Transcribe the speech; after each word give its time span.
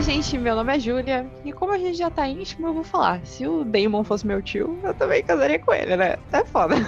Oi, 0.00 0.04
gente, 0.04 0.38
meu 0.38 0.56
nome 0.56 0.74
é 0.74 0.80
Júlia. 0.80 1.26
E 1.44 1.52
como 1.52 1.74
a 1.74 1.78
gente 1.78 1.98
já 1.98 2.08
tá 2.08 2.26
íntimo, 2.26 2.68
eu 2.68 2.72
vou 2.72 2.82
falar. 2.82 3.20
Se 3.22 3.46
o 3.46 3.62
Damon 3.62 4.02
fosse 4.02 4.26
meu 4.26 4.40
tio, 4.40 4.78
eu 4.82 4.94
também 4.94 5.22
casaria 5.22 5.58
com 5.58 5.74
ele, 5.74 5.94
né? 5.94 6.16
É 6.32 6.42
foda. 6.42 6.74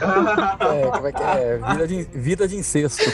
É, 0.62 0.90
como 0.90 1.06
é 1.06 1.12
que 1.12 1.22
é? 1.22 1.58
Vida 1.58 1.86
de, 1.86 2.02
vida 2.04 2.48
de 2.48 2.56
incesto. 2.56 3.04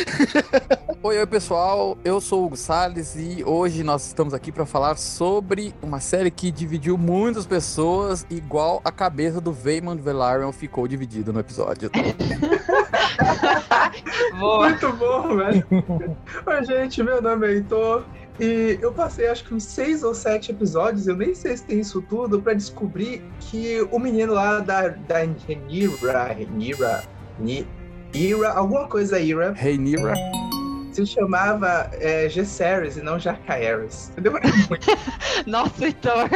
oi, 1.02 1.18
oi, 1.18 1.26
pessoal. 1.26 1.98
Eu 2.04 2.20
sou 2.20 2.42
o 2.42 2.46
Hugo 2.46 2.56
Salles 2.56 3.16
e 3.16 3.42
hoje 3.44 3.82
nós 3.82 4.06
estamos 4.06 4.32
aqui 4.32 4.52
para 4.52 4.64
falar 4.64 4.96
sobre 4.96 5.74
uma 5.82 5.98
série 5.98 6.30
que 6.30 6.52
dividiu 6.52 6.96
muitas 6.96 7.44
pessoas, 7.44 8.24
igual 8.30 8.80
a 8.84 8.92
cabeça 8.92 9.40
do 9.40 9.52
Vaymond 9.52 10.00
Velaryon 10.00 10.52
ficou 10.52 10.86
dividida 10.86 11.32
no 11.32 11.40
episódio. 11.40 11.90
Boa. 14.38 14.68
Muito 14.68 14.92
bom, 14.92 15.36
velho. 15.36 15.66
Oi, 16.46 16.64
gente, 16.64 17.02
meu 17.02 17.20
nome 17.20 17.48
é 17.48 17.54
Heitor. 17.54 18.04
E 18.40 18.78
eu 18.80 18.92
passei 18.92 19.28
acho 19.28 19.44
que 19.44 19.54
uns 19.54 19.64
seis 19.64 20.02
ou 20.02 20.14
sete 20.14 20.52
episódios, 20.52 21.06
eu 21.06 21.16
nem 21.16 21.34
sei 21.34 21.56
se 21.56 21.64
tem 21.64 21.80
isso 21.80 22.00
tudo, 22.02 22.40
para 22.40 22.54
descobrir 22.54 23.22
que 23.40 23.80
o 23.90 23.98
menino 23.98 24.32
lá 24.32 24.60
da, 24.60 24.88
da 24.88 25.18
Renira, 25.46 26.24
Renira, 26.24 27.04
Ira, 28.14 28.50
alguma 28.50 28.86
coisa 28.86 29.18
Ira. 29.18 29.52
Renira 29.52 30.14
se 30.92 31.06
chamava 31.06 31.90
é, 31.92 32.28
Gesseris 32.28 32.96
e 32.96 33.02
não 33.02 33.18
Jacaeris. 33.18 34.12
Nossa, 35.46 35.84
Heitor. 35.84 36.28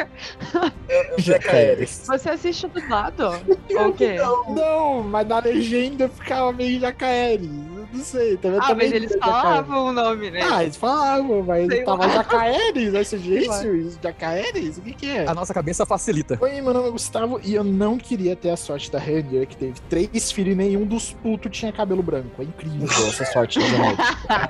É, 0.89 1.15
Jacaeris. 1.19 2.05
Você 2.07 2.31
assiste 2.31 2.69
do 2.69 2.89
lado? 2.89 3.31
o 3.71 3.93
quê? 3.93 4.15
Não, 4.15 4.55
não, 4.55 5.03
mas 5.03 5.27
na 5.27 5.41
legenda 5.41 6.09
ficava 6.09 6.53
meio 6.53 6.81
Jacaeris 6.81 7.72
não 7.93 8.05
sei. 8.05 8.37
Também, 8.37 8.59
ah, 8.59 8.67
também 8.67 8.89
mas 8.89 8.97
eles 8.97 9.17
falavam 9.17 9.87
o 9.87 9.93
nome, 9.93 10.31
né? 10.31 10.41
Ah, 10.43 10.63
eles 10.63 10.77
falavam, 10.77 11.43
mas 11.43 11.67
sei 11.67 11.85
tava 11.85 12.07
lá. 12.07 12.15
Jacaeres, 12.15 12.95
esse 12.95 13.19
jeito, 13.19 13.99
Jacaeres, 14.03 14.79
o 14.79 14.83
que 14.83 14.93
que 14.93 15.11
é? 15.11 15.29
A 15.29 15.35
nossa 15.35 15.53
cabeça 15.53 15.85
facilita. 15.85 16.39
Oi, 16.41 16.61
meu 16.61 16.73
nome 16.73 16.89
é 16.89 16.91
Gustavo 16.91 17.41
e 17.43 17.55
eu 17.55 17.65
não 17.65 17.99
queria 17.99 18.35
ter 18.35 18.51
a 18.51 18.57
sorte 18.57 18.91
da 18.91 18.99
Rainier, 18.99 19.47
que 19.47 19.57
teve 19.57 19.75
três 19.89 20.33
filhos 20.33 20.53
e 20.53 20.57
nenhum 20.57 20.85
dos 20.85 21.13
putos 21.13 21.57
tinha 21.57 21.73
cabelo 21.73 22.03
branco. 22.03 22.41
É 22.41 22.45
incrível 22.45 22.89
essa 23.09 23.25
sorte 23.27 23.59
da 23.59 24.49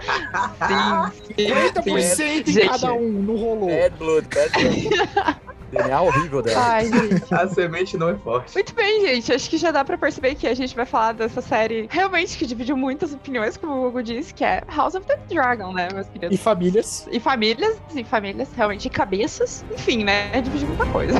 Sim, 1.10 1.24
sim. 1.26 1.34
50% 1.34 2.48
em 2.48 2.68
cada 2.68 2.92
um, 2.92 3.10
não 3.10 3.36
rolou. 3.36 3.68
Bad 3.68 3.96
blood, 3.96 4.28
bad 4.28 4.50
blood. 4.52 5.42
DNA 5.72 6.02
horrível 6.02 6.42
dela. 6.42 6.60
Ai, 6.64 6.84
gente. 6.86 7.34
A 7.34 7.48
semente 7.48 7.96
não 7.96 8.10
é 8.10 8.18
forte. 8.18 8.54
Muito 8.54 8.74
bem, 8.74 9.00
gente. 9.00 9.32
Acho 9.32 9.48
que 9.48 9.56
já 9.56 9.70
dá 9.70 9.82
pra 9.82 9.96
perceber 9.96 10.34
que 10.34 10.46
a 10.46 10.54
gente 10.54 10.76
vai 10.76 10.84
falar 10.84 11.12
dessa 11.12 11.40
série 11.40 11.88
realmente 11.90 12.36
que 12.36 12.46
dividiu 12.46 12.76
muitas 12.76 13.14
opiniões, 13.14 13.56
como 13.56 13.72
o 13.72 13.88
Hugo 13.88 14.02
disse, 14.02 14.34
que 14.34 14.44
é 14.44 14.62
House 14.68 14.94
of 14.94 15.06
the 15.06 15.16
Dragon, 15.30 15.72
né, 15.72 15.88
meus 15.92 16.08
queridos? 16.08 16.38
E 16.38 16.38
famílias. 16.38 17.08
E 17.10 17.18
famílias, 17.18 17.80
e 17.94 18.04
famílias, 18.04 18.52
realmente, 18.54 18.86
e 18.86 18.90
cabeças. 18.90 19.64
Enfim, 19.72 20.04
né? 20.04 20.42
Dividiu 20.42 20.68
muita 20.68 20.86
coisa. 20.86 21.14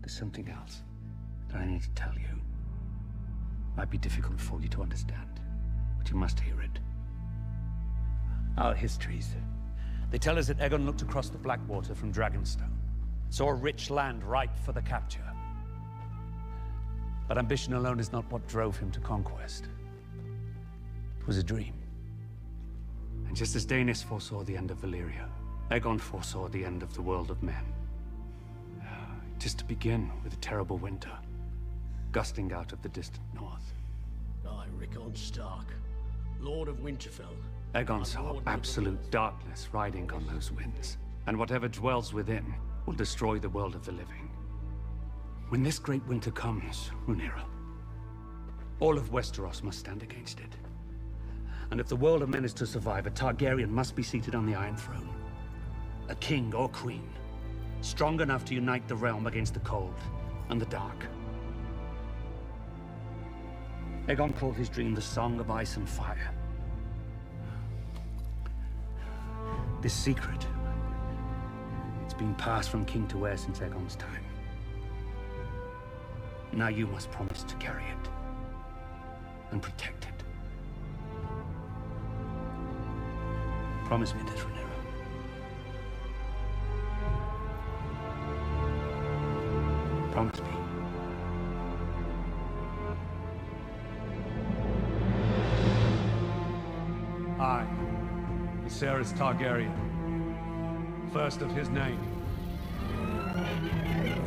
There's 0.00 0.18
something 0.18 0.48
else 0.48 0.82
that 1.50 1.62
I 1.62 1.66
need 1.66 1.82
to 1.82 1.90
tell 1.94 2.14
you. 2.14 2.36
Might 3.76 3.90
be 3.90 3.98
difficult 3.98 4.40
for 4.40 4.60
you 4.60 4.68
to 4.70 4.82
understand, 4.82 5.40
but 5.98 6.10
you 6.10 6.16
must 6.16 6.40
hear 6.40 6.57
it. 6.57 6.57
Our 8.58 8.74
histories. 8.74 9.34
They 10.10 10.18
tell 10.18 10.36
us 10.36 10.48
that 10.48 10.60
Egon 10.60 10.84
looked 10.84 11.02
across 11.02 11.28
the 11.28 11.38
Blackwater 11.38 11.94
from 11.94 12.12
Dragonstone, 12.12 12.76
saw 13.30 13.48
a 13.48 13.54
rich 13.54 13.88
land 13.88 14.24
ripe 14.24 14.58
for 14.58 14.72
the 14.72 14.82
capture. 14.82 15.24
But 17.28 17.38
ambition 17.38 17.74
alone 17.74 18.00
is 18.00 18.10
not 18.10 18.30
what 18.32 18.48
drove 18.48 18.76
him 18.76 18.90
to 18.90 19.00
conquest. 19.00 19.68
It 21.20 21.26
was 21.26 21.38
a 21.38 21.42
dream. 21.42 21.74
And 23.28 23.36
just 23.36 23.54
as 23.54 23.64
Danis 23.64 24.02
foresaw 24.02 24.42
the 24.42 24.56
end 24.56 24.70
of 24.70 24.78
Valyria, 24.78 25.28
Egon 25.70 25.98
foresaw 25.98 26.48
the 26.48 26.64
end 26.64 26.82
of 26.82 26.94
the 26.94 27.02
world 27.02 27.30
of 27.30 27.42
men. 27.42 27.64
Just 29.38 29.58
to 29.58 29.64
begin 29.66 30.10
with 30.24 30.32
a 30.32 30.36
terrible 30.38 30.78
winter, 30.78 31.16
gusting 32.10 32.52
out 32.52 32.72
of 32.72 32.82
the 32.82 32.88
distant 32.88 33.24
north. 33.34 33.72
I, 34.48 34.64
Rickon 34.76 35.14
Stark, 35.14 35.66
Lord 36.40 36.68
of 36.68 36.78
Winterfell, 36.78 37.36
Aegon 37.74 38.04
saw 38.04 38.40
absolute 38.46 39.10
darkness 39.10 39.68
riding 39.72 40.10
on 40.12 40.26
those 40.26 40.50
winds, 40.50 40.96
and 41.26 41.38
whatever 41.38 41.68
dwells 41.68 42.14
within 42.14 42.54
will 42.86 42.94
destroy 42.94 43.38
the 43.38 43.50
world 43.50 43.74
of 43.74 43.84
the 43.84 43.92
living. 43.92 44.30
When 45.50 45.62
this 45.62 45.78
great 45.78 46.04
winter 46.06 46.30
comes, 46.30 46.90
Rhaenyra, 47.06 47.44
all 48.80 48.96
of 48.96 49.10
Westeros 49.10 49.62
must 49.62 49.80
stand 49.80 50.02
against 50.02 50.40
it. 50.40 50.56
And 51.70 51.80
if 51.80 51.88
the 51.88 51.96
world 51.96 52.22
of 52.22 52.30
men 52.30 52.44
is 52.44 52.54
to 52.54 52.66
survive, 52.66 53.06
a 53.06 53.10
Targaryen 53.10 53.68
must 53.68 53.94
be 53.94 54.02
seated 54.02 54.34
on 54.34 54.46
the 54.46 54.54
Iron 54.54 54.76
Throne. 54.76 55.08
A 56.08 56.14
king 56.14 56.54
or 56.54 56.70
queen, 56.70 57.10
strong 57.82 58.20
enough 58.22 58.46
to 58.46 58.54
unite 58.54 58.88
the 58.88 58.96
realm 58.96 59.26
against 59.26 59.52
the 59.52 59.60
cold 59.60 60.00
and 60.48 60.58
the 60.58 60.66
dark. 60.66 61.06
Aegon 64.06 64.34
called 64.34 64.56
his 64.56 64.70
dream 64.70 64.94
the 64.94 65.02
Song 65.02 65.38
of 65.38 65.50
Ice 65.50 65.76
and 65.76 65.86
Fire. 65.86 66.34
This 69.80 69.94
secret, 69.94 70.44
it's 72.04 72.14
been 72.14 72.34
passed 72.34 72.68
from 72.68 72.84
king 72.84 73.06
to 73.08 73.28
heir 73.28 73.36
since 73.36 73.60
Aegon's 73.60 73.94
time. 73.94 74.24
Now 76.52 76.66
you 76.66 76.88
must 76.88 77.12
promise 77.12 77.44
to 77.44 77.54
carry 77.56 77.84
it 77.84 78.08
and 79.52 79.62
protect 79.62 80.06
it. 80.06 80.24
Promise 83.84 84.14
me 84.14 84.22
this, 84.24 84.40
Rhaenyra. 84.40 84.57
Viserys 98.78 99.12
Targaryen, 99.14 99.74
first 101.12 101.42
of 101.42 101.50
his 101.50 101.68
name. 101.68 101.98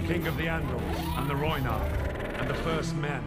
King 0.06 0.28
of 0.28 0.36
the 0.36 0.44
Andals 0.44 1.18
and 1.18 1.30
the 1.30 1.34
Rhoynar 1.34 1.82
and 2.38 2.50
the 2.50 2.56
First 2.56 2.94
Men. 2.98 3.24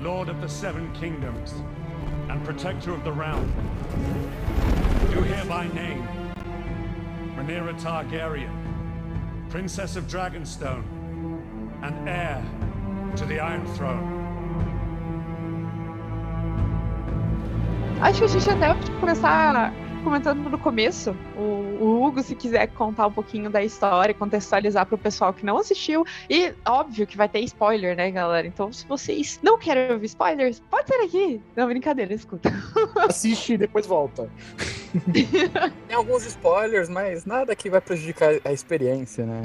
Lord 0.00 0.30
of 0.30 0.40
the 0.40 0.48
Seven 0.48 0.90
Kingdoms 0.94 1.52
and 2.30 2.42
Protector 2.46 2.92
of 2.92 3.04
the 3.04 3.12
Realm. 3.12 3.52
Do 5.12 5.20
hereby 5.20 5.68
name 5.74 6.08
Rhaenyra 7.36 7.78
Targaryen, 7.78 9.50
Princess 9.50 9.96
of 9.96 10.04
Dragonstone 10.04 10.84
and 11.82 12.08
heir 12.08 12.42
to 13.16 13.26
the 13.26 13.38
Iron 13.38 13.66
Throne. 13.74 14.22
A 18.00 18.12
gente 18.12 18.36
até 18.48 18.74
pode 18.74 18.93
começar 19.04 19.70
comentando 20.02 20.48
no 20.48 20.58
começo. 20.58 21.16
O, 21.36 21.40
o, 21.40 22.04
Hugo, 22.04 22.22
se 22.22 22.34
quiser 22.34 22.68
contar 22.68 23.06
um 23.06 23.12
pouquinho 23.12 23.50
da 23.50 23.62
história, 23.62 24.14
contextualizar 24.14 24.86
para 24.86 24.94
o 24.94 24.98
pessoal 24.98 25.32
que 25.32 25.44
não 25.44 25.58
assistiu. 25.58 26.06
E 26.28 26.54
óbvio 26.66 27.06
que 27.06 27.16
vai 27.16 27.28
ter 27.28 27.40
spoiler, 27.40 27.96
né, 27.96 28.10
galera? 28.10 28.46
Então, 28.46 28.72
se 28.72 28.86
vocês 28.86 29.38
não 29.42 29.58
querem 29.58 29.92
ouvir 29.92 30.06
spoilers, 30.06 30.60
pode 30.70 30.88
ser 30.88 31.02
aqui. 31.02 31.40
Não, 31.56 31.66
brincadeira, 31.66 32.14
escuta. 32.14 32.50
Assiste 33.08 33.54
e 33.54 33.58
depois 33.58 33.86
volta. 33.86 34.30
Tem 35.12 35.96
alguns 35.96 36.24
spoilers, 36.24 36.88
mas 36.88 37.26
nada 37.26 37.56
que 37.56 37.68
vai 37.68 37.80
prejudicar 37.80 38.34
a 38.44 38.52
experiência, 38.52 39.26
né? 39.26 39.42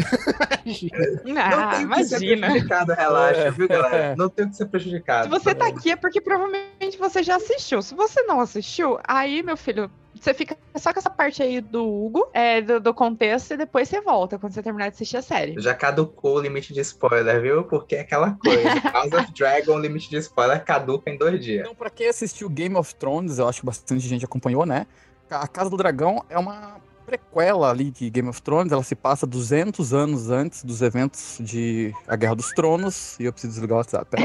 ah, 1.38 1.80
não 1.80 1.90
tem 1.90 1.90
que 1.90 2.04
ser 2.06 2.20
prejudicado, 2.20 2.94
relaxa, 2.94 3.52
viu, 3.52 3.68
galera? 3.68 3.98
É. 3.98 4.16
Não 4.16 4.30
tem 4.30 4.48
que 4.48 4.56
ser 4.56 4.68
prejudicado. 4.68 5.24
Se 5.24 5.30
você 5.30 5.56
tá 5.56 5.68
aqui 5.68 5.92
é 5.92 5.96
porque 5.96 6.22
provavelmente 6.22 6.70
você 6.98 7.24
já 7.24 7.36
assistiu. 7.36 7.82
Se 7.82 7.94
você 7.94 8.24
não 8.24 8.40
assistiu, 8.40 9.00
aí, 9.04 9.44
meu 9.44 9.56
filho, 9.58 9.90
você 10.20 10.34
fica 10.34 10.58
só 10.76 10.92
com 10.92 11.00
essa 11.00 11.10
parte 11.10 11.42
aí 11.42 11.62
do 11.62 11.88
Hugo, 11.88 12.30
é, 12.34 12.62
do, 12.62 12.80
do, 12.80 12.94
contexto, 12.94 13.54
e 13.54 13.58
depois 13.58 13.88
você 13.88 14.02
volta 14.02 14.38
quando 14.38 14.54
você 14.54 14.62
terminar 14.62 14.90
de 14.90 14.96
assistir 14.96 15.18
a 15.18 15.22
série. 15.22 15.56
Já 15.60 15.74
caducou 15.74 16.38
o 16.38 16.42
limite 16.42 16.74
de 16.74 16.82
spoiler, 16.82 17.42
viu? 17.42 17.64
Porque 17.64 17.96
é 17.96 18.02
aquela 18.02 18.32
coisa. 18.34 18.70
House 18.92 19.14
of 19.14 19.34
Dragon, 19.34 19.76
o 19.76 19.80
limite 19.80 20.10
de 20.10 20.18
spoiler 20.18 20.64
caduca 20.64 21.10
em 21.10 21.18
dois 21.18 21.44
dias. 21.44 21.62
Então, 21.62 21.76
pra 21.76 21.90
quem 21.90 22.08
assistiu 22.08 22.50
Game 22.50 22.76
of 22.76 22.94
Thrones, 22.96 23.40
eu 23.40 23.48
acho 23.48 23.62
que 23.62 23.66
bastante 23.66 24.08
gente 24.08 24.26
acompanhou, 24.26 24.66
né? 24.66 24.86
A 25.30 25.48
Casa 25.48 25.70
do 25.70 25.78
Dragão 25.78 26.24
é 26.28 26.38
uma 26.38 26.82
prequela 27.10 27.72
ali 27.72 27.90
de 27.90 28.10
Game 28.10 28.30
of 28.30 28.42
Thrones, 28.42 28.72
ela 28.72 28.84
se 28.84 28.96
passa 28.96 29.26
200 29.26 29.94
anos 29.94 30.30
antes 30.30 30.64
dos 30.64 30.82
eventos 30.82 31.38
de 31.40 31.94
A 32.08 32.16
Guerra 32.16 32.36
dos 32.36 32.52
Tronos, 32.52 33.20
e 33.20 33.26
eu 33.26 33.34
preciso 33.34 33.54
desligar 33.54 33.78
o 33.78 33.80
WhatsApp, 33.80 34.16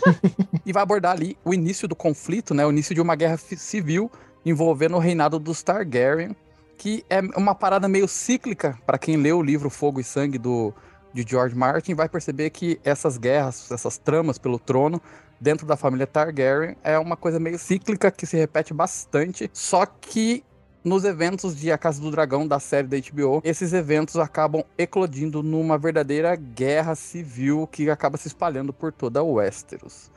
e 0.64 0.72
vai 0.72 0.82
abordar 0.82 1.12
ali 1.12 1.36
o 1.44 1.52
início 1.52 1.86
do 1.86 1.94
conflito, 1.94 2.54
né, 2.54 2.64
o 2.64 2.70
início 2.70 2.94
de 2.94 3.00
uma 3.00 3.14
guerra 3.14 3.36
civil 3.36 4.10
envolvendo 4.44 4.96
o 4.96 5.00
reinado 5.00 5.38
dos 5.38 5.62
Targaryen, 5.62 6.34
que 6.78 7.04
é 7.10 7.20
uma 7.36 7.54
parada 7.54 7.88
meio 7.88 8.08
cíclica, 8.08 8.78
para 8.86 8.96
quem 8.96 9.16
leu 9.16 9.38
o 9.38 9.42
livro 9.42 9.68
Fogo 9.68 10.00
e 10.00 10.04
Sangue 10.04 10.38
do 10.38 10.72
de 11.12 11.24
George 11.26 11.56
Martin, 11.56 11.94
vai 11.94 12.10
perceber 12.10 12.50
que 12.50 12.78
essas 12.84 13.16
guerras, 13.16 13.70
essas 13.72 13.96
tramas 13.96 14.36
pelo 14.36 14.58
trono, 14.58 15.00
dentro 15.40 15.66
da 15.66 15.74
família 15.74 16.06
Targaryen 16.06 16.76
é 16.84 16.98
uma 16.98 17.16
coisa 17.16 17.40
meio 17.40 17.58
cíclica 17.58 18.10
que 18.10 18.26
se 18.26 18.36
repete 18.36 18.74
bastante, 18.74 19.50
só 19.52 19.86
que 19.86 20.44
nos 20.86 21.04
eventos 21.04 21.56
de 21.56 21.72
A 21.72 21.76
Casa 21.76 22.00
do 22.00 22.12
Dragão 22.12 22.46
da 22.46 22.60
série 22.60 22.86
da 22.86 22.96
HBO, 22.96 23.40
esses 23.42 23.72
eventos 23.72 24.14
acabam 24.14 24.62
eclodindo 24.78 25.42
numa 25.42 25.76
verdadeira 25.76 26.36
guerra 26.36 26.94
civil 26.94 27.68
que 27.72 27.90
acaba 27.90 28.16
se 28.16 28.28
espalhando 28.28 28.72
por 28.72 28.92
toda 28.92 29.20
Westeros. 29.20 30.12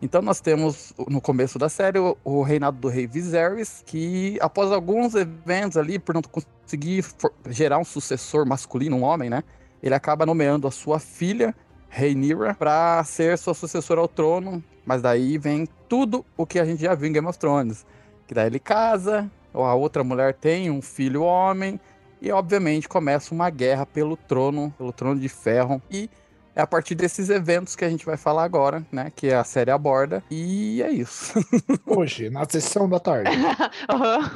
Então 0.00 0.22
nós 0.22 0.40
temos 0.40 0.94
no 1.06 1.20
começo 1.20 1.58
da 1.58 1.68
série 1.68 1.98
o, 1.98 2.16
o 2.24 2.42
reinado 2.42 2.78
do 2.78 2.88
rei 2.88 3.06
Viserys, 3.06 3.82
que 3.84 4.38
após 4.40 4.72
alguns 4.72 5.14
eventos 5.14 5.76
ali, 5.76 5.98
por 5.98 6.14
não 6.14 6.22
conseguir 6.22 7.04
gerar 7.50 7.76
um 7.76 7.84
sucessor 7.84 8.46
masculino, 8.46 8.96
um 8.96 9.02
homem, 9.02 9.28
né? 9.28 9.44
Ele 9.82 9.94
acaba 9.94 10.24
nomeando 10.24 10.66
a 10.66 10.70
sua 10.70 10.98
filha, 10.98 11.54
Rhaenyra, 11.90 12.54
para 12.54 13.04
ser 13.04 13.36
sua 13.36 13.52
sucessora 13.52 14.00
ao 14.00 14.08
trono. 14.08 14.64
Mas 14.86 15.02
daí 15.02 15.36
vem 15.36 15.68
tudo 15.86 16.24
o 16.34 16.46
que 16.46 16.58
a 16.58 16.64
gente 16.64 16.80
já 16.80 16.94
viu 16.94 17.10
em 17.10 17.12
Game 17.12 17.28
of 17.28 17.38
Thrones. 17.38 17.84
Que 18.26 18.32
daí 18.32 18.46
ele 18.46 18.58
casa, 18.58 19.30
a 19.62 19.74
outra 19.74 20.02
mulher 20.02 20.34
tem 20.34 20.70
um 20.70 20.82
filho 20.82 21.22
homem, 21.22 21.78
e 22.20 22.32
obviamente 22.32 22.88
começa 22.88 23.34
uma 23.34 23.50
guerra 23.50 23.84
pelo 23.84 24.16
trono, 24.16 24.72
pelo 24.78 24.92
trono 24.92 25.20
de 25.20 25.28
ferro. 25.28 25.82
E 25.90 26.08
é 26.56 26.62
a 26.62 26.66
partir 26.66 26.94
desses 26.94 27.28
eventos 27.28 27.76
que 27.76 27.84
a 27.84 27.90
gente 27.90 28.06
vai 28.06 28.16
falar 28.16 28.44
agora, 28.44 28.84
né? 28.90 29.12
Que 29.14 29.30
a 29.32 29.44
série 29.44 29.70
aborda. 29.70 30.24
E 30.30 30.82
é 30.82 30.90
isso. 30.90 31.34
Hoje, 31.86 32.30
na 32.30 32.48
sessão 32.48 32.88
da 32.88 32.98
tarde. 32.98 33.30
Aham. 33.90 34.30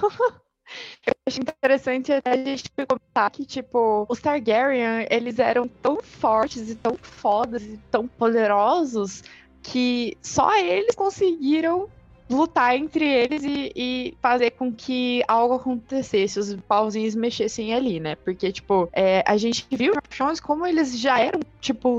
Eu 1.06 1.14
acho 1.26 1.40
interessante 1.40 2.12
até 2.12 2.32
a 2.32 2.36
gente 2.36 2.70
comentar 2.70 3.30
que, 3.30 3.46
tipo, 3.46 4.04
os 4.06 4.20
Targaryen, 4.20 5.06
eles 5.08 5.38
eram 5.38 5.66
tão 5.66 6.02
fortes 6.02 6.68
e 6.68 6.74
tão 6.74 6.94
fodas 7.00 7.62
e 7.62 7.80
tão 7.90 8.06
poderosos 8.06 9.24
que 9.62 10.14
só 10.20 10.58
eles 10.58 10.94
conseguiram 10.94 11.88
lutar 12.28 12.76
entre 12.76 13.04
eles 13.04 13.42
e, 13.44 13.72
e 13.74 14.14
fazer 14.20 14.50
com 14.52 14.72
que 14.72 15.22
algo 15.26 15.54
acontecesse, 15.54 16.38
os 16.38 16.54
pauzinhos 16.68 17.14
mexessem 17.14 17.74
ali, 17.74 17.98
né? 17.98 18.16
Porque, 18.16 18.52
tipo, 18.52 18.88
é, 18.92 19.24
a 19.26 19.36
gente 19.36 19.66
viu 19.70 19.94
nos 19.94 20.16
Thrones 20.16 20.40
como 20.40 20.66
eles 20.66 20.98
já 20.98 21.18
eram, 21.18 21.40
tipo, 21.60 21.98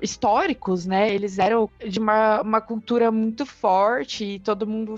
históricos, 0.00 0.86
né? 0.86 1.12
Eles 1.12 1.38
eram 1.38 1.68
de 1.86 1.98
uma, 1.98 2.40
uma 2.40 2.60
cultura 2.60 3.10
muito 3.10 3.44
forte 3.44 4.24
e 4.24 4.38
todo 4.38 4.66
mundo 4.66 4.96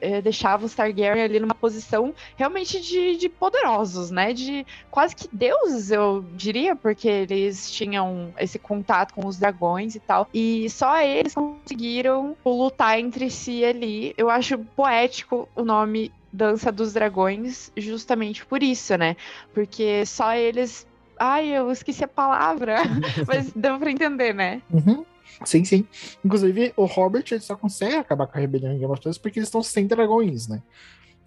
é, 0.00 0.20
deixava 0.20 0.64
os 0.64 0.74
Targaryen 0.74 1.24
ali 1.24 1.40
numa 1.40 1.54
posição 1.54 2.14
realmente 2.36 2.80
de, 2.80 3.16
de 3.16 3.28
poderosos, 3.28 4.10
né? 4.10 4.32
De 4.32 4.66
quase 4.90 5.14
que 5.14 5.28
deuses, 5.32 5.90
eu 5.90 6.24
diria, 6.34 6.74
porque 6.76 7.08
eles 7.08 7.70
tinham 7.70 8.32
esse 8.38 8.58
contato 8.58 9.14
com 9.14 9.26
os 9.26 9.38
dragões 9.38 9.94
e 9.94 10.00
tal. 10.00 10.28
E 10.32 10.68
só 10.70 11.00
eles 11.00 11.34
conseguiram 11.34 12.36
lutar 12.44 12.98
entre 12.98 13.30
si 13.30 13.64
ali. 13.64 14.14
Eu 14.16 14.30
acho 14.30 14.58
poético 14.76 15.48
o 15.54 15.64
nome 15.64 16.12
Dança 16.32 16.70
dos 16.70 16.92
Dragões, 16.92 17.72
justamente 17.76 18.44
por 18.44 18.62
isso, 18.62 18.96
né? 18.96 19.16
Porque 19.54 20.04
só 20.04 20.34
eles. 20.34 20.86
Ai, 21.18 21.48
eu 21.48 21.70
esqueci 21.70 22.04
a 22.04 22.08
palavra, 22.08 22.76
mas 23.26 23.50
deu 23.52 23.78
pra 23.78 23.90
entender, 23.90 24.34
né? 24.34 24.62
Uhum. 24.70 25.04
Sim, 25.44 25.64
sim. 25.64 25.86
Inclusive, 26.24 26.72
o 26.76 26.84
Robert 26.84 27.24
ele 27.30 27.40
só 27.40 27.56
consegue 27.56 27.96
acabar 27.96 28.26
com 28.26 28.36
a 28.36 28.40
rebelião 28.40 28.72
em 28.72 28.78
Game 28.78 28.92
of 28.92 29.00
Thrones 29.00 29.18
porque 29.18 29.38
eles 29.38 29.48
estão 29.48 29.62
sem 29.62 29.86
dragões, 29.86 30.48
né? 30.48 30.62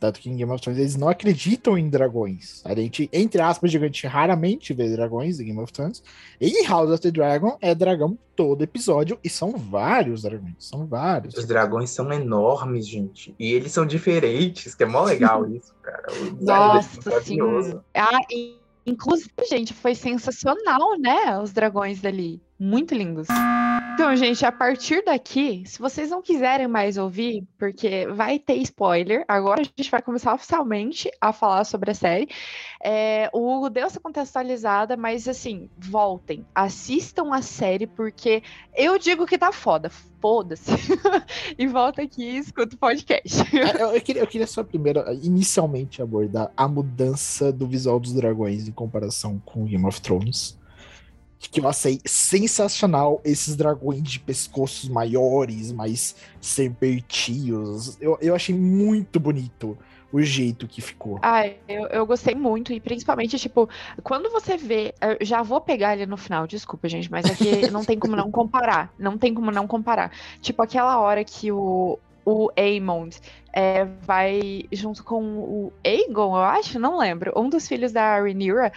Tanto 0.02 0.20
que 0.20 0.32
em 0.32 0.36
Game 0.36 0.52
of 0.52 0.60
Thrones 0.60 0.80
eles 0.80 0.96
não 0.96 1.08
acreditam 1.08 1.78
em 1.78 1.88
dragões. 1.88 2.64
A 2.66 2.74
gente, 2.74 3.08
entre 3.14 3.40
aspas, 3.40 3.70
a 3.70 3.78
gente 3.78 4.08
raramente 4.08 4.74
vê 4.74 4.90
dragões 4.90 5.40
em 5.40 5.46
Game 5.46 5.60
of 5.60 5.72
Thrones. 5.72 6.02
E 6.40 6.48
em 6.48 6.66
House 6.66 6.90
of 6.90 7.00
the 7.00 7.12
Dragon 7.12 7.56
é 7.62 7.76
dragão 7.76 8.18
todo 8.36 8.64
episódio 8.64 9.20
e 9.24 9.30
são 9.30 9.52
vários 9.52 10.24
dragões. 10.24 10.56
São 10.58 10.88
vários. 10.88 11.36
Os 11.36 11.46
dragões 11.46 11.92
são 11.92 12.12
enormes, 12.12 12.88
gente. 12.88 13.36
E 13.38 13.54
eles 13.54 13.72
são 13.72 13.86
diferentes, 13.86 14.74
que 14.74 14.82
é 14.82 14.88
mó 14.88 15.04
legal 15.04 15.46
isso, 15.54 15.72
cara. 15.84 16.02
O 16.12 16.30
é 16.30 16.46
Nossa 16.46 17.00
maravilhoso. 17.06 17.70
senhora. 17.70 17.86
Ah, 17.94 18.22
e, 18.32 18.58
inclusive, 18.88 19.30
gente, 19.48 19.72
foi 19.72 19.94
sensacional, 19.94 20.98
né? 20.98 21.38
Os 21.40 21.52
dragões 21.52 22.02
dali. 22.02 22.42
Muito 22.64 22.94
lindos. 22.94 23.28
Então, 23.96 24.16
gente, 24.16 24.46
a 24.46 24.52
partir 24.52 25.04
daqui, 25.04 25.64
se 25.66 25.80
vocês 25.80 26.12
não 26.12 26.22
quiserem 26.22 26.68
mais 26.68 26.96
ouvir, 26.96 27.44
porque 27.58 28.06
vai 28.06 28.38
ter 28.38 28.54
spoiler, 28.58 29.26
agora 29.28 29.62
a 29.62 29.64
gente 29.64 29.90
vai 29.90 30.00
começar 30.00 30.36
oficialmente 30.36 31.10
a 31.20 31.34
falar 31.34 31.64
sobre 31.64 31.90
a 31.90 31.96
série. 31.96 32.30
É, 32.84 33.32
o 33.34 33.40
Hugo 33.40 33.68
deu 33.68 33.88
essa 33.88 34.00
contextualizada, 34.00 34.96
mas 34.96 35.28
assim, 35.28 35.72
voltem, 35.76 36.46
assistam 36.54 37.34
a 37.34 37.42
série, 37.42 37.88
porque 37.88 38.44
eu 38.76 39.00
digo 39.00 39.26
que 39.26 39.40
tá 39.40 39.52
foda, 39.52 39.90
foda-se. 40.20 40.70
e 41.58 41.66
volta 41.66 42.04
aqui 42.04 42.24
e 42.24 42.38
escuta 42.38 42.76
o 42.76 42.78
podcast. 42.78 43.42
É, 43.58 43.82
Eu, 43.82 43.96
eu 43.96 44.02
queria, 44.02 44.22
eu 44.22 44.28
queria 44.28 44.46
só 44.46 44.64
primeiro, 44.64 45.04
inicialmente, 45.24 46.00
abordar 46.00 46.52
a 46.56 46.68
mudança 46.68 47.52
do 47.52 47.66
visual 47.66 48.00
dos 48.00 48.14
dragões 48.14 48.68
em 48.68 48.72
comparação 48.72 49.42
com 49.44 49.66
Game 49.66 49.84
of 49.84 50.00
Thrones. 50.00 50.61
Que 51.50 51.60
eu 51.60 51.68
achei 51.68 52.00
sensacional 52.06 53.20
esses 53.26 53.56
dragões 53.56 54.04
de 54.04 54.20
pescoços 54.20 54.88
maiores, 54.88 55.72
mais 55.72 56.16
serpentios. 56.40 57.98
Eu, 58.00 58.18
eu 58.22 58.36
achei 58.36 58.54
muito 58.54 59.20
bonito 59.20 59.78
o 60.12 60.22
jeito 60.22 60.68
que 60.68 60.82
ficou. 60.82 61.20
Ah, 61.22 61.48
eu, 61.68 61.88
eu 61.88 62.06
gostei 62.06 62.36
muito, 62.36 62.74
e 62.74 62.80
principalmente, 62.80 63.40
tipo, 63.40 63.70
quando 64.04 64.30
você 64.30 64.58
vê. 64.58 64.94
Já 65.22 65.42
vou 65.42 65.62
pegar 65.62 65.94
ele 65.96 66.06
no 66.06 66.18
final, 66.18 66.46
desculpa, 66.46 66.90
gente, 66.90 67.10
mas 67.10 67.26
aqui 67.26 67.70
não 67.72 67.84
tem 67.84 67.98
como 67.98 68.16
não 68.16 68.30
comparar. 68.30 68.94
Não 69.00 69.18
tem 69.18 69.34
como 69.34 69.52
não 69.52 69.66
comparar. 69.66 70.12
Tipo, 70.42 70.62
aquela 70.62 71.00
hora 71.00 71.24
que 71.24 71.52
o, 71.52 71.98
o 72.26 72.50
Aemond 72.58 73.18
é, 73.54 73.86
vai 73.86 74.64
junto 74.72 75.04
com 75.04 75.24
o 75.24 75.74
Aegon, 75.84 76.36
eu 76.36 76.44
acho, 76.44 76.80
não 76.80 76.98
lembro, 76.98 77.34
um 77.36 77.50
dos 77.50 77.68
filhos 77.68 77.92
da 77.92 78.20
Rhaenyra. 78.20 78.72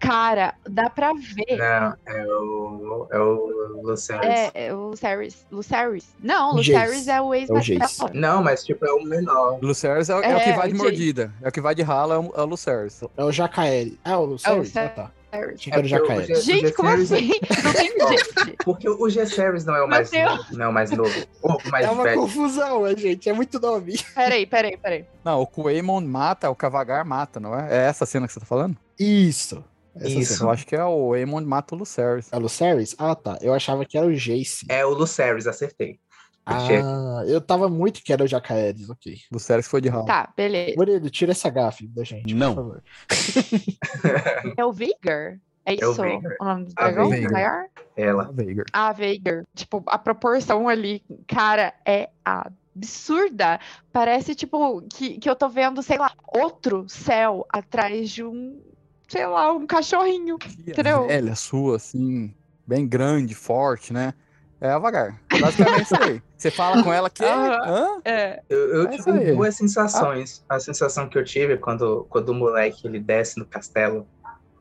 Cara, 0.00 0.54
dá 0.68 0.88
pra 0.90 1.12
ver. 1.12 1.56
Não, 1.58 1.94
é 2.06 2.26
o, 2.26 3.06
é 3.12 3.18
o 3.18 3.82
Lucerys. 3.84 4.24
É, 4.26 4.50
é 4.54 4.74
o 4.74 4.88
Lucerys. 4.88 5.46
Lucerys? 5.52 6.08
Não, 6.22 6.52
O 6.52 6.56
Lucerys 6.56 7.04
Jace. 7.04 7.10
é 7.10 7.20
o 7.20 7.34
ex 7.34 7.50
É 7.50 7.52
o 7.52 7.60
Jace. 7.60 8.00
Não, 8.14 8.42
mas 8.42 8.64
tipo, 8.64 8.84
é 8.86 8.92
o 8.92 9.02
menor. 9.04 9.58
Lucerys 9.62 10.08
é, 10.08 10.14
é 10.14 10.16
o 10.16 10.20
que 10.20 10.26
É, 10.50 10.52
vai 10.56 10.68
de 10.68 10.74
gente. 10.74 10.82
mordida. 10.82 11.32
É 11.42 11.48
o 11.48 11.52
que 11.52 11.60
vai 11.60 11.74
de 11.74 11.82
rala, 11.82 12.14
é 12.14 12.18
o, 12.18 12.32
é 12.34 12.40
o 12.40 12.46
Lucerys. 12.46 13.00
É 13.16 13.24
o 13.24 13.30
Jacaeri. 13.30 14.00
Ah, 14.04 14.18
o 14.18 14.24
Lucerys? 14.24 14.74
É 14.74 14.80
o 14.82 14.86
Ah, 14.86 14.88
tá. 14.88 15.10
Achei 15.32 15.54
que 15.54 15.70
o 15.70 15.70
É 15.70 15.82
porque 15.82 15.86
o 15.86 15.88
Jacaeri. 15.88 16.26
Ge- 16.34 16.40
Gente, 16.40 16.72
como 16.72 16.88
assim? 16.88 17.30
Não 17.62 17.72
tem 17.72 18.08
gente. 18.08 18.56
Porque 18.64 18.88
o 18.88 19.08
G-Series 19.08 19.64
não 19.64 19.76
é 19.76 19.82
o 19.84 19.88
mais 19.88 20.10
novo. 20.10 20.44
Não 20.52 20.64
é 20.64 20.68
o 20.68 20.72
mais 20.72 20.90
novo. 20.90 21.26
O 21.42 21.70
mais 21.70 21.86
É 21.86 21.90
uma 21.90 22.02
velho. 22.02 22.20
confusão, 22.22 22.84
é, 22.86 22.96
gente. 22.96 23.28
É 23.28 23.32
muito 23.32 23.60
nome. 23.60 23.94
Peraí, 24.14 24.44
peraí, 24.44 24.76
peraí. 24.76 25.04
Não, 25.24 25.40
o 25.40 25.46
Coemon 25.46 26.00
mata, 26.00 26.50
o 26.50 26.54
Cavagar 26.56 27.04
mata, 27.04 27.38
não 27.38 27.54
é? 27.56 27.68
É 27.70 27.86
essa 27.86 28.04
cena 28.06 28.26
que 28.26 28.32
você 28.32 28.40
tá 28.40 28.46
falando? 28.46 28.76
Isso. 28.98 29.62
Essa 29.96 30.08
Isso. 30.08 30.34
cena. 30.34 30.48
Eu 30.48 30.52
acho 30.52 30.66
que 30.66 30.76
é 30.76 30.84
o 30.84 31.12
Aemon 31.14 31.40
mata 31.42 31.74
o 31.74 31.78
Lucerys. 31.78 32.28
É 32.32 32.36
o 32.36 32.40
Lucerys? 32.40 32.94
Ah, 32.98 33.14
tá. 33.14 33.38
Eu 33.40 33.52
achava 33.54 33.84
que 33.84 33.98
era 33.98 34.06
o 34.06 34.14
Jace. 34.14 34.66
É 34.68 34.84
o 34.84 34.90
Lucerys, 34.90 35.46
acertei. 35.46 35.98
Ah, 36.46 37.22
eu 37.26 37.40
tava 37.40 37.68
muito 37.68 38.02
que 38.02 38.12
era 38.12 38.24
o 38.24 38.26
Jacaeres, 38.26 38.88
ok. 38.90 39.16
Lucerys 39.30 39.68
foi 39.68 39.80
de 39.80 39.88
rala. 39.88 40.06
Tá, 40.06 40.32
beleza. 40.36 40.74
Murilo, 40.76 41.08
tira 41.10 41.32
essa 41.32 41.48
gafe 41.50 41.86
da 41.86 42.02
gente, 42.02 42.34
Não. 42.34 42.54
por 42.54 42.62
favor. 42.64 42.82
É 44.56 44.64
o 44.64 44.72
Vigor? 44.72 45.38
É 45.64 45.74
É 45.74 45.86
o 45.86 45.92
isso? 45.92 46.02
O 46.02 46.44
nome 46.44 46.64
do 46.64 46.72
A 46.76 46.90
dragão 46.90 47.10
maior? 47.30 47.66
Ela. 47.96 48.30
Veigar. 48.32 48.64
A 48.72 48.92
Veigar. 48.92 49.44
Tipo, 49.54 49.82
a 49.86 49.98
proporção 49.98 50.68
ali, 50.68 51.02
cara, 51.28 51.72
é 51.86 52.08
absurda. 52.24 53.60
Parece, 53.92 54.34
tipo, 54.34 54.82
que, 54.82 55.18
que 55.18 55.28
eu 55.28 55.36
tô 55.36 55.48
vendo, 55.48 55.82
sei 55.82 55.98
lá, 55.98 56.10
outro 56.26 56.86
céu 56.88 57.46
atrás 57.50 58.10
de 58.10 58.24
um, 58.24 58.60
sei 59.10 59.26
lá, 59.26 59.52
um 59.52 59.66
cachorrinho. 59.66 60.38
Entendeu? 60.66 61.08
Velha, 61.08 61.34
sua, 61.34 61.76
assim, 61.76 62.32
bem 62.66 62.86
grande, 62.86 63.34
forte, 63.34 63.92
né? 63.92 64.14
É 64.60 64.70
a 64.70 64.78
Vagar. 64.78 65.20
Basicamente 65.40 65.84
isso 65.84 66.02
aí. 66.02 66.22
Você 66.36 66.50
fala 66.50 66.82
com 66.82 66.92
ela 66.92 67.10
que. 67.10 67.24
Hã? 67.24 68.00
É. 68.04 68.40
Eu, 68.48 68.58
eu 68.74 68.82
É 68.84 68.96
tive 68.96 69.32
duas 69.32 69.56
sensações. 69.56 70.44
A 70.48 70.60
sensação 70.60 71.08
que 71.08 71.18
eu 71.18 71.24
tive 71.24 71.56
quando, 71.56 72.06
quando 72.08 72.28
o 72.28 72.34
moleque 72.34 72.86
ele 72.86 73.00
desce 73.00 73.38
no 73.38 73.46
castelo, 73.46 74.06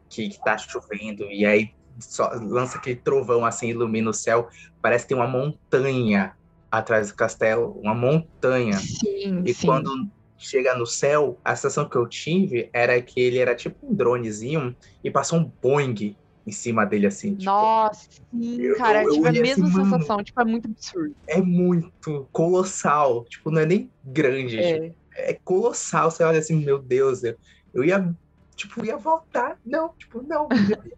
que, 0.10 0.30
que 0.30 0.42
tá 0.44 0.58
chovendo, 0.58 1.26
e 1.26 1.46
aí 1.46 1.70
só 2.00 2.32
lança 2.34 2.78
aquele 2.78 2.96
trovão 2.96 3.46
assim, 3.46 3.68
ilumina 3.68 4.10
o 4.10 4.14
céu. 4.14 4.48
Parece 4.82 5.04
que 5.06 5.10
tem 5.10 5.18
uma 5.18 5.28
montanha 5.28 6.34
atrás 6.72 7.10
do 7.10 7.16
castelo, 7.16 7.78
uma 7.82 7.94
montanha. 7.94 8.78
Sim, 8.78 9.44
E 9.46 9.54
sim. 9.54 9.68
quando 9.68 9.92
chega 10.40 10.76
no 10.76 10.86
céu, 10.86 11.40
a 11.44 11.56
sensação 11.56 11.88
que 11.90 11.98
eu 11.98 12.08
tive 12.08 12.70
era 12.74 13.02
que 13.02 13.20
ele 13.20 13.38
era 13.40 13.56
tipo 13.56 13.78
um 13.84 13.94
dronezinho 13.96 14.76
e 15.04 15.12
passou 15.12 15.40
um 15.40 15.54
Boeing 15.62 16.18
em 16.46 16.52
cima 16.52 16.86
dele 16.86 17.08
assim. 17.08 17.36
tipo, 17.36 17.44
Nossa, 17.46 18.08
sim, 18.34 18.62
eu- 18.62 18.78
cara, 18.78 19.04
eu 19.04 19.10
eu 19.10 19.14
tive 19.14 19.28
a 19.28 19.30
olhei 19.30 19.42
mesma 19.42 19.68
assim, 19.68 19.78
mano. 19.78 19.92
sensação, 19.92 20.24
tipo, 20.24 20.42
é 20.42 20.46
muito 20.46 20.68
absurdo. 20.70 21.16
é 21.28 21.42
muito 21.42 22.30
colossal. 22.32 23.26
Tipo, 23.26 23.52
não 23.52 23.62
é 23.62 23.66
nem 23.66 23.92
grande. 24.04 24.58
tipo, 24.58 24.96
É. 25.16 25.32
é 25.32 25.40
colossal. 25.44 26.10
Você 26.10 26.24
olha 26.24 26.40
assim, 26.40 26.56
meu 26.64 26.80
Deus, 26.82 27.24
eu, 27.24 27.38
eu 27.74 27.84
ia, 27.84 28.16
tipo, 28.56 28.84
ia 28.86 28.98
voltar. 28.98 29.58
Não, 29.66 29.94
tipo, 29.98 30.22
não. 30.24 30.48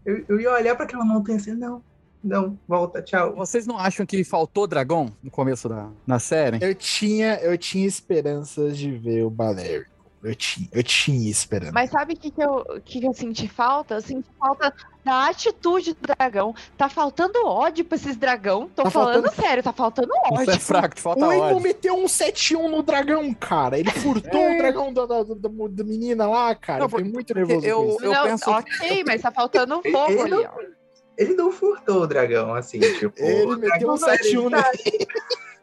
Eu, 0.05 0.25
eu 0.29 0.39
ia 0.39 0.51
olhar 0.53 0.75
para 0.75 0.85
aquela 0.85 1.03
montanha 1.05 1.37
assim, 1.37 1.53
não, 1.55 1.83
Não, 2.23 2.57
volta, 2.67 3.01
tchau. 3.01 3.33
Vocês 3.35 3.65
não 3.65 3.77
acham 3.77 4.05
que 4.05 4.23
faltou 4.23 4.67
dragão 4.67 5.11
no 5.23 5.31
começo 5.31 5.67
da 5.67 5.89
na 6.05 6.19
série? 6.19 6.59
Eu 6.61 6.75
tinha, 6.75 7.35
eu 7.41 7.57
tinha 7.57 7.85
esperanças 7.87 8.77
de 8.77 8.91
ver 8.91 9.23
o 9.23 9.29
Balérico. 9.29 9.89
Eu 10.23 10.35
tinha, 10.35 10.69
eu 10.71 10.83
tinha 10.83 11.31
esperança. 11.31 11.71
Mas 11.73 11.89
sabe 11.89 12.13
o 12.13 12.15
que, 12.15 12.29
que, 12.29 12.43
eu, 12.43 12.63
que, 12.85 12.99
que 12.99 13.07
eu 13.07 13.13
senti 13.13 13.47
falta? 13.47 13.95
Eu 13.95 14.01
senti 14.01 14.29
falta 14.37 14.71
da 15.03 15.27
atitude 15.29 15.93
do 15.93 16.13
dragão. 16.15 16.53
Tá 16.77 16.87
faltando 16.87 17.39
ódio 17.43 17.83
pra 17.83 17.95
esses 17.95 18.15
dragão. 18.15 18.69
Tô 18.75 18.83
Tá 18.83 18.91
falando 18.91 19.23
faltando- 19.23 19.41
sério, 19.41 19.63
tá 19.63 19.73
faltando 19.73 20.11
ódio. 20.31 20.45
Você 20.45 20.51
é 20.51 20.59
fraco, 20.59 20.99
falta 20.99 21.25
O 21.27 21.33
Emo 21.33 21.59
meteu 21.59 21.95
um 21.95 22.05
7-1 22.05 22.69
no 22.69 22.83
dragão, 22.83 23.33
cara. 23.33 23.79
Ele 23.79 23.89
furtou 23.89 24.29
É. 24.45 24.53
o 24.53 24.57
dragão 24.59 24.93
da, 24.93 25.07
da, 25.07 25.23
da- 25.23 25.49
da 25.71 25.83
menina 25.83 26.27
lá, 26.27 26.53
cara. 26.53 26.77
Não, 26.81 26.85
eu 26.85 26.89
fiquei 26.89 27.11
muito 27.11 27.33
nervoso 27.33 27.65
eu- 27.65 27.89
isso. 27.89 28.03
eu 28.05 28.11
Não, 28.13 28.23
penso- 28.25 28.51
ok, 28.51 29.03
mas 29.07 29.21
tá 29.23 29.31
faltando 29.31 29.81
fogo 29.91 30.21
ali, 30.21 30.33
ó. 30.35 30.80
Ele 31.21 31.35
não 31.35 31.51
furtou 31.51 32.01
o 32.01 32.07
dragão, 32.07 32.55
assim, 32.55 32.79
tipo. 32.79 33.13
Ele 33.15 33.53
o 33.53 33.57
meteu 33.57 33.91
um 33.91 33.95
não 33.95 34.09
era 34.09 34.23
7-1 34.23 34.45
estático. 34.45 34.91
nele. 34.91 35.07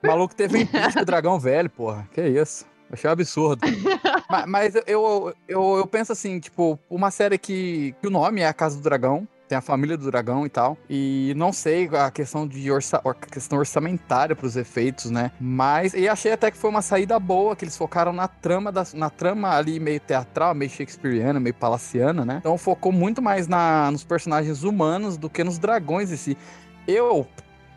O 0.01 0.07
maluco 0.07 0.35
teve 0.35 0.61
impeachment 0.61 1.03
do 1.03 1.07
dragão 1.07 1.41
velho, 1.41 1.69
porra. 1.69 2.09
Que 2.13 2.23
isso? 2.23 2.65
Achei 2.93 3.11
um 3.11 3.13
absurdo. 3.13 3.61
mas 4.31 4.47
mas 4.47 4.75
eu, 4.77 4.83
eu, 4.87 5.35
eu, 5.49 5.77
eu 5.79 5.87
penso 5.87 6.13
assim, 6.13 6.39
tipo, 6.39 6.79
uma 6.89 7.11
série 7.11 7.37
que, 7.37 7.93
que 8.01 8.07
o 8.07 8.11
nome 8.11 8.41
é 8.41 8.47
A 8.47 8.53
Casa 8.53 8.77
do 8.77 8.83
Dragão, 8.83 9.27
tem 9.49 9.57
a 9.59 9.61
família 9.61 9.97
do 9.97 10.11
dragão 10.11 10.45
e 10.45 10.49
tal. 10.49 10.77
E 10.89 11.33
não 11.37 11.53
sei 11.53 11.89
a 11.89 12.11
questão 12.11 12.47
de 12.47 12.71
orça, 12.71 13.01
or- 13.03 13.15
questão 13.17 13.59
orçamentária 13.59 14.37
pros 14.37 14.57
efeitos, 14.57 15.11
né? 15.11 15.33
Mas 15.41 15.95
e 15.95 16.09
achei 16.09 16.33
até 16.33 16.51
que 16.51 16.57
foi 16.59 16.71
uma 16.71 16.83
saída 16.83 17.19
boa, 17.19 17.57
que 17.57 17.65
eles 17.65 17.77
focaram 17.77 18.13
na 18.13 18.29
trama 18.29 18.71
da, 18.71 18.87
na 18.95 19.11
trama 19.11 19.57
ali 19.57 19.81
meio 19.81 19.99
teatral, 20.01 20.55
meio 20.55 20.71
shakespeariana, 20.71 21.41
meio 21.41 21.55
palaciana, 21.55 22.25
né? 22.25 22.37
Então 22.41 22.57
focou 22.59 22.93
muito 22.93 23.23
mais 23.23 23.49
na, 23.49 23.91
nos 23.91 24.05
personagens 24.05 24.63
humanos 24.63 25.17
do 25.17 25.31
que 25.31 25.43
nos 25.43 25.59
dragões 25.59 26.13
em 26.13 26.17
si. 26.17 26.37
Eu, 26.87 27.27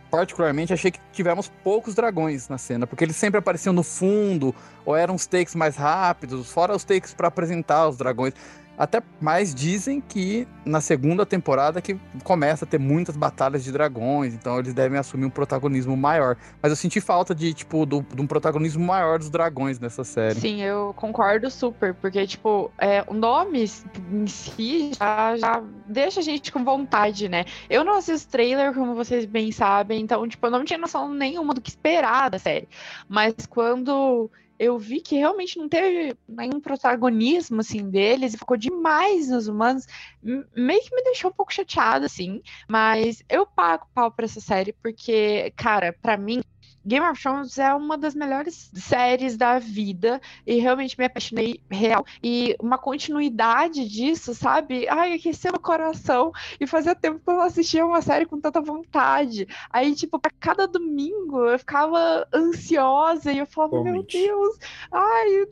particularmente, 0.10 0.74
achei 0.74 0.92
que 0.92 1.00
tivemos 1.14 1.52
poucos 1.64 1.96
dragões 1.96 2.50
na 2.50 2.58
cena, 2.58 2.86
porque 2.86 3.04
eles 3.04 3.16
sempre 3.16 3.40
apareciam 3.40 3.74
no 3.74 3.84
fundo, 3.84 4.54
ou 4.86 4.96
eram 4.96 5.16
os 5.16 5.26
takes 5.26 5.56
mais 5.56 5.76
rápidos, 5.76 6.52
fora 6.52 6.76
os 6.76 6.84
takes 6.84 7.14
pra 7.14 7.28
apresentar 7.30 7.88
os 7.88 7.98
dragões. 7.98 8.34
Até 8.78 9.02
mais 9.20 9.54
dizem 9.54 10.02
que 10.02 10.48
na 10.66 10.82
segunda 10.82 11.26
temporada 11.26 11.82
que 11.82 12.00
começa 12.24 12.66
a 12.66 12.68
ter 12.68 12.80
muitas 12.80 13.16
batalhas 13.16 13.64
de 13.64 13.72
dragões, 13.72 14.34
então 14.34 14.58
eles 14.60 14.74
devem 14.74 14.98
assumir 14.98 15.26
um 15.26 15.30
protagonismo 15.30 15.96
maior. 15.96 16.36
Mas 16.62 16.72
eu 16.72 16.76
senti 16.76 17.00
falta 17.00 17.36
de, 17.36 17.54
tipo, 17.54 17.86
do- 17.86 18.02
de 18.02 18.22
um 18.22 18.28
protagonismo 18.28 18.84
maior 18.84 19.20
dos 19.20 19.30
dragões 19.30 19.80
nessa 19.80 20.04
série. 20.04 20.40
Sim, 20.40 20.62
eu 20.62 20.94
concordo 20.96 21.50
super, 21.52 21.94
porque, 21.94 22.26
tipo, 22.26 22.72
é, 22.78 23.04
o 23.08 23.14
nome 23.14 23.66
em 24.12 24.28
si 24.28 24.92
já, 24.98 25.38
já 25.38 25.64
deixa 25.88 26.20
a 26.20 26.24
gente 26.24 26.52
com 26.52 26.64
vontade, 26.64 27.30
né? 27.30 27.46
Eu 27.70 27.84
não 27.84 27.98
assisto 27.98 28.32
trailer, 28.32 28.74
como 28.74 28.96
vocês 28.96 29.26
bem 29.26 29.52
sabem, 29.52 30.02
então, 30.02 30.28
tipo, 30.28 30.48
eu 30.48 30.52
não 30.52 30.66
tinha 30.66 30.80
noção 30.80 31.14
nenhuma 31.14 31.54
do 31.54 31.62
que 31.62 31.70
esperar 31.70 32.30
da 32.30 32.40
série. 32.40 32.68
Mas 33.08 33.34
quando 33.48 34.30
eu 34.62 34.78
vi 34.78 35.02
que 35.02 35.18
realmente 35.18 35.58
não 35.58 35.68
teve 35.68 36.16
nenhum 36.30 36.60
protagonismo, 36.62 37.62
assim, 37.62 37.90
deles, 37.90 38.36
e 38.36 38.38
ficou 38.38 38.56
demais 38.56 39.28
nos 39.28 39.48
humanos, 39.48 39.88
meio 40.22 40.82
que 40.84 40.96
me 40.96 41.02
deixou 41.02 41.32
um 41.32 41.34
pouco 41.34 41.52
chateada, 41.52 42.06
assim. 42.06 42.44
Mas 42.70 43.24
eu 43.28 43.44
pago 43.44 43.88
pau 43.92 44.12
pra 44.12 44.26
essa 44.26 44.40
série, 44.40 44.72
porque, 44.74 45.52
cara, 45.58 45.92
pra 46.00 46.16
mim, 46.16 46.44
Game 46.86 47.06
of 47.06 47.22
Thrones 47.22 47.58
é 47.58 47.74
uma 47.74 47.98
das 47.98 48.16
melhores 48.16 48.72
séries 48.74 49.38
da 49.38 49.60
vida 49.60 50.20
e 50.46 50.60
realmente 50.60 50.98
me 50.98 51.06
apaixonei 51.06 51.62
real. 51.70 52.06
E 52.24 52.56
uma 52.60 52.78
continuidade 52.78 53.88
disso, 53.88 54.34
sabe? 54.34 54.88
Ai, 54.90 55.14
aqueceu 55.14 55.52
meu 55.52 55.62
coração 55.62 56.32
e 56.60 56.66
fazia 56.66 56.96
tempo 56.96 57.20
que 57.20 57.30
eu 57.30 57.36
não 57.36 57.44
assistia 57.44 57.86
uma 57.86 58.02
série 58.02 58.26
com 58.26 58.40
tanta 58.40 58.62
vontade. 58.62 59.48
Aí, 59.70 59.94
tipo, 59.96 60.20
pra 60.20 60.32
cada 60.40 60.68
domingo 60.68 61.48
eu 61.48 61.60
ficava 61.60 62.28
ansiosa 62.34 63.32
e 63.32 63.38
eu 63.38 63.46
falava, 63.46 63.84
meu. 63.84 64.02
Deus, 64.04 64.58
ai, 64.92 65.48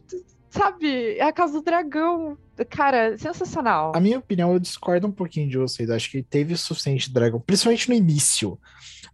sabe? 0.49 1.17
É 1.17 1.23
a 1.23 1.31
Casa 1.31 1.53
do 1.53 1.61
Dragão. 1.61 2.37
Cara, 2.69 3.17
sensacional. 3.17 3.93
A 3.95 3.99
minha 3.99 4.19
opinião, 4.19 4.51
eu 4.51 4.59
discordo 4.59 5.07
um 5.07 5.11
pouquinho 5.11 5.49
de 5.49 5.57
vocês. 5.57 5.89
Acho 5.89 6.11
que 6.11 6.21
teve 6.21 6.53
o 6.53 6.57
suficiente 6.57 7.11
dragão, 7.11 7.39
principalmente 7.39 7.87
no 7.87 7.95
início. 7.95 8.59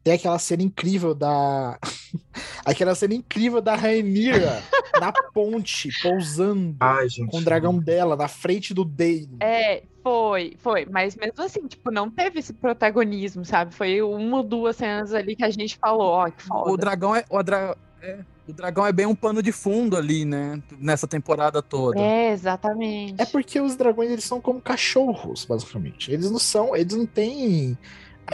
Tem 0.06 0.14
aquela 0.14 0.38
cena 0.38 0.62
incrível 0.62 1.16
da. 1.16 1.80
aquela 2.64 2.94
cena 2.94 3.16
incrível 3.16 3.60
da 3.60 3.76
Rhaenyra 3.76 4.62
na 5.02 5.12
ponte, 5.12 5.90
pousando 6.04 6.76
Ai, 6.80 7.10
gente. 7.10 7.32
com 7.32 7.40
o 7.40 7.44
dragão 7.44 7.80
dela 7.80 8.16
na 8.16 8.28
frente 8.28 8.72
do 8.72 8.86
Dane. 8.86 9.36
É, 9.40 9.82
foi, 10.04 10.56
foi. 10.60 10.86
Mas 10.86 11.16
mesmo 11.16 11.42
assim, 11.44 11.66
tipo, 11.68 11.90
não 11.90 12.12
teve 12.12 12.38
esse 12.38 12.54
protagonismo, 12.54 13.44
sabe? 13.44 13.74
Foi 13.74 14.00
uma 14.04 14.38
ou 14.38 14.44
duas 14.44 14.76
cenas 14.76 15.12
ali 15.12 15.36
que 15.36 15.44
a 15.44 15.50
gente 15.50 15.76
falou, 15.76 16.06
ó, 16.12 16.30
que 16.30 16.44
foda. 16.44 16.72
O 16.72 16.78
dragão 16.78 17.16
é, 17.16 17.26
o, 17.28 17.42
dra- 17.42 17.76
é- 18.00 18.20
o 18.48 18.54
dragão 18.54 18.86
é 18.86 18.92
bem 18.94 19.08
um 19.08 19.16
pano 19.16 19.42
de 19.42 19.52
fundo 19.52 19.98
ali, 19.98 20.24
né? 20.24 20.62
Nessa 20.80 21.08
temporada 21.08 21.64
toda. 21.64 22.00
É, 22.00 22.32
exatamente. 22.32 23.20
É 23.20 23.26
porque 23.26 23.60
os 23.60 23.76
dragões 23.76 24.12
eles 24.12 24.24
são 24.24 24.40
como 24.40 24.62
cachorros, 24.62 25.46
basicamente. 25.46 26.12
Eles 26.12 26.30
não 26.30 26.38
são, 26.38 26.76
eles 26.76 26.96
não 26.96 27.08
têm 27.08 27.76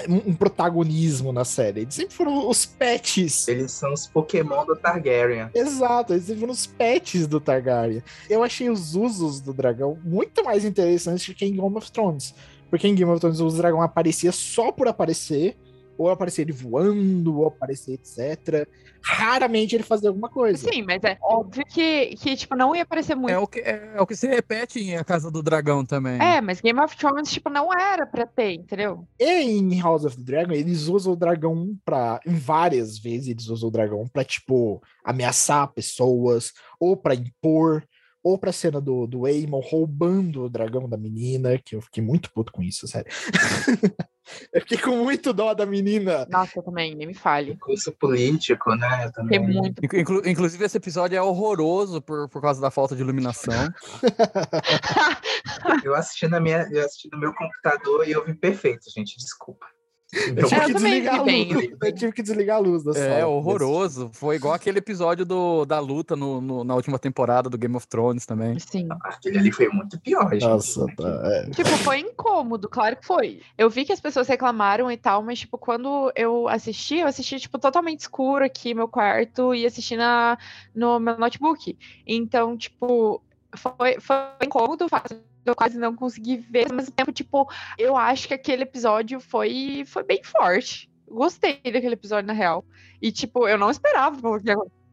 um 0.07 0.33
protagonismo 0.33 1.31
na 1.31 1.43
série. 1.43 1.81
Eles 1.81 1.95
sempre 1.95 2.15
foram 2.15 2.49
os 2.49 2.65
pets. 2.65 3.47
Eles 3.47 3.71
são 3.71 3.93
os 3.93 4.07
Pokémon 4.07 4.65
do 4.65 4.75
Targaryen. 4.75 5.49
Exato, 5.53 6.13
eles 6.13 6.25
sempre 6.25 6.39
foram 6.39 6.53
os 6.53 6.65
pets 6.65 7.27
do 7.27 7.39
Targaryen. 7.39 8.03
Eu 8.29 8.43
achei 8.43 8.69
os 8.69 8.95
usos 8.95 9.41
do 9.41 9.53
dragão 9.53 9.97
muito 10.03 10.43
mais 10.43 10.63
interessantes 10.63 11.33
que 11.35 11.45
em 11.45 11.55
Game 11.55 11.77
of 11.77 11.91
Thrones. 11.91 12.33
Porque 12.69 12.87
em 12.87 12.95
Game 12.95 13.11
of 13.11 13.19
Thrones 13.19 13.41
o 13.41 13.49
dragão 13.49 13.81
aparecia 13.81 14.31
só 14.31 14.71
por 14.71 14.87
aparecer, 14.87 15.57
ou 16.01 16.09
aparecia 16.09 16.43
ele 16.43 16.51
voando, 16.51 17.39
ou 17.39 17.47
aparecer 17.47 17.93
etc. 17.93 18.67
Raramente 19.03 19.75
ele 19.75 19.83
fazia 19.83 20.09
alguma 20.09 20.29
coisa. 20.29 20.69
Sim, 20.69 20.83
mas 20.83 21.03
é 21.03 21.17
óbvio 21.21 21.63
que, 21.65 22.15
que 22.17 22.35
tipo, 22.35 22.55
não 22.55 22.75
ia 22.75 22.83
aparecer 22.83 23.15
muito. 23.15 23.31
É 23.31 23.37
o, 23.37 23.47
que, 23.47 23.59
é, 23.59 23.93
é 23.95 24.01
o 24.01 24.05
que 24.05 24.15
se 24.15 24.27
repete 24.27 24.79
em 24.79 24.97
A 24.97 25.03
Casa 25.03 25.31
do 25.31 25.41
Dragão 25.41 25.83
também. 25.83 26.21
É, 26.21 26.39
mas 26.39 26.61
Game 26.61 26.79
of 26.79 26.95
Thrones, 26.95 27.31
tipo, 27.31 27.49
não 27.49 27.73
era 27.73 28.05
pra 28.05 28.25
ter, 28.25 28.53
entendeu? 28.53 29.07
E 29.19 29.25
em 29.25 29.79
House 29.81 30.05
of 30.05 30.17
the 30.17 30.23
Dragon, 30.23 30.53
eles 30.53 30.87
usam 30.87 31.13
o 31.13 31.15
dragão 31.15 31.75
pra. 31.83 32.19
Em 32.25 32.35
várias 32.35 32.99
vezes 32.99 33.29
eles 33.29 33.47
usam 33.47 33.69
o 33.69 33.71
dragão 33.71 34.07
pra, 34.07 34.23
tipo, 34.23 34.81
ameaçar 35.03 35.71
pessoas, 35.73 36.53
ou 36.79 36.95
pra 36.95 37.15
impor, 37.15 37.83
ou 38.23 38.37
pra 38.37 38.51
cena 38.51 38.79
do, 38.79 39.07
do 39.07 39.25
Aemon 39.25 39.59
roubando 39.59 40.43
o 40.43 40.49
dragão 40.49 40.87
da 40.87 40.97
menina, 40.97 41.57
que 41.57 41.75
eu 41.75 41.81
fiquei 41.81 42.03
muito 42.03 42.31
puto 42.31 42.51
com 42.51 42.61
isso, 42.61 42.87
sério. 42.87 43.11
eu 44.53 44.61
fiquei 44.61 44.77
com 44.77 44.95
muito 44.97 45.33
dó 45.33 45.53
da 45.53 45.65
menina. 45.65 46.27
Nossa, 46.29 46.59
eu 46.59 46.63
também, 46.63 46.95
nem 46.95 47.07
me 47.07 47.13
fale. 47.13 47.57
Curso 47.57 47.91
político, 47.91 48.75
né? 48.75 49.05
Eu 49.05 49.11
também. 49.11 49.39
Fiquei 49.39 49.59
muito. 49.61 49.85
Inclu- 49.85 50.27
inclusive, 50.27 50.63
esse 50.63 50.77
episódio 50.77 51.17
é 51.17 51.21
horroroso 51.21 52.01
por, 52.01 52.29
por 52.29 52.41
causa 52.41 52.61
da 52.61 52.69
falta 52.69 52.95
de 52.95 53.01
iluminação. 53.01 53.69
Eu 55.83 55.95
assisti 55.95 56.27
na 56.27 56.39
minha, 56.39 56.67
eu 56.71 56.85
assisti 56.85 57.09
no 57.11 57.19
meu 57.19 57.33
computador 57.33 58.07
e 58.07 58.11
eu 58.11 58.25
vi 58.25 58.33
perfeito, 58.33 58.89
gente. 58.89 59.17
Desculpa. 59.17 59.65
Eu 60.13 60.45
tive 60.47 60.55
É, 60.55 60.63
eu 60.63 60.67
que 60.67 60.73
desligar 60.73 61.15
a 61.15 61.21
luz. 61.21 61.69
Eu 61.81 61.95
tive 61.95 62.11
que 62.11 62.21
desligar 62.21 62.57
a 62.57 62.59
luz 62.59 62.83
da 62.83 62.93
sala. 62.93 63.05
É 63.05 63.25
horroroso. 63.25 64.09
Foi 64.11 64.35
igual 64.35 64.53
aquele 64.53 64.79
episódio 64.79 65.25
do, 65.25 65.65
da 65.65 65.79
luta 65.79 66.17
no, 66.17 66.41
no- 66.41 66.63
na 66.65 66.75
última 66.75 66.99
temporada 66.99 67.49
do 67.49 67.57
Game 67.57 67.73
of 67.77 67.87
Thrones 67.87 68.25
também. 68.25 68.59
Sim. 68.59 68.89
Aquele 69.03 69.37
ali 69.39 69.51
foi 69.53 69.69
muito 69.69 69.97
pior, 70.01 70.29
gente. 70.33 70.41
Nossa, 70.45 70.85
tá. 70.97 71.21
é. 71.23 71.49
Tipo, 71.51 71.69
foi 71.77 71.99
incômodo, 71.99 72.67
claro 72.67 72.97
que 72.97 73.05
foi. 73.07 73.39
Eu 73.57 73.69
vi 73.69 73.85
que 73.85 73.93
as 73.93 74.01
pessoas 74.01 74.27
reclamaram 74.27 74.91
e 74.91 74.97
tal, 74.97 75.23
mas, 75.23 75.39
tipo, 75.39 75.57
quando 75.57 76.11
eu 76.13 76.47
assisti, 76.49 76.97
eu 76.97 77.07
assisti, 77.07 77.39
tipo, 77.39 77.57
totalmente 77.57 78.01
escuro 78.01 78.43
aqui, 78.43 78.73
meu 78.73 78.89
quarto, 78.89 79.55
e 79.55 79.65
assisti 79.65 79.95
na, 79.95 80.37
no 80.75 80.99
meu 80.99 81.17
notebook. 81.17 81.77
Então, 82.05 82.57
tipo, 82.57 83.21
foi, 83.55 83.97
foi 84.01 84.15
incômodo, 84.43 84.89
fácil. 84.89 85.19
Eu 85.45 85.55
quase 85.55 85.77
não 85.77 85.95
consegui 85.95 86.37
ver, 86.37 86.69
ao 86.69 86.75
mesmo 86.75 86.91
tempo, 86.91 87.11
tipo, 87.11 87.49
eu 87.77 87.97
acho 87.97 88.27
que 88.27 88.33
aquele 88.33 88.63
episódio 88.63 89.19
foi, 89.19 89.83
foi 89.85 90.03
bem 90.03 90.23
forte. 90.23 90.89
Gostei 91.07 91.59
daquele 91.63 91.93
episódio, 91.93 92.27
na 92.27 92.33
real. 92.33 92.63
E, 93.01 93.11
tipo, 93.11 93.47
eu 93.47 93.57
não 93.57 93.69
esperava 93.69 94.19
pelo 94.21 94.39
que 94.39 94.51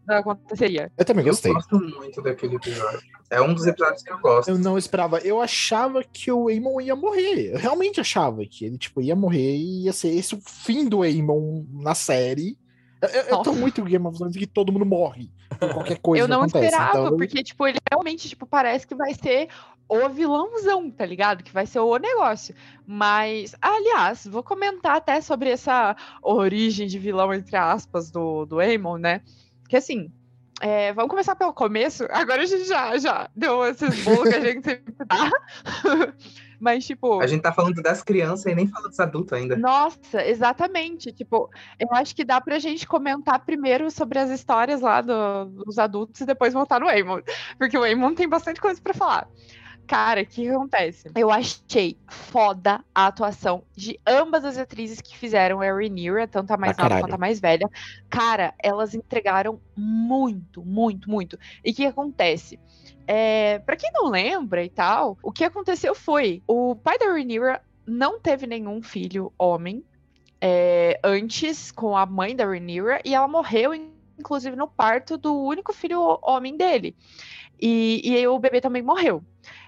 aconteceria. 0.09 0.91
Eu 0.97 1.05
também 1.05 1.25
Eu 1.25 1.33
gostei. 1.33 1.53
gosto 1.53 1.79
muito 1.79 2.23
daquele 2.23 2.57
episódio. 2.57 3.01
É 3.31 3.41
um 3.43 3.53
dos 3.53 3.67
episódios 3.67 4.03
que 4.03 4.11
eu 4.11 4.19
gosto. 4.19 4.49
Eu 4.49 4.59
não 4.59 4.79
esperava. 4.79 5.19
Eu 5.19 5.41
achava 5.41 6.03
que 6.03 6.33
o 6.33 6.49
Aemon 6.49 6.81
ia 6.81 6.97
morrer. 6.97 7.53
Eu 7.53 7.59
realmente 7.59 8.01
achava 8.01 8.45
que 8.47 8.65
ele 8.65 8.79
tipo, 8.79 9.03
ia 9.03 9.15
morrer 9.15 9.55
e 9.55 9.85
ia 9.85 9.93
ser 9.93 10.09
esse 10.09 10.35
o 10.35 10.41
fim 10.41 10.89
do 10.89 11.03
Aemon 11.03 11.65
na 11.71 11.95
série. 11.95 12.59
Eu, 13.01 13.09
eu- 13.09 13.23
eu 13.29 13.43
tô 13.43 13.53
muito 13.53 13.83
Game 13.85 14.05
of 14.07 14.17
Thrones 14.19 14.37
que 14.37 14.47
todo 14.47 14.73
mundo 14.73 14.85
morre 14.87 15.31
por 15.59 15.71
qualquer 15.75 15.99
coisa 15.99 16.25
eu 16.25 16.29
não 16.29 16.41
acontece. 16.43 16.65
esperava, 16.67 16.99
Então, 17.01 17.17
porque, 17.17 17.43
tipo, 17.43 17.67
ele 17.67 17.79
realmente, 17.91 18.29
tipo, 18.29 18.47
parece 18.47 18.87
que 18.87 18.95
vai 18.95 19.15
ser 19.15 19.49
o 19.89 20.09
vilãozão, 20.09 20.91
tá 20.91 21.07
ligado? 21.07 21.43
Que 21.43 21.53
vai 21.53 21.65
ser 21.65 21.79
o 21.81 21.97
negócio. 21.97 22.55
Mas, 22.87 23.55
aliás, 23.63 24.27
vou 24.27 24.43
comentar 24.43 24.97
até 24.97 25.21
sobre 25.21 25.51
essa 25.51 25.97
origem 26.23 26.87
de 26.87 26.99
vilão, 26.99 27.33
entre 27.33 27.57
aspas, 27.57 28.11
do, 28.11 28.45
do 28.45 28.59
Aemon, 28.61 28.99
né? 28.99 29.23
Que 29.69 29.77
assim. 29.77 30.13
é, 30.61 30.93
vamos 30.93 31.09
começar 31.11 31.37
pelo 31.37 31.53
começo. 31.55 32.05
Agora 32.11 32.43
a 32.43 32.47
gente 32.47 32.65
já, 32.67 32.99
já 32.99 33.31
deu 33.35 33.65
esses 33.65 34.05
bolos 34.05 34.29
que 34.29 34.35
a 34.35 34.41
gente 34.41 34.65
sempre 34.65 34.95
dá. 35.07 35.31
Mas, 36.61 36.85
tipo. 36.87 37.21
A 37.21 37.27
gente 37.27 37.43
tá 37.43 37.53
falando 37.53 37.81
das 37.83 38.03
crianças 38.03 38.47
e 38.47 38.55
nem 38.55 38.67
fala 38.67 38.89
dos 38.89 38.99
adultos 38.99 39.33
ainda. 39.33 39.57
Nossa, 39.57 40.25
exatamente. 40.27 41.13
Tipo, 41.13 41.49
eu 41.79 41.89
acho 41.93 42.15
que 42.17 42.25
dá 42.25 42.41
pra 42.41 42.59
gente 42.59 42.87
comentar 42.87 43.39
primeiro 43.45 43.91
sobre 43.91 44.19
as 44.19 44.31
histórias 44.31 44.81
lá 44.81 45.01
do- 45.01 45.45
dos 45.65 45.79
adultos 45.79 46.21
e 46.21 46.27
depois 46.27 46.53
voltar 46.53 46.81
no 46.81 46.89
Eamon. 46.91 47.21
Porque 47.59 47.79
o 47.79 47.87
Eamon 47.87 48.15
tem 48.15 48.29
bastante 48.29 48.61
coisa 48.61 48.81
pra 48.83 48.93
falar. 48.95 49.29
Cara, 49.89 50.21
o 50.21 50.27
que 50.27 50.43
que 50.43 50.49
acontece? 50.51 51.11
Eu 51.17 51.31
achei 51.31 51.97
foda 52.07 52.85
a 52.95 53.07
atuação 53.07 53.65
de 53.75 53.99
ambas 54.07 54.45
as 54.45 54.59
atrizes 54.59 55.01
que 55.01 55.17
fizeram 55.17 55.63
a 55.63 55.65
Rhaenyra, 55.65 56.29
tanto 56.29 56.53
a 56.53 56.59
mais 56.59 56.77
Pra 56.77 56.91
nova 56.91 57.01
quanto 57.01 57.15
a 57.15 57.19
mais 57.19 57.41
velha. 57.41 57.67
Cara, 58.11 58.53
elas 58.63 58.95
entregaram 58.95 59.59
muito, 59.75 60.63
muito, 60.63 61.11
muito. 61.11 61.39
E 61.65 61.71
o 61.71 61.75
que 61.75 61.87
acontece? 61.87 62.61
É, 63.07 63.61
para 63.61 63.77
quem 63.77 63.91
não 63.95 64.11
lembra 64.11 64.63
e 64.63 64.69
tal, 64.69 65.17
o 65.23 65.33
que 65.33 65.43
aconteceu 65.43 65.95
foi 65.95 66.43
o 66.47 66.77
pai 66.77 66.99
da 66.99 67.07
Rhaenyra 67.07 67.63
não 67.87 68.21
teve 68.21 68.47
nenhum 68.47 68.83
filho 68.83 69.33
homem 69.39 69.83
é, 70.39 71.01
antes 71.03 71.73
com 71.73 71.97
a 71.97 72.05
mãe 72.05 72.37
da 72.37 72.45
Rhaenyra 72.45 73.01
e 73.07 73.15
ela 73.15 73.27
morreu 73.27 73.73
inclusive 74.19 74.55
no 74.55 74.69
parto 74.69 75.17
do 75.17 75.35
único 75.35 75.73
filho 75.73 76.19
homem 76.23 76.57
dele. 76.57 76.95
E, 77.61 78.01
e 78.05 78.17
aí 78.17 78.27
o 78.27 78.39
bebê 78.39 78.61
também 78.61 78.83
morreu. 78.83 79.23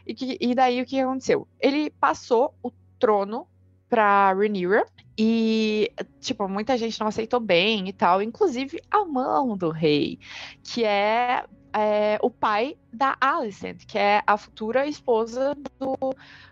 E, 0.07 0.14
que- 0.14 0.38
e 0.40 0.54
daí 0.54 0.80
o 0.80 0.87
que 0.87 1.00
aconteceu? 1.00 1.47
Ele 1.61 1.90
passou 2.00 2.54
o 2.62 2.71
trono 2.99 3.47
pra 3.88 4.33
Rhaenyra 4.33 4.87
e, 5.19 5.90
tipo, 6.21 6.49
muita 6.49 6.76
gente 6.78 6.99
não 7.00 7.09
aceitou 7.09 7.40
bem 7.40 7.88
e 7.88 7.92
tal, 7.92 8.23
inclusive 8.23 8.80
a 8.90 9.04
mão 9.04 9.57
do 9.57 9.71
rei, 9.71 10.19
que 10.62 10.85
é, 10.85 11.45
é, 11.73 12.19
o 12.23 12.30
pai 12.30 12.76
da 12.92 13.16
Alicent, 13.21 13.85
que 13.87 13.99
é 13.99 14.23
a 14.26 14.37
futura 14.37 14.87
esposa 14.87 15.54
do, 15.78 15.97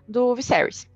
do 0.06 0.34
Viserys. 0.34 0.88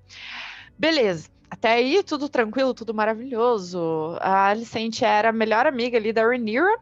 Beleza. 0.79 1.31
Até 1.49 1.75
aí, 1.75 2.03
tudo 2.03 2.29
tranquilo, 2.31 2.73
tudo 2.73 2.95
maravilhoso. 2.95 4.17
A 4.21 4.49
Alicent 4.49 5.03
era 5.03 5.29
a 5.29 5.33
melhor 5.33 5.67
amiga 5.67 5.99
ali 5.99 6.13
da 6.13 6.23
Rhaenyra. 6.23 6.77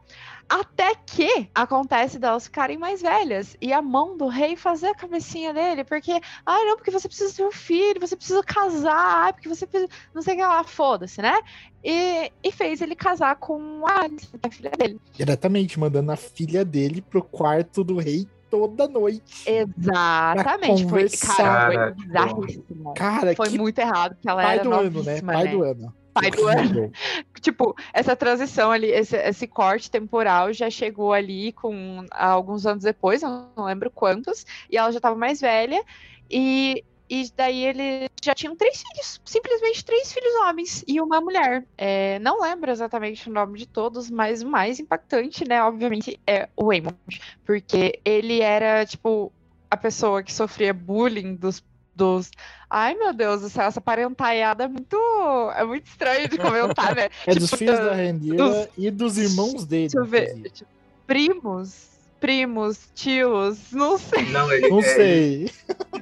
Até 0.50 0.96
que 1.06 1.48
acontece 1.54 2.18
delas 2.18 2.46
ficarem 2.46 2.76
mais 2.76 3.00
velhas 3.00 3.56
e 3.60 3.72
a 3.72 3.80
mão 3.80 4.16
do 4.16 4.26
rei 4.26 4.56
fazer 4.56 4.88
a 4.88 4.94
cabecinha 4.96 5.54
dele, 5.54 5.84
porque, 5.84 6.20
ah, 6.44 6.64
não, 6.64 6.76
porque 6.76 6.90
você 6.90 7.06
precisa 7.06 7.32
ter 7.32 7.44
um 7.44 7.52
filho, 7.52 8.00
você 8.00 8.16
precisa 8.16 8.42
casar, 8.42 9.26
ai, 9.26 9.32
porque 9.32 9.48
você 9.48 9.64
precisa, 9.64 9.88
não 10.12 10.20
sei 10.20 10.34
o 10.34 10.36
que 10.38 10.42
lá, 10.42 10.64
foda-se, 10.64 11.22
né? 11.22 11.40
E, 11.84 12.32
e 12.42 12.50
fez 12.50 12.82
ele 12.82 12.96
casar 12.96 13.36
com 13.36 13.86
a 13.86 14.00
Alice, 14.00 14.28
a 14.42 14.50
filha 14.50 14.72
dele. 14.72 15.00
Diretamente 15.12 15.78
mandando 15.78 16.10
a 16.10 16.16
filha 16.16 16.64
dele 16.64 17.00
pro 17.00 17.22
quarto 17.22 17.84
do 17.84 17.98
rei 17.98 18.26
toda 18.50 18.88
noite. 18.88 19.44
Exatamente. 19.46 20.88
Foi, 20.88 21.08
cara, 21.08 21.36
Cara, 21.36 21.94
foi 21.94 22.06
bizarríssimo. 22.06 22.94
Cara, 22.94 23.36
Foi 23.36 23.48
que 23.48 23.56
muito 23.58 23.78
errado, 23.78 24.14
porque 24.16 24.28
ela 24.28 24.42
pai 24.42 24.54
era 24.54 24.64
do 24.64 24.72
ano, 24.72 25.02
né? 25.04 25.22
Pai 25.22 25.44
né? 25.44 25.50
do 25.52 25.62
ano. 25.62 25.99
Pai 26.12 26.30
do 26.30 26.46
ano. 26.46 26.92
Tipo, 27.40 27.74
essa 27.92 28.14
transição 28.14 28.70
ali, 28.70 28.90
esse, 28.90 29.16
esse 29.16 29.46
corte 29.46 29.90
temporal 29.90 30.52
já 30.52 30.68
chegou 30.68 31.12
ali 31.12 31.52
com 31.52 32.04
alguns 32.10 32.66
anos 32.66 32.84
depois, 32.84 33.22
eu 33.22 33.30
não 33.56 33.64
lembro 33.64 33.90
quantos, 33.90 34.44
e 34.70 34.76
ela 34.76 34.90
já 34.92 34.98
estava 34.98 35.16
mais 35.16 35.40
velha, 35.40 35.82
e, 36.30 36.84
e 37.08 37.30
daí 37.34 37.64
eles 37.64 38.10
já 38.22 38.34
tinham 38.34 38.54
três 38.54 38.82
filhos, 38.82 39.20
simplesmente 39.24 39.84
três 39.84 40.12
filhos 40.12 40.34
homens 40.42 40.84
e 40.86 41.00
uma 41.00 41.20
mulher. 41.20 41.64
É, 41.78 42.18
não 42.18 42.42
lembro 42.42 42.70
exatamente 42.70 43.28
o 43.28 43.32
nome 43.32 43.58
de 43.58 43.66
todos, 43.66 44.10
mas 44.10 44.42
o 44.42 44.48
mais 44.48 44.78
impactante, 44.78 45.48
né, 45.48 45.62
obviamente, 45.62 46.20
é 46.26 46.48
o 46.54 46.70
Aemon, 46.70 46.92
porque 47.46 47.98
ele 48.04 48.40
era, 48.40 48.84
tipo, 48.84 49.32
a 49.70 49.76
pessoa 49.76 50.22
que 50.22 50.32
sofria 50.32 50.74
bullying 50.74 51.36
dos 51.36 51.62
dos. 52.00 52.30
Ai, 52.68 52.94
meu 52.94 53.12
Deus 53.12 53.42
do 53.42 53.48
céu, 53.50 53.64
essa 53.64 53.80
parentaiada 53.80 54.64
é 54.64 54.68
muito. 54.68 54.96
É 55.56 55.64
muito 55.64 55.86
estranho 55.86 56.28
de 56.28 56.38
comentar, 56.38 56.94
né? 56.94 57.08
É 57.26 57.34
dos 57.34 57.44
Tipo, 57.50 57.56
filhos 57.58 57.78
da- 57.78 57.92
Rhaenyra 57.94 58.70
e 58.78 58.90
dos 58.90 59.18
irmãos 59.18 59.64
dele. 59.66 59.88
Deixa 59.88 59.98
eu 59.98 60.04
ver. 60.04 60.50
tipo, 60.50 60.70
primos, 61.06 61.88
primos, 62.20 62.78
tios, 62.94 63.72
não 63.72 63.98
sei. 63.98 64.24
Não, 64.30 64.50
ele, 64.52 64.68
Não 64.68 64.78
é, 64.78 64.82
sei. 64.82 65.50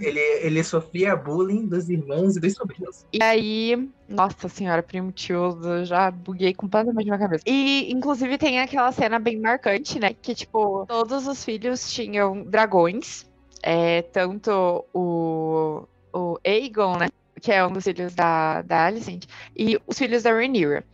ele, 0.01 0.21
ele 0.43 0.63
sofria 0.65 1.17
bullying 1.17 1.67
dos 1.67 1.89
irmãos 1.89 2.37
e 2.37 2.41
dos 2.41 2.53
sobrinhos. 2.55 3.05
E 3.13 3.23
aí, 3.23 3.89
nossa 4.09 4.49
senhora, 4.49 4.83
primo, 4.83 5.11
tio, 5.11 5.59
eu 5.65 5.85
já 5.85 6.11
buguei 6.11 6.53
completamente 6.55 7.09
na 7.09 7.19
cabeça. 7.19 7.43
E, 7.47 7.91
inclusive, 7.93 8.37
tem 8.39 8.61
aquela 8.61 8.93
cena 8.93 9.19
bem 9.19 9.41
marcante, 9.41 9.99
né? 9.99 10.13
Que, 10.13 10.35
tipo, 10.35 10.85
todos 10.87 11.27
os 11.27 11.43
filhos 11.45 11.91
tinham 11.93 12.43
dragões. 12.45 13.27
É, 13.63 14.03
tanto 14.03 14.87
o, 14.93 15.87
o 16.13 16.39
Aegon, 16.45 16.97
né? 16.97 17.09
Que 17.41 17.53
é 17.53 17.65
um 17.65 17.73
dos 17.73 17.85
filhos 17.85 18.15
da, 18.15 18.63
da 18.63 18.87
Alicent. 18.87 19.27
E 19.57 19.79
os 19.87 19.99
filhos 19.99 20.23
da 20.23 20.33
Rhaenyra. 20.33 20.85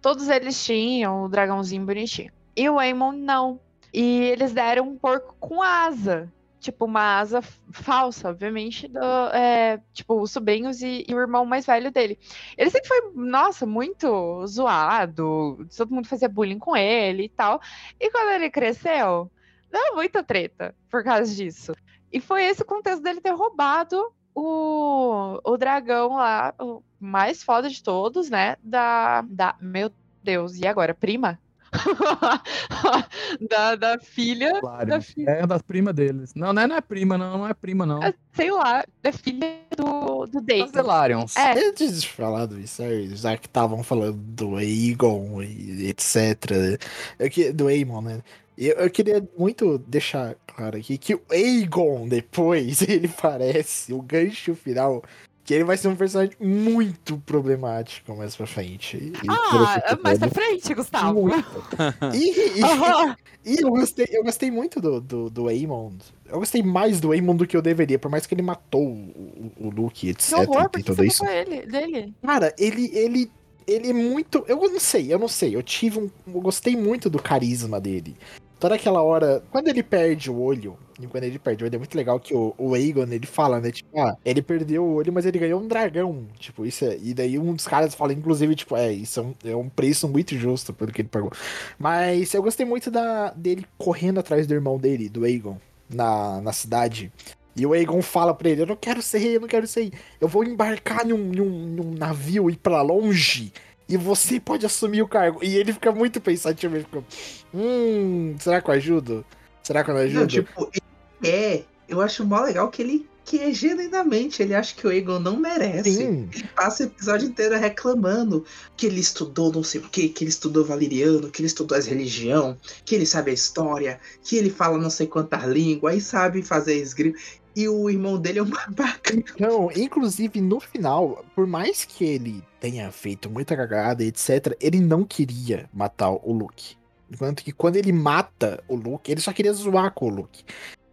Todos 0.00 0.28
eles 0.28 0.64
tinham 0.64 1.24
o 1.24 1.28
dragãozinho 1.28 1.84
bonitinho. 1.86 2.32
E 2.56 2.68
o 2.68 2.78
Aemon 2.78 3.12
não. 3.12 3.60
E 3.92 4.22
eles 4.24 4.52
deram 4.52 4.88
um 4.88 4.98
porco 4.98 5.36
com 5.38 5.62
asa. 5.62 6.32
Tipo, 6.58 6.84
uma 6.84 7.18
asa 7.18 7.42
falsa, 7.72 8.30
obviamente, 8.30 8.86
do, 8.86 9.00
é, 9.34 9.80
tipo, 9.92 10.20
os 10.20 10.30
sobrinhos 10.30 10.80
e, 10.80 11.04
e 11.08 11.12
o 11.12 11.18
irmão 11.18 11.44
mais 11.44 11.66
velho 11.66 11.90
dele. 11.90 12.16
Ele 12.56 12.70
sempre 12.70 12.86
foi, 12.86 13.10
nossa, 13.16 13.66
muito 13.66 14.46
zoado, 14.46 15.66
todo 15.76 15.92
mundo 15.92 16.06
fazia 16.06 16.28
bullying 16.28 16.60
com 16.60 16.76
ele 16.76 17.24
e 17.24 17.28
tal. 17.28 17.60
E 17.98 18.08
quando 18.12 18.30
ele 18.30 18.48
cresceu, 18.48 19.28
deu 19.72 19.96
muita 19.96 20.22
treta 20.22 20.72
por 20.88 21.02
causa 21.02 21.34
disso. 21.34 21.72
E 22.12 22.20
foi 22.20 22.44
esse 22.44 22.62
o 22.62 22.66
contexto 22.66 23.02
dele 23.02 23.20
ter 23.20 23.30
roubado 23.30 24.12
o, 24.34 25.40
o 25.44 25.56
dragão 25.56 26.16
lá, 26.16 26.54
o 26.60 26.82
mais 27.00 27.42
foda 27.42 27.68
de 27.68 27.82
todos, 27.82 28.30
né? 28.30 28.56
Da, 28.62 29.22
da. 29.22 29.56
Meu 29.60 29.90
Deus, 30.22 30.56
e 30.56 30.66
agora? 30.66 30.94
Prima? 30.94 31.38
da, 33.48 33.74
da 33.76 33.98
filha. 33.98 34.60
Claro. 34.60 34.86
Da 34.86 35.00
filha. 35.00 35.30
É 35.30 35.46
das 35.46 35.62
primas 35.62 35.94
deles. 35.94 36.34
Não, 36.34 36.52
não 36.52 36.62
é, 36.62 36.66
não 36.66 36.76
é 36.76 36.80
prima, 36.80 37.16
não, 37.16 37.38
não 37.38 37.48
é 37.48 37.54
prima, 37.54 37.86
não. 37.86 38.02
É, 38.02 38.12
sei 38.34 38.50
lá, 38.50 38.84
da 39.02 39.10
filha 39.10 39.60
do, 39.76 40.26
do 40.26 40.40
David. 40.40 40.72
Delarions. 40.72 41.34
É. 41.36 41.52
Antes 41.66 42.02
de 42.02 42.08
falar 42.08 42.46
do 42.46 42.56
Viserys, 42.56 43.20
já 43.20 43.36
que 43.36 43.46
estavam 43.46 43.82
falando 43.82 44.18
do 44.18 44.56
Aegon 44.56 45.42
e 45.42 45.88
etc. 45.88 46.78
Eu 47.18 47.30
que, 47.30 47.52
do 47.52 47.68
Aemon, 47.68 48.02
né? 48.02 48.22
Eu, 48.56 48.74
eu 48.74 48.90
queria 48.90 49.26
muito 49.36 49.78
deixar 49.78 50.36
claro 50.46 50.76
aqui 50.76 50.98
que 50.98 51.14
o 51.14 51.22
Aegon, 51.30 52.06
depois, 52.08 52.82
ele 52.88 53.08
parece 53.08 53.92
o 53.92 54.02
gancho 54.02 54.54
final. 54.54 55.02
Que 55.44 55.54
ele 55.54 55.64
vai 55.64 55.76
ser 55.76 55.88
um 55.88 55.96
personagem 55.96 56.36
muito 56.38 57.18
problemático 57.18 58.14
mais 58.16 58.36
pra 58.36 58.46
frente. 58.46 58.96
E 58.96 59.12
Ah, 59.26 59.98
mais 60.00 60.16
pra 60.20 60.30
frente, 60.30 60.72
Gustavo. 60.72 61.24
E, 62.14 62.60
e- 62.60 62.62
Aham. 62.62 63.16
e 63.44 63.56
eu 63.60 63.70
gostei, 63.70 64.06
eu 64.12 64.22
gostei 64.22 64.52
muito 64.52 64.80
do, 64.80 65.00
do, 65.00 65.28
do 65.28 65.48
Aemon. 65.48 65.94
Eu 66.28 66.38
gostei 66.38 66.62
mais 66.62 67.00
do 67.00 67.10
Aemon 67.10 67.34
do 67.34 67.44
que 67.44 67.56
eu 67.56 67.62
deveria, 67.62 67.98
por 67.98 68.08
mais 68.08 68.24
que 68.24 68.34
ele 68.34 68.42
matou 68.42 68.86
o, 68.86 69.52
o, 69.58 69.70
Luke, 69.70 70.08
etc. 70.08 70.28
Que 70.28 70.34
horror, 70.36 70.62
e 70.62 70.68
porque 70.68 70.82
tudo 70.84 71.04
isso. 71.04 71.24
matou 71.24 71.36
ele, 71.36 71.66
dele. 71.66 72.14
Cara, 72.22 72.54
ele, 72.56 72.96
ele, 72.96 73.30
ele 73.66 73.90
é 73.90 73.92
muito. 73.92 74.44
Eu 74.46 74.56
não 74.56 74.78
sei, 74.78 75.12
eu 75.12 75.18
não 75.18 75.28
sei. 75.28 75.56
Eu 75.56 75.62
tive 75.64 75.98
um. 75.98 76.10
Eu 76.24 76.40
gostei 76.40 76.76
muito 76.76 77.10
do 77.10 77.20
carisma 77.20 77.80
dele. 77.80 78.16
Toda 78.62 78.76
aquela 78.76 79.02
hora. 79.02 79.42
Quando 79.50 79.66
ele 79.66 79.82
perde 79.82 80.30
o 80.30 80.40
olho. 80.40 80.78
E 81.00 81.06
quando 81.08 81.24
ele 81.24 81.36
perde 81.36 81.64
o 81.64 81.66
olho, 81.66 81.74
é 81.74 81.78
muito 81.78 81.96
legal 81.96 82.20
que 82.20 82.32
o, 82.32 82.54
o 82.56 82.74
Aegon 82.74 83.08
ele 83.10 83.26
fala, 83.26 83.58
né? 83.58 83.72
Tipo, 83.72 83.98
ah, 83.98 84.16
ele 84.24 84.40
perdeu 84.40 84.84
o 84.84 84.94
olho, 84.94 85.12
mas 85.12 85.26
ele 85.26 85.36
ganhou 85.36 85.60
um 85.60 85.66
dragão. 85.66 86.28
Tipo, 86.38 86.64
isso 86.64 86.84
é. 86.84 86.96
E 87.02 87.12
daí 87.12 87.40
um 87.40 87.54
dos 87.54 87.66
caras 87.66 87.92
fala, 87.92 88.12
inclusive, 88.12 88.54
tipo, 88.54 88.76
é, 88.76 88.92
isso 88.92 89.18
é 89.18 89.22
um, 89.24 89.34
é 89.50 89.56
um 89.56 89.68
preço 89.68 90.08
muito 90.08 90.38
justo 90.38 90.72
pelo 90.72 90.92
que 90.92 91.02
ele 91.02 91.08
pagou. 91.08 91.32
Mas 91.76 92.32
eu 92.34 92.40
gostei 92.40 92.64
muito 92.64 92.88
da, 92.88 93.30
dele 93.32 93.66
correndo 93.76 94.20
atrás 94.20 94.46
do 94.46 94.54
irmão 94.54 94.78
dele, 94.78 95.08
do 95.08 95.24
Aegon, 95.24 95.58
na, 95.92 96.40
na 96.40 96.52
cidade. 96.52 97.10
E 97.56 97.66
o 97.66 97.72
Aegon 97.72 98.00
fala 98.00 98.32
pra 98.32 98.48
ele: 98.48 98.62
Eu 98.62 98.66
não 98.66 98.76
quero 98.76 99.02
ser 99.02 99.18
rei, 99.18 99.36
eu 99.38 99.40
não 99.40 99.48
quero 99.48 99.66
ser 99.66 99.80
rei. 99.80 99.92
Eu 100.20 100.28
vou 100.28 100.44
embarcar 100.44 101.04
num, 101.04 101.18
num, 101.18 101.50
num 101.50 101.94
navio 101.94 102.48
e 102.48 102.52
ir 102.52 102.58
pra 102.58 102.80
longe. 102.80 103.52
E 103.92 103.96
você 103.98 104.40
pode 104.40 104.64
assumir 104.64 105.02
o 105.02 105.06
cargo. 105.06 105.44
E 105.44 105.54
ele 105.54 105.70
fica 105.70 105.92
muito 105.92 106.18
pensativo. 106.18 106.74
Ele 106.74 106.84
fica: 106.84 107.04
Hum, 107.52 108.34
será 108.40 108.62
que 108.62 108.70
eu 108.70 108.74
ajudo? 108.74 109.22
Será 109.62 109.84
que 109.84 109.90
eu 109.90 109.94
não 109.94 110.00
ajudo? 110.00 110.20
Não, 110.20 110.26
tipo, 110.26 110.70
ele 110.72 111.30
é. 111.30 111.64
Eu 111.86 112.00
acho 112.00 112.24
mó 112.24 112.40
legal 112.40 112.70
que 112.70 112.80
ele 112.80 113.06
que 113.24 113.38
é 113.38 113.52
genuinamente, 113.52 114.42
ele 114.42 114.54
acha 114.54 114.74
que 114.74 114.86
o 114.86 114.90
Aegon 114.90 115.20
não 115.20 115.36
merece. 115.36 115.92
Sim. 115.92 116.28
Ele 116.34 116.48
passa 116.56 116.82
o 116.82 116.86
episódio 116.86 117.28
inteiro 117.28 117.56
reclamando 117.56 118.44
que 118.76 118.86
ele 118.86 118.98
estudou 118.98 119.52
não 119.52 119.62
sei 119.62 119.80
o 119.80 119.84
que, 119.84 120.08
que 120.08 120.24
ele 120.24 120.30
estudou 120.30 120.64
valeriano, 120.64 121.30
que 121.30 121.40
ele 121.40 121.46
estudou 121.46 121.78
as 121.78 121.86
religião, 121.86 122.56
que 122.84 122.94
ele 122.94 123.06
sabe 123.06 123.30
a 123.30 123.34
história, 123.34 124.00
que 124.24 124.36
ele 124.36 124.50
fala 124.50 124.76
não 124.76 124.90
sei 124.90 125.06
quantas 125.06 125.44
línguas, 125.44 125.94
aí 125.94 126.00
sabe 126.00 126.42
fazer 126.42 126.74
esgrima. 126.74 127.16
E 127.54 127.68
o 127.68 127.90
irmão 127.90 128.18
dele 128.18 128.38
é 128.38 128.42
um 128.42 128.48
babaca. 128.50 129.14
Então, 129.14 129.70
inclusive 129.74 130.40
no 130.40 130.60
final, 130.60 131.24
por 131.34 131.46
mais 131.46 131.84
que 131.84 132.04
ele 132.04 132.42
tenha 132.60 132.90
feito 132.90 133.28
muita 133.28 133.56
cagada, 133.56 134.04
etc., 134.04 134.56
ele 134.60 134.80
não 134.80 135.04
queria 135.04 135.68
matar 135.72 136.10
o 136.10 136.32
Luke. 136.32 136.76
Enquanto 137.10 137.44
que 137.44 137.52
quando 137.52 137.76
ele 137.76 137.92
mata 137.92 138.62
o 138.66 138.74
Luke, 138.74 139.10
ele 139.10 139.20
só 139.20 139.32
queria 139.32 139.52
zoar 139.52 139.92
com 139.92 140.06
o 140.06 140.14
Luke. 140.14 140.44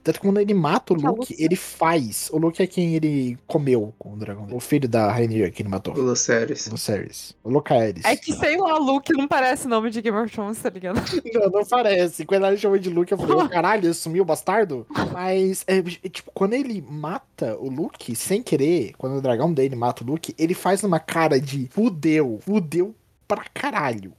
Tanto 0.03 0.19
que 0.19 0.27
quando 0.27 0.39
ele 0.39 0.53
mata 0.53 0.93
o 0.93 0.97
é 0.97 1.09
Luke, 1.09 1.35
ele 1.38 1.55
faz. 1.55 2.29
O 2.31 2.38
Luke 2.38 2.62
é 2.62 2.67
quem 2.67 2.95
ele 2.95 3.38
comeu 3.45 3.93
com 3.97 4.13
o 4.13 4.17
dragão. 4.17 4.47
O 4.51 4.59
filho 4.59 4.88
da 4.88 5.12
Rainier 5.12 5.51
que 5.51 5.62
ele 5.62 5.69
matou. 5.69 5.93
O 5.93 6.01
Lucerys. 6.01 6.67
O 6.67 6.77
Ceres. 6.77 7.35
O 7.43 7.49
Locaeris. 7.49 8.05
É 8.05 8.15
que, 8.15 8.33
sei 8.33 8.57
lá, 8.57 8.77
Luke 8.77 9.12
não 9.13 9.27
parece 9.27 9.67
nome 9.67 9.89
de 9.89 10.01
Game 10.01 10.17
of 10.17 10.31
Thrones, 10.31 10.59
tá 10.59 10.69
ligado? 10.69 10.99
Não, 11.33 11.49
não 11.49 11.65
parece. 11.65 12.25
Quando 12.25 12.45
ele 12.47 12.57
chamou 12.57 12.77
de 12.77 12.89
Luke, 12.89 13.12
eu 13.12 13.17
falei, 13.17 13.35
"Ô, 13.35 13.47
caralho, 13.49 13.85
ele 13.85 13.93
sumiu 13.93 14.23
o 14.23 14.25
bastardo? 14.25 14.85
Mas, 15.12 15.63
é, 15.67 15.77
é, 15.77 16.09
tipo, 16.09 16.31
quando 16.33 16.53
ele 16.53 16.83
mata 16.88 17.55
o 17.57 17.69
Luke, 17.69 18.15
sem 18.15 18.41
querer, 18.41 18.93
quando 18.97 19.17
o 19.17 19.21
dragão 19.21 19.53
dele 19.53 19.75
mata 19.75 20.03
o 20.03 20.07
Luke, 20.07 20.33
ele 20.38 20.53
faz 20.53 20.83
uma 20.83 20.99
cara 20.99 21.39
de 21.39 21.67
fudeu, 21.71 22.39
fudeu 22.41 22.95
pra 23.27 23.43
caralho. 23.53 24.13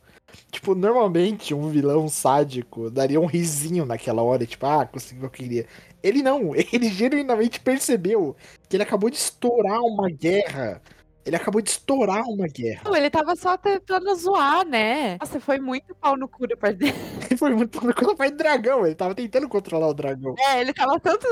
Tipo, 0.50 0.74
normalmente 0.74 1.54
um 1.54 1.68
vilão 1.68 2.08
sádico 2.08 2.90
daria 2.90 3.20
um 3.20 3.26
risinho 3.26 3.86
naquela 3.86 4.22
hora, 4.22 4.46
tipo, 4.46 4.66
ah, 4.66 4.86
conseguiu 4.86 5.26
o 5.26 5.30
que 5.30 5.42
eu 5.42 5.46
queria. 5.46 5.66
Ele 6.02 6.22
não, 6.22 6.54
ele 6.72 6.88
genuinamente 6.88 7.60
percebeu 7.60 8.36
que 8.68 8.76
ele 8.76 8.82
acabou 8.82 9.10
de 9.10 9.16
estourar 9.16 9.80
uma 9.80 10.10
guerra. 10.10 10.82
Ele 11.24 11.36
acabou 11.36 11.60
de 11.60 11.70
estourar 11.70 12.22
uma 12.24 12.46
guerra. 12.46 12.82
Não, 12.84 12.96
ele 12.96 13.10
tava 13.10 13.36
só 13.36 13.56
tentando 13.56 14.14
zoar, 14.14 14.66
né? 14.66 15.18
Nossa, 15.18 15.38
foi 15.38 15.58
muito 15.58 15.94
pau 15.94 16.16
no 16.16 16.26
cu 16.26 16.46
da 16.46 16.56
parte 16.56 16.78
dele. 16.78 16.94
Ele 17.28 17.36
foi 17.38 17.54
muito 17.54 17.78
quando 17.78 17.94
ele 18.08 18.16
foi 18.16 18.30
dragão, 18.30 18.86
ele 18.86 18.94
tava 18.94 19.14
tentando 19.14 19.48
controlar 19.48 19.88
o 19.88 19.94
dragão. 19.94 20.34
É, 20.38 20.60
ele 20.60 20.72
tava 20.72 20.98
tanto, 20.98 21.26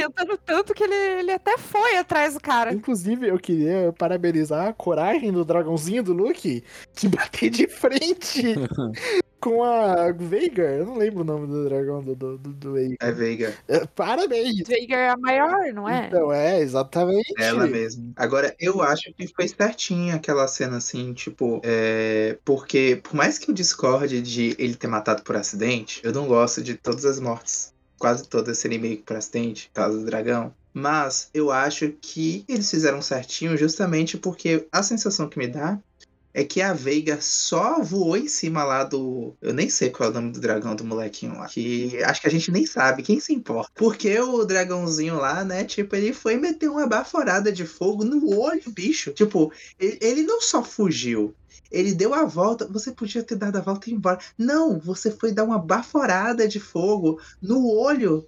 tentando 0.00 0.38
tanto 0.38 0.72
que 0.72 0.82
ele, 0.82 0.94
ele 0.94 1.32
até 1.32 1.58
foi 1.58 1.96
atrás 1.96 2.34
do 2.34 2.40
cara. 2.40 2.72
Inclusive, 2.72 3.28
eu 3.28 3.38
queria 3.38 3.92
parabenizar 3.98 4.68
a 4.68 4.72
coragem 4.72 5.30
do 5.30 5.44
dragãozinho 5.44 6.02
do 6.02 6.12
Luke 6.14 6.64
de 6.96 7.08
bater 7.08 7.50
de 7.50 7.66
frente 7.66 8.54
com 9.38 9.62
a 9.62 10.12
Veigar. 10.12 10.72
Eu 10.72 10.86
não 10.86 10.96
lembro 10.96 11.20
o 11.20 11.24
nome 11.24 11.46
do 11.46 11.64
dragão 11.64 12.02
do, 12.02 12.14
do, 12.14 12.38
do, 12.38 12.52
do 12.52 12.72
Veigar. 12.72 12.96
É 13.00 13.12
Veiga. 13.12 13.54
É, 13.68 13.86
Parabéns! 13.86 14.66
Veigar 14.66 14.98
é 15.00 15.08
a 15.10 15.16
maior, 15.16 15.72
não 15.74 15.88
é? 15.88 16.06
Então, 16.06 16.32
é, 16.32 16.60
exatamente. 16.60 17.34
Ela 17.38 17.66
mesmo. 17.66 18.12
Agora, 18.16 18.54
eu 18.58 18.80
acho 18.80 19.12
que 19.14 19.28
foi 19.28 19.48
certinho 19.48 20.14
aquela 20.14 20.48
cena 20.48 20.78
assim, 20.78 21.12
tipo, 21.12 21.60
é... 21.62 22.38
porque 22.44 23.00
por 23.02 23.14
mais 23.14 23.38
que 23.38 23.50
eu 23.50 23.54
discorde 23.54 24.22
de 24.22 24.54
ele 24.58 24.74
ter 24.74 24.86
matado 24.86 25.22
por 25.22 25.36
acidente, 25.36 26.00
eu 26.02 26.12
não 26.12 26.26
gosto 26.26 26.62
de 26.62 26.74
todas 26.74 27.04
as 27.04 27.20
mortes. 27.20 27.72
Quase 28.00 28.26
todas 28.26 28.56
serem 28.56 28.78
meio 28.78 28.96
que 28.96 29.02
por 29.02 29.20
causa 29.74 29.98
do 29.98 30.06
dragão. 30.06 30.54
Mas 30.72 31.28
eu 31.34 31.50
acho 31.50 31.92
que 32.00 32.46
eles 32.48 32.70
fizeram 32.70 33.02
certinho 33.02 33.58
justamente 33.58 34.16
porque 34.16 34.66
a 34.72 34.82
sensação 34.82 35.28
que 35.28 35.38
me 35.38 35.46
dá 35.46 35.78
é 36.32 36.42
que 36.42 36.62
a 36.62 36.72
Veiga 36.72 37.18
só 37.20 37.82
voou 37.82 38.16
em 38.16 38.26
cima 38.26 38.64
lá 38.64 38.84
do. 38.84 39.34
Eu 39.42 39.52
nem 39.52 39.68
sei 39.68 39.90
qual 39.90 40.08
é 40.08 40.12
o 40.12 40.14
nome 40.14 40.32
do 40.32 40.40
dragão 40.40 40.74
do 40.74 40.84
molequinho 40.84 41.36
lá. 41.36 41.46
Que 41.46 42.02
acho 42.02 42.22
que 42.22 42.28
a 42.28 42.30
gente 42.30 42.50
nem 42.50 42.64
sabe, 42.64 43.02
quem 43.02 43.20
se 43.20 43.34
importa. 43.34 43.70
Porque 43.74 44.18
o 44.18 44.44
dragãozinho 44.44 45.16
lá, 45.16 45.44
né? 45.44 45.64
Tipo, 45.64 45.94
ele 45.94 46.14
foi 46.14 46.36
meter 46.36 46.70
uma 46.70 46.86
baforada 46.86 47.52
de 47.52 47.66
fogo 47.66 48.04
no 48.04 48.38
olho, 48.38 48.62
bicho. 48.68 49.12
Tipo, 49.12 49.52
ele 49.78 50.22
não 50.22 50.40
só 50.40 50.62
fugiu. 50.62 51.34
Ele 51.70 51.94
deu 51.94 52.14
a 52.14 52.24
volta. 52.24 52.66
Você 52.66 52.92
podia 52.92 53.22
ter 53.22 53.36
dado 53.36 53.56
a 53.56 53.60
volta 53.60 53.88
e 53.88 53.92
ir 53.92 53.96
embora. 53.96 54.18
Não, 54.36 54.78
você 54.78 55.10
foi 55.10 55.32
dar 55.32 55.44
uma 55.44 55.58
baforada 55.58 56.48
de 56.48 56.58
fogo 56.58 57.20
no 57.40 57.68
olho 57.68 58.26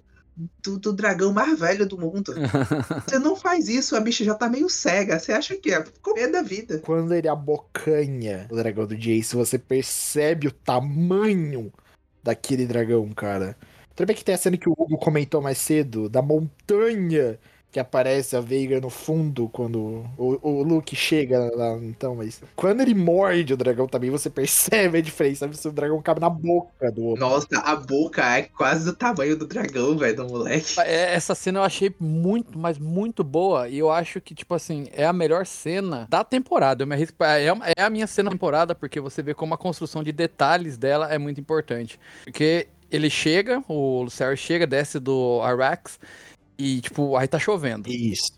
do, 0.61 0.79
do 0.79 0.93
dragão 0.93 1.31
mais 1.33 1.59
velho 1.59 1.85
do 1.85 1.97
mundo. 1.97 2.33
Você 3.05 3.19
não 3.19 3.35
faz 3.35 3.67
isso, 3.67 3.95
a 3.95 3.99
bicha 3.99 4.23
já 4.23 4.33
tá 4.33 4.49
meio 4.49 4.69
cega. 4.69 5.19
Você 5.19 5.31
acha 5.31 5.55
que 5.55 5.71
é 5.71 5.83
comer 6.01 6.31
da 6.31 6.41
vida. 6.41 6.79
Quando 6.79 7.13
ele 7.13 7.27
abocanha 7.27 8.47
o 8.49 8.55
dragão 8.55 8.87
do 8.87 8.95
Jace, 8.95 9.35
você 9.35 9.59
percebe 9.59 10.47
o 10.47 10.51
tamanho 10.51 11.71
daquele 12.23 12.65
dragão, 12.65 13.07
cara. 13.09 13.55
Tudo 13.95 14.07
bem 14.07 14.15
que 14.15 14.25
tem 14.25 14.33
a 14.33 14.37
cena 14.37 14.57
que 14.57 14.67
o 14.67 14.73
Hugo 14.73 14.97
comentou 14.97 15.41
mais 15.41 15.59
cedo, 15.59 16.09
da 16.09 16.21
montanha 16.21 17.37
que 17.73 17.79
aparece 17.79 18.35
a 18.37 18.39
Veiga 18.39 18.79
no 18.79 18.89
fundo 18.89 19.49
quando 19.49 20.05
o, 20.15 20.37
o 20.47 20.61
Luke 20.63 20.95
chega 20.95 21.51
lá, 21.55 21.73
então, 21.81 22.15
mas 22.15 22.39
quando 22.55 22.81
ele 22.81 22.93
morde 22.93 23.51
o 23.53 23.57
dragão 23.57 23.87
também, 23.87 24.11
você 24.11 24.29
percebe 24.29 24.99
a 24.99 25.01
diferença, 25.01 25.39
sabe? 25.39 25.57
Se 25.57 25.67
o 25.67 25.71
dragão 25.71 25.99
cabe 26.01 26.21
na 26.21 26.29
boca 26.29 26.91
do 26.91 27.03
outro. 27.03 27.19
Nossa, 27.25 27.47
a 27.63 27.75
boca 27.75 28.23
é 28.37 28.43
quase 28.43 28.85
do 28.85 28.93
tamanho 28.95 29.35
do 29.35 29.47
dragão, 29.47 29.97
velho, 29.97 30.15
do 30.15 30.27
moleque. 30.27 30.79
É, 30.81 31.15
Essa 31.15 31.33
cena 31.33 31.59
eu 31.59 31.63
achei 31.63 31.93
muito, 31.99 32.57
mas 32.59 32.77
muito 32.77 33.23
boa. 33.23 33.67
E 33.67 33.79
eu 33.79 33.89
acho 33.91 34.21
que, 34.21 34.35
tipo 34.35 34.53
assim, 34.53 34.87
é 34.93 35.05
a 35.05 35.13
melhor 35.13 35.43
cena 35.45 36.05
da 36.09 36.23
temporada. 36.23 36.83
Eu 36.83 36.87
me 36.87 36.93
arrisco. 36.93 37.23
É, 37.23 37.51
uma- 37.51 37.65
é 37.75 37.81
a 37.81 37.89
minha 37.89 38.05
cena 38.05 38.29
da 38.29 38.35
temporada, 38.35 38.75
porque 38.75 38.99
você 38.99 39.23
vê 39.23 39.33
como 39.33 39.55
a 39.55 39.57
construção 39.57 40.03
de 40.03 40.11
detalhes 40.11 40.77
dela 40.77 41.11
é 41.11 41.17
muito 41.17 41.41
importante. 41.41 41.99
Porque 42.23 42.67
ele 42.91 43.09
chega, 43.09 43.63
o 43.67 44.03
Lucifer 44.03 44.37
chega, 44.37 44.67
desce 44.67 44.99
do 44.99 45.41
Arax. 45.41 45.99
E, 46.57 46.81
tipo, 46.81 47.15
aí 47.17 47.27
tá 47.27 47.39
chovendo. 47.39 47.89
Isso. 47.89 48.31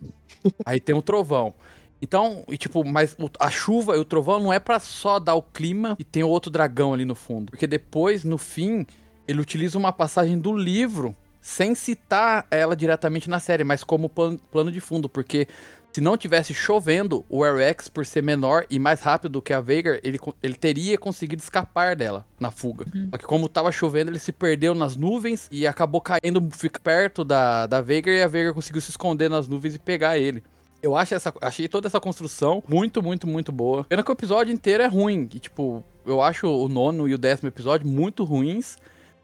Aí 0.65 0.79
tem 0.79 0.95
um 0.95 1.01
trovão. 1.01 1.53
Então, 2.01 2.43
e 2.49 2.57
tipo, 2.57 2.83
mas 2.85 3.15
a 3.39 3.49
chuva 3.49 3.95
e 3.95 3.99
o 3.99 4.05
trovão 4.05 4.39
não 4.39 4.53
é 4.53 4.59
pra 4.59 4.79
só 4.79 5.17
dar 5.19 5.35
o 5.35 5.41
clima 5.41 5.95
e 5.97 6.03
tem 6.03 6.23
outro 6.23 6.51
dragão 6.51 6.93
ali 6.93 7.05
no 7.05 7.15
fundo. 7.15 7.51
Porque 7.51 7.65
depois, 7.65 8.23
no 8.23 8.37
fim, 8.37 8.85
ele 9.27 9.39
utiliza 9.41 9.77
uma 9.77 9.91
passagem 9.91 10.37
do 10.37 10.55
livro 10.55 11.15
sem 11.41 11.73
citar 11.73 12.45
ela 12.51 12.75
diretamente 12.75 13.29
na 13.29 13.39
série, 13.39 13.63
mas 13.63 13.83
como 13.83 14.09
plan- 14.09 14.37
plano 14.51 14.71
de 14.71 14.79
fundo. 14.81 15.07
Porque 15.09 15.47
se 15.95 16.01
não 16.01 16.17
tivesse 16.17 16.53
chovendo, 16.53 17.23
o 17.29 17.41
Arex, 17.41 17.87
por 17.87 18.05
ser 18.05 18.21
menor 18.21 18.65
e 18.69 18.77
mais 18.77 18.99
rápido 18.99 19.31
do 19.31 19.41
que 19.41 19.53
a 19.53 19.61
Veigar, 19.61 19.97
ele, 20.03 20.19
ele 20.43 20.55
teria 20.55 20.97
conseguido 20.97 21.41
escapar 21.41 21.95
dela 21.95 22.25
na 22.37 22.51
fuga. 22.51 22.85
Só 23.11 23.17
que 23.17 23.23
como 23.23 23.47
tava 23.47 23.71
chovendo, 23.71 24.11
ele 24.11 24.19
se 24.19 24.33
perdeu 24.33 24.75
nas 24.75 24.97
nuvens 24.97 25.47
e 25.49 25.65
acabou 25.65 26.01
caindo, 26.01 26.45
perto 26.83 27.23
da, 27.23 27.65
da 27.65 27.79
Veigar 27.79 28.13
e 28.13 28.21
a 28.21 28.27
Veigar 28.27 28.53
conseguiu 28.53 28.81
se 28.81 28.89
esconder 28.89 29.29
nas 29.29 29.47
nuvens 29.47 29.75
e 29.75 29.79
pegar 29.79 30.17
ele. 30.17 30.43
Eu 30.83 30.97
acho 30.97 31.15
essa, 31.15 31.33
achei 31.39 31.69
toda 31.69 31.87
essa 31.87 32.01
construção 32.01 32.61
muito, 32.67 33.01
muito, 33.01 33.25
muito 33.25 33.53
boa. 33.53 33.85
Pena 33.85 34.03
que 34.03 34.11
o 34.11 34.19
episódio 34.19 34.53
inteiro 34.53 34.83
é 34.83 34.87
ruim. 34.87 35.29
E, 35.33 35.39
tipo, 35.39 35.81
eu 36.05 36.21
acho 36.21 36.45
o 36.45 36.67
nono 36.67 37.07
e 37.07 37.13
o 37.13 37.17
décimo 37.17 37.47
episódio 37.47 37.87
muito 37.87 38.25
ruins, 38.25 38.75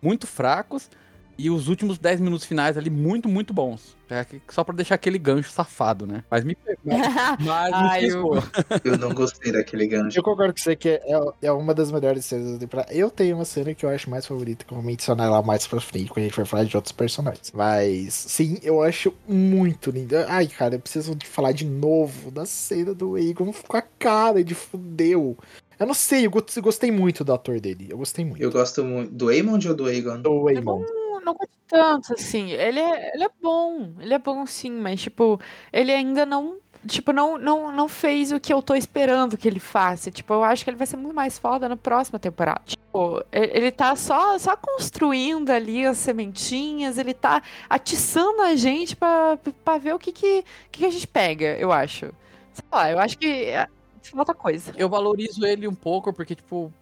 muito 0.02 0.26
fracos. 0.26 0.90
E 1.42 1.50
os 1.50 1.68
últimos 1.68 1.98
10 1.98 2.22
minutos 2.22 2.46
finais 2.46 2.78
ali 2.78 2.92
muito, 2.92 3.28
muito 3.28 3.52
bons. 3.52 3.98
É 4.08 4.24
só 4.50 4.64
pra 4.64 4.76
deixar 4.76 4.94
aquele 4.94 5.18
gancho 5.18 5.50
safado, 5.50 6.06
né? 6.06 6.24
Mas 6.30 6.44
me 6.44 6.56
mas, 6.86 7.74
Ai, 7.74 8.06
eu-. 8.06 8.34
Eu 8.84 8.98
não 8.98 9.12
gostei 9.12 9.52
daquele 9.52 9.88
gancho. 9.88 10.20
Eu 10.20 10.22
concordo 10.22 10.54
com 10.54 10.60
você 10.60 10.76
que 10.76 10.90
é, 10.90 11.02
é 11.42 11.52
uma 11.52 11.74
das 11.74 11.92
melhores 11.92 12.26
cenas 12.26 12.52
da 12.52 12.60
temporada. 12.60 12.94
Eu 12.94 13.10
tenho 13.10 13.38
uma 13.38 13.46
cena 13.46 13.74
que 13.74 13.84
eu 13.84 13.90
acho 13.90 14.08
mais 14.08 14.28
favorita, 14.28 14.64
que 14.66 14.72
eu 14.72 14.76
vou 14.76 14.86
mencionar 14.86 15.26
ela 15.26 15.42
mais 15.42 15.66
pra 15.66 15.82
frente, 15.82 16.10
quando 16.10 16.20
a 16.20 16.28
gente 16.28 16.36
for 16.36 16.46
falar 16.46 16.66
de 16.66 16.76
outros 16.76 16.92
personagens. 16.92 17.52
Mas, 17.56 18.14
sim, 18.14 18.60
eu 18.62 18.84
acho 18.84 19.12
muito 19.28 19.90
linda. 19.90 20.28
Ai, 20.30 20.46
cara, 20.46 20.76
eu 20.76 20.80
preciso 20.80 21.16
de 21.16 21.26
falar 21.26 21.54
de 21.54 21.66
novo 21.66 22.30
da 22.30 22.46
cena 22.46 22.94
do 22.94 23.18
Egon 23.18 23.52
com 23.68 23.78
a 23.78 23.82
cara 23.82 24.44
de 24.44 24.54
fudeu. 24.54 25.36
Eu 25.82 25.88
não 25.88 25.94
sei, 25.96 26.26
eu 26.28 26.30
gos- 26.32 26.58
gostei 26.60 26.92
muito 26.92 27.24
do 27.24 27.34
ator 27.34 27.60
dele. 27.60 27.88
Eu 27.90 27.98
gostei 27.98 28.24
muito. 28.24 28.42
Eu 28.42 28.52
gosto 28.52 28.84
muito. 28.84 29.12
Do 29.12 29.30
Aemond 29.30 29.68
ou 29.68 29.76
do 29.76 29.86
Aegon? 29.88 30.22
Do 30.22 30.50
É 30.50 30.54
Eamon. 30.54 30.82
Não, 30.82 31.22
não 31.22 31.34
gosto 31.34 31.50
tanto, 31.68 32.14
assim. 32.14 32.52
Ele 32.52 32.80
é, 32.80 33.16
ele 33.16 33.24
é 33.24 33.30
bom. 33.42 33.94
Ele 34.00 34.14
é 34.14 34.20
bom, 34.20 34.46
sim, 34.46 34.72
mas, 34.72 35.02
tipo, 35.02 35.40
ele 35.74 35.92
ainda 35.92 36.26
não. 36.26 36.58
Tipo, 36.88 37.12
não, 37.14 37.38
não, 37.38 37.72
não 37.72 37.88
fez 37.88 38.32
o 38.32 38.40
que 38.40 38.52
eu 38.52 38.60
tô 38.62 38.74
esperando 38.74 39.38
que 39.38 39.48
ele 39.48 39.60
faça. 39.60 40.10
Tipo, 40.10 40.34
eu 40.34 40.44
acho 40.44 40.64
que 40.64 40.70
ele 40.70 40.78
vai 40.78 40.88
ser 40.88 40.98
muito 40.98 41.16
mais 41.16 41.38
foda 41.38 41.68
na 41.70 41.78
próxima 41.78 42.18
temporada. 42.18 42.62
Tipo, 42.66 43.24
ele, 43.32 43.72
tá 43.72 43.96
só, 43.96 44.38
só 44.40 44.56
construindo 44.58 45.50
ali 45.52 45.86
as 45.86 45.98
sementinhas, 46.00 46.98
ele 46.98 47.14
tá 47.14 47.42
atiçando 47.70 48.42
a 48.42 48.56
gente 48.56 48.96
pra, 48.96 49.38
pra 49.64 49.78
ver 49.78 49.94
o 49.94 50.00
que, 50.00 50.12
que, 50.12 50.44
que 50.72 50.86
a 50.86 50.90
gente 50.90 51.08
pega, 51.08 51.56
eu 51.60 51.72
acho. 51.72 52.08
Sei 52.54 52.66
lá, 52.72 52.92
eu 52.92 52.98
acho 53.00 53.18
que 53.18 53.52
falta 54.10 54.34
coisa. 54.34 54.74
Eu 54.76 54.90
valorizo 54.90 55.46
ele 55.46 55.68
um 55.68 55.76
pouco, 55.76 56.12
porque, 56.12 56.36
tipo, 56.36 56.74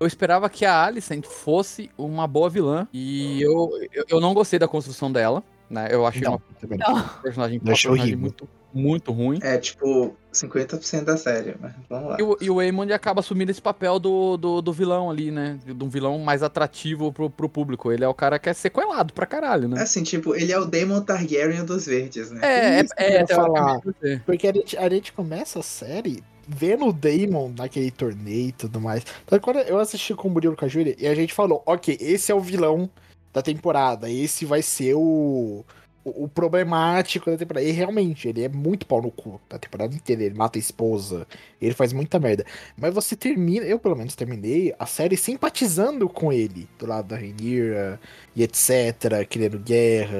eu 0.00 0.06
esperava 0.06 0.48
que 0.48 0.64
a 0.64 0.84
Alicent 0.84 1.26
fosse 1.26 1.90
uma 1.98 2.26
boa 2.26 2.48
vilã. 2.48 2.88
E 2.92 3.42
eu, 3.42 3.70
eu, 3.92 4.04
eu 4.08 4.20
não 4.20 4.32
gostei 4.32 4.58
da 4.58 4.66
construção 4.66 5.12
dela, 5.12 5.42
né? 5.68 5.88
Eu 5.90 6.06
achei 6.06 6.22
Não, 6.22 6.32
uma 6.32 6.76
não. 6.76 7.08
Personagem, 7.22 7.58
uma 7.58 7.64
personagem 7.66 8.16
muito, 8.16 8.48
muito 8.72 9.12
ruim. 9.12 9.38
É 9.42 9.58
tipo 9.58 10.16
50% 10.32 11.04
da 11.04 11.18
série, 11.18 11.54
mas 11.60 11.72
vamos 11.88 12.08
lá. 12.08 12.16
E 12.18 12.22
o, 12.22 12.36
e 12.40 12.50
o 12.50 12.60
Aemond 12.60 12.90
acaba 12.94 13.20
assumindo 13.20 13.50
esse 13.50 13.60
papel 13.60 13.98
do, 13.98 14.38
do, 14.38 14.62
do 14.62 14.72
vilão 14.72 15.10
ali, 15.10 15.30
né? 15.30 15.58
De 15.66 15.84
um 15.84 15.88
vilão 15.90 16.18
mais 16.18 16.42
atrativo 16.42 17.12
pro, 17.12 17.28
pro 17.28 17.48
público. 17.48 17.92
Ele 17.92 18.02
é 18.02 18.08
o 18.08 18.14
cara 18.14 18.38
que 18.38 18.48
é 18.48 18.54
sequelado 18.54 19.12
pra 19.12 19.26
caralho, 19.26 19.68
né? 19.68 19.82
Assim, 19.82 20.02
tipo, 20.02 20.34
ele 20.34 20.50
é 20.50 20.58
o 20.58 20.64
Daemon 20.64 21.02
Targaryen 21.02 21.62
dos 21.62 21.84
verdes, 21.84 22.30
né? 22.30 22.40
É, 22.42 22.84
que 22.84 22.90
eu 22.90 22.94
é, 22.96 23.16
é, 23.16 23.26
falar. 23.26 23.80
Porque 24.24 24.48
a 24.48 24.52
gente, 24.52 24.78
a 24.78 24.88
gente 24.88 25.12
começa 25.12 25.58
a 25.58 25.62
série 25.62 26.22
vendo 26.50 26.86
o 26.86 26.92
Damon 26.92 27.52
naquele 27.56 27.90
torneio 27.90 28.48
e 28.48 28.52
tudo 28.52 28.80
mais. 28.80 29.04
Então, 29.24 29.38
quando 29.38 29.60
eu 29.60 29.78
assisti 29.78 30.14
com 30.14 30.28
o 30.28 30.30
Murilo 30.30 30.56
Júlia, 30.66 30.96
e 30.98 31.06
a 31.06 31.14
gente 31.14 31.32
falou, 31.32 31.62
ok, 31.64 31.96
esse 32.00 32.32
é 32.32 32.34
o 32.34 32.40
vilão 32.40 32.90
da 33.32 33.40
temporada, 33.40 34.10
esse 34.10 34.44
vai 34.44 34.60
ser 34.60 34.94
o, 34.94 35.64
o, 36.04 36.24
o 36.24 36.28
problemático 36.28 37.30
da 37.30 37.36
temporada. 37.36 37.64
E 37.64 37.70
realmente, 37.70 38.26
ele 38.26 38.42
é 38.42 38.48
muito 38.48 38.84
pau 38.84 39.00
no 39.00 39.12
cu 39.12 39.40
da 39.48 39.60
temporada 39.60 39.94
inteira. 39.94 40.24
Ele 40.24 40.34
mata 40.34 40.58
a 40.58 40.60
esposa, 40.60 41.24
ele 41.62 41.72
faz 41.72 41.92
muita 41.92 42.18
merda. 42.18 42.44
Mas 42.76 42.92
você 42.92 43.14
termina, 43.14 43.64
eu 43.64 43.78
pelo 43.78 43.94
menos 43.94 44.16
terminei 44.16 44.74
a 44.76 44.86
série 44.86 45.16
simpatizando 45.16 46.08
com 46.08 46.32
ele, 46.32 46.68
do 46.78 46.86
lado 46.86 47.06
da 47.06 47.16
Rhaenyra 47.16 48.00
e 48.34 48.42
etc, 48.42 49.24
querendo 49.28 49.58
guerra, 49.60 50.18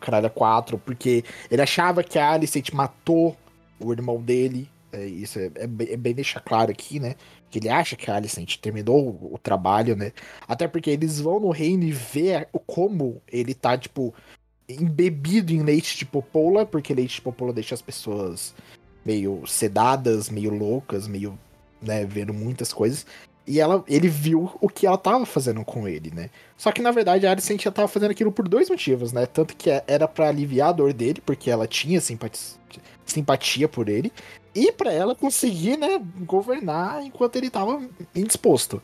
caralho, 0.00 0.26
a 0.28 0.30
quatro, 0.30 0.78
porque 0.78 1.24
ele 1.50 1.62
achava 1.62 2.04
que 2.04 2.16
a 2.16 2.30
Alicent 2.30 2.70
matou 2.70 3.36
o 3.80 3.92
irmão 3.92 4.22
dele. 4.22 4.68
É, 4.94 5.06
isso 5.06 5.38
é, 5.40 5.50
é 5.56 5.66
bem, 5.66 5.88
é 5.90 5.96
deixar 5.96 6.40
claro 6.40 6.70
aqui, 6.70 7.00
né? 7.00 7.16
Que 7.50 7.58
ele 7.58 7.68
acha 7.68 7.96
que 7.96 8.10
a 8.10 8.16
Alicent 8.16 8.56
terminou 8.58 9.08
o, 9.08 9.34
o 9.34 9.38
trabalho, 9.38 9.96
né? 9.96 10.12
Até 10.46 10.68
porque 10.68 10.90
eles 10.90 11.20
vão 11.20 11.40
no 11.40 11.50
reino 11.50 11.82
e 11.82 11.90
vê 11.90 12.46
como 12.66 13.20
ele 13.30 13.54
tá, 13.54 13.76
tipo, 13.76 14.14
embebido 14.68 15.52
em 15.52 15.62
leite 15.62 15.98
de 15.98 16.06
popola, 16.06 16.64
porque 16.64 16.94
leite 16.94 17.16
de 17.16 17.22
popola 17.22 17.52
deixa 17.52 17.74
as 17.74 17.82
pessoas 17.82 18.54
meio 19.04 19.44
sedadas, 19.46 20.30
meio 20.30 20.50
loucas, 20.50 21.08
meio, 21.08 21.38
né, 21.82 22.06
vendo 22.06 22.32
muitas 22.32 22.72
coisas. 22.72 23.04
E 23.46 23.60
ela, 23.60 23.84
ele 23.86 24.08
viu 24.08 24.50
o 24.58 24.68
que 24.68 24.86
ela 24.86 24.96
tava 24.96 25.26
fazendo 25.26 25.62
com 25.64 25.86
ele, 25.86 26.10
né? 26.14 26.30
Só 26.56 26.72
que 26.72 26.80
na 26.80 26.90
verdade 26.90 27.26
a 27.26 27.30
Alicent 27.30 27.62
já 27.62 27.70
tava 27.70 27.88
fazendo 27.88 28.10
aquilo 28.10 28.32
por 28.32 28.48
dois 28.48 28.70
motivos, 28.70 29.12
né? 29.12 29.26
Tanto 29.26 29.54
que 29.54 29.68
era 29.86 30.08
pra 30.08 30.28
aliviar 30.28 30.70
a 30.70 30.72
dor 30.72 30.92
dele, 30.94 31.20
porque 31.24 31.50
ela 31.50 31.66
tinha 31.66 32.00
simpati- 32.00 32.56
simpatia 33.04 33.68
por 33.68 33.88
ele, 33.88 34.10
e 34.54 34.72
pra 34.72 34.92
ela 34.92 35.14
conseguir, 35.14 35.76
né, 35.76 36.00
governar 36.20 37.04
enquanto 37.04 37.36
ele 37.36 37.50
tava 37.50 37.82
indisposto. 38.14 38.80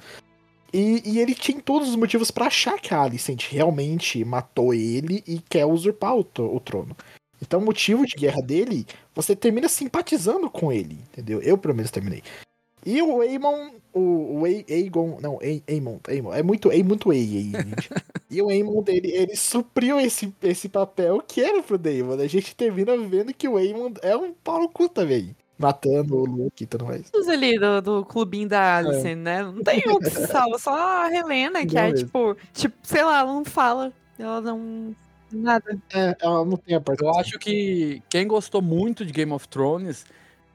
E, 0.73 1.03
e 1.05 1.19
ele 1.19 1.35
tinha 1.35 1.61
todos 1.61 1.89
os 1.89 1.97
motivos 1.97 2.31
pra 2.31 2.47
achar 2.47 2.79
que 2.81 2.95
a 2.95 3.03
Alicent 3.03 3.47
realmente 3.51 4.25
matou 4.25 4.75
ele 4.75 5.23
e 5.27 5.39
quer 5.41 5.65
usurpar 5.65 6.15
o, 6.15 6.21
o 6.21 6.61
trono. 6.61 6.97
Então, 7.43 7.61
o 7.61 7.65
motivo 7.65 8.05
de 8.07 8.15
guerra 8.15 8.43
dele, 8.43 8.87
você 9.15 9.35
termina 9.35 9.69
simpatizando 9.69 10.51
com 10.51 10.71
ele, 10.71 10.99
entendeu? 11.13 11.41
Eu, 11.41 11.57
pelo 11.57 11.75
menos, 11.75 11.91
terminei. 11.91 12.23
E 12.85 13.03
o 13.03 13.21
Aemon, 13.21 13.73
o, 13.93 14.41
o 14.41 14.45
Aegon, 14.45 15.19
não, 15.21 15.39
Aemon, 15.69 15.99
Aemon, 16.09 16.33
é 16.33 16.43
muito, 16.43 16.71
é 16.71 16.83
muito 16.83 17.11
A 17.11 17.15
aí, 17.15 17.51
gente. 17.51 17.91
e 18.31 18.41
o 18.41 18.49
Aemon 18.49 18.83
dele, 18.83 19.11
ele 19.13 19.37
supriu 19.37 20.01
esse, 20.01 20.33
esse 20.43 20.69
papel 20.69 21.23
que 21.27 21.43
era 21.43 21.63
pro 21.63 21.77
Daemon. 21.77 22.15
A 22.15 22.27
gente 22.27 22.55
termina 22.57 22.97
vendo 22.97 23.35
que 23.35 23.49
o 23.49 23.57
Aemon 23.57 23.93
é 24.03 24.17
um 24.17 24.33
pau 24.33 24.61
no 24.61 24.69
cu 24.69 24.89
também. 24.89 25.35
Matando 25.59 26.17
o 26.17 26.25
Luke 26.25 26.65
e 26.65 26.67
tudo 26.67 26.87
mais. 26.87 27.11
Todos 27.11 27.29
ali 27.29 27.59
do, 27.59 27.83
do 27.83 28.05
clubinho 28.07 28.49
da 28.49 28.79
Alice, 28.79 29.15
né? 29.15 29.43
Não 29.43 29.63
tem 29.63 29.83
um 29.89 29.99
que 29.99 30.09
salva, 30.09 30.59
só 30.59 31.05
a 31.05 31.15
Helena, 31.15 31.67
que 31.67 31.75
Não 31.75 31.83
é 31.83 31.91
mesmo. 31.91 32.07
tipo, 32.07 32.37
tipo, 32.55 32.75
sei 32.83 33.05
lá, 33.05 33.21
ela 33.21 33.35
não 33.35 33.45
fala. 33.45 33.93
Ela 34.19 34.41
não. 34.41 34.97
Nada. 35.31 35.79
É, 35.93 36.17
ela 36.19 36.47
não 36.47 36.57
tem 36.57 36.75
a 36.75 36.81
parte. 36.81 37.03
Eu 37.03 37.11
acho 37.11 37.39
que 37.39 38.03
quem 38.09 38.27
gostou 38.27 38.63
muito 38.63 39.05
de 39.05 39.13
Game 39.13 39.33
of 39.33 39.47
Thrones 39.49 40.07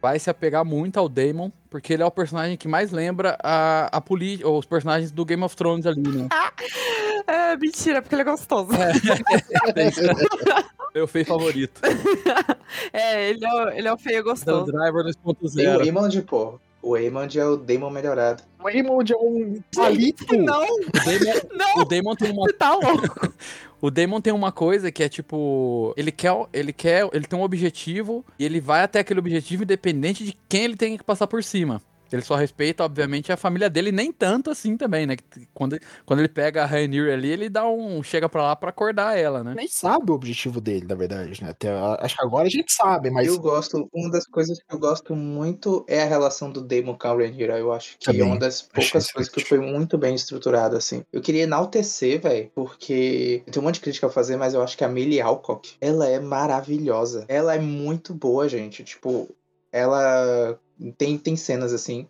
vai 0.05 0.19
se 0.19 0.29
apegar 0.29 0.63
muito 0.63 0.99
ao 0.99 1.09
Daemon, 1.09 1.49
porque 1.67 1.91
ele 1.91 2.03
é 2.03 2.05
o 2.05 2.11
personagem 2.11 2.55
que 2.55 2.67
mais 2.67 2.91
lembra 2.91 3.35
a, 3.41 3.97
a 3.97 3.99
poli- 3.99 4.45
os 4.45 4.63
personagens 4.63 5.09
do 5.11 5.25
Game 5.25 5.43
of 5.43 5.55
Thrones 5.55 5.87
ali, 5.87 5.99
né? 6.07 6.27
É 7.27 7.57
mentira, 7.57 8.03
porque 8.03 8.13
ele 8.13 8.21
é 8.21 8.25
gostoso. 8.25 8.69
Meu 10.93 11.07
feio 11.07 11.25
favorito. 11.25 11.81
É, 12.93 13.29
ele 13.29 13.45
é, 13.45 13.49
o- 13.53 13.69
ele 13.69 13.87
é 13.87 13.93
o 13.93 13.97
feio 13.97 14.23
gostoso. 14.23 14.71
Driver 14.71 15.03
Tem 15.03 15.13
o 15.23 15.33
2.0. 15.33 15.81
Aemond, 15.81 16.21
pô. 16.23 16.59
O 16.85 16.93
Aemond 16.93 17.39
é 17.39 17.43
o 17.43 17.57
Demon 17.57 17.89
melhorado. 17.89 18.43
O 18.63 18.67
Aemon 18.67 19.01
é 19.01 19.15
um 19.15 19.59
palito. 19.75 20.37
Não, 20.37 20.61
O 20.61 20.91
Daemon, 21.03 21.41
não, 21.51 21.81
o 21.81 21.85
Daemon 21.85 22.15
tem 22.15 22.31
uma 22.31 22.53
tá 22.53 22.75
louco. 22.75 23.33
O 23.81 23.91
Damon 23.91 24.21
tem 24.21 24.33
uma 24.33 24.51
coisa 24.51 24.91
que 24.91 25.03
é 25.03 25.09
tipo, 25.09 25.93
ele 25.97 26.11
quer, 26.11 26.31
ele 26.53 26.71
quer, 26.71 27.07
ele 27.11 27.27
tem 27.27 27.37
um 27.37 27.43
objetivo 27.43 28.25
e 28.39 28.45
ele 28.45 28.59
vai 28.59 28.81
até 28.81 28.99
aquele 28.99 29.19
objetivo 29.19 29.63
independente 29.63 30.23
de 30.23 30.35
quem 30.47 30.63
ele 30.63 30.75
tem 30.75 30.97
que 30.97 31.03
passar 31.03 31.27
por 31.27 31.43
cima. 31.43 31.81
Ele 32.11 32.21
só 32.21 32.35
respeita, 32.35 32.83
obviamente, 32.83 33.31
a 33.31 33.37
família 33.37 33.69
dele, 33.69 33.91
nem 33.91 34.11
tanto 34.11 34.49
assim 34.49 34.77
também, 34.77 35.05
né? 35.05 35.15
Quando, 35.53 35.77
quando 36.05 36.19
ele 36.19 36.29
pega 36.29 36.63
a 36.63 36.65
Rainier 36.65 37.13
ali, 37.13 37.29
ele 37.29 37.49
dá 37.49 37.67
um. 37.67 38.01
chega 38.03 38.29
pra 38.29 38.43
lá 38.43 38.55
pra 38.55 38.69
acordar 38.69 39.17
ela, 39.17 39.43
né? 39.43 39.53
Nem 39.55 39.67
sabe 39.67 40.11
o 40.11 40.15
objetivo 40.15 40.61
dele, 40.61 40.85
na 40.87 40.95
verdade, 40.95 41.43
né? 41.43 41.49
Até, 41.49 41.69
acho 41.99 42.15
que 42.15 42.23
agora 42.23 42.47
a 42.47 42.49
gente 42.49 42.71
sabe, 42.71 43.09
mas 43.09 43.27
Eu 43.27 43.39
gosto, 43.39 43.89
uma 43.93 44.11
das 44.11 44.25
coisas 44.25 44.57
que 44.57 44.73
eu 44.73 44.79
gosto 44.79 45.15
muito 45.15 45.85
é 45.87 46.03
a 46.03 46.05
relação 46.05 46.51
do 46.51 46.61
Daemon 46.61 46.97
com 46.97 47.07
a 47.07 47.15
Rhaenyra. 47.15 47.57
Eu 47.57 47.73
acho 47.73 47.97
que 47.97 48.05
Também, 48.05 48.21
é 48.21 48.25
uma 48.25 48.39
das 48.39 48.61
poucas 48.61 49.11
coisas 49.11 49.31
que 49.31 49.43
foi 49.43 49.59
muito 49.59 49.97
bem 49.97 50.15
estruturado, 50.15 50.75
assim. 50.75 51.03
Eu 51.11 51.21
queria 51.21 51.43
enaltecer, 51.43 52.21
velho, 52.21 52.51
porque 52.53 53.43
eu 53.45 53.51
tenho 53.51 53.63
um 53.63 53.67
monte 53.67 53.75
de 53.75 53.81
crítica 53.81 54.07
a 54.07 54.09
fazer, 54.09 54.37
mas 54.37 54.53
eu 54.53 54.61
acho 54.61 54.77
que 54.77 54.83
a 54.83 54.89
Millie 54.89 55.21
Alcock, 55.21 55.75
ela 55.81 56.07
é 56.07 56.19
maravilhosa. 56.19 57.25
Ela 57.27 57.55
é 57.55 57.59
muito 57.59 58.13
boa, 58.13 58.47
gente. 58.47 58.83
Tipo, 58.83 59.29
ela 59.71 60.57
tem, 60.97 61.17
tem 61.17 61.35
cenas, 61.35 61.73
assim, 61.73 62.07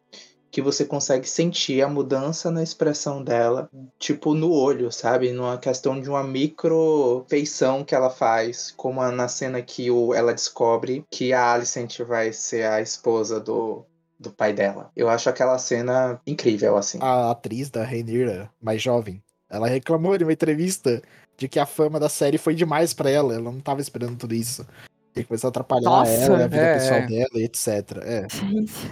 que 0.51 0.61
você 0.61 0.85
consegue 0.85 1.27
sentir 1.29 1.81
a 1.81 1.89
mudança 1.89 2.49
na 2.49 2.63
expressão 2.63 3.21
dela, 3.21 3.69
tipo 3.99 4.33
no 4.33 4.51
olho, 4.51 4.89
sabe? 4.91 5.33
Numa 5.33 5.57
questão 5.57 5.99
de 5.99 6.09
uma 6.09 6.23
micro 6.23 7.25
feição 7.27 7.83
que 7.83 7.93
ela 7.93 8.09
faz, 8.09 8.73
como 8.77 9.05
na 9.11 9.27
cena 9.27 9.61
que 9.61 9.91
o, 9.91 10.13
ela 10.13 10.33
descobre 10.33 11.03
que 11.11 11.33
a 11.33 11.51
Alicent 11.51 11.99
vai 12.01 12.31
ser 12.31 12.65
a 12.65 12.79
esposa 12.81 13.37
do, 13.39 13.85
do 14.17 14.31
pai 14.31 14.53
dela. 14.53 14.91
Eu 14.95 15.09
acho 15.09 15.29
aquela 15.29 15.57
cena 15.57 16.21
incrível, 16.25 16.77
assim. 16.77 16.99
a 17.01 17.31
atriz 17.31 17.69
da 17.69 17.83
Rainira, 17.83 18.49
mais 18.61 18.81
jovem, 18.81 19.21
ela 19.49 19.67
reclamou 19.67 20.15
em 20.15 20.23
uma 20.23 20.33
entrevista 20.33 21.01
de 21.37 21.47
que 21.47 21.59
a 21.59 21.65
fama 21.65 21.99
da 21.99 22.09
série 22.09 22.37
foi 22.37 22.55
demais 22.55 22.93
pra 22.93 23.09
ela. 23.09 23.33
Ela 23.33 23.51
não 23.51 23.59
tava 23.59 23.81
esperando 23.81 24.17
tudo 24.17 24.33
isso. 24.33 24.65
E 25.15 25.23
começou 25.23 25.47
a 25.47 25.49
atrapalhar 25.49 25.89
Nossa, 25.89 26.11
ela, 26.11 26.43
a 26.43 26.47
vida 26.47 26.61
é, 26.61 26.73
pessoal 26.73 26.99
é. 26.99 27.07
dela, 27.07 27.29
e 27.35 27.43
etc. 27.43 27.67
É. 28.03 28.27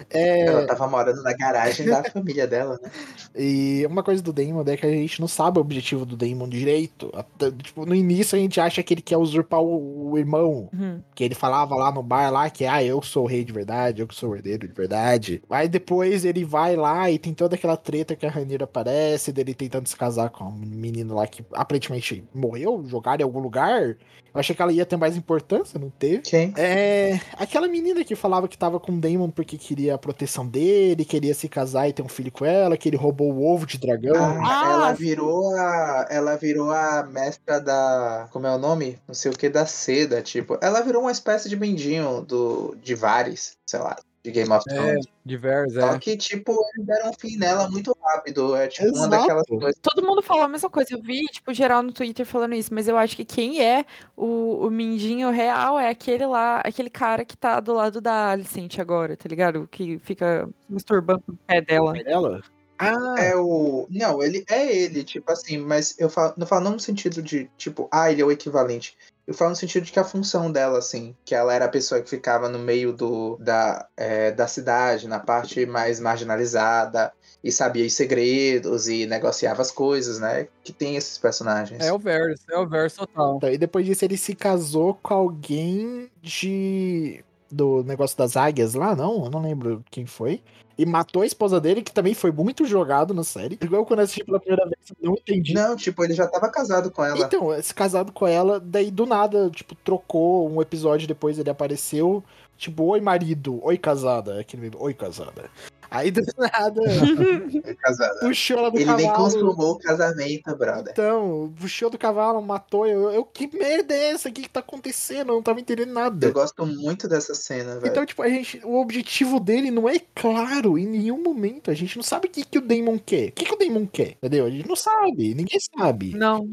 É, 0.10 0.46
Ela 0.46 0.66
tava 0.66 0.88
morando 0.88 1.22
na 1.22 1.34
garagem 1.34 1.86
da 1.86 2.02
família 2.02 2.48
dela, 2.48 2.80
né? 2.82 2.90
E 3.36 3.86
uma 3.86 4.02
coisa 4.02 4.24
do 4.24 4.32
Damon 4.32 4.64
é 4.66 4.78
que 4.78 4.86
a 4.86 4.90
gente 4.90 5.20
não 5.20 5.28
sabe 5.28 5.58
o 5.58 5.62
objetivo 5.62 6.06
do 6.06 6.16
Damon 6.16 6.48
direito. 6.48 7.12
Até, 7.14 7.52
tipo, 7.52 7.86
no 7.86 7.94
início 7.94 8.38
a 8.38 8.40
gente 8.40 8.62
acha 8.62 8.82
que 8.82 8.94
ele 8.94 9.02
quer 9.02 9.18
usurpar 9.18 9.60
o, 9.60 10.12
o 10.12 10.18
irmão. 10.18 10.70
uhum. 10.72 11.02
Que 11.14 11.26
ele 11.26 11.36
falava 11.36 11.76
lá 11.76 11.92
no 11.92 12.02
bar 12.02 12.32
lá 12.32 12.50
que, 12.50 12.66
ah, 12.66 12.82
eu 12.82 13.02
sou 13.02 13.26
o 13.26 13.28
rei 13.28 13.44
de 13.44 13.52
verdade, 13.52 14.02
eu 14.02 14.08
que 14.08 14.16
sou 14.16 14.30
o 14.30 14.36
herdeiro 14.36 14.66
de 14.66 14.74
verdade. 14.74 15.44
Aí 15.50 15.68
depois 15.68 16.24
ele 16.24 16.46
vai 16.46 16.78
lá 16.78 17.12
e 17.12 17.20
tem 17.20 17.34
toda 17.34 17.56
aquela 17.56 17.76
treta 17.76 18.16
que 18.16 18.26
a 18.26 18.30
Rainira 18.30 18.64
aparece, 18.64 19.34
dele 19.34 19.54
tentando 19.54 19.88
se 19.88 19.96
casar 19.98 20.30
com 20.30 20.46
um 20.46 20.54
menino 20.54 21.16
lá 21.16 21.28
que 21.28 21.44
aparentemente 21.52 22.24
morreu, 22.34 22.82
jogaram 22.88 23.22
em 23.22 23.24
algum 23.24 23.40
lugar. 23.40 23.98
Eu 24.34 24.40
achei 24.40 24.56
que 24.56 24.62
ela 24.62 24.74
ia 24.74 24.86
ter 24.86 24.98
mais 24.98 25.16
importância, 25.16 25.80
não 25.80 25.90
teve. 25.92 26.13
Quem? 26.22 26.54
É. 26.58 27.20
Aquela 27.38 27.68
menina 27.68 28.04
que 28.04 28.16
falava 28.16 28.48
que 28.48 28.58
tava 28.58 28.80
com 28.80 28.92
o 28.92 29.00
Damon 29.00 29.30
porque 29.30 29.58
queria 29.58 29.96
a 29.96 29.98
proteção 29.98 30.46
dele, 30.48 31.06
queria 31.06 31.34
se 31.34 31.48
casar 31.50 31.88
e 31.88 31.94
ter 31.94 32.02
um 32.02 32.08
filho 32.10 32.32
com 32.32 32.46
ela, 32.46 32.78
que 32.78 32.90
ele 32.90 32.98
roubou 32.98 33.32
o 33.34 33.46
ovo 33.46 33.66
de 33.66 33.78
dragão. 33.78 34.16
Ah, 34.16 34.64
Ah, 34.64 34.72
ela 34.74 34.96
sim. 34.96 35.04
virou 35.04 35.56
a. 35.56 36.08
Ela 36.10 36.36
virou 36.36 36.72
a 36.72 37.04
mestra 37.04 37.60
da. 37.60 38.28
Como 38.32 38.48
é 38.48 38.54
o 38.56 38.58
nome? 38.58 39.00
Não 39.08 39.14
sei 39.16 39.32
o 39.32 39.36
que, 39.38 39.50
da 39.50 39.66
seda, 39.66 40.22
tipo. 40.22 40.58
Ela 40.62 40.82
virou 40.82 41.02
uma 41.02 41.12
espécie 41.12 41.50
de 41.50 41.56
bendinho 41.56 42.22
do, 42.22 42.76
de 42.82 42.96
Vares, 42.96 43.54
sei 43.66 43.80
lá, 43.80 43.96
de 44.24 44.32
Game 44.32 44.52
of 44.52 44.64
É, 44.70 44.74
Thrones. 44.74 45.06
Divers, 45.26 45.74
Só 45.74 45.96
é. 45.96 46.00
que, 46.00 46.16
tipo, 46.18 46.52
eles 46.76 46.88
deram 46.88 47.10
um 47.10 47.14
fim 47.14 47.38
nela 47.38 47.70
muito 47.70 47.96
rápido. 48.02 48.56
É 48.56 48.68
tipo 48.68 48.88
uma 48.90 49.08
Exato. 49.08 49.10
daquelas 49.10 49.46
coisas. 49.48 49.76
Todo 49.82 50.06
mundo 50.06 50.22
falou 50.22 50.44
a 50.44 50.48
mesma 50.48 50.70
coisa. 50.70 50.94
Eu 50.94 51.02
vi, 51.02 51.22
tipo, 51.26 51.54
geral 51.54 51.84
no 51.84 51.92
Twitter 51.92 52.26
falando 52.26 52.56
isso, 52.56 52.74
mas 52.74 52.88
eu 52.88 52.98
acho 52.98 53.16
que 53.16 53.26
quem 53.26 53.62
é 53.62 53.86
o, 54.16 54.66
o 54.66 54.70
Mindinho 54.70 55.30
real 55.30 55.78
é 55.80 55.90
aquele 55.90 56.26
lá, 56.26 56.62
aquele 56.62 56.90
cara 56.90 57.26
que 57.26 57.36
tá 57.38 57.60
do 57.60 57.74
lado 57.74 58.00
da 58.00 58.32
Alicent 58.32 58.80
agora, 58.80 59.18
tá 59.18 59.28
ligado? 59.28 59.68
Que 59.70 60.00
fica 60.00 60.50
masturbando 60.70 61.24
o 61.28 61.36
pé 61.46 61.62
dela. 61.62 61.94
Ela? 62.06 62.42
Ah, 62.80 63.16
É 63.18 63.36
o. 63.36 63.88
Não, 63.90 64.22
ele 64.22 64.44
é 64.50 64.76
ele, 64.76 65.04
tipo 65.04 65.32
assim, 65.32 65.58
mas 65.58 65.98
eu 66.00 66.10
falo, 66.10 66.34
não 66.36 66.46
falo 66.48 66.64
não 66.66 66.72
no 66.74 66.80
sentido 66.80 67.22
de, 67.22 67.50
tipo, 67.58 67.88
ah, 67.92 68.12
ele 68.12 68.22
é 68.22 68.26
o 68.26 68.32
equivalente. 68.32 68.98
Eu 69.26 69.34
falo 69.34 69.52
no 69.52 69.56
sentido 69.56 69.86
de 69.86 69.92
que 69.92 70.00
a 70.00 70.04
função 70.04 70.52
dela, 70.52 70.78
assim, 70.78 71.16
que 71.24 71.34
ela 71.34 71.54
era 71.54 71.66
a 71.66 71.70
pessoa 71.70 72.02
que 72.02 72.10
ficava 72.10 72.50
no 72.50 72.60
meio 72.60 72.92
do, 72.92 73.38
da, 73.38 73.88
é, 73.96 74.32
da 74.32 74.48
cidade, 74.48 75.08
na 75.08 75.20
parte 75.20 75.66
mais 75.66 76.00
marginalizada, 76.00 77.14
e 77.44 77.52
sabia 77.52 77.86
os 77.86 77.94
segredos 77.94 78.88
e 78.88 79.06
negociava 79.06 79.62
as 79.62 79.72
coisas, 79.72 80.20
né? 80.20 80.48
Que 80.64 80.74
tem 80.74 80.96
esses 80.96 81.18
personagens. 81.18 81.82
É 81.82 81.92
o 81.92 82.00
Vers, 82.00 82.42
é 82.50 82.58
o 82.58 82.68
Vers 82.68 82.96
total. 82.96 83.38
Então, 83.38 83.50
e 83.50 83.58
depois 83.58 83.86
disso 83.86 84.04
ele 84.04 84.18
se 84.18 84.36
casou 84.36 84.94
com 84.96 85.14
alguém 85.14 86.10
de. 86.22 87.24
Do 87.52 87.84
negócio 87.84 88.18
das 88.18 88.36
águias 88.36 88.74
lá, 88.74 88.96
não? 88.96 89.26
Eu 89.26 89.30
não 89.30 89.42
lembro 89.42 89.84
quem 89.92 90.08
foi. 90.08 90.42
E 90.78 90.86
matou 90.86 91.22
a 91.22 91.26
esposa 91.26 91.60
dele, 91.62 91.82
que 91.82 91.92
também 91.92 92.14
foi 92.14 92.32
muito 92.32 92.66
jogado 92.66 93.14
na 93.14 93.24
série. 93.24 93.58
Igual 93.62 93.86
quando 93.86 94.00
eu 94.00 94.06
assisti 94.06 94.24
pela 94.24 94.40
primeira 94.40 94.66
vez, 94.66 94.80
não 95.02 95.14
entendi. 95.14 95.54
Não, 95.54 95.76
tipo, 95.76 96.04
ele 96.04 96.14
já 96.14 96.28
tava 96.28 96.50
casado 96.50 96.90
com 96.92 97.04
ela. 97.04 97.20
Então, 97.20 97.50
se 97.62 97.74
casado 97.74 98.12
com 98.12 98.26
ela, 98.28 98.60
daí 98.60 98.90
do 98.90 99.06
nada, 99.06 99.50
tipo, 99.50 99.76
trocou 99.76 100.50
um 100.50 100.62
episódio 100.62 101.08
depois, 101.08 101.38
ele 101.38 101.50
apareceu, 101.50 102.24
tipo, 102.58 102.84
oi 102.86 103.02
marido, 103.02 103.64
oi 103.64 103.78
casada, 103.78 104.40
aquele 104.40 104.64
mesmo, 104.64 104.82
oi 104.82 104.94
casada. 104.94 105.50
Aí 105.94 106.10
do 106.12 106.22
nada, 106.38 106.82
É 107.64 107.74
casada. 107.76 108.20
puxou 108.22 108.58
ela 108.58 108.72
do 108.72 108.78
Ele 108.80 108.94
nem 108.96 109.06
cavalo. 109.08 109.24
consumou 109.24 109.72
o 109.74 109.78
casamento, 109.78 110.56
brother. 110.58 110.92
Então, 110.92 111.54
puxou 111.60 111.90
do 111.90 111.98
cavalo, 111.98 112.42
matou. 112.42 112.88
Eu, 112.88 113.12
eu 113.12 113.24
que 113.24 113.48
merda 113.56 113.94
é 113.94 114.10
essa? 114.12 114.28
O 114.30 114.32
que, 114.34 114.42
que 114.42 114.50
tá 114.50 114.60
acontecendo? 114.62 115.30
Eu 115.30 115.36
não 115.36 115.44
tava 115.44 115.60
entendendo 115.60 115.94
nada. 115.94 116.26
Eu 116.28 116.34
gosto 116.34 116.66
muito 116.66 117.08
dessa 117.08 117.36
cena, 117.36 117.76
velho. 117.80 117.92
Então, 117.92 118.06
tipo, 118.06 118.22
a 118.24 118.30
gente, 118.30 118.60
o 118.64 118.80
objetivo 118.82 119.40
dele 119.40 119.70
não 119.70 119.88
é 119.88 120.00
claro 120.16 120.78
em 120.78 120.88
nenhum 120.88 121.22
momento. 121.22 121.70
A 121.70 121.74
gente 121.76 121.96
não 121.96 122.04
sabe 122.04 122.28
o 122.28 122.32
que, 122.32 122.44
que 122.44 122.58
o 122.58 122.62
Damon 122.62 122.98
quer. 122.98 123.30
O 123.30 123.32
que, 123.34 123.46
que 123.46 123.54
o 123.54 123.58
Damon 123.58 123.86
quer? 123.86 124.12
Entendeu? 124.18 124.46
A 124.46 124.50
gente 124.50 124.68
não 124.68 124.76
sabe. 124.76 125.36
Ninguém 125.36 125.60
sabe. 125.78 126.16
Não, 126.16 126.48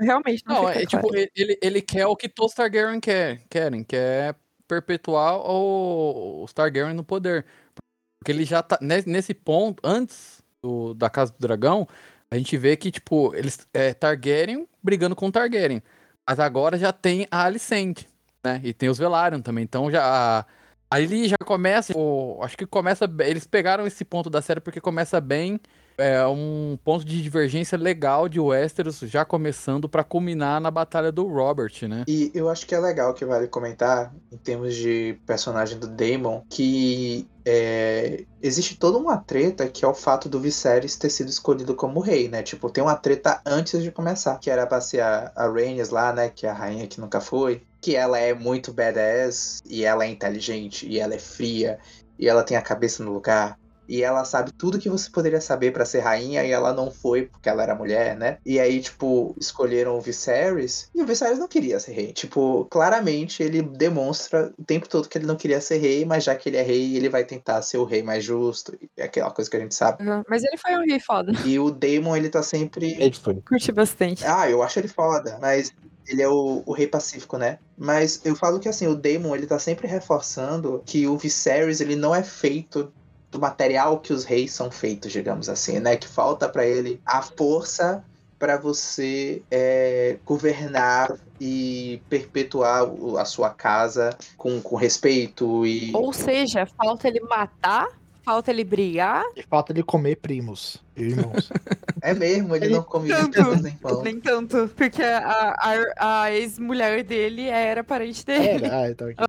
realmente 0.00 0.42
não, 0.46 0.62
Não, 0.64 0.68
fica 0.68 0.80
é 0.82 0.86
claro. 0.86 1.06
tipo, 1.06 1.16
ele- 1.16 1.30
ele, 1.36 1.58
ele 1.62 1.80
quer 1.82 2.06
o 2.06 2.16
que 2.16 2.28
todos 2.28 2.50
os 2.52 2.56
Targaryen 2.56 2.98
quer, 3.00 3.40
querem, 3.48 3.84
que 3.84 3.94
é 3.96 4.34
perpetuar 4.66 5.36
o- 5.38 6.42
os 6.44 6.52
Targaryen 6.52 6.94
no 6.94 7.04
poder. 7.04 7.44
Porque 8.20 8.32
ele 8.32 8.44
já 8.44 8.62
tá. 8.62 8.78
ne- 8.80 9.02
Nesse 9.06 9.32
ponto, 9.34 9.80
antes 9.84 10.42
do- 10.62 10.94
da 10.94 11.08
Casa 11.08 11.32
do 11.32 11.38
Dragão, 11.38 11.88
a 12.30 12.36
gente 12.36 12.56
vê 12.56 12.76
que, 12.76 12.90
tipo, 12.90 13.34
eles. 13.34 13.66
É 13.72 13.94
Targaryen 13.94 14.68
brigando 14.82 15.16
com 15.16 15.30
Targaryen. 15.30 15.82
Mas 16.28 16.38
agora 16.38 16.78
já 16.78 16.92
tem 16.92 17.26
a 17.30 17.44
Alicent, 17.44 18.04
né? 18.44 18.60
E 18.62 18.72
tem 18.74 18.88
os 18.88 18.98
Velaryon 18.98 19.40
também. 19.40 19.64
Então 19.64 19.90
já. 19.90 20.44
Ele 20.94 21.28
já 21.28 21.36
começa. 21.44 21.92
o- 21.96 22.38
acho 22.42 22.56
que 22.56 22.66
começa. 22.66 23.08
Eles 23.20 23.46
pegaram 23.46 23.86
esse 23.86 24.04
ponto 24.04 24.28
da 24.28 24.42
série 24.42 24.60
porque 24.60 24.80
começa 24.80 25.20
bem. 25.20 25.58
É 26.00 26.26
um 26.26 26.78
ponto 26.82 27.04
de 27.04 27.22
divergência 27.22 27.76
legal 27.76 28.28
de 28.28 28.40
Westeros 28.40 29.00
já 29.00 29.24
começando 29.24 29.88
pra 29.88 30.02
culminar 30.02 30.60
na 30.60 30.70
batalha 30.70 31.12
do 31.12 31.26
Robert, 31.26 31.72
né? 31.82 32.04
E 32.08 32.30
eu 32.34 32.48
acho 32.48 32.66
que 32.66 32.74
é 32.74 32.80
legal 32.80 33.12
que 33.12 33.24
vale 33.24 33.46
comentar, 33.46 34.12
em 34.32 34.36
termos 34.38 34.74
de 34.74 35.18
personagem 35.26 35.78
do 35.78 35.86
Daemon, 35.86 36.40
que 36.48 37.28
é, 37.44 38.24
existe 38.42 38.78
toda 38.78 38.98
uma 38.98 39.18
treta 39.18 39.68
que 39.68 39.84
é 39.84 39.88
o 39.88 39.94
fato 39.94 40.28
do 40.28 40.40
Viserys 40.40 40.96
ter 40.96 41.10
sido 41.10 41.28
escolhido 41.28 41.74
como 41.74 42.00
rei, 42.00 42.28
né? 42.28 42.42
Tipo, 42.42 42.70
tem 42.70 42.82
uma 42.82 42.96
treta 42.96 43.40
antes 43.44 43.82
de 43.82 43.90
começar, 43.90 44.38
que 44.38 44.50
era 44.50 44.66
pra 44.66 44.80
ser 44.80 45.00
a, 45.00 45.32
a 45.34 45.48
Rhaenys 45.50 45.90
lá, 45.90 46.12
né? 46.12 46.28
Que 46.28 46.46
é 46.46 46.50
a 46.50 46.54
rainha 46.54 46.86
que 46.86 47.00
nunca 47.00 47.20
foi. 47.20 47.62
Que 47.80 47.96
ela 47.96 48.18
é 48.18 48.34
muito 48.34 48.72
badass, 48.72 49.60
e 49.66 49.84
ela 49.84 50.04
é 50.04 50.08
inteligente, 50.08 50.86
e 50.86 50.98
ela 50.98 51.14
é 51.14 51.18
fria, 51.18 51.78
e 52.18 52.28
ela 52.28 52.42
tem 52.42 52.56
a 52.56 52.62
cabeça 52.62 53.02
no 53.02 53.12
lugar. 53.12 53.58
E 53.90 54.04
ela 54.04 54.24
sabe 54.24 54.52
tudo 54.52 54.78
que 54.78 54.88
você 54.88 55.10
poderia 55.10 55.40
saber 55.40 55.72
pra 55.72 55.84
ser 55.84 55.98
rainha 55.98 56.44
e 56.44 56.52
ela 56.52 56.72
não 56.72 56.92
foi 56.92 57.22
porque 57.22 57.48
ela 57.48 57.64
era 57.64 57.74
mulher, 57.74 58.16
né? 58.16 58.38
E 58.46 58.60
aí, 58.60 58.80
tipo, 58.80 59.34
escolheram 59.36 59.98
o 59.98 60.00
Viserys 60.00 60.88
e 60.94 61.02
o 61.02 61.06
Viserys 61.06 61.40
não 61.40 61.48
queria 61.48 61.80
ser 61.80 61.92
rei. 61.92 62.12
Tipo, 62.12 62.66
claramente 62.70 63.42
ele 63.42 63.62
demonstra 63.62 64.52
o 64.56 64.64
tempo 64.64 64.88
todo 64.88 65.08
que 65.08 65.18
ele 65.18 65.26
não 65.26 65.34
queria 65.34 65.60
ser 65.60 65.78
rei, 65.78 66.04
mas 66.04 66.22
já 66.22 66.36
que 66.36 66.48
ele 66.48 66.56
é 66.56 66.62
rei, 66.62 66.96
ele 66.96 67.08
vai 67.08 67.24
tentar 67.24 67.60
ser 67.62 67.78
o 67.78 67.84
rei 67.84 68.00
mais 68.00 68.22
justo. 68.22 68.78
É 68.96 69.02
aquela 69.02 69.32
coisa 69.32 69.50
que 69.50 69.56
a 69.56 69.60
gente 69.60 69.74
sabe. 69.74 70.08
Uhum, 70.08 70.22
Mas 70.28 70.44
ele 70.44 70.56
foi 70.56 70.76
um 70.76 70.86
rei 70.86 71.00
foda. 71.00 71.32
E 71.44 71.58
o 71.58 71.68
Daemon, 71.68 72.16
ele 72.16 72.28
tá 72.28 72.44
sempre. 72.44 72.94
Ele 72.96 73.12
foi. 73.12 73.42
Curti 73.42 73.72
bastante. 73.72 74.24
Ah, 74.24 74.48
eu 74.48 74.62
acho 74.62 74.78
ele 74.78 74.86
foda, 74.86 75.36
mas 75.42 75.72
ele 76.06 76.22
é 76.22 76.28
o, 76.28 76.62
o 76.64 76.72
rei 76.72 76.86
pacífico, 76.86 77.36
né? 77.36 77.58
Mas 77.76 78.20
eu 78.24 78.36
falo 78.36 78.60
que 78.60 78.68
assim, 78.68 78.86
o 78.86 78.94
Daemon, 78.94 79.34
ele 79.34 79.46
tá 79.46 79.58
sempre 79.58 79.86
reforçando 79.86 80.82
que 80.86 81.06
o 81.06 81.16
Viserys, 81.16 81.80
ele 81.80 81.96
não 81.96 82.14
é 82.14 82.22
feito 82.22 82.92
do 83.30 83.38
material 83.38 84.00
que 84.00 84.12
os 84.12 84.24
reis 84.24 84.52
são 84.52 84.70
feitos, 84.70 85.12
digamos 85.12 85.48
assim, 85.48 85.78
né? 85.78 85.96
Que 85.96 86.08
falta 86.08 86.48
pra 86.48 86.66
ele 86.66 87.00
a 87.04 87.22
força 87.22 88.04
pra 88.38 88.56
você 88.56 89.42
é, 89.50 90.18
governar 90.24 91.14
e 91.38 92.02
perpetuar 92.08 92.86
a 93.18 93.24
sua 93.26 93.50
casa 93.50 94.16
com, 94.36 94.62
com 94.62 94.76
respeito 94.76 95.66
e 95.66 95.94
Ou 95.94 96.10
seja, 96.12 96.66
falta 96.66 97.06
ele 97.06 97.20
matar, 97.20 97.86
falta 98.30 98.50
ele 98.52 98.62
brigar, 98.64 99.24
E 99.36 99.42
falta 99.42 99.72
ele 99.72 99.82
comer 99.82 100.16
primos, 100.16 100.80
irmãos. 100.96 101.50
é 102.00 102.14
mesmo, 102.14 102.54
ele 102.54 102.66
Ele 102.66 102.74
não 102.74 102.82
come 102.84 103.08
tanto. 103.08 103.56
nem 103.56 103.74
pão. 103.76 104.02
nem 104.02 104.20
tanto. 104.20 104.70
Porque 104.76 105.02
a, 105.02 105.54
a, 105.98 106.24
a 106.24 106.32
ex-mulher 106.32 107.02
dele 107.02 107.48
era 107.48 107.82
parente 107.82 108.24
dele. 108.24 108.64
Era, 108.66 108.82
ah, 108.82 108.90
então 108.90 109.08
aqui. 109.08 109.24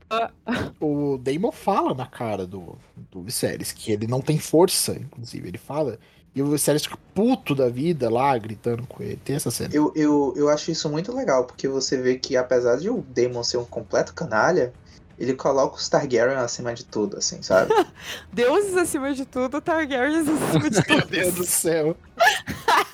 O 0.79 1.17
Damon 1.17 1.51
fala 1.51 1.93
na 1.95 2.05
cara 2.05 2.45
do, 2.45 2.77
do 3.11 3.23
Viserys 3.23 3.71
que 3.71 3.91
ele 3.91 4.05
não 4.05 4.21
tem 4.21 4.37
força, 4.37 4.93
inclusive. 4.93 5.47
Ele 5.47 5.57
fala. 5.57 5.97
E 6.33 6.41
o 6.41 6.49
Viserys 6.49 6.83
fica 6.83 6.97
puto 7.13 7.53
da 7.53 7.67
vida 7.69 8.09
lá, 8.09 8.37
gritando 8.37 8.85
com 8.87 9.01
ele. 9.03 9.17
Tem 9.17 9.35
essa 9.35 9.51
cena. 9.51 9.69
Eu, 9.73 9.91
eu, 9.95 10.33
eu 10.37 10.47
acho 10.47 10.71
isso 10.71 10.89
muito 10.89 11.13
legal, 11.13 11.43
porque 11.45 11.67
você 11.67 11.97
vê 12.01 12.17
que 12.17 12.37
apesar 12.37 12.77
de 12.77 12.89
o 12.89 13.01
Daemon 13.09 13.43
ser 13.43 13.57
um 13.57 13.65
completo 13.65 14.13
canalha, 14.13 14.71
ele 15.21 15.33
coloca 15.35 15.75
os 15.77 15.87
Targaryen 15.87 16.37
acima 16.37 16.73
de 16.73 16.83
tudo, 16.85 17.17
assim, 17.17 17.41
sabe? 17.41 17.71
Deuses 18.33 18.75
acima 18.75 19.13
de 19.13 19.25
tudo, 19.25 19.61
Targaryens 19.61 20.27
acima 20.27 20.69
de 20.69 20.75
Meu 20.89 21.01
tudo. 21.01 21.07
Deus 21.11 21.33
do 21.35 21.45
céu. 21.45 21.95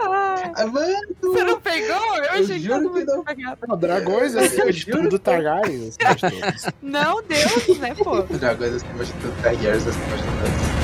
Ah, 0.00 0.52
Ah, 0.54 0.66
Mano, 0.66 0.96
você 1.20 1.42
não 1.42 1.60
pegou? 1.60 1.96
Eu 2.16 2.24
Eu 2.24 2.30
achei 2.30 2.46
que 2.46 2.60
juro 2.60 2.92
que 2.94 3.04
não. 3.04 3.24
Não, 3.66 3.76
dragões 3.76 4.36
acima 4.36 4.70
de 4.72 4.86
tudo, 4.86 5.08
que- 5.10 5.18
Targaryen 5.18 5.88
acima 5.88 6.14
de 6.14 6.40
todos. 6.40 6.66
Não, 6.80 7.22
deuses, 7.22 7.78
né, 7.78 7.94
pô? 7.96 8.22
dragões 8.22 8.74
acima 8.74 9.04
de 9.04 9.12
tudo, 9.14 9.42
Targaryens 9.42 9.86
acima 9.88 10.16
de 10.16 10.22
tudo. 10.22 10.78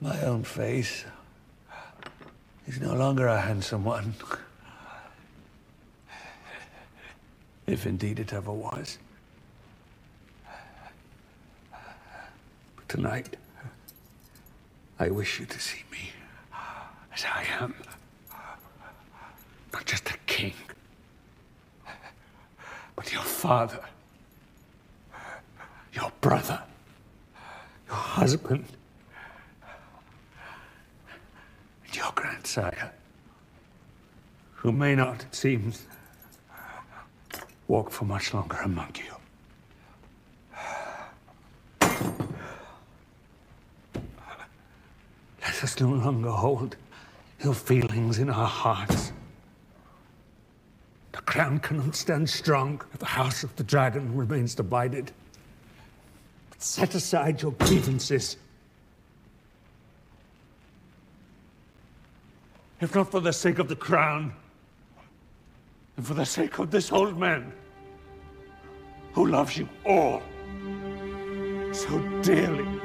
My 0.00 0.24
own 0.24 0.42
face 0.44 1.04
is 2.66 2.80
no 2.80 2.94
longer 2.94 3.28
a 3.28 3.38
handsome 3.40 3.84
one. 3.86 4.14
If 7.68 7.84
indeed 7.86 8.18
it 8.18 8.32
ever 8.32 8.50
was. 8.50 8.96
But 11.70 12.88
tonight, 12.88 13.36
I 14.98 15.10
wish 15.10 15.38
you 15.38 15.44
to 15.44 15.60
see 15.60 15.82
me 15.92 16.10
as 17.14 17.26
I 17.26 17.44
am. 17.60 17.74
Not 19.70 19.84
just 19.84 20.08
a 20.08 20.16
king, 20.24 20.54
but 22.96 23.12
your 23.12 23.22
father, 23.22 23.84
your 25.92 26.10
brother, 26.22 26.62
your 27.86 27.96
husband. 27.96 28.64
and 31.84 31.94
your 31.94 32.12
grandsire, 32.14 32.92
who 34.54 34.72
may 34.72 34.94
not, 34.94 35.22
it 35.24 35.34
seems, 35.34 35.84
walk 37.68 37.90
for 37.90 38.06
much 38.06 38.34
longer 38.34 38.56
among 38.64 38.90
you. 38.96 39.14
Let 45.42 45.62
us 45.62 45.78
no 45.80 45.90
longer 45.90 46.30
hold 46.30 46.76
ill 47.44 47.54
feelings 47.54 48.18
in 48.18 48.30
our 48.30 48.46
hearts. 48.46 49.12
The 51.12 51.18
crown 51.18 51.60
cannot 51.60 51.94
stand 51.94 52.28
strong 52.28 52.80
if 52.92 52.98
the 52.98 53.06
house 53.06 53.44
of 53.44 53.54
the 53.56 53.64
dragon 53.64 54.16
remains 54.16 54.54
divided. 54.54 55.12
But 56.50 56.62
set 56.62 56.94
aside 56.94 57.42
your 57.42 57.52
grievances. 57.52 58.36
If 62.80 62.94
not 62.94 63.10
for 63.10 63.20
the 63.20 63.32
sake 63.32 63.58
of 63.58 63.68
the 63.68 63.76
crown, 63.76 64.32
and 65.98 66.06
for 66.06 66.14
the 66.14 66.24
sake 66.24 66.60
of 66.60 66.70
this 66.70 66.92
old 66.92 67.18
man, 67.18 67.52
who 69.14 69.26
loves 69.26 69.56
you 69.58 69.68
all 69.84 70.22
so 71.72 71.98
dearly. 72.22 72.77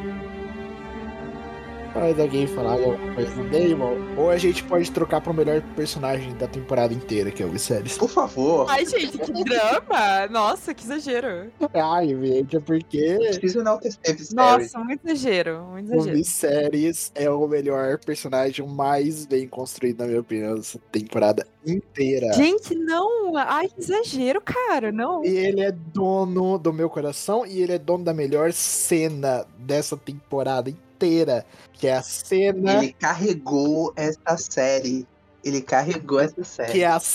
Mas 1.95 2.19
alguém 2.19 2.47
falar 2.47 2.73
alguma 2.73 3.13
coisa 3.13 3.31
do 3.35 3.49
Damon, 3.49 3.95
ou 4.17 4.29
a 4.29 4.37
gente 4.37 4.63
pode 4.63 4.91
trocar 4.91 5.21
pro 5.21 5.33
melhor 5.33 5.61
personagem 5.75 6.33
da 6.37 6.47
temporada 6.47 6.93
inteira, 6.93 7.29
que 7.31 7.43
é 7.43 7.45
o 7.45 7.49
Viserys. 7.49 7.97
Por 7.97 8.09
favor, 8.09 8.65
Ai, 8.69 8.85
gente, 8.85 9.17
que 9.17 9.43
drama! 9.43 10.27
Nossa, 10.29 10.73
que 10.73 10.83
exagero. 10.83 11.51
Ai, 11.73 12.07
gente, 12.07 12.57
é 12.57 12.59
porque 12.59 13.17
preciso 13.19 13.59
enaltecer 13.59 13.99
Viserys. 14.03 14.33
Nossa, 14.33 14.79
muito 14.79 15.07
exagero, 15.07 15.63
muito 15.65 15.91
o 15.91 15.95
exagero. 15.95 16.17
Viserys 16.17 17.11
é 17.13 17.29
o 17.29 17.47
melhor 17.47 17.99
personagem 17.99 18.67
mais 18.67 19.25
bem 19.25 19.47
construído, 19.47 19.99
na 19.99 20.07
minha 20.07 20.19
opinião, 20.19 20.55
dessa 20.55 20.79
temporada 20.91 21.45
inteira. 21.65 22.33
Gente, 22.33 22.75
não! 22.75 23.37
Ai, 23.37 23.67
que 23.67 23.79
exagero, 23.79 24.41
cara, 24.41 24.91
não. 24.91 25.23
E 25.23 25.29
ele 25.29 25.61
é 25.61 25.71
dono 25.71 26.57
do 26.57 26.73
meu 26.73 26.89
coração 26.89 27.45
e 27.45 27.61
ele 27.61 27.73
é 27.73 27.79
dono 27.79 28.03
da 28.03 28.13
melhor 28.13 28.51
cena 28.51 29.45
dessa 29.57 29.95
temporada 29.95 30.69
inteira, 30.69 30.82
que 31.73 31.87
é 31.87 31.93
a 31.93 32.01
cena 32.01 32.75
Ele 32.83 32.93
carregou 32.93 33.93
essa 33.95 34.37
série. 34.37 35.07
Ele 35.43 35.61
carregou 35.61 36.19
essa 36.19 36.43
série. 36.43 36.71
que 36.71 36.83
é 36.83 36.87
a 36.87 36.99
Que 36.99 37.05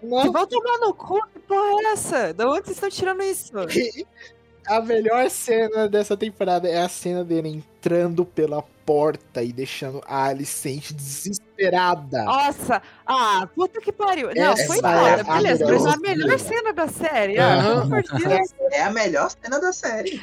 cena 0.00 0.30
vão 0.30 0.46
tomar 0.46 0.78
no 0.78 0.92
cu, 0.94 1.20
que 1.32 1.38
porra 1.40 1.82
é 1.82 1.92
essa? 1.92 2.34
Da 2.34 2.48
onde 2.48 2.64
vocês 2.64 2.76
estão 2.76 2.90
tirando 2.90 3.22
isso? 3.22 3.52
A 4.66 4.80
melhor 4.80 5.28
cena 5.30 5.88
dessa 5.88 6.16
temporada 6.16 6.68
é 6.68 6.80
a 6.80 6.88
cena 6.88 7.24
dele 7.24 7.48
entrando 7.48 8.24
pela 8.24 8.62
porta 8.90 9.40
e 9.40 9.52
deixando 9.52 10.02
a 10.04 10.24
Alicente 10.24 10.92
desesperada. 10.92 12.24
Nossa, 12.24 12.82
ah, 13.06 13.48
puta 13.54 13.80
que 13.80 13.92
pariu. 13.92 14.30
Não, 14.34 14.52
Essa 14.52 14.66
foi 14.66 14.78
é 14.78 14.80
foda, 14.80 15.20
a 15.20 15.36
beleza, 15.36 15.64
mas 15.64 15.86
a 15.86 15.96
melhor 15.98 16.38
cena. 16.40 16.72
da 16.72 16.88
série. 16.88 17.38
Ah, 17.38 17.84
Deus. 18.18 18.52
É 18.72 18.82
a 18.82 18.90
melhor 18.90 19.30
cena 19.30 19.60
da 19.60 19.72
série. 19.72 20.20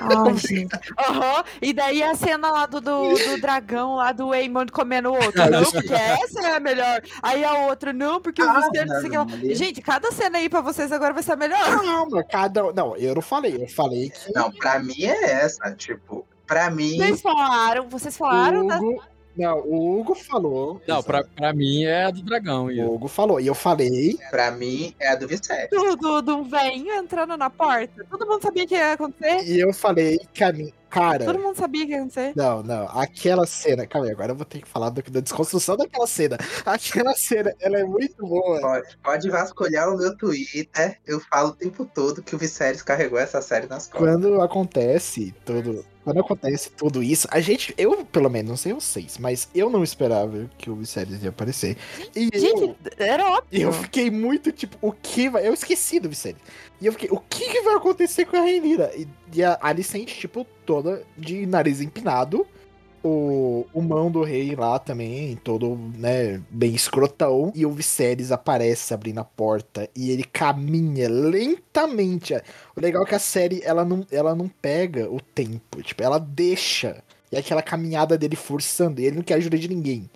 Ai, 0.00 0.34
gente. 0.44 0.76
Aham, 0.98 1.44
E 1.62 1.72
daí 1.72 2.02
a 2.02 2.16
cena 2.16 2.50
lá 2.50 2.66
do, 2.66 2.80
do, 2.80 3.14
do 3.14 3.40
dragão, 3.40 3.94
lá 3.94 4.10
do 4.10 4.30
Waymond 4.30 4.72
comendo 4.72 5.10
o 5.10 5.14
outro. 5.14 5.48
Não, 5.48 5.62
porque 5.70 5.94
essa 5.94 6.40
é 6.40 6.56
a 6.56 6.60
melhor. 6.60 7.00
Aí 7.22 7.44
a 7.44 7.66
outra, 7.68 7.92
não, 7.92 8.20
porque 8.20 8.42
o 8.42 8.50
Ah, 8.50 8.54
Vicente, 8.54 8.84
não 8.86 9.00
sei 9.00 9.10
o 9.10 9.26
que 9.26 9.46
não, 9.46 9.54
Gente, 9.54 9.80
cada 9.80 10.10
cena 10.10 10.38
aí 10.38 10.48
pra 10.48 10.60
vocês 10.60 10.90
agora 10.90 11.14
vai 11.14 11.22
ser 11.22 11.32
a 11.32 11.36
melhor. 11.36 11.60
Calma, 11.64 12.24
cada. 12.24 12.72
Não, 12.72 12.96
eu 12.96 13.14
não 13.14 13.22
falei. 13.22 13.62
Eu 13.62 13.68
falei 13.68 14.10
que 14.10 14.32
Não, 14.34 14.50
pra 14.50 14.80
mim 14.80 15.04
é 15.04 15.44
essa. 15.44 15.70
Tipo, 15.76 16.26
pra 16.48 16.70
mim. 16.70 16.96
Vocês 16.96 17.20
falaram, 17.20 17.88
vocês 17.88 18.16
falaram, 18.16 18.64
o 18.64 18.66
né? 18.66 18.78
Hugo. 18.78 19.02
Não, 19.36 19.60
o 19.60 20.00
Hugo 20.00 20.16
falou. 20.16 20.82
Não, 20.88 21.00
pra, 21.00 21.22
pra 21.22 21.52
mim 21.52 21.84
é 21.84 22.06
a 22.06 22.10
do 22.10 22.22
dragão. 22.22 22.66
O 22.66 22.94
Hugo 22.94 23.06
falou. 23.06 23.40
E 23.40 23.46
eu 23.46 23.54
falei. 23.54 24.18
Pra 24.32 24.50
mim 24.50 24.92
é 24.98 25.10
a 25.10 25.14
do 25.14 25.28
Vicente. 25.28 25.70
Do, 25.70 25.94
do, 25.94 26.22
do 26.22 26.42
velho 26.42 26.92
entrando 26.94 27.36
na 27.36 27.48
porta. 27.48 28.04
Todo 28.10 28.26
mundo 28.26 28.42
sabia 28.42 28.66
que 28.66 28.74
ia 28.74 28.94
acontecer. 28.94 29.46
E 29.46 29.60
eu 29.60 29.72
falei 29.72 30.18
que 30.32 30.42
a 30.42 30.52
mim. 30.52 30.72
Cara. 30.90 31.24
Todo 31.24 31.38
mundo 31.38 31.56
sabia 31.56 31.84
que 31.86 31.92
ia 31.92 31.98
acontecer. 31.98 32.32
Não, 32.34 32.62
não. 32.62 32.86
Aquela 32.88 33.46
cena. 33.46 33.86
Calma 33.86 34.06
aí, 34.06 34.12
agora 34.12 34.32
eu 34.32 34.36
vou 34.36 34.44
ter 34.44 34.60
que 34.60 34.68
falar 34.68 34.90
do- 34.90 35.02
da 35.10 35.20
desconstrução 35.20 35.76
daquela 35.76 36.06
cena. 36.06 36.38
Aquela 36.64 37.14
cena, 37.14 37.54
ela 37.60 37.78
é 37.78 37.84
muito 37.84 38.26
boa. 38.26 38.60
Pode, 38.60 38.98
pode 39.02 39.30
vasculhar 39.30 39.92
o 39.92 39.98
meu 39.98 40.16
Twitter. 40.16 40.98
Eu 41.06 41.20
falo 41.20 41.50
o 41.50 41.54
tempo 41.54 41.84
todo 41.84 42.22
que 42.22 42.34
o 42.34 42.38
Viserys 42.38 42.82
carregou 42.82 43.18
essa 43.18 43.40
série 43.42 43.66
nas 43.66 43.86
costas. 43.86 43.98
Quando 43.98 44.40
acontece 44.40 45.34
tudo. 45.44 45.84
Quando 46.04 46.20
acontece 46.20 46.70
tudo 46.70 47.02
isso, 47.02 47.28
a 47.30 47.38
gente, 47.38 47.74
eu 47.76 48.02
pelo 48.06 48.30
menos, 48.30 48.48
não 48.48 48.56
sei 48.56 48.72
vocês, 48.72 49.18
mas 49.18 49.46
eu 49.54 49.68
não 49.68 49.84
esperava 49.84 50.48
que 50.56 50.70
o 50.70 50.74
Viserys 50.76 51.22
ia 51.22 51.28
aparecer. 51.28 51.76
E 52.16 52.30
eu, 52.32 52.40
Gente, 52.40 52.76
era 52.96 53.30
óbvio. 53.30 53.60
eu 53.60 53.72
fiquei 53.74 54.10
muito 54.10 54.50
tipo, 54.50 54.78
o 54.80 54.90
que 54.90 55.28
vai. 55.28 55.46
Eu 55.46 55.52
esqueci 55.52 56.00
do 56.00 56.08
Viserys. 56.08 56.40
E 56.80 56.86
eu 56.86 56.92
fiquei, 56.92 57.08
o 57.10 57.18
que, 57.18 57.50
que 57.50 57.62
vai 57.62 57.74
acontecer 57.74 58.24
com 58.24 58.36
a 58.36 58.40
Rainira? 58.40 58.92
E, 58.96 59.08
e 59.32 59.42
a 59.42 59.58
Alicente, 59.60 60.18
tipo, 60.18 60.46
toda 60.64 61.02
de 61.16 61.44
nariz 61.46 61.80
empinado. 61.80 62.46
O, 63.02 63.64
o 63.72 63.80
mão 63.80 64.10
do 64.10 64.24
rei 64.24 64.56
lá 64.56 64.76
também, 64.78 65.36
todo, 65.36 65.78
né, 65.96 66.42
bem 66.50 66.74
escrotão. 66.74 67.52
E 67.54 67.64
o 67.64 67.70
Viserys 67.70 68.32
aparece 68.32 68.92
abrindo 68.92 69.18
a 69.18 69.24
porta 69.24 69.88
e 69.94 70.10
ele 70.10 70.24
caminha 70.24 71.08
lentamente. 71.08 72.34
O 72.76 72.80
legal 72.80 73.04
é 73.04 73.06
que 73.06 73.14
a 73.14 73.20
série, 73.20 73.62
ela 73.64 73.84
não, 73.84 74.04
ela 74.10 74.34
não 74.34 74.48
pega 74.48 75.10
o 75.10 75.20
tempo, 75.20 75.82
tipo, 75.82 76.02
ela 76.02 76.18
deixa. 76.18 77.02
E 77.30 77.36
é 77.36 77.38
aquela 77.40 77.62
caminhada 77.62 78.18
dele 78.18 78.36
forçando, 78.36 79.00
e 79.00 79.06
ele 79.06 79.16
não 79.16 79.22
quer 79.22 79.34
ajuda 79.34 79.58
de 79.58 79.68
ninguém. 79.68 80.10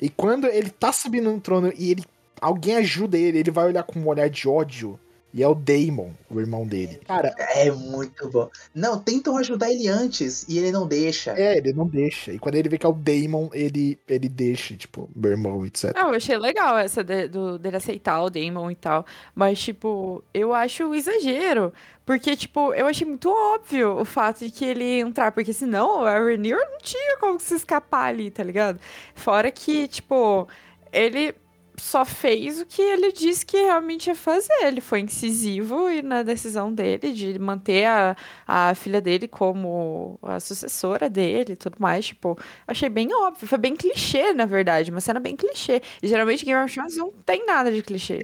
E 0.00 0.08
quando 0.08 0.46
ele 0.46 0.70
tá 0.70 0.92
subindo 0.92 1.30
no 1.30 1.40
trono 1.40 1.72
e 1.76 1.90
ele 1.90 2.04
alguém 2.40 2.76
ajuda 2.76 3.18
ele, 3.18 3.38
ele 3.38 3.50
vai 3.50 3.66
olhar 3.66 3.82
com 3.82 3.98
um 3.98 4.08
olhar 4.08 4.28
de 4.28 4.48
ódio. 4.48 4.98
E 5.32 5.42
é 5.42 5.48
o 5.48 5.54
Daemon, 5.54 6.10
o 6.28 6.40
irmão 6.40 6.66
dele. 6.66 7.00
Cara, 7.06 7.28
É 7.38 7.70
muito 7.70 8.28
bom. 8.28 8.50
Não, 8.74 8.98
tentam 8.98 9.36
ajudar 9.36 9.70
ele 9.70 9.86
antes 9.86 10.44
e 10.48 10.58
ele 10.58 10.72
não 10.72 10.86
deixa. 10.88 11.32
é, 11.38 11.56
ele 11.56 11.72
não 11.72 11.86
deixa. 11.86 12.32
E 12.32 12.38
quando 12.38 12.56
ele 12.56 12.68
vê 12.68 12.76
que 12.78 12.84
é 12.84 12.88
o 12.88 12.92
Daemon, 12.92 13.48
ele, 13.52 13.96
ele 14.08 14.28
deixa, 14.28 14.74
tipo, 14.76 15.08
meu 15.14 15.30
irmão, 15.30 15.64
etc. 15.64 15.94
Não, 15.94 16.08
eu 16.08 16.16
achei 16.16 16.36
legal 16.36 16.76
essa 16.78 17.04
de- 17.04 17.28
do, 17.28 17.58
dele 17.58 17.76
aceitar 17.76 18.22
o 18.22 18.28
Damon 18.30 18.70
e 18.72 18.74
tal. 18.74 19.06
Mas, 19.34 19.60
tipo, 19.60 20.24
eu 20.34 20.52
acho 20.52 20.84
um 20.84 20.94
exagero. 20.94 21.72
Porque, 22.04 22.34
tipo, 22.34 22.74
eu 22.74 22.86
achei 22.88 23.06
muito 23.06 23.30
óbvio 23.30 24.00
o 24.00 24.04
fato 24.04 24.40
de 24.40 24.50
que 24.50 24.64
ele 24.64 24.98
entrar. 24.98 25.30
Porque 25.30 25.52
senão 25.52 26.04
a 26.04 26.18
Rhaenyra 26.18 26.58
não 26.72 26.78
tinha 26.78 27.16
como 27.18 27.38
se 27.38 27.54
escapar 27.54 28.06
ali, 28.08 28.32
tá 28.32 28.42
ligado? 28.42 28.80
Fora 29.14 29.48
que, 29.52 29.86
tipo, 29.86 30.48
ele 30.92 31.34
só 31.80 32.04
fez 32.04 32.60
o 32.60 32.66
que 32.66 32.82
ele 32.82 33.12
disse 33.12 33.44
que 33.44 33.56
realmente 33.56 34.08
ia 34.08 34.14
fazer. 34.14 34.62
Ele 34.62 34.80
foi 34.80 35.00
incisivo 35.00 35.90
e 35.90 36.02
na 36.02 36.22
decisão 36.22 36.72
dele 36.72 37.12
de 37.12 37.38
manter 37.38 37.86
a, 37.86 38.16
a 38.46 38.74
filha 38.74 39.00
dele 39.00 39.26
como 39.26 40.18
a 40.22 40.38
sucessora 40.38 41.08
dele 41.08 41.54
e 41.54 41.56
tudo 41.56 41.76
mais. 41.78 42.06
Tipo, 42.06 42.38
achei 42.66 42.88
bem 42.88 43.12
óbvio. 43.14 43.48
Foi 43.48 43.58
bem 43.58 43.74
clichê, 43.74 44.32
na 44.32 44.46
verdade. 44.46 44.90
Uma 44.90 45.00
cena 45.00 45.18
bem 45.18 45.34
clichê. 45.34 45.80
E 46.02 46.06
geralmente 46.06 46.44
Game 46.44 46.62
of 46.62 46.72
Thrones 46.72 46.96
não 46.96 47.10
tem 47.10 47.46
nada 47.46 47.72
de 47.72 47.82
clichê. 47.82 48.20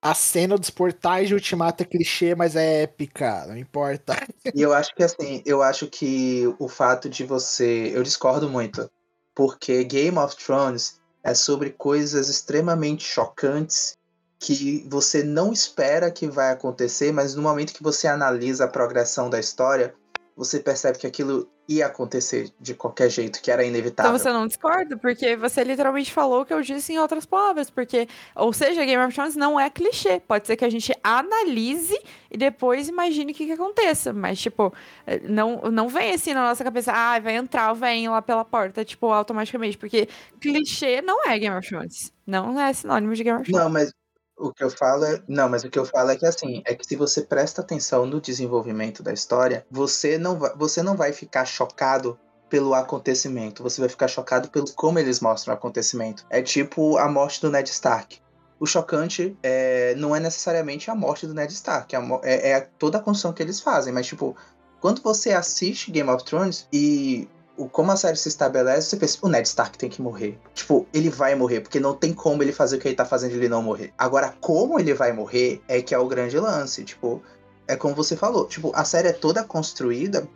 A 0.00 0.14
cena 0.14 0.56
dos 0.56 0.70
portais 0.70 1.28
de 1.28 1.34
Ultimato 1.34 1.82
é 1.82 1.86
clichê, 1.86 2.34
mas 2.34 2.54
é 2.56 2.82
épica, 2.82 3.46
não 3.46 3.56
importa. 3.56 4.16
E 4.54 4.62
eu 4.62 4.72
acho 4.72 4.94
que 4.94 5.02
assim, 5.02 5.42
eu 5.44 5.62
acho 5.62 5.86
que 5.88 6.44
o 6.58 6.68
fato 6.68 7.08
de 7.08 7.24
você. 7.24 7.90
Eu 7.94 8.02
discordo 8.02 8.48
muito. 8.48 8.90
Porque 9.34 9.84
Game 9.84 10.18
of 10.18 10.36
Thrones 10.36 10.99
é 11.22 11.34
sobre 11.34 11.70
coisas 11.70 12.28
extremamente 12.28 13.04
chocantes 13.04 13.98
que 14.38 14.86
você 14.88 15.22
não 15.22 15.52
espera 15.52 16.10
que 16.10 16.26
vai 16.26 16.50
acontecer, 16.50 17.12
mas 17.12 17.34
no 17.34 17.42
momento 17.42 17.74
que 17.74 17.82
você 17.82 18.08
analisa 18.08 18.64
a 18.64 18.68
progressão 18.68 19.28
da 19.28 19.38
história, 19.38 19.94
você 20.34 20.58
percebe 20.58 20.98
que 20.98 21.06
aquilo 21.06 21.46
ia 21.70 21.86
acontecer 21.86 22.50
de 22.58 22.74
qualquer 22.74 23.08
jeito, 23.08 23.40
que 23.40 23.48
era 23.48 23.64
inevitável. 23.64 24.10
Então 24.10 24.18
você 24.18 24.32
não 24.32 24.48
discorda, 24.48 24.96
porque 24.96 25.36
você 25.36 25.62
literalmente 25.62 26.12
falou 26.12 26.42
o 26.42 26.44
que 26.44 26.52
eu 26.52 26.60
disse 26.60 26.92
em 26.92 26.98
outras 26.98 27.24
palavras. 27.24 27.70
Porque, 27.70 28.08
ou 28.34 28.52
seja, 28.52 28.84
Game 28.84 29.02
of 29.04 29.14
Thrones 29.14 29.36
não 29.36 29.58
é 29.58 29.70
clichê. 29.70 30.18
Pode 30.18 30.48
ser 30.48 30.56
que 30.56 30.64
a 30.64 30.68
gente 30.68 30.92
analise 31.02 31.96
e 32.28 32.36
depois 32.36 32.88
imagine 32.88 33.30
o 33.30 33.34
que, 33.34 33.46
que 33.46 33.52
aconteça. 33.52 34.12
Mas, 34.12 34.40
tipo, 34.40 34.74
eh, 35.06 35.20
não, 35.22 35.62
não 35.70 35.88
vem 35.88 36.12
assim 36.12 36.34
na 36.34 36.42
nossa 36.48 36.64
cabeça, 36.64 36.92
ah, 36.92 37.20
vai 37.20 37.36
entrar 37.36 37.72
velho 37.72 38.10
lá 38.10 38.20
pela 38.20 38.44
porta, 38.44 38.84
tipo, 38.84 39.06
automaticamente. 39.06 39.78
Porque 39.78 40.08
clichê 40.40 41.00
não 41.00 41.24
é 41.24 41.38
Game 41.38 41.56
of 41.56 41.68
Thrones. 41.68 42.12
Não 42.26 42.60
é 42.60 42.72
sinônimo 42.72 43.14
de 43.14 43.22
Game 43.22 43.40
of 43.40 43.48
Thrones. 43.48 43.64
Não, 43.64 43.70
mas 43.70 43.92
o 44.40 44.52
que 44.52 44.64
eu 44.64 44.70
falo 44.70 45.04
é. 45.04 45.22
Não, 45.28 45.48
mas 45.48 45.64
o 45.64 45.70
que 45.70 45.78
eu 45.78 45.84
falo 45.84 46.10
é 46.10 46.16
que 46.16 46.26
assim, 46.26 46.62
é 46.64 46.74
que 46.74 46.86
se 46.86 46.96
você 46.96 47.22
presta 47.22 47.60
atenção 47.60 48.06
no 48.06 48.20
desenvolvimento 48.20 49.02
da 49.02 49.12
história, 49.12 49.66
você 49.70 50.18
não 50.18 50.38
vai, 50.38 50.52
você 50.56 50.82
não 50.82 50.96
vai 50.96 51.12
ficar 51.12 51.44
chocado 51.44 52.18
pelo 52.48 52.74
acontecimento. 52.74 53.62
Você 53.62 53.80
vai 53.80 53.88
ficar 53.88 54.08
chocado 54.08 54.50
pelo 54.50 54.66
como 54.74 54.98
eles 54.98 55.20
mostram 55.20 55.54
o 55.54 55.56
acontecimento. 55.56 56.26
É 56.28 56.42
tipo 56.42 56.96
a 56.98 57.08
morte 57.08 57.40
do 57.40 57.50
Ned 57.50 57.70
Stark. 57.70 58.18
O 58.58 58.66
chocante 58.66 59.36
é, 59.42 59.94
não 59.96 60.14
é 60.14 60.20
necessariamente 60.20 60.90
a 60.90 60.94
morte 60.94 61.26
do 61.26 61.32
Ned 61.32 61.52
Stark, 61.52 61.94
é, 61.94 62.00
é- 62.22 62.50
é 62.50 62.60
toda 62.78 62.98
a 62.98 63.00
construção 63.00 63.32
que 63.32 63.42
eles 63.42 63.60
fazem. 63.60 63.92
Mas, 63.92 64.06
tipo, 64.06 64.36
quando 64.80 65.00
você 65.00 65.32
assiste 65.32 65.90
Game 65.90 66.10
of 66.10 66.24
Thrones 66.24 66.66
e 66.72 67.28
o, 67.60 67.68
como 67.68 67.92
a 67.92 67.96
série 67.96 68.16
se 68.16 68.28
estabelece, 68.28 68.88
você 68.88 68.96
pensa, 68.96 69.18
o 69.20 69.28
Ned 69.28 69.46
Stark 69.46 69.76
tem 69.76 69.90
que 69.90 70.00
morrer. 70.00 70.38
Tipo, 70.54 70.86
ele 70.94 71.10
vai 71.10 71.34
morrer, 71.34 71.60
porque 71.60 71.78
não 71.78 71.94
tem 71.94 72.14
como 72.14 72.42
ele 72.42 72.52
fazer 72.52 72.76
o 72.76 72.80
que 72.80 72.88
ele 72.88 72.94
tá 72.96 73.04
fazendo 73.04 73.32
e 73.32 73.36
ele 73.36 73.48
não 73.50 73.62
morrer. 73.62 73.92
Agora, 73.98 74.34
como 74.40 74.80
ele 74.80 74.94
vai 74.94 75.12
morrer 75.12 75.60
é 75.68 75.82
que 75.82 75.94
é 75.94 75.98
o 75.98 76.08
grande 76.08 76.38
lance. 76.38 76.82
Tipo, 76.84 77.22
é 77.68 77.76
como 77.76 77.94
você 77.94 78.16
falou. 78.16 78.46
Tipo, 78.46 78.72
a 78.74 78.84
série 78.84 79.08
é 79.08 79.12
toda 79.12 79.44
construída. 79.44 80.26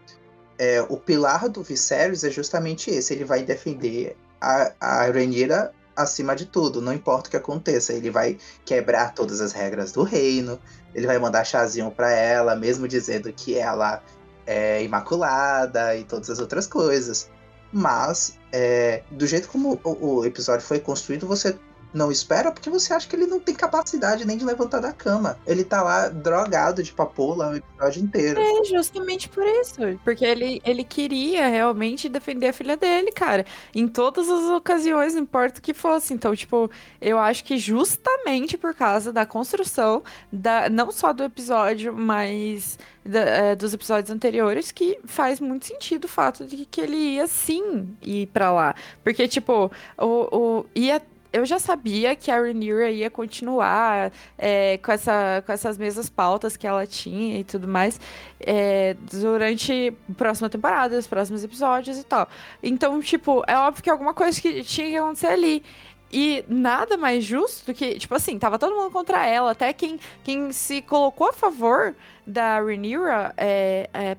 é, 0.58 0.82
o 0.82 0.96
pilar 0.98 1.48
do 1.48 1.62
Viserys 1.62 2.24
é 2.24 2.30
justamente 2.30 2.90
esse. 2.90 3.14
Ele 3.14 3.24
vai 3.24 3.42
defender 3.42 4.16
a, 4.40 4.72
a 4.78 5.04
Rhaenyra 5.06 5.72
acima 5.96 6.36
de 6.36 6.44
tudo. 6.44 6.82
Não 6.82 6.92
importa 6.92 7.28
o 7.28 7.30
que 7.30 7.36
aconteça. 7.36 7.92
Ele 7.94 8.10
vai 8.10 8.38
quebrar 8.66 9.14
todas 9.14 9.40
as 9.40 9.52
regras 9.52 9.92
do 9.92 10.02
reino. 10.02 10.58
Ele 10.94 11.06
vai 11.06 11.18
mandar 11.18 11.44
chazinho 11.44 11.90
pra 11.90 12.10
ela, 12.12 12.54
mesmo 12.54 12.86
dizendo 12.86 13.32
que 13.32 13.56
ela 13.56 14.02
é 14.46 14.82
imaculada 14.82 15.96
e 15.96 16.04
todas 16.04 16.30
as 16.30 16.38
outras 16.38 16.66
coisas. 16.66 17.30
Mas, 17.72 18.38
é, 18.52 19.02
do 19.10 19.26
jeito 19.26 19.48
como 19.48 19.80
o, 19.82 20.18
o 20.18 20.24
episódio 20.24 20.64
foi 20.64 20.78
construído, 20.78 21.26
você 21.26 21.58
não 21.94 22.10
espera 22.10 22.50
porque 22.52 22.68
você 22.68 22.92
acha 22.92 23.08
que 23.08 23.14
ele 23.16 23.26
não 23.26 23.38
tem 23.40 23.54
capacidade 23.54 24.26
nem 24.26 24.36
de 24.36 24.44
levantar 24.44 24.80
da 24.80 24.92
cama. 24.92 25.38
Ele 25.46 25.64
tá 25.64 25.80
lá 25.82 26.08
drogado 26.08 26.82
de 26.82 26.92
papoula 26.92 27.50
o 27.50 27.56
episódio 27.56 28.02
inteiro. 28.02 28.40
É 28.40 28.64
justamente 28.64 29.28
por 29.28 29.44
isso. 29.44 29.80
Porque 30.02 30.24
ele, 30.24 30.60
ele 30.64 30.82
queria 30.84 31.46
realmente 31.48 32.08
defender 32.08 32.48
a 32.48 32.52
filha 32.52 32.76
dele, 32.76 33.12
cara. 33.12 33.46
Em 33.74 33.86
todas 33.86 34.28
as 34.28 34.44
ocasiões, 34.50 35.14
não 35.14 35.22
importa 35.22 35.60
o 35.60 35.62
que 35.62 35.72
fosse. 35.72 36.12
Então, 36.12 36.34
tipo, 36.34 36.70
eu 37.00 37.18
acho 37.18 37.44
que 37.44 37.56
justamente 37.56 38.58
por 38.58 38.74
causa 38.74 39.12
da 39.12 39.24
construção, 39.24 40.02
da, 40.32 40.68
não 40.68 40.90
só 40.90 41.12
do 41.12 41.22
episódio, 41.22 41.94
mas 41.94 42.78
da- 43.04 43.20
é, 43.20 43.54
dos 43.54 43.72
episódios 43.72 44.10
anteriores, 44.10 44.72
que 44.72 44.98
faz 45.04 45.38
muito 45.38 45.66
sentido 45.66 46.06
o 46.06 46.08
fato 46.08 46.44
de 46.44 46.64
que 46.66 46.80
ele 46.80 46.96
ia 46.96 47.26
sim 47.26 47.96
ir 48.02 48.26
pra 48.28 48.50
lá. 48.52 48.74
Porque, 49.04 49.28
tipo, 49.28 49.70
o, 49.98 50.06
o, 50.36 50.66
ia. 50.74 51.00
Eu 51.34 51.44
já 51.44 51.58
sabia 51.58 52.14
que 52.14 52.30
a 52.30 52.36
Rhaenyra 52.36 52.92
ia 52.92 53.10
continuar 53.10 54.12
é, 54.38 54.78
com, 54.78 54.92
essa, 54.92 55.42
com 55.44 55.50
essas 55.50 55.76
mesmas 55.76 56.08
pautas 56.08 56.56
que 56.56 56.64
ela 56.64 56.86
tinha 56.86 57.40
e 57.40 57.42
tudo 57.42 57.66
mais 57.66 58.00
é, 58.38 58.94
durante 59.10 59.92
a 60.08 60.14
próxima 60.14 60.48
temporada, 60.48 60.96
os 60.96 61.08
próximos 61.08 61.42
episódios 61.42 61.98
e 61.98 62.04
tal. 62.04 62.28
Então, 62.62 63.02
tipo, 63.02 63.42
é 63.48 63.58
óbvio 63.58 63.82
que 63.82 63.90
alguma 63.90 64.14
coisa 64.14 64.40
que 64.40 64.62
tinha 64.62 64.88
que 64.88 64.96
acontecer 64.96 65.26
ali. 65.26 65.64
E 66.12 66.44
nada 66.46 66.96
mais 66.96 67.24
justo 67.24 67.66
do 67.66 67.74
que, 67.74 67.98
tipo 67.98 68.14
assim, 68.14 68.38
tava 68.38 68.56
todo 68.56 68.72
mundo 68.76 68.92
contra 68.92 69.26
ela, 69.26 69.50
até 69.50 69.72
quem, 69.72 69.98
quem 70.22 70.52
se 70.52 70.82
colocou 70.82 71.30
a 71.30 71.32
favor 71.32 71.96
da 72.24 72.60
Rhaenyra 72.60 73.34
é, 73.36 73.90
é, 73.92 74.16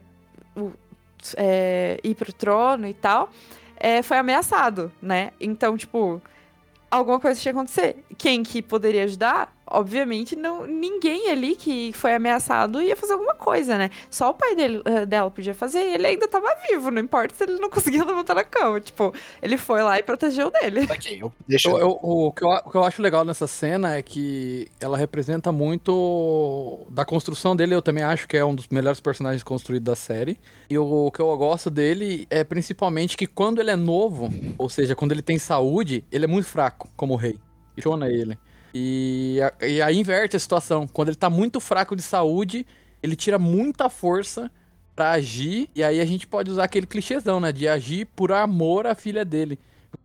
é, 1.37 1.97
ir 2.03 2.15
pro 2.15 2.33
trono 2.33 2.85
e 2.85 2.93
tal, 2.93 3.29
é, 3.77 4.01
foi 4.01 4.17
ameaçado, 4.17 4.91
né? 5.01 5.31
Então, 5.39 5.77
tipo, 5.77 6.21
alguma 6.89 7.19
coisa 7.19 7.39
tinha 7.39 7.53
que 7.53 7.59
acontecer. 7.59 8.05
Quem 8.17 8.43
que 8.43 8.61
poderia 8.61 9.03
ajudar? 9.05 9.54
Obviamente, 9.67 10.35
não, 10.35 10.67
ninguém 10.67 11.29
ali 11.31 11.55
que 11.55 11.91
foi 11.93 12.13
ameaçado 12.13 12.79
ia 12.81 12.95
fazer 12.95 13.13
alguma 13.13 13.33
coisa, 13.33 13.77
né? 13.77 13.89
Só 14.11 14.29
o 14.29 14.33
pai 14.33 14.55
dele, 14.55 14.81
eh, 14.85 15.05
dela 15.07 15.31
podia 15.31 15.55
fazer 15.55 15.79
e 15.79 15.93
ele 15.95 16.05
ainda 16.05 16.27
tava 16.27 16.47
vivo, 16.69 16.91
não 16.91 17.01
importa 17.01 17.33
se 17.33 17.43
ele 17.43 17.59
não 17.59 17.69
conseguia 17.71 18.03
levantar 18.05 18.35
na 18.35 18.43
cama. 18.43 18.79
Tipo, 18.79 19.11
ele 19.41 19.57
foi 19.57 19.81
lá 19.81 19.97
e 19.97 20.03
protegeu 20.03 20.51
dele. 20.51 20.87
Eu, 21.19 21.33
deixa 21.47 21.69
Eu- 21.69 21.77
eu... 21.77 21.79
eu- 21.81 21.99
o, 22.01 22.31
que 22.31 22.43
eu, 22.43 22.49
o 22.49 22.69
que 22.69 22.77
eu 22.77 22.83
acho 22.83 23.01
legal 23.01 23.25
nessa 23.25 23.47
cena 23.47 23.95
é 23.97 24.03
que 24.03 24.67
ela 24.79 24.97
representa 24.97 25.51
muito 25.51 26.85
da 26.89 27.03
construção 27.03 27.55
dele. 27.55 27.73
Eu 27.75 27.81
também 27.81 28.03
acho 28.03 28.27
que 28.27 28.37
é 28.37 28.45
um 28.45 28.53
dos 28.55 28.67
melhores 28.67 28.99
personagens 28.99 29.43
construídos 29.43 29.85
da 29.85 29.95
série. 29.95 30.37
E 30.69 30.77
o, 30.77 31.11
que 31.11 31.19
eu 31.19 31.35
gosto 31.37 31.69
dele 31.69 32.27
é 32.29 32.43
principalmente 32.43 33.17
que 33.17 33.27
quando 33.27 33.59
ele 33.59 33.71
é 33.71 33.75
novo, 33.75 34.29
ou 34.57 34.69
seja, 34.69 34.95
quando 34.95 35.11
ele 35.11 35.21
tem 35.21 35.37
saúde, 35.39 36.03
ele 36.11 36.25
é 36.25 36.27
muito 36.27 36.47
fraco 36.47 36.89
como 36.95 37.15
rei. 37.15 37.37
Questiona 37.75 38.07
ele. 38.09 38.37
E, 38.77 39.39
a- 39.41 39.65
e 39.65 39.81
aí 39.81 39.97
inverte 39.97 40.35
a 40.35 40.39
situação. 40.39 40.85
Quando 40.85 41.07
ele 41.07 41.15
tá 41.15 41.29
muito 41.29 41.61
fraco 41.61 41.95
de 41.95 42.01
saúde, 42.01 42.67
ele 43.01 43.15
tira 43.15 43.39
muita 43.39 43.89
força 43.89 44.51
pra 44.93 45.11
agir. 45.11 45.69
E 45.73 45.81
aí 45.81 46.01
a 46.01 46.05
gente 46.05 46.27
pode 46.27 46.51
usar 46.51 46.65
aquele 46.65 46.85
clichêzão, 46.85 47.39
né? 47.39 47.53
De 47.53 47.69
agir 47.69 48.05
por 48.15 48.33
amor 48.33 48.85
à 48.85 48.93
filha 48.93 49.23
dele. 49.23 49.57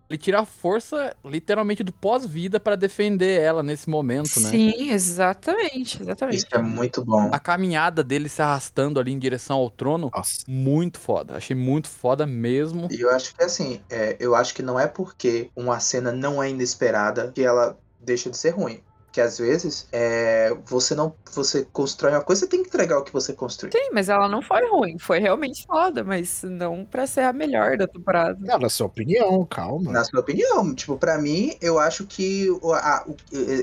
Ele 0.09 0.19
tira 0.19 0.41
a 0.41 0.45
força, 0.45 1.15
literalmente, 1.25 1.83
do 1.85 1.93
pós-vida 1.93 2.59
pra 2.61 2.75
defender 2.77 3.41
ela 3.41 3.63
nesse 3.63 3.89
momento, 3.91 4.41
né? 4.41 4.51
Sim, 4.51 4.91
exatamente, 4.91 6.01
exatamente. 6.03 6.39
Isso 6.39 6.47
é 6.53 6.59
muito 6.63 7.05
bom. 7.05 7.29
A 7.33 7.39
caminhada 7.39 8.03
dele 8.03 8.29
se 8.29 8.43
arrastando 8.43 8.99
ali 8.99 9.13
em 9.13 9.19
direção 9.19 9.59
ao 9.59 9.71
trono, 9.71 10.11
Nossa. 10.15 10.43
muito 10.49 10.99
foda. 10.99 11.37
Achei 11.37 11.55
muito 11.57 11.89
foda 11.89 12.27
mesmo. 12.27 12.89
E 12.91 13.01
eu 13.01 13.11
acho 13.11 13.35
que 13.35 13.43
assim, 13.43 13.81
é, 13.89 14.17
eu 14.19 14.35
acho 14.35 14.53
que 14.55 14.63
não 14.63 14.79
é 14.79 14.87
porque 14.89 15.49
uma 15.55 15.79
cena 15.79 16.11
não 16.13 16.43
é 16.43 16.51
inesperada 16.51 17.31
que 17.33 17.43
ela 17.43 17.79
deixa 18.01 18.31
de 18.31 18.37
ser 18.37 18.51
ruim. 18.51 18.83
Porque 19.07 19.21
às 19.21 19.39
vezes 19.39 19.89
é, 19.91 20.57
você 20.67 20.95
não. 20.95 21.13
Você 21.33 21.67
constrói 21.73 22.13
uma 22.13 22.21
coisa, 22.21 22.43
você 22.43 22.47
tem 22.47 22.63
que 22.63 22.69
entregar 22.69 22.97
o 22.97 23.03
que 23.03 23.13
você 23.13 23.33
construiu. 23.33 23.73
Sim, 23.73 23.91
mas 23.93 24.09
ela 24.09 24.29
não 24.29 24.41
foi 24.41 24.65
ruim, 24.71 25.01
foi 25.01 25.19
realmente 25.19 25.67
foda, 25.67 26.05
mas 26.05 26.45
não 26.45 26.85
pra 26.85 27.09
ser 27.09 27.23
a 27.23 27.33
melhor 27.33 27.77
da 27.77 27.89
temporada. 27.89 28.39
Não, 28.41 28.57
na 28.61 28.69
sua 28.69 28.87
opinião, 28.87 29.45
calma. 29.47 29.91
Na 29.91 30.05
sua 30.05 30.21
opinião, 30.21 30.73
tipo, 30.77 30.97
pra 30.97 31.19
mim, 31.19 31.57
eu 31.61 31.77
acho 31.81 32.07
que 32.07 32.49
a- 32.73 33.05
o- 33.05 33.17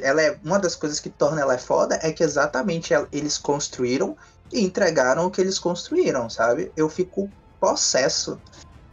ela 0.04 0.22
é 0.22 0.38
uma 0.44 0.60
das 0.60 0.76
coisas 0.76 1.00
que 1.00 1.10
torna 1.10 1.40
ela 1.40 1.58
foda 1.58 1.98
é 2.04 2.12
que 2.12 2.24
exatamente 2.26 2.94
ela- 2.94 3.08
eles 3.14 3.38
construíram 3.38 4.18
e 4.52 4.60
entregaram 4.60 5.26
o 5.28 5.32
que 5.32 5.40
eles 5.40 5.58
construíram, 5.58 6.30
sabe? 6.30 6.74
Eu 6.76 6.90
fico 6.90 7.30
possesso 7.58 8.38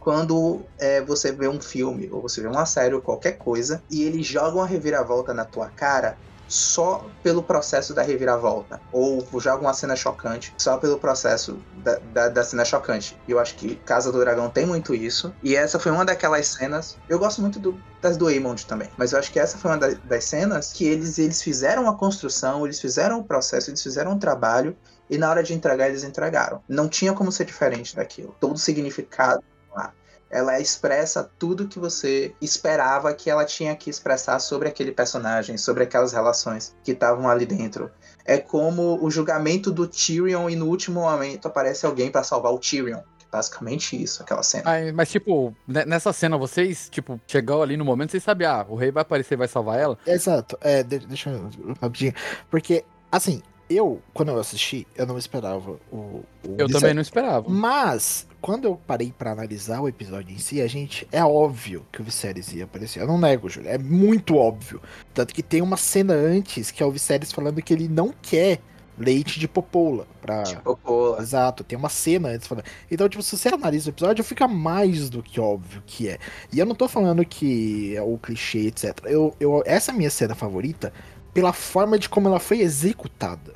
quando 0.05 0.69
é, 0.79 1.01
você 1.01 1.31
vê 1.31 1.47
um 1.47 1.59
filme 1.59 2.07
ou 2.11 2.21
você 2.21 2.39
vê 2.39 2.47
uma 2.47 2.67
série 2.67 2.93
ou 2.93 3.01
qualquer 3.01 3.39
coisa 3.39 3.83
e 3.89 4.03
eles 4.03 4.27
jogam 4.27 4.61
a 4.61 4.65
reviravolta 4.67 5.33
na 5.33 5.43
tua 5.45 5.67
cara 5.71 6.15
só 6.47 7.11
pelo 7.23 7.41
processo 7.41 7.91
da 7.91 8.03
reviravolta 8.03 8.79
ou 8.91 9.27
jogam 9.39 9.61
uma 9.65 9.73
cena 9.73 9.95
chocante 9.95 10.53
só 10.61 10.77
pelo 10.77 10.99
processo 10.99 11.65
da, 11.71 11.97
da, 11.97 12.29
da 12.29 12.43
cena 12.43 12.63
chocante. 12.63 13.19
Eu 13.27 13.39
acho 13.39 13.55
que 13.55 13.77
Casa 13.77 14.11
do 14.11 14.19
Dragão 14.19 14.47
tem 14.51 14.63
muito 14.63 14.93
isso. 14.93 15.35
E 15.41 15.55
essa 15.55 15.79
foi 15.79 15.91
uma 15.91 16.05
daquelas 16.05 16.49
cenas. 16.49 16.99
Eu 17.09 17.17
gosto 17.17 17.41
muito 17.41 17.59
do- 17.59 17.81
das 17.99 18.15
do 18.15 18.27
Aemond 18.27 18.63
também, 18.67 18.91
mas 18.95 19.11
eu 19.11 19.17
acho 19.17 19.31
que 19.31 19.39
essa 19.39 19.57
foi 19.57 19.71
uma 19.71 19.77
da- 19.79 19.95
das 20.03 20.25
cenas 20.25 20.71
que 20.71 20.85
eles, 20.85 21.17
eles 21.17 21.41
fizeram 21.41 21.89
a 21.89 21.97
construção, 21.97 22.63
eles 22.63 22.79
fizeram 22.79 23.21
o 23.21 23.25
processo, 23.25 23.71
eles 23.71 23.81
fizeram 23.81 24.11
o 24.13 24.19
trabalho. 24.19 24.77
E 25.09 25.17
na 25.17 25.31
hora 25.31 25.41
de 25.41 25.51
entregar, 25.55 25.87
eles 25.89 26.03
entregaram. 26.03 26.63
Não 26.69 26.87
tinha 26.87 27.11
como 27.13 27.31
ser 27.31 27.45
diferente 27.45 27.95
daquilo. 27.95 28.37
Todo 28.39 28.57
significado 28.59 29.43
lá. 29.75 29.93
Ela 30.29 30.59
expressa 30.59 31.29
tudo 31.37 31.67
que 31.67 31.77
você 31.79 32.33
esperava 32.41 33.13
que 33.13 33.29
ela 33.29 33.45
tinha 33.45 33.75
que 33.75 33.89
expressar 33.89 34.39
sobre 34.39 34.67
aquele 34.67 34.91
personagem, 34.91 35.57
sobre 35.57 35.83
aquelas 35.83 36.11
relações 36.13 36.75
que 36.83 36.91
estavam 36.91 37.29
ali 37.29 37.45
dentro. 37.45 37.91
É 38.25 38.37
como 38.39 38.97
o 39.03 39.11
julgamento 39.11 39.71
do 39.71 39.87
Tyrion 39.87 40.49
e 40.49 40.55
no 40.55 40.65
último 40.65 41.01
momento 41.01 41.47
aparece 41.47 41.85
alguém 41.85 42.09
pra 42.11 42.23
salvar 42.23 42.51
o 42.51 42.57
Tyrion. 42.59 43.01
Basicamente 43.31 44.01
isso, 44.01 44.23
aquela 44.23 44.41
cena. 44.43 44.63
Ai, 44.65 44.91
mas, 44.93 45.11
tipo, 45.11 45.53
ne- 45.67 45.85
nessa 45.85 46.11
cena, 46.13 46.37
vocês, 46.37 46.87
tipo, 46.89 47.19
chegou 47.27 47.61
ali 47.61 47.75
no 47.75 47.83
momento, 47.83 48.11
vocês 48.11 48.23
sabem, 48.23 48.47
ah, 48.47 48.65
o 48.67 48.75
rei 48.75 48.91
vai 48.91 49.01
aparecer 49.01 49.33
e 49.33 49.37
vai 49.37 49.47
salvar 49.47 49.77
ela. 49.77 49.97
Exato. 50.07 50.57
É, 50.61 50.81
de- 50.81 50.99
deixa 50.99 51.29
eu 51.29 51.49
rapidinho. 51.81 52.13
Porque, 52.49 52.85
assim, 53.11 53.41
eu, 53.69 54.01
quando 54.13 54.29
eu 54.29 54.39
assisti, 54.39 54.87
eu 54.95 55.05
não 55.05 55.17
esperava 55.17 55.77
o. 55.91 55.95
o 55.95 56.25
Eu 56.57 56.69
também 56.69 56.93
não 56.93 57.01
esperava. 57.01 57.49
Mas, 57.49 58.27
quando 58.41 58.65
eu 58.65 58.79
parei 58.87 59.11
pra 59.17 59.31
analisar 59.31 59.81
o 59.81 59.87
episódio 59.87 60.33
em 60.33 60.37
si, 60.37 60.61
a 60.61 60.67
gente. 60.67 61.07
É 61.11 61.23
óbvio 61.23 61.85
que 61.91 62.01
o 62.01 62.03
Viserys 62.03 62.53
ia 62.53 62.65
aparecer. 62.65 63.01
Eu 63.01 63.07
não 63.07 63.17
nego, 63.17 63.49
Júlio. 63.49 63.69
É 63.69 63.77
muito 63.77 64.35
óbvio. 64.35 64.81
Tanto 65.13 65.33
que 65.33 65.41
tem 65.41 65.61
uma 65.61 65.77
cena 65.77 66.13
antes 66.13 66.69
que 66.69 66.83
é 66.83 66.85
o 66.85 66.91
Viserys 66.91 67.31
falando 67.31 67.61
que 67.61 67.73
ele 67.73 67.87
não 67.87 68.13
quer 68.21 68.61
leite 68.97 69.39
de 69.39 69.47
popola. 69.47 70.07
Pra... 70.21 70.43
Tipo, 70.43 70.77
pô, 70.77 71.17
Exato, 71.19 71.63
tem 71.63 71.77
uma 71.77 71.89
cena 71.89 72.29
antes 72.29 72.47
falando. 72.47 72.65
Então, 72.89 73.07
tipo, 73.09 73.23
se 73.23 73.37
você 73.37 73.49
analisa 73.49 73.89
o 73.89 73.93
episódio, 73.93 74.23
fica 74.23 74.47
mais 74.47 75.09
do 75.09 75.21
que 75.21 75.39
óbvio 75.39 75.83
que 75.85 76.07
é. 76.07 76.17
E 76.51 76.59
eu 76.59 76.65
não 76.65 76.75
tô 76.75 76.87
falando 76.87 77.23
que 77.25 77.95
é 77.95 78.01
o 78.01 78.17
clichê, 78.17 78.67
etc. 78.67 78.97
Eu, 79.05 79.35
eu, 79.39 79.63
essa 79.65 79.91
é 79.91 79.93
a 79.93 79.97
minha 79.97 80.09
cena 80.09 80.35
favorita 80.35 80.93
pela 81.35 81.51
forma 81.51 81.99
de 81.99 82.07
como 82.07 82.29
ela 82.29 82.39
foi 82.39 82.61
executada. 82.61 83.53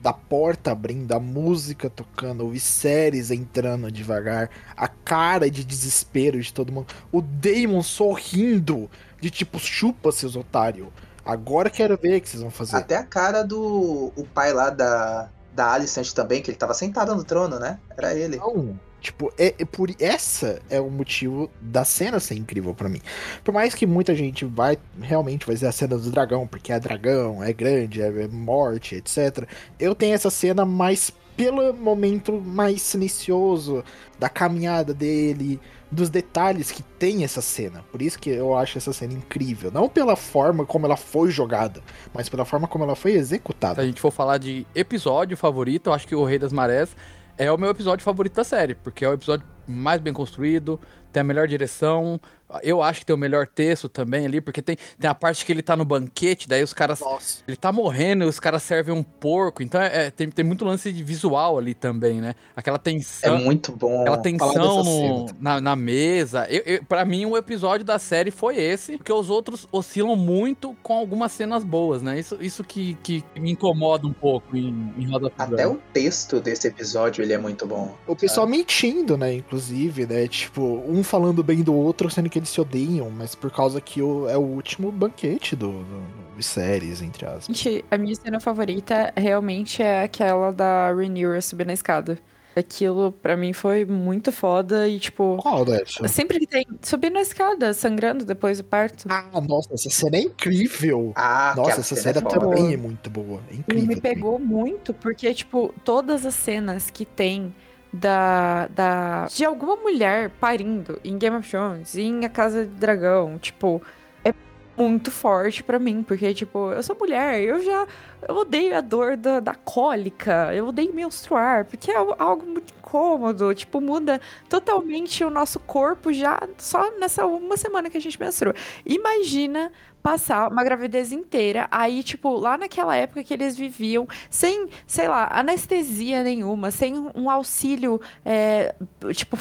Da 0.00 0.12
porta 0.12 0.72
abrindo, 0.72 1.12
a 1.12 1.20
música 1.20 1.88
tocando, 1.88 2.44
o 2.44 2.50
Viserys 2.50 3.30
entrando 3.30 3.92
devagar, 3.92 4.50
a 4.76 4.88
cara 4.88 5.48
de 5.48 5.62
desespero 5.62 6.40
de 6.40 6.52
todo 6.52 6.72
mundo, 6.72 6.88
o 7.12 7.22
Daemon 7.22 7.82
sorrindo, 7.82 8.90
de 9.20 9.30
tipo, 9.30 9.60
chupa 9.60 10.10
seus 10.10 10.34
otários. 10.34 10.88
Agora 11.24 11.70
quero 11.70 11.96
ver 11.96 12.16
o 12.16 12.20
que 12.20 12.28
vocês 12.28 12.42
vão 12.42 12.50
fazer. 12.50 12.76
até 12.76 12.96
a 12.96 13.04
cara 13.04 13.44
do 13.44 14.10
o 14.16 14.26
pai 14.34 14.52
lá 14.52 14.70
da, 14.70 15.28
da 15.54 15.72
Alicent 15.72 16.12
também, 16.12 16.42
que 16.42 16.50
ele 16.50 16.58
tava 16.58 16.74
sentado 16.74 17.14
no 17.14 17.22
trono, 17.22 17.60
né? 17.60 17.78
Era 17.96 18.12
ele. 18.12 18.38
Não, 18.38 18.76
tipo, 19.00 19.32
é, 19.38 19.54
é 19.58 19.64
por 19.64 19.90
essa 19.98 20.60
é 20.68 20.80
o 20.80 20.90
motivo 20.90 21.50
da 21.60 21.84
cena 21.84 22.20
ser 22.20 22.34
incrível 22.34 22.74
pra 22.74 22.88
mim. 22.88 23.00
Por 23.42 23.52
mais 23.52 23.74
que 23.74 23.86
muita 23.86 24.14
gente 24.14 24.44
vai 24.44 24.78
realmente 25.00 25.44
fazer 25.44 25.66
a 25.66 25.72
cena 25.72 25.96
do 25.96 26.10
dragão, 26.10 26.46
porque 26.46 26.72
é 26.72 26.78
dragão, 26.78 27.42
é 27.42 27.52
grande, 27.52 28.02
é, 28.02 28.06
é 28.06 28.28
morte, 28.28 28.94
etc. 28.94 29.46
Eu 29.78 29.94
tenho 29.94 30.14
essa 30.14 30.30
cena 30.30 30.64
mais 30.64 31.12
pelo 31.36 31.72
momento 31.72 32.38
mais 32.40 32.82
silencioso 32.82 33.82
da 34.18 34.28
caminhada 34.28 34.92
dele, 34.92 35.58
dos 35.90 36.10
detalhes 36.10 36.70
que 36.70 36.82
tem 36.82 37.24
essa 37.24 37.40
cena. 37.40 37.82
Por 37.90 38.02
isso 38.02 38.18
que 38.18 38.28
eu 38.28 38.54
acho 38.54 38.78
essa 38.78 38.92
cena 38.92 39.14
incrível, 39.14 39.70
não 39.72 39.88
pela 39.88 40.16
forma 40.16 40.66
como 40.66 40.86
ela 40.86 40.96
foi 40.96 41.30
jogada, 41.30 41.82
mas 42.12 42.28
pela 42.28 42.44
forma 42.44 42.68
como 42.68 42.84
ela 42.84 42.94
foi 42.94 43.12
Se 43.12 43.18
executada. 43.18 43.80
a 43.80 43.86
gente 43.86 44.00
for 44.00 44.10
falar 44.10 44.38
de 44.38 44.66
episódio 44.74 45.36
favorito, 45.36 45.88
eu 45.88 45.94
acho 45.94 46.06
que 46.06 46.14
o 46.14 46.24
Rei 46.24 46.38
das 46.38 46.52
Marés 46.52 46.94
é 47.40 47.50
o 47.50 47.56
meu 47.56 47.70
episódio 47.70 48.04
favorito 48.04 48.34
da 48.34 48.44
série, 48.44 48.74
porque 48.74 49.02
é 49.02 49.08
o 49.08 49.14
episódio 49.14 49.46
mais 49.66 49.98
bem 49.98 50.12
construído, 50.12 50.78
tem 51.12 51.20
a 51.20 51.24
melhor 51.24 51.46
direção. 51.48 52.20
Eu 52.64 52.82
acho 52.82 52.98
que 53.00 53.06
tem 53.06 53.14
o 53.14 53.18
melhor 53.18 53.46
texto 53.46 53.88
também 53.88 54.26
ali, 54.26 54.40
porque 54.40 54.60
tem, 54.60 54.76
tem 54.98 55.08
a 55.08 55.14
parte 55.14 55.46
que 55.46 55.52
ele 55.52 55.62
tá 55.62 55.76
no 55.76 55.84
banquete, 55.84 56.48
daí 56.48 56.64
os 56.64 56.74
caras. 56.74 56.98
Nossa. 56.98 57.44
Ele 57.46 57.56
tá 57.56 57.70
morrendo 57.70 58.24
e 58.24 58.26
os 58.26 58.40
caras 58.40 58.64
servem 58.64 58.92
um 58.92 59.04
porco. 59.04 59.62
Então 59.62 59.80
é, 59.80 60.06
é- 60.06 60.10
tem, 60.10 60.28
tem 60.28 60.44
muito 60.44 60.64
lance 60.64 60.92
de 60.92 61.04
visual 61.04 61.58
ali 61.58 61.74
também, 61.74 62.20
né? 62.20 62.34
Aquela 62.56 62.76
É 62.76 62.80
tensão. 62.80 63.38
muito 63.38 63.70
bom. 63.70 64.00
Aquela 64.00 64.18
tensão 64.18 64.82
no- 64.82 65.26
na, 65.38 65.60
na 65.60 65.76
mesa. 65.76 66.44
Eu, 66.50 66.62
eu, 66.66 66.84
pra 66.84 67.04
mim, 67.04 67.24
o 67.24 67.36
episódio 67.36 67.86
da 67.86 68.00
série 68.00 68.32
foi 68.32 68.56
esse, 68.56 68.96
porque 68.96 69.12
os 69.12 69.30
outros 69.30 69.68
oscilam 69.70 70.16
muito 70.16 70.76
com 70.82 70.94
algumas 70.94 71.30
cenas 71.30 71.62
boas, 71.62 72.02
né? 72.02 72.18
Isso, 72.18 72.36
isso 72.40 72.64
que, 72.64 72.94
que 73.00 73.22
me 73.36 73.52
incomoda 73.52 74.08
um 74.08 74.12
pouco 74.12 74.56
em, 74.56 74.92
em 74.98 75.08
Roda 75.08 75.30
Até 75.38 75.68
o 75.68 75.78
texto 75.92 76.40
desse 76.40 76.66
episódio 76.66 77.22
ele 77.22 77.32
é 77.32 77.38
muito 77.38 77.64
bom. 77.64 77.94
O 78.08 78.16
pessoal 78.16 78.44
mentindo, 78.48 79.16
né? 79.16 79.34
Inclusive, 79.34 80.04
né? 80.04 80.26
Tipo, 80.26 80.82
um 80.84 80.99
falando 81.02 81.42
bem 81.42 81.62
do 81.62 81.74
outro, 81.74 82.10
sendo 82.10 82.28
que 82.30 82.38
eles 82.38 82.48
se 82.48 82.60
odeiam, 82.60 83.10
mas 83.10 83.34
por 83.34 83.50
causa 83.50 83.80
que 83.80 84.00
o, 84.02 84.28
é 84.28 84.36
o 84.36 84.40
último 84.40 84.90
banquete 84.92 85.54
do, 85.56 85.68
do, 85.70 85.82
do 85.84 86.36
Viserys, 86.36 87.02
entre 87.02 87.26
aspas. 87.26 87.46
Gente, 87.56 87.84
a 87.90 87.96
minha 87.98 88.14
cena 88.14 88.40
favorita 88.40 89.12
realmente 89.16 89.82
é 89.82 90.02
aquela 90.04 90.52
da 90.52 90.92
Rhaenyra 90.92 91.40
subir 91.40 91.66
na 91.66 91.72
escada. 91.72 92.18
Aquilo, 92.56 93.12
pra 93.12 93.36
mim, 93.36 93.52
foi 93.52 93.84
muito 93.84 94.32
foda 94.32 94.88
e, 94.88 94.98
tipo... 94.98 95.36
Qual 95.40 95.64
dessa? 95.64 96.08
Sempre 96.08 96.40
que 96.40 96.46
tem... 96.48 96.66
Subir 96.82 97.08
na 97.10 97.20
escada, 97.20 97.72
sangrando 97.72 98.24
depois 98.24 98.58
do 98.58 98.64
parto. 98.64 99.06
Ah, 99.08 99.40
nossa, 99.40 99.72
essa 99.72 99.88
cena 99.88 100.16
é 100.16 100.22
incrível! 100.22 101.12
Ah, 101.14 101.54
Nossa, 101.56 101.80
essa 101.80 101.94
cena 101.94 102.18
cena 102.20 102.26
é 102.28 102.30
também 102.38 102.72
é 102.74 102.76
muito 102.76 103.08
boa. 103.08 103.40
É 103.50 103.54
E 103.54 103.58
incrível. 103.58 103.86
me 103.86 103.94
também. 103.94 104.14
pegou 104.14 104.38
muito, 104.40 104.92
porque, 104.92 105.32
tipo, 105.32 105.72
todas 105.84 106.26
as 106.26 106.34
cenas 106.34 106.90
que 106.90 107.04
tem 107.06 107.54
da, 107.92 108.68
da 108.68 109.26
de 109.26 109.44
alguma 109.44 109.76
mulher 109.76 110.30
parindo 110.40 111.00
em 111.04 111.18
Game 111.18 111.36
of 111.36 111.48
Thrones, 111.48 111.96
em 111.96 112.24
A 112.24 112.28
Casa 112.28 112.64
de 112.64 112.72
Dragão, 112.72 113.38
tipo, 113.38 113.82
é 114.24 114.32
muito 114.76 115.10
forte 115.10 115.62
pra 115.62 115.78
mim, 115.78 116.02
porque, 116.02 116.32
tipo, 116.32 116.70
eu 116.72 116.82
sou 116.82 116.96
mulher, 116.96 117.40
eu 117.42 117.62
já 117.62 117.86
eu 118.28 118.36
odeio 118.36 118.76
a 118.76 118.80
dor 118.80 119.16
da, 119.16 119.40
da 119.40 119.54
cólica, 119.54 120.54
eu 120.54 120.68
odeio 120.68 120.94
menstruar, 120.94 121.64
porque 121.64 121.90
é 121.90 121.96
algo 121.96 122.46
muito 122.46 122.72
incômodo, 122.78 123.54
tipo, 123.54 123.80
muda 123.80 124.20
totalmente 124.48 125.24
o 125.24 125.30
nosso 125.30 125.58
corpo 125.60 126.12
já 126.12 126.38
só 126.58 126.90
nessa 126.98 127.24
uma 127.26 127.56
semana 127.56 127.88
que 127.88 127.96
a 127.96 128.00
gente 128.00 128.20
menstrua. 128.20 128.54
Imagina 128.84 129.72
passar 130.02 130.50
uma 130.50 130.64
gravidez 130.64 131.12
inteira, 131.12 131.68
aí, 131.70 132.02
tipo, 132.02 132.34
lá 132.36 132.56
naquela 132.56 132.96
época 132.96 133.22
que 133.22 133.34
eles 133.34 133.56
viviam, 133.56 134.06
sem, 134.28 134.68
sei 134.86 135.08
lá, 135.08 135.28
anestesia 135.32 136.22
nenhuma, 136.22 136.70
sem 136.70 136.94
um 137.14 137.28
auxílio, 137.30 138.00
é, 138.24 138.74
tipo, 139.14 139.36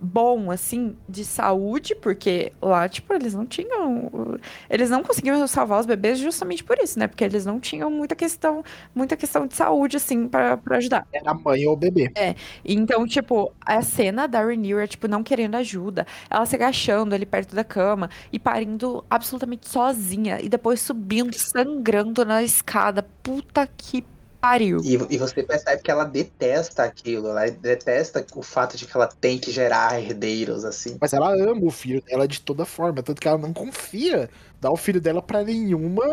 bom, 0.00 0.50
assim, 0.50 0.96
de 1.08 1.24
saúde, 1.24 1.94
porque 1.94 2.52
lá, 2.60 2.88
tipo, 2.88 3.12
eles 3.14 3.34
não 3.34 3.46
tinham. 3.46 4.38
Eles 4.68 4.90
não 4.90 5.02
conseguiam 5.02 5.46
salvar 5.46 5.80
os 5.80 5.86
bebês 5.86 6.18
justamente 6.18 6.62
por 6.62 6.78
isso, 6.78 6.98
né? 6.98 7.06
Porque 7.06 7.24
eles 7.24 7.46
não 7.46 7.58
tinham 7.60 7.90
muita 7.90 8.14
questão, 8.14 8.62
muita 8.94 9.16
questão 9.16 9.46
de 9.46 9.54
saúde, 9.54 9.96
assim, 9.96 10.28
para 10.28 10.60
ajudar. 10.70 11.06
Era 11.12 11.30
a 11.30 11.34
mãe 11.34 11.66
ou 11.66 11.74
o 11.74 11.76
bebê. 11.76 12.10
É. 12.14 12.34
Então, 12.64 13.06
tipo, 13.06 13.52
a 13.60 13.82
cena 13.82 14.26
da 14.26 14.40
Rhaenyra, 14.40 14.86
tipo, 14.86 15.08
não 15.08 15.22
querendo 15.22 15.54
ajuda, 15.56 16.06
ela 16.28 16.44
se 16.46 16.54
agachando 16.56 17.14
ali 17.14 17.26
perto 17.26 17.54
da 17.54 17.64
cama 17.64 18.10
e 18.32 18.38
parindo 18.38 19.04
absolutamente 19.08 19.68
sozinha, 19.68 20.40
e 20.40 20.48
depois 20.48 20.80
subindo, 20.80 21.34
sangrando 21.34 22.24
na 22.24 22.42
escada. 22.42 23.02
Puta 23.22 23.66
que 23.66 24.04
pariu. 24.44 24.80
E, 24.84 24.94
e, 25.14 25.16
você 25.16 25.42
percebe 25.42 25.82
que 25.82 25.90
ela 25.90 26.04
detesta 26.04 26.82
aquilo, 26.82 27.28
ela 27.28 27.50
detesta 27.50 28.24
o 28.34 28.42
fato 28.42 28.76
de 28.76 28.84
que 28.84 28.94
ela 28.94 29.06
tem 29.06 29.38
que 29.38 29.50
gerar 29.50 29.98
herdeiros, 29.98 30.66
assim. 30.66 30.98
Mas 31.00 31.14
ela 31.14 31.32
ama 31.34 31.64
o 31.64 31.70
filho 31.70 32.02
dela 32.02 32.28
de 32.28 32.42
toda 32.42 32.66
forma, 32.66 33.02
tanto 33.02 33.22
que 33.22 33.26
ela 33.26 33.38
não 33.38 33.54
confia 33.54 34.28
dar 34.60 34.70
o 34.70 34.76
filho 34.76 35.00
dela 35.00 35.22
para 35.22 35.42
nenhuma 35.42 36.04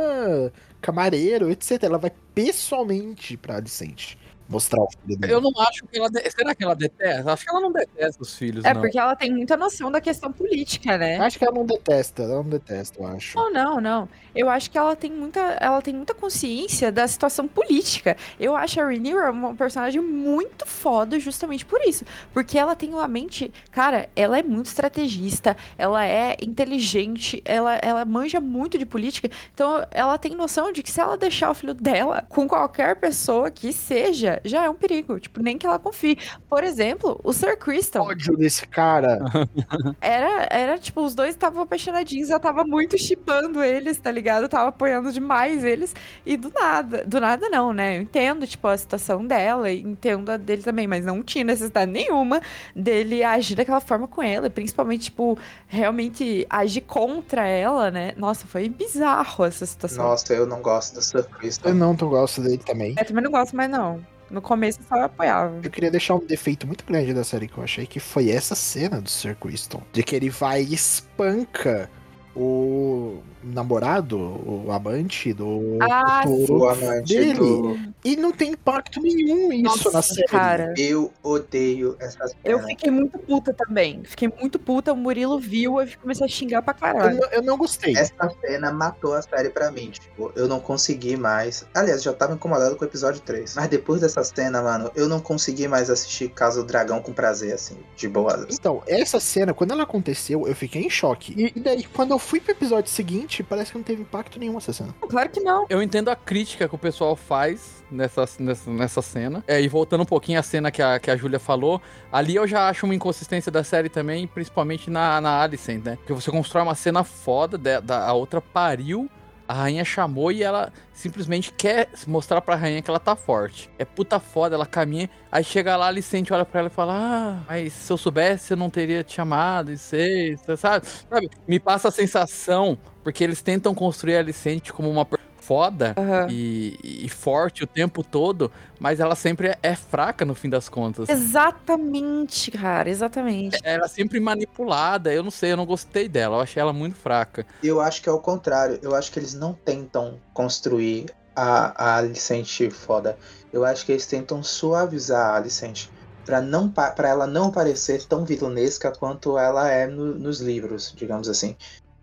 camareiro, 0.82 1.52
etc. 1.52 1.84
Ela 1.84 1.98
vai 1.98 2.12
pessoalmente 2.34 3.36
pra 3.36 3.58
Alicente 3.58 4.18
mostrar 4.48 4.82
o 4.82 4.89
filho 4.89 5.20
dela. 5.20 5.34
Eu 5.34 5.42
não 5.42 5.52
acho 5.62 5.86
que 5.88 5.98
ela. 5.98 6.10
De... 6.10 6.30
Será 6.30 6.54
que 6.56 6.64
ela 6.64 6.76
detesta? 6.76 7.34
Acho 7.34 7.44
que 7.44 7.50
ela 7.50 7.62
não 7.62 7.72
detesta 7.72 8.22
os 8.22 8.36
filhos. 8.36 8.66
É 8.66 8.74
não. 8.74 8.82
porque 8.82 9.00
ela 9.00 9.16
tem 9.16 9.32
muita 9.32 9.58
noção 9.58 9.92
da 9.92 10.02
questão 10.02 10.32
política, 10.32 10.98
né? 10.98 11.18
Acho 11.20 11.38
que 11.38 11.46
ela 11.46 11.54
não 11.54 11.66
detesta, 11.66 12.24
ela 12.24 12.36
não 12.36 12.50
detesta, 12.50 13.00
eu 13.00 13.08
acho. 13.08 13.38
Não, 13.38 13.52
não, 13.52 13.82
não. 13.82 14.10
Eu 14.34 14.50
acho 14.50 14.72
que 14.72 14.78
ela 14.78 14.96
tem 14.96 15.12
muita, 15.12 15.39
ela 15.60 15.82
tem 15.82 15.94
muita 15.94 16.14
consciência 16.14 16.92
da 16.92 17.08
situação 17.08 17.48
política. 17.48 18.16
Eu 18.39 18.56
acho 18.56 18.80
a 18.80 18.86
Rhaenyra 18.86 19.32
uma 19.32 19.54
personagem 19.54 20.02
muito 20.02 20.66
foda 20.66 21.20
justamente 21.20 21.66
por 21.66 21.82
isso, 21.82 22.06
porque 22.34 22.58
ela 22.58 22.76
tem 22.76 22.94
uma 22.94 23.08
mente, 23.08 23.52
cara, 23.72 24.10
ela 24.16 24.39
é 24.39 24.44
muito 24.44 24.68
estrategista, 24.68 25.56
ela 25.78 26.06
é 26.06 26.38
inteligente, 26.42 27.42
ela, 27.44 27.76
ela 27.76 28.06
manja 28.06 28.39
muito 28.39 28.78
de 28.78 28.86
política, 28.86 29.30
então 29.54 29.86
ela 29.92 30.18
tem 30.18 30.36
noção 30.36 30.72
de 30.72 30.82
que 30.82 30.92
se 30.92 31.00
ela 31.00 31.18
deixar 31.18 31.52
o 31.52 31.54
filho 31.54 31.74
dela 31.74 32.26
com 32.30 32.48
qualquer 32.48 32.96
pessoa 32.96 33.52
que 33.52 33.74
seja, 33.74 34.41
já 34.44 34.66
é 34.66 34.70
um 34.70 34.76
perigo. 34.76 35.20
Tipo, 35.20 35.42
nem 35.42 35.58
que 35.58 35.66
ela 35.66 35.80
confie. 35.80 36.18
Por 36.50 36.64
exemplo, 36.64 37.20
o 37.24 37.34
Sir 37.34 37.58
Crystal. 37.58 38.06
ódio 38.06 38.36
desse 38.38 38.68
cara. 38.68 39.20
Era, 40.00 40.48
era 40.52 40.78
tipo, 40.78 41.02
os 41.02 41.14
dois 41.14 41.32
estavam 41.32 41.64
apaixonadinhos, 41.64 42.30
eu 42.30 42.39
tava 42.39 42.64
muito 42.64 42.98
chipando 42.98 43.64
eles, 43.64 43.98
tá 43.98 44.12
ligado? 44.12 44.44
Eu 44.44 44.50
tava 44.50 44.70
apoiando 44.70 45.12
demais 45.12 45.64
eles. 45.64 45.94
E 46.26 46.36
do 46.38 46.50
nada, 46.50 47.04
do 47.06 47.20
nada 47.20 47.50
não, 47.50 47.74
né? 47.74 47.98
Eu 47.98 48.02
entendo, 48.02 48.48
tipo, 48.48 48.68
a 48.68 48.78
situação 48.78 49.26
dela, 49.26 49.72
entendo 49.72 50.30
a 50.30 50.38
dele 50.38 50.64
também, 50.64 50.88
mas 50.88 51.06
não 51.06 51.24
tinha 51.24 51.44
necessidade 51.44 51.92
nenhuma 51.92 52.42
dele 52.76 53.24
agir 53.24 53.56
daquela 53.56 53.80
forma 53.80 54.08
com 54.08 54.22
ela, 54.22 54.50
principalmente, 54.50 55.06
tipo, 55.06 55.38
realmente 55.68 56.46
agir 56.50 56.82
contra 56.82 57.48
ela, 57.48 57.92
né? 57.92 58.14
Nossa, 58.18 58.46
foi 58.48 58.70
bizarro 58.70 59.46
essa 59.46 59.66
situação. 59.66 60.04
Nossa, 60.06 60.34
eu 60.34 60.46
não 60.46 60.62
gosto 60.62 60.96
do 60.96 61.02
Sir 61.02 61.24
Crystal. 61.30 61.72
Eu 61.72 61.76
não 61.76 61.96
tô 61.96 62.10
gosto 62.10 62.42
dele 62.42 62.58
também. 62.58 62.96
Eu 62.98 63.06
também 63.06 63.24
não 63.24 63.32
gosto 63.32 63.56
mais, 63.56 63.70
não. 63.70 64.02
No 64.32 64.42
começo 64.42 64.80
só 64.88 64.96
apoiava. 65.04 65.60
Eu 65.62 65.70
queria 65.70 65.92
deixar 65.92 66.16
um 66.16 66.26
defeito 66.26 66.66
muito 66.66 66.86
grande 66.86 67.14
da 67.14 67.24
série 67.24 67.48
que 67.48 67.58
eu 67.58 67.64
achei, 67.64 67.86
que 67.86 68.00
foi 68.00 68.30
essa 68.30 68.56
cena 68.56 69.02
do 69.02 69.10
Sir 69.10 69.36
Crystal. 69.36 69.84
De 69.92 70.02
que 70.02 70.16
ele 70.16 70.30
vai 70.30 70.64
e 70.64 70.74
espanca 70.74 71.90
o 72.36 73.20
namorado, 73.44 74.18
o 74.18 74.72
amante 74.72 75.34
do 75.34 75.78
Ah, 75.82 76.22
futuro 76.24 76.60
O 76.62 76.70
amante 76.70 77.14
dele. 77.16 77.34
do... 77.34 77.78
E 78.04 78.16
não 78.16 78.32
tem 78.32 78.52
impacto 78.52 79.02
nenhum 79.02 79.52
isso 79.52 79.64
Nossa, 79.64 79.92
na 79.92 80.02
série. 80.02 80.28
cara. 80.28 80.74
Eu 80.78 81.12
odeio 81.24 81.96
essa 82.00 82.28
cena. 82.28 82.40
Eu 82.44 82.60
fiquei 82.64 82.92
muito 82.92 83.18
puta 83.20 83.54
também. 83.54 84.02
Fiquei 84.04 84.32
muito 84.40 84.58
puta, 84.60 84.94
o 84.94 84.96
Murilo 84.96 85.40
viu 85.40 85.82
e 85.82 85.96
comecei 85.98 86.26
a 86.26 86.30
xingar 86.30 86.62
pra 86.62 86.74
Eu 86.74 86.80
caralho. 86.80 87.20
não, 87.20 87.30
eu 87.30 87.42
não 87.42 87.58
gostei. 87.58 87.96
Essa 87.98 88.32
cena 88.42 88.72
matou 88.72 89.14
a 89.14 89.22
série 89.22 89.50
pra 89.50 89.72
mim. 89.72 89.90
Tipo, 89.92 90.32
eu 90.36 90.48
não 90.48 90.60
consegui 90.60 91.16
mais. 91.18 91.66
Aliás, 91.74 92.02
já 92.04 92.14
tava 92.14 92.34
incomodado 92.34 92.76
com 92.76 92.86
o 92.86 92.88
episódio 92.88 93.22
3. 93.22 93.56
Mas 93.56 93.68
depois 93.68 94.02
dessa 94.02 94.24
cena, 94.24 94.62
mano, 94.62 94.92
eu 94.96 95.08
não 95.10 95.20
consegui 95.20 95.68
mais 95.68 95.90
assistir 95.90 96.30
Casa 96.30 96.62
do 96.62 96.68
Dragão 96.68 97.02
com 97.02 97.12
prazer, 97.14 97.54
assim, 97.54 97.78
de 97.96 98.08
boa. 98.08 98.46
Então, 98.52 98.82
essa 98.88 99.20
cena, 99.20 99.54
quando 99.54 99.72
ela 99.72 99.84
aconteceu, 99.84 100.48
eu 100.48 100.56
fiquei 100.56 100.84
em 100.84 100.90
choque. 100.90 101.34
E, 101.38 101.52
e 101.56 101.60
daí, 101.60 101.84
quando 101.84 102.12
eu 102.12 102.20
fui 102.22 102.39
pro 102.39 102.51
episódio 102.51 102.89
seguinte, 102.89 103.43
parece 103.43 103.72
que 103.72 103.78
não 103.78 103.84
teve 103.84 104.01
impacto 104.01 104.39
nenhum 104.39 104.57
essa 104.57 104.72
cena. 104.72 104.93
Claro 105.09 105.30
que 105.30 105.39
não. 105.39 105.65
Eu 105.69 105.82
entendo 105.82 106.09
a 106.09 106.15
crítica 106.15 106.67
que 106.69 106.76
o 106.76 106.78
pessoal 106.78 107.15
faz 107.15 107.84
nessa, 107.91 108.26
nessa, 108.39 108.69
nessa 108.72 109.01
cena. 109.01 109.43
É, 109.47 109.61
e 109.61 109.67
voltando 109.67 110.01
um 110.01 110.05
pouquinho 110.05 110.39
à 110.39 110.43
cena 110.43 110.72
que 110.72 110.82
a, 110.82 110.99
que 110.99 111.11
a 111.11 111.17
Júlia 111.17 111.39
falou, 111.39 111.82
ali 112.11 112.36
eu 112.36 112.47
já 112.47 112.69
acho 112.69 112.86
uma 112.86 112.95
inconsistência 112.95 113.51
da 113.51 113.63
série 113.63 113.89
também, 113.89 114.26
principalmente 114.28 114.89
na, 114.89 115.19
na 115.19 115.41
Alicent, 115.41 115.84
né? 115.84 115.95
Porque 115.97 116.13
você 116.13 116.32
constrói 116.32 116.63
uma 116.63 116.76
cena 116.76 117.03
foda, 117.03 117.57
da, 117.57 117.80
da- 117.80 118.05
a 118.07 118.13
outra 118.13 118.39
pariu, 118.39 119.09
a 119.52 119.54
rainha 119.54 119.84
chamou 119.84 120.32
e 120.32 120.41
ela 120.41 120.72
simplesmente 120.93 121.52
quer 121.52 121.89
mostrar 122.08 122.39
pra 122.39 122.56
rainha 122.56 122.82
que 122.82 122.89
ela 122.89 123.02
tá 123.02 123.18
forte. 123.18 123.70
É 123.78 123.84
puta 123.84 124.18
foda, 124.18 124.56
ela 124.56 124.66
caminha, 124.66 125.10
aí 125.30 125.43
chega 125.43 125.76
lá, 125.76 125.86
a 125.86 125.88
Alicent 125.89 126.32
olha 126.32 126.45
pra 126.45 126.62
ela 126.62 126.70
e 126.70 126.72
fala: 126.72 126.93
Ah, 126.95 127.43
mas 127.49 127.74
se 127.74 127.91
eu 127.91 127.97
soubesse, 127.97 128.54
eu 128.54 128.58
não 128.58 128.70
teria 128.70 129.04
te 129.04 129.14
chamado, 129.14 129.74
e 129.74 129.78
sei, 129.78 130.38
sabe? 130.56 130.88
sabe? 130.88 131.30
Me 131.45 131.60
passa 131.60 131.89
a 131.89 131.91
sensação, 131.91 132.78
porque 133.04 133.24
eles 133.26 133.41
tentam 133.41 133.76
construir 133.76 134.16
a 134.16 134.20
Alicent 134.20 134.72
como 134.72 134.89
uma 134.89 135.06
foda 135.52 135.93
Aham. 135.97 136.28
e, 136.30 136.80
e 136.82 137.10
forte 137.10 137.62
o 137.62 137.68
tempo 137.68 138.06
todo, 138.06 138.49
mas 138.80 139.02
ela 139.02 139.16
sempre 139.16 139.49
é, 139.49 139.58
é 139.62 139.76
fraca 139.76 140.24
no 140.24 140.34
fim 140.34 140.49
das 140.49 140.70
contas. 140.70 141.10
Exatamente, 141.10 142.49
cara, 142.52 142.89
exatamente. 142.89 143.60
Ela 143.62 143.84
é 143.84 143.88
sempre 143.89 144.18
manipulada, 144.22 145.14
eu 145.14 145.22
não 145.22 145.30
sei, 145.30 145.52
eu 145.52 145.58
não 145.58 145.66
gostei 145.66 146.08
dela, 146.08 146.38
eu 146.38 146.41
achei 146.41 146.62
ela 146.62 146.72
muito 146.72 146.95
fraca. 146.95 147.45
Eu 147.62 147.82
acho 147.82 148.02
que 148.02 148.08
é 148.08 148.12
o 148.14 148.20
contrário. 148.20 148.80
Eu 148.82 148.95
acho 148.95 149.12
que 149.12 149.20
eles 149.20 149.34
não 149.34 149.54
tentam 149.54 150.18
construir 150.34 151.08
a, 151.36 151.95
a 151.95 151.97
Alicent 151.97 152.72
foda. 152.72 153.18
Eu 153.52 153.66
acho 153.66 153.86
que 153.86 153.91
eles 153.91 154.06
tentam 154.06 154.41
suavizar 154.41 155.32
a 155.34 155.36
Alicent. 155.36 155.88
Pra, 156.26 156.39
não, 156.39 156.70
pa- 156.70 156.91
pra 156.91 157.10
ela 157.10 157.28
não 157.28 157.52
parecer 157.52 158.06
tão 158.06 158.24
vilanesca 158.24 158.89
quanto 158.91 159.38
ela 159.38 159.70
é 159.70 159.86
no- 159.86 160.16
nos 160.16 160.39
livros, 160.39 160.93
digamos 160.95 161.28
assim. 161.28 161.58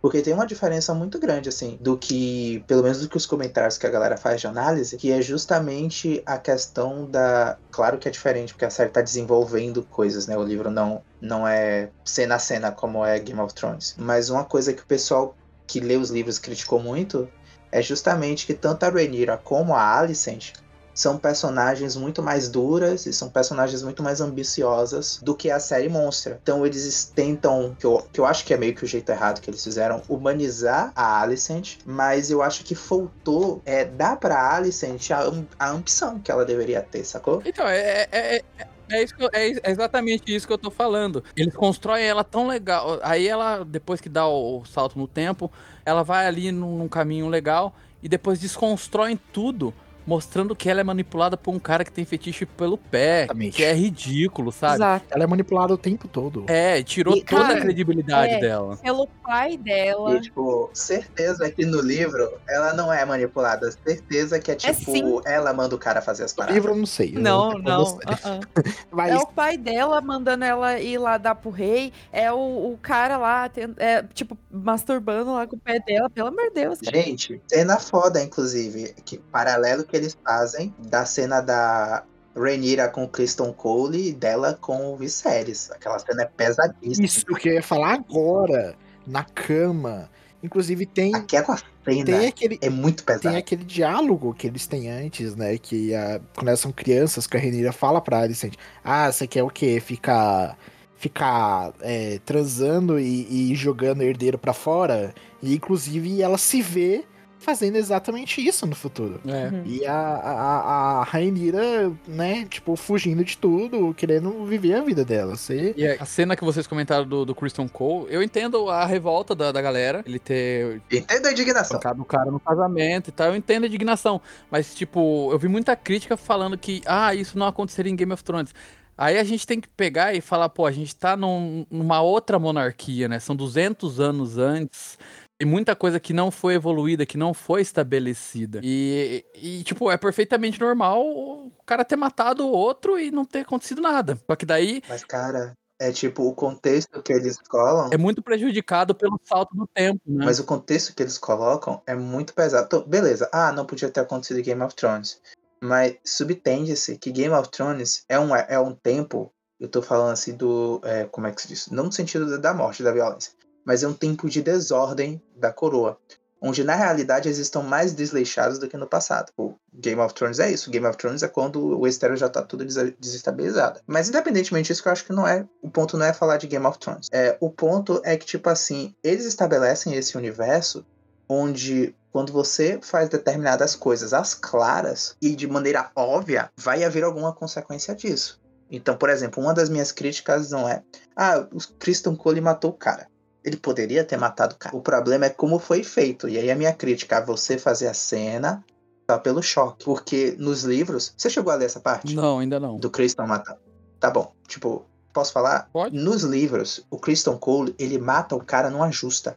Porque 0.09 0.22
tem 0.22 0.32
uma 0.32 0.46
diferença 0.46 0.94
muito 0.94 1.18
grande, 1.18 1.50
assim, 1.50 1.76
do 1.82 1.94
que, 1.94 2.64
pelo 2.66 2.82
menos 2.82 3.02
do 3.02 3.11
que 3.11 3.18
os 3.18 3.26
comentários 3.26 3.76
que 3.76 3.86
a 3.86 3.90
galera 3.90 4.16
faz 4.16 4.40
de 4.40 4.46
análise, 4.46 4.96
que 4.96 5.12
é 5.12 5.20
justamente 5.20 6.22
a 6.24 6.38
questão 6.38 7.04
da. 7.04 7.59
Claro 7.70 7.98
que 7.98 8.09
é 8.09 8.11
diferente, 8.11 8.54
porque 8.54 8.64
a 8.64 8.70
série 8.70 8.88
tá 8.88 9.02
desenvolvendo 9.02 9.82
coisas, 9.82 10.26
né? 10.26 10.34
O 10.34 10.42
livro 10.42 10.70
não, 10.70 11.02
não 11.20 11.46
é 11.46 11.90
cena 12.06 12.36
a 12.36 12.38
cena 12.38 12.72
como 12.72 13.04
é 13.04 13.18
Game 13.18 13.38
of 13.38 13.52
Thrones. 13.52 13.96
Mas 13.98 14.30
uma 14.30 14.46
coisa 14.46 14.72
que 14.72 14.80
o 14.80 14.86
pessoal 14.86 15.36
que 15.66 15.78
lê 15.78 15.98
os 15.98 16.09
livros 16.09 16.38
criticou 16.38 16.80
muito 16.80 17.28
é 17.70 17.82
justamente 17.82 18.46
que 18.46 18.54
tanto 18.54 18.84
a 18.84 18.88
Rhaenyra 18.88 19.36
como 19.36 19.74
a 19.74 19.98
Alicent 19.98 20.54
são 20.99 21.16
personagens 21.16 21.94
muito 21.94 22.20
mais 22.20 22.49
duras 22.49 23.07
e 23.07 23.12
são 23.12 23.28
personagens 23.30 23.84
muito 23.84 24.03
mais 24.03 24.20
ambiciosas 24.20 25.20
do 25.22 25.32
que 25.32 25.49
a 25.49 25.61
série 25.61 25.88
mostra. 25.88 26.40
Então 26.42 26.66
eles 26.66 27.05
tentam, 27.14 27.76
que 27.78 27.86
eu, 27.86 28.05
que 28.12 28.18
eu 28.20 28.26
acho 28.26 28.44
que 28.44 28.53
é 28.53 28.57
meio 28.57 28.74
que 28.74 28.82
o 28.82 28.86
jeito 28.86 29.09
errado 29.11 29.40
que 29.40 29.49
eles 29.49 29.62
fizeram, 29.62 30.03
humanizar 30.09 30.90
a 30.96 31.22
Alicent, 31.22 31.76
mas 31.86 32.32
eu 32.32 32.42
acho 32.42 32.64
que 32.64 32.74
faltou 32.74 33.62
é, 33.64 33.84
dar 33.84 34.16
pra 34.16 34.57
Alicent 34.57 35.12
a, 35.12 35.20
a 35.57 35.70
ambição 35.70 36.18
que 36.18 36.32
ela 36.32 36.44
deveria 36.44 36.82
ter, 36.82 37.05
sacou? 37.05 37.40
Então, 37.44 37.64
é, 37.68 38.09
é, 38.11 38.36
é, 38.36 38.42
é 38.90 39.03
isso 39.05 39.14
que 39.14 39.22
eu- 39.22 39.30
é 39.32 39.70
exatamente 39.70 40.34
isso 40.34 40.49
que 40.49 40.53
eu 40.53 40.59
tô 40.59 40.70
falando. 40.70 41.22
Eles 41.36 41.55
constroem 41.55 42.05
ela 42.05 42.24
tão 42.24 42.49
legal. 42.49 42.99
Aí 43.05 43.28
ela, 43.28 43.64
depois 43.64 44.01
que 44.01 44.09
dá 44.09 44.26
o, 44.26 44.62
o 44.62 44.64
salto 44.66 44.99
no 44.99 45.07
tempo, 45.07 45.49
ela 45.86 46.03
vai 46.03 46.26
ali 46.26 46.51
num, 46.51 46.76
num 46.78 46.88
caminho 46.88 47.28
legal 47.28 47.72
e 48.03 48.09
depois 48.09 48.40
desconstroem 48.40 49.16
tudo. 49.32 49.72
Mostrando 50.09 50.56
que 50.56 50.70
ela 50.70 50.80
é 50.80 50.84
manipulada 50.84 51.36
por 51.36 51.54
um 51.54 51.59
cara 51.59 51.84
que 51.84 51.92
tem 51.92 52.02
fetiche 52.02 52.46
pelo 52.46 52.78
pé, 52.78 53.24
Exatamente. 53.24 53.56
que 53.59 53.62
é 53.62 53.74
ridículo, 53.74 54.50
sabe? 54.50 54.76
Exato. 54.76 55.04
Ela 55.11 55.24
é 55.24 55.26
manipulada 55.26 55.74
o 55.74 55.76
tempo 55.76 56.09
todo. 56.09 56.44
É, 56.48 56.82
tirou 56.82 57.14
E, 57.14 57.22
toda 57.22 57.42
cara, 57.42 57.59
a 57.59 57.61
credibilidade 57.61 58.32
é. 58.34 58.40
dela. 58.40 58.78
Pelo 58.78 59.06
pai 59.22 59.59
dela. 59.59 60.16
E, 60.16 60.20
tipo, 60.22 60.70
certeza 60.72 61.50
que 61.50 61.66
no 61.66 61.82
livro 61.82 62.26
ela 62.48 62.72
não 62.72 62.90
é 62.90 63.04
manipulada. 63.04 63.70
Certeza 63.70 64.40
que 64.40 64.50
é 64.50 64.54
tipo, 64.54 64.90
sim. 64.90 65.20
ela 65.26 65.52
manda 65.52 65.74
o 65.74 65.78
cara 65.78 66.00
fazer 66.00 66.24
as 66.24 66.32
O 66.32 66.36
paradas. 66.36 66.54
livro 66.54 66.72
eu 66.72 66.76
não 66.76 66.86
sei. 66.86 67.12
eu 67.14 67.20
Não, 67.20 67.48
depois 67.50 67.64
não. 67.64 67.80
eu- 67.82 68.32
uh-uh. 68.32 68.40
Mas 68.90 69.12
É 69.12 69.16
o 69.18 69.26
pai 69.26 69.59
dela 69.59 70.00
mandando 70.00 70.42
ela 70.42 70.80
ir 70.80 70.96
lá 70.96 71.18
dar 71.18 71.34
pro 71.34 71.50
rei. 71.50 71.92
É 72.11 72.32
o, 72.32 72.72
o 72.72 72.78
cara 72.80 73.18
lá, 73.18 73.50
é, 73.76 74.02
tipo, 74.14 74.38
masturbando 74.50 75.34
lá 75.34 75.46
com 75.46 75.56
o 75.56 75.59
pé 75.59 75.78
dela, 75.80 76.09
pelo 76.09 76.28
amor 76.28 76.44
de 76.44 76.54
Deus. 76.54 76.78
Gente, 76.82 77.42
cena 77.46 77.78
foda, 77.78 78.22
inclusive. 78.22 78.94
Que 79.04 79.18
paralelo 79.18 79.84
que 79.84 79.97
eles 79.99 80.16
fazem 80.24 80.74
da 80.78 81.05
cena 81.05 81.40
da 81.40 82.05
Rhaenyra 82.36 82.88
com 82.88 83.05
o 83.05 83.09
Kristen 83.09 83.53
Cole 83.53 84.09
e 84.09 84.12
dela 84.12 84.57
com 84.61 84.92
o 84.92 84.96
Viserys. 84.96 85.70
Aquela 85.70 85.99
cena 85.99 86.22
é 86.22 86.26
pesadíssima. 86.26 87.07
Isso 87.07 87.26
que 87.26 87.49
eu 87.49 87.55
ia 87.55 87.62
falar 87.62 87.94
agora, 87.94 88.76
na 89.07 89.24
cama. 89.24 90.09
Inclusive 90.42 90.86
tem, 90.86 91.14
Aquela 91.14 91.57
cena 91.57 92.05
tem 92.05 92.28
aquele. 92.28 92.59
é 92.62 92.70
muito 92.70 93.03
pesada. 93.03 93.30
Tem 93.30 93.38
aquele 93.38 93.64
diálogo 93.64 94.32
que 94.34 94.46
eles 94.46 94.66
têm 94.66 94.88
antes, 94.88 95.34
né? 95.34 95.59
Que 95.59 95.94
a, 95.94 96.20
quando 96.34 96.49
elas 96.49 96.61
são 96.61 96.70
crianças, 96.70 97.26
que 97.26 97.36
a 97.36 97.40
Renira 97.40 97.72
fala 97.72 98.01
pra 98.01 98.20
Alicent, 98.20 98.55
ah, 98.84 99.11
você 99.11 99.26
quer 99.26 99.42
o 99.42 99.51
quê? 99.51 99.80
Ficar 99.80 100.57
ficar 100.96 101.72
é, 101.80 102.18
transando 102.24 102.99
e, 102.99 103.53
e 103.53 103.55
jogando 103.55 104.03
herdeiro 104.03 104.38
pra 104.38 104.53
fora? 104.53 105.12
E 105.42 105.55
inclusive 105.55 106.22
ela 106.22 106.38
se 106.38 106.62
vê 106.62 107.05
fazendo 107.39 107.76
exatamente 107.76 108.45
isso 108.47 108.66
no 108.66 108.74
futuro. 108.74 109.20
É. 109.26 109.49
Uhum. 109.49 109.62
E 109.64 109.86
a, 109.86 109.95
a, 109.95 111.01
a 111.01 111.05
Rainira, 111.05 111.93
né, 112.07 112.45
tipo, 112.51 112.74
fugindo 112.76 113.24
de 113.24 113.39
tudo, 113.39 113.95
querendo 113.95 114.45
viver 114.45 114.74
a 114.74 114.82
vida 114.82 115.05
dela. 115.05 115.36
Você... 115.36 115.72
E 115.76 115.86
a 115.86 116.05
cena 116.05 116.36
que 116.36 116.45
vocês 116.45 116.66
comentaram 116.66 117.07
do, 117.07 117.24
do 117.24 117.34
Christian 117.34 117.68
Cole, 117.68 118.07
eu 118.11 118.22
entendo 118.22 118.68
a 118.68 118.84
revolta 118.84 119.34
da, 119.34 119.53
da 119.53 119.62
galera, 119.62 120.03
ele 120.07 120.18
ter 120.18 120.82
Entenda 120.91 121.28
a 121.28 121.32
indignação. 121.32 121.78
colocado 121.78 122.01
o 122.01 122.05
cara 122.05 122.30
no 122.30 122.41
casamento 122.41 123.09
e 123.09 123.12
tal, 123.12 123.28
eu 123.28 123.36
entendo 123.36 123.64
a 123.64 123.66
indignação. 123.66 124.20
Mas, 124.51 124.74
tipo, 124.74 125.28
eu 125.32 125.39
vi 125.39 125.49
muita 125.49 125.74
crítica 125.76 126.16
falando 126.16 126.59
que, 126.59 126.82
ah, 126.86 127.14
isso 127.14 127.39
não 127.39 127.47
aconteceria 127.47 127.91
em 127.93 127.97
Game 127.97 128.12
of 128.12 128.22
Thrones. 128.24 128.55
Aí 128.97 129.16
a 129.16 129.22
gente 129.22 129.47
tem 129.47 129.61
que 129.61 129.68
pegar 129.68 130.12
e 130.12 130.20
falar, 130.20 130.49
pô, 130.49 130.66
a 130.66 130.72
gente 130.72 130.95
tá 130.97 131.16
num- 131.16 131.64
numa 131.70 132.01
outra 132.03 132.36
monarquia, 132.36 133.07
né? 133.07 133.20
São 133.20 133.36
200 133.36 134.01
anos 134.01 134.39
antes. 134.39 134.99
E 135.41 135.45
muita 135.45 135.76
coisa 135.76 136.01
que 136.01 136.12
não 136.12 136.30
foi 136.30 136.55
evoluída, 136.55 137.07
que 137.07 137.16
não 137.16 137.32
foi 137.32 137.62
estabelecida. 137.62 138.61
E, 138.62 139.24
e, 139.34 139.62
tipo, 139.62 139.91
é 139.91 139.97
perfeitamente 139.97 140.61
normal 140.61 141.01
o 141.07 141.53
cara 141.64 141.84
ter 141.84 141.95
matado 141.97 142.45
o 142.45 142.51
outro 142.51 142.99
e 142.99 143.11
não 143.11 143.24
ter 143.24 143.41
acontecido 143.41 143.80
nada. 143.80 144.18
Só 144.26 144.34
que 144.34 144.45
daí 144.45 144.82
Mas, 144.89 145.05
cara, 145.05 145.55
é 145.80 145.93
tipo, 145.93 146.24
o 146.24 146.34
contexto 146.34 147.01
que 147.03 147.12
eles 147.12 147.39
colam. 147.39 147.89
é 147.93 147.97
muito 147.97 148.20
prejudicado 148.20 148.97
pelo 148.97 149.20
salto 149.24 149.55
do 149.55 149.66
tempo, 149.68 150.01
né? 150.05 150.24
Mas 150.24 150.41
o 150.41 150.45
contexto 150.45 150.93
que 150.93 151.03
eles 151.03 151.16
colocam 151.16 151.80
é 151.86 151.95
muito 151.95 152.34
pesado. 152.34 152.68
Tô- 152.68 152.82
beleza, 152.82 153.28
ah, 153.32 153.53
não 153.53 153.64
podia 153.64 153.89
ter 153.91 154.01
acontecido 154.01 154.43
Game 154.43 154.62
of 154.62 154.74
Thrones. 154.74 155.20
Mas 155.61 155.97
subtende-se 156.05 156.99
que 156.99 157.12
Game 157.12 157.34
of 157.34 157.49
Thrones 157.51 158.05
é 158.09 158.18
um, 158.18 158.34
é 158.34 158.59
um 158.59 158.74
tempo. 158.74 159.32
Eu 159.61 159.68
tô 159.68 159.82
falando 159.82 160.12
assim 160.12 160.36
do. 160.36 160.80
é, 160.84 161.05
como 161.05 161.26
é 161.26 161.32
que 161.32 161.43
se 161.43 161.49
diz? 161.49 161.68
Não 161.68 161.84
no 161.84 161.93
sentido 161.93 162.39
da 162.41 162.55
morte, 162.55 162.82
da 162.82 162.93
violência. 162.93 163.32
Mas 163.68 163.82
é 163.82 163.88
um 163.88 163.92
tempo 163.92 164.30
de 164.30 164.40
desordem 164.40 165.22
da 165.36 165.52
coroa. 165.52 165.98
Onde 166.40 166.64
na 166.64 166.74
realidade 166.74 167.28
eles 167.28 167.36
estão 167.36 167.62
mais 167.62 167.92
desleixados 167.92 168.58
do 168.58 168.66
que 168.66 168.78
no 168.78 168.86
passado. 168.86 169.30
O 169.36 169.56
Game 169.74 170.00
of 170.00 170.14
Thrones 170.14 170.38
é 170.38 170.50
isso. 170.50 170.70
Game 170.70 170.86
of 170.86 170.96
Thrones 170.96 171.22
é 171.22 171.28
quando 171.28 171.60
o 171.60 171.80
Westeros 171.80 172.18
já 172.18 172.30
tá 172.30 172.40
tudo 172.40 172.64
desestabilizado. 172.64 173.80
Mas 173.86 174.08
independentemente 174.08 174.68
disso, 174.68 174.82
eu 174.86 174.92
acho 174.92 175.04
que 175.04 175.12
não 175.12 175.28
é. 175.28 175.46
O 175.60 175.68
ponto 175.68 175.98
não 175.98 176.06
é 176.06 176.14
falar 176.14 176.38
de 176.38 176.46
Game 176.46 176.64
of 176.64 176.78
Thrones. 176.78 177.08
É, 177.12 177.36
o 177.40 177.50
ponto 177.50 178.00
é 178.04 178.16
que, 178.16 178.24
tipo 178.24 178.48
assim, 178.48 178.94
eles 179.04 179.26
estabelecem 179.26 179.94
esse 179.94 180.16
universo 180.16 180.82
onde 181.28 181.94
quando 182.10 182.32
você 182.32 182.78
faz 182.80 183.10
determinadas 183.10 183.76
coisas 183.76 184.14
às 184.14 184.32
claras 184.32 185.14
e 185.20 185.36
de 185.36 185.46
maneira 185.46 185.90
óbvia, 185.94 186.50
vai 186.56 186.84
haver 186.84 187.04
alguma 187.04 187.34
consequência 187.34 187.94
disso. 187.94 188.40
Então, 188.70 188.96
por 188.96 189.10
exemplo, 189.10 189.42
uma 189.42 189.52
das 189.52 189.68
minhas 189.68 189.92
críticas 189.92 190.50
não 190.52 190.66
é, 190.66 190.82
ah, 191.14 191.46
o 191.52 191.58
Christian 191.78 192.16
Cole 192.16 192.40
matou 192.40 192.70
o 192.70 192.74
cara. 192.74 193.08
Ele 193.49 193.57
poderia 193.57 194.05
ter 194.05 194.16
matado 194.16 194.55
o 194.55 194.59
cara. 194.59 194.76
O 194.76 194.80
problema 194.80 195.26
é 195.26 195.30
como 195.30 195.59
foi 195.59 195.82
feito. 195.82 196.28
E 196.28 196.38
aí 196.38 196.51
a 196.51 196.57
minha 196.57 196.72
crítica 196.72 197.16
é 197.16 197.24
você 197.24 197.59
fazer 197.59 197.88
a 197.88 197.94
cena 197.94 198.62
só 199.11 199.18
pelo 199.18 199.42
choque. 199.42 199.84
Porque 199.84 200.36
nos 200.38 200.62
livros. 200.62 201.14
Você 201.16 201.30
chegou 201.30 201.53
a 201.53 201.57
ler 201.57 201.64
essa 201.64 201.80
parte? 201.80 202.14
Não, 202.14 202.38
ainda 202.38 202.61
não. 202.61 202.76
Do 202.76 202.90
Christian 202.90 203.26
matando. 203.26 203.59
Tá 203.99 204.11
bom. 204.11 204.32
Tipo, 204.46 204.84
posso 205.12 205.32
falar? 205.32 205.68
Pode. 205.72 205.96
Nos 205.96 206.22
livros, 206.22 206.86
o 206.90 206.99
Christian 206.99 207.36
Cole, 207.38 207.74
ele 207.78 207.99
mata 207.99 208.36
o 208.36 208.44
cara 208.44 208.70
numa 208.70 208.90
justa. 208.90 209.36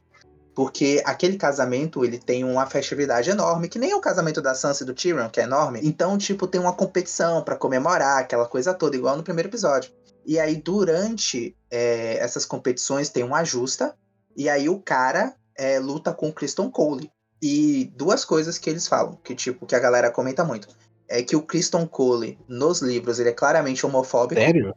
Porque 0.53 1.01
aquele 1.05 1.37
casamento, 1.37 2.03
ele 2.03 2.19
tem 2.19 2.43
uma 2.43 2.65
festividade 2.65 3.29
enorme, 3.29 3.69
que 3.69 3.79
nem 3.79 3.91
é 3.91 3.95
o 3.95 4.01
casamento 4.01 4.41
da 4.41 4.53
Sansa 4.53 4.83
e 4.83 4.85
do 4.85 4.93
Tyrion, 4.93 5.29
que 5.29 5.39
é 5.39 5.43
enorme. 5.43 5.79
Então, 5.81 6.17
tipo, 6.17 6.45
tem 6.45 6.59
uma 6.59 6.73
competição 6.73 7.41
pra 7.41 7.55
comemorar 7.55 8.19
aquela 8.19 8.45
coisa 8.45 8.73
toda, 8.73 8.95
igual 8.95 9.15
no 9.15 9.23
primeiro 9.23 9.49
episódio. 9.49 9.91
E 10.25 10.39
aí, 10.39 10.55
durante 10.57 11.55
é, 11.69 12.17
essas 12.17 12.45
competições, 12.45 13.09
tem 13.09 13.23
uma 13.23 13.43
justa. 13.43 13.95
E 14.35 14.49
aí, 14.49 14.69
o 14.69 14.79
cara 14.79 15.33
é, 15.57 15.79
luta 15.79 16.13
com 16.13 16.29
o 16.29 16.33
Christian 16.33 16.69
Cole. 16.69 17.11
E 17.41 17.91
duas 17.95 18.23
coisas 18.23 18.57
que 18.59 18.69
eles 18.69 18.87
falam, 18.87 19.17
que 19.23 19.33
tipo, 19.33 19.65
que 19.65 19.75
a 19.75 19.79
galera 19.79 20.11
comenta 20.11 20.43
muito. 20.43 20.67
É 21.07 21.21
que 21.23 21.35
o 21.35 21.41
Christian 21.41 21.85
Cole, 21.87 22.39
nos 22.47 22.81
livros, 22.81 23.19
ele 23.19 23.29
é 23.29 23.33
claramente 23.33 23.85
homofóbico. 23.85 24.39
Sério? 24.39 24.73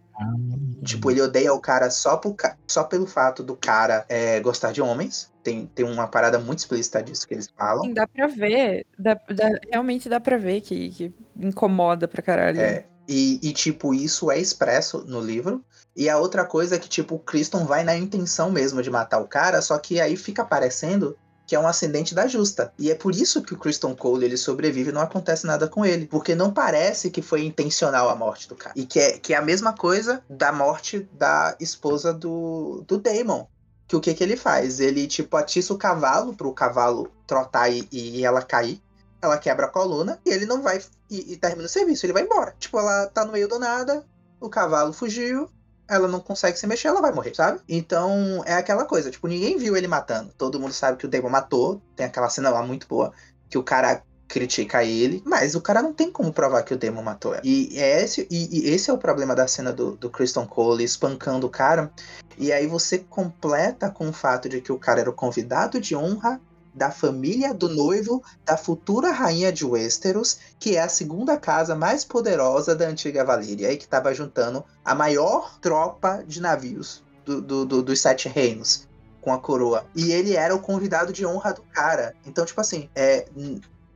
Tipo, 0.82 1.10
ele 1.10 1.20
odeia 1.20 1.52
o 1.52 1.60
cara 1.60 1.90
só, 1.90 2.16
por, 2.16 2.34
só 2.66 2.84
pelo 2.84 3.06
fato 3.06 3.42
do 3.42 3.56
cara 3.56 4.04
é, 4.08 4.40
gostar 4.40 4.72
de 4.72 4.82
homens. 4.82 5.32
Tem, 5.42 5.66
tem 5.66 5.84
uma 5.84 6.08
parada 6.08 6.38
muito 6.38 6.60
explícita 6.60 7.02
disso 7.02 7.28
que 7.28 7.34
eles 7.34 7.48
falam. 7.56 7.84
Sim, 7.84 7.94
dá 7.94 8.06
pra 8.06 8.26
ver. 8.26 8.86
dá- 8.98 9.20
dá- 9.30 9.60
realmente 9.70 10.08
dá 10.08 10.18
pra 10.18 10.36
ver 10.38 10.60
que, 10.62 10.88
que 10.90 11.14
incomoda 11.36 12.08
pra 12.08 12.22
caralho. 12.22 12.60
É, 12.60 12.86
e, 13.08 13.38
e, 13.42 13.52
tipo, 13.52 13.94
isso 13.94 14.30
é 14.30 14.38
expresso 14.38 15.04
no 15.06 15.20
livro. 15.20 15.64
E 15.96 16.08
a 16.08 16.18
outra 16.18 16.44
coisa 16.44 16.76
é 16.76 16.78
que, 16.78 16.88
tipo, 16.88 17.16
o 17.16 17.18
Criston 17.18 17.64
vai 17.64 17.84
na 17.84 17.96
intenção 17.96 18.50
mesmo 18.50 18.82
de 18.82 18.90
matar 18.90 19.20
o 19.20 19.28
cara, 19.28 19.62
só 19.62 19.78
que 19.78 20.00
aí 20.00 20.16
fica 20.16 20.44
parecendo 20.44 21.16
que 21.46 21.54
é 21.54 21.60
um 21.60 21.66
acidente 21.66 22.14
da 22.14 22.26
justa. 22.26 22.72
E 22.78 22.90
é 22.90 22.94
por 22.94 23.14
isso 23.14 23.42
que 23.42 23.54
o 23.54 23.58
Criston 23.58 23.94
Cole 23.94 24.24
ele 24.24 24.36
sobrevive 24.36 24.90
e 24.90 24.92
não 24.92 25.02
acontece 25.02 25.46
nada 25.46 25.68
com 25.68 25.84
ele. 25.84 26.06
Porque 26.06 26.34
não 26.34 26.50
parece 26.50 27.10
que 27.10 27.20
foi 27.20 27.44
intencional 27.44 28.08
a 28.08 28.16
morte 28.16 28.48
do 28.48 28.56
cara. 28.56 28.74
E 28.76 28.86
que 28.86 28.98
é, 28.98 29.18
que 29.18 29.34
é 29.34 29.36
a 29.36 29.42
mesma 29.42 29.74
coisa 29.74 30.22
da 30.28 30.50
morte 30.52 31.08
da 31.12 31.54
esposa 31.60 32.12
do, 32.12 32.82
do 32.88 32.98
Daemon. 32.98 33.44
Que 33.86 33.94
o 33.94 34.00
que, 34.00 34.14
que 34.14 34.24
ele 34.24 34.36
faz? 34.36 34.80
Ele, 34.80 35.06
tipo, 35.06 35.36
atiça 35.36 35.74
o 35.74 35.78
cavalo 35.78 36.34
pro 36.34 36.52
cavalo 36.52 37.12
trotar 37.26 37.70
e, 37.70 37.86
e 37.92 38.24
ela 38.24 38.40
cair. 38.40 38.80
Ela 39.20 39.36
quebra 39.36 39.66
a 39.66 39.70
coluna 39.70 40.18
e 40.24 40.30
ele 40.30 40.46
não 40.46 40.62
vai 40.62 40.80
e, 41.10 41.32
e 41.32 41.36
termina 41.36 41.66
o 41.66 41.68
serviço. 41.68 42.06
Ele 42.06 42.12
vai 42.12 42.22
embora. 42.22 42.54
Tipo, 42.58 42.78
ela 42.78 43.06
tá 43.06 43.24
no 43.24 43.32
meio 43.32 43.48
do 43.48 43.58
nada, 43.58 44.04
o 44.40 44.48
cavalo 44.48 44.92
fugiu, 44.92 45.48
ela 45.88 46.08
não 46.08 46.20
consegue 46.20 46.58
se 46.58 46.66
mexer, 46.66 46.88
ela 46.88 47.00
vai 47.00 47.12
morrer, 47.12 47.34
sabe? 47.34 47.60
Então 47.68 48.42
é 48.46 48.54
aquela 48.54 48.84
coisa, 48.84 49.10
tipo, 49.10 49.26
ninguém 49.28 49.58
viu 49.58 49.76
ele 49.76 49.88
matando. 49.88 50.32
Todo 50.36 50.58
mundo 50.58 50.72
sabe 50.72 50.98
que 50.98 51.06
o 51.06 51.08
Damon 51.08 51.30
matou. 51.30 51.80
Tem 51.94 52.06
aquela 52.06 52.28
cena 52.28 52.50
lá 52.50 52.62
muito 52.62 52.86
boa 52.86 53.12
que 53.48 53.58
o 53.58 53.62
cara 53.62 54.02
critica 54.26 54.82
ele, 54.82 55.22
mas 55.24 55.54
o 55.54 55.60
cara 55.60 55.82
não 55.82 55.92
tem 55.92 56.10
como 56.10 56.32
provar 56.32 56.62
que 56.62 56.72
o 56.72 56.78
Damon 56.78 57.02
matou 57.02 57.34
ela. 57.34 57.42
E, 57.44 57.78
é 57.78 58.02
esse, 58.02 58.26
e, 58.30 58.58
e 58.58 58.70
esse 58.70 58.90
é 58.90 58.92
o 58.92 58.98
problema 58.98 59.34
da 59.34 59.46
cena 59.46 59.72
do, 59.72 59.96
do 59.96 60.10
Kristen 60.10 60.46
Cole 60.46 60.82
espancando 60.82 61.46
o 61.46 61.50
cara. 61.50 61.92
E 62.38 62.52
aí 62.52 62.66
você 62.66 62.98
completa 62.98 63.90
com 63.90 64.08
o 64.08 64.12
fato 64.12 64.48
de 64.48 64.60
que 64.60 64.72
o 64.72 64.78
cara 64.78 65.00
era 65.00 65.10
o 65.10 65.14
convidado 65.14 65.80
de 65.80 65.94
honra 65.94 66.40
da 66.74 66.90
família 66.90 67.54
do 67.54 67.68
noivo 67.68 68.22
da 68.44 68.56
futura 68.56 69.12
rainha 69.12 69.52
de 69.52 69.64
Westeros, 69.64 70.38
que 70.58 70.76
é 70.76 70.82
a 70.82 70.88
segunda 70.88 71.36
casa 71.38 71.74
mais 71.74 72.04
poderosa 72.04 72.74
da 72.74 72.86
antiga 72.88 73.24
Valíria 73.24 73.70
e 73.72 73.76
que 73.76 73.84
estava 73.84 74.12
juntando 74.12 74.64
a 74.84 74.94
maior 74.94 75.58
tropa 75.60 76.24
de 76.26 76.40
navios 76.40 77.02
do, 77.24 77.40
do- 77.40 77.64
do- 77.64 77.82
dos 77.82 78.00
Sete 78.00 78.28
Reinos 78.28 78.88
com 79.20 79.32
a 79.32 79.38
coroa. 79.38 79.86
E 79.94 80.12
ele 80.12 80.34
era 80.34 80.54
o 80.54 80.60
convidado 80.60 81.12
de 81.12 81.24
honra 81.24 81.54
do 81.54 81.62
cara. 81.62 82.14
Então, 82.26 82.44
tipo 82.44 82.60
assim, 82.60 82.90
é, 82.94 83.26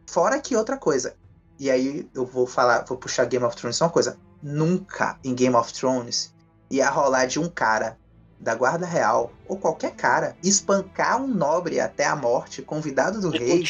fora 0.08 0.40
que 0.40 0.56
outra 0.56 0.76
coisa. 0.78 1.14
E 1.58 1.70
aí 1.70 2.08
eu 2.14 2.24
vou 2.24 2.46
falar, 2.46 2.84
vou 2.86 2.96
puxar 2.96 3.24
Game 3.26 3.44
of 3.44 3.56
Thrones 3.56 3.76
só 3.76 3.86
uma 3.86 3.90
coisa. 3.90 4.16
Nunca 4.42 5.18
em 5.24 5.34
Game 5.34 5.56
of 5.56 5.72
Thrones 5.74 6.32
ia 6.70 6.88
rolar 6.88 7.26
de 7.26 7.40
um 7.40 7.48
cara 7.48 7.98
da 8.40 8.54
guarda 8.54 8.86
real 8.86 9.32
ou 9.46 9.56
qualquer 9.56 9.92
cara 9.92 10.36
espancar 10.42 11.20
um 11.20 11.26
nobre 11.26 11.80
até 11.80 12.06
a 12.06 12.14
morte, 12.14 12.62
convidado 12.62 13.20
do 13.20 13.34
E 13.34 13.38
rei, 13.38 13.64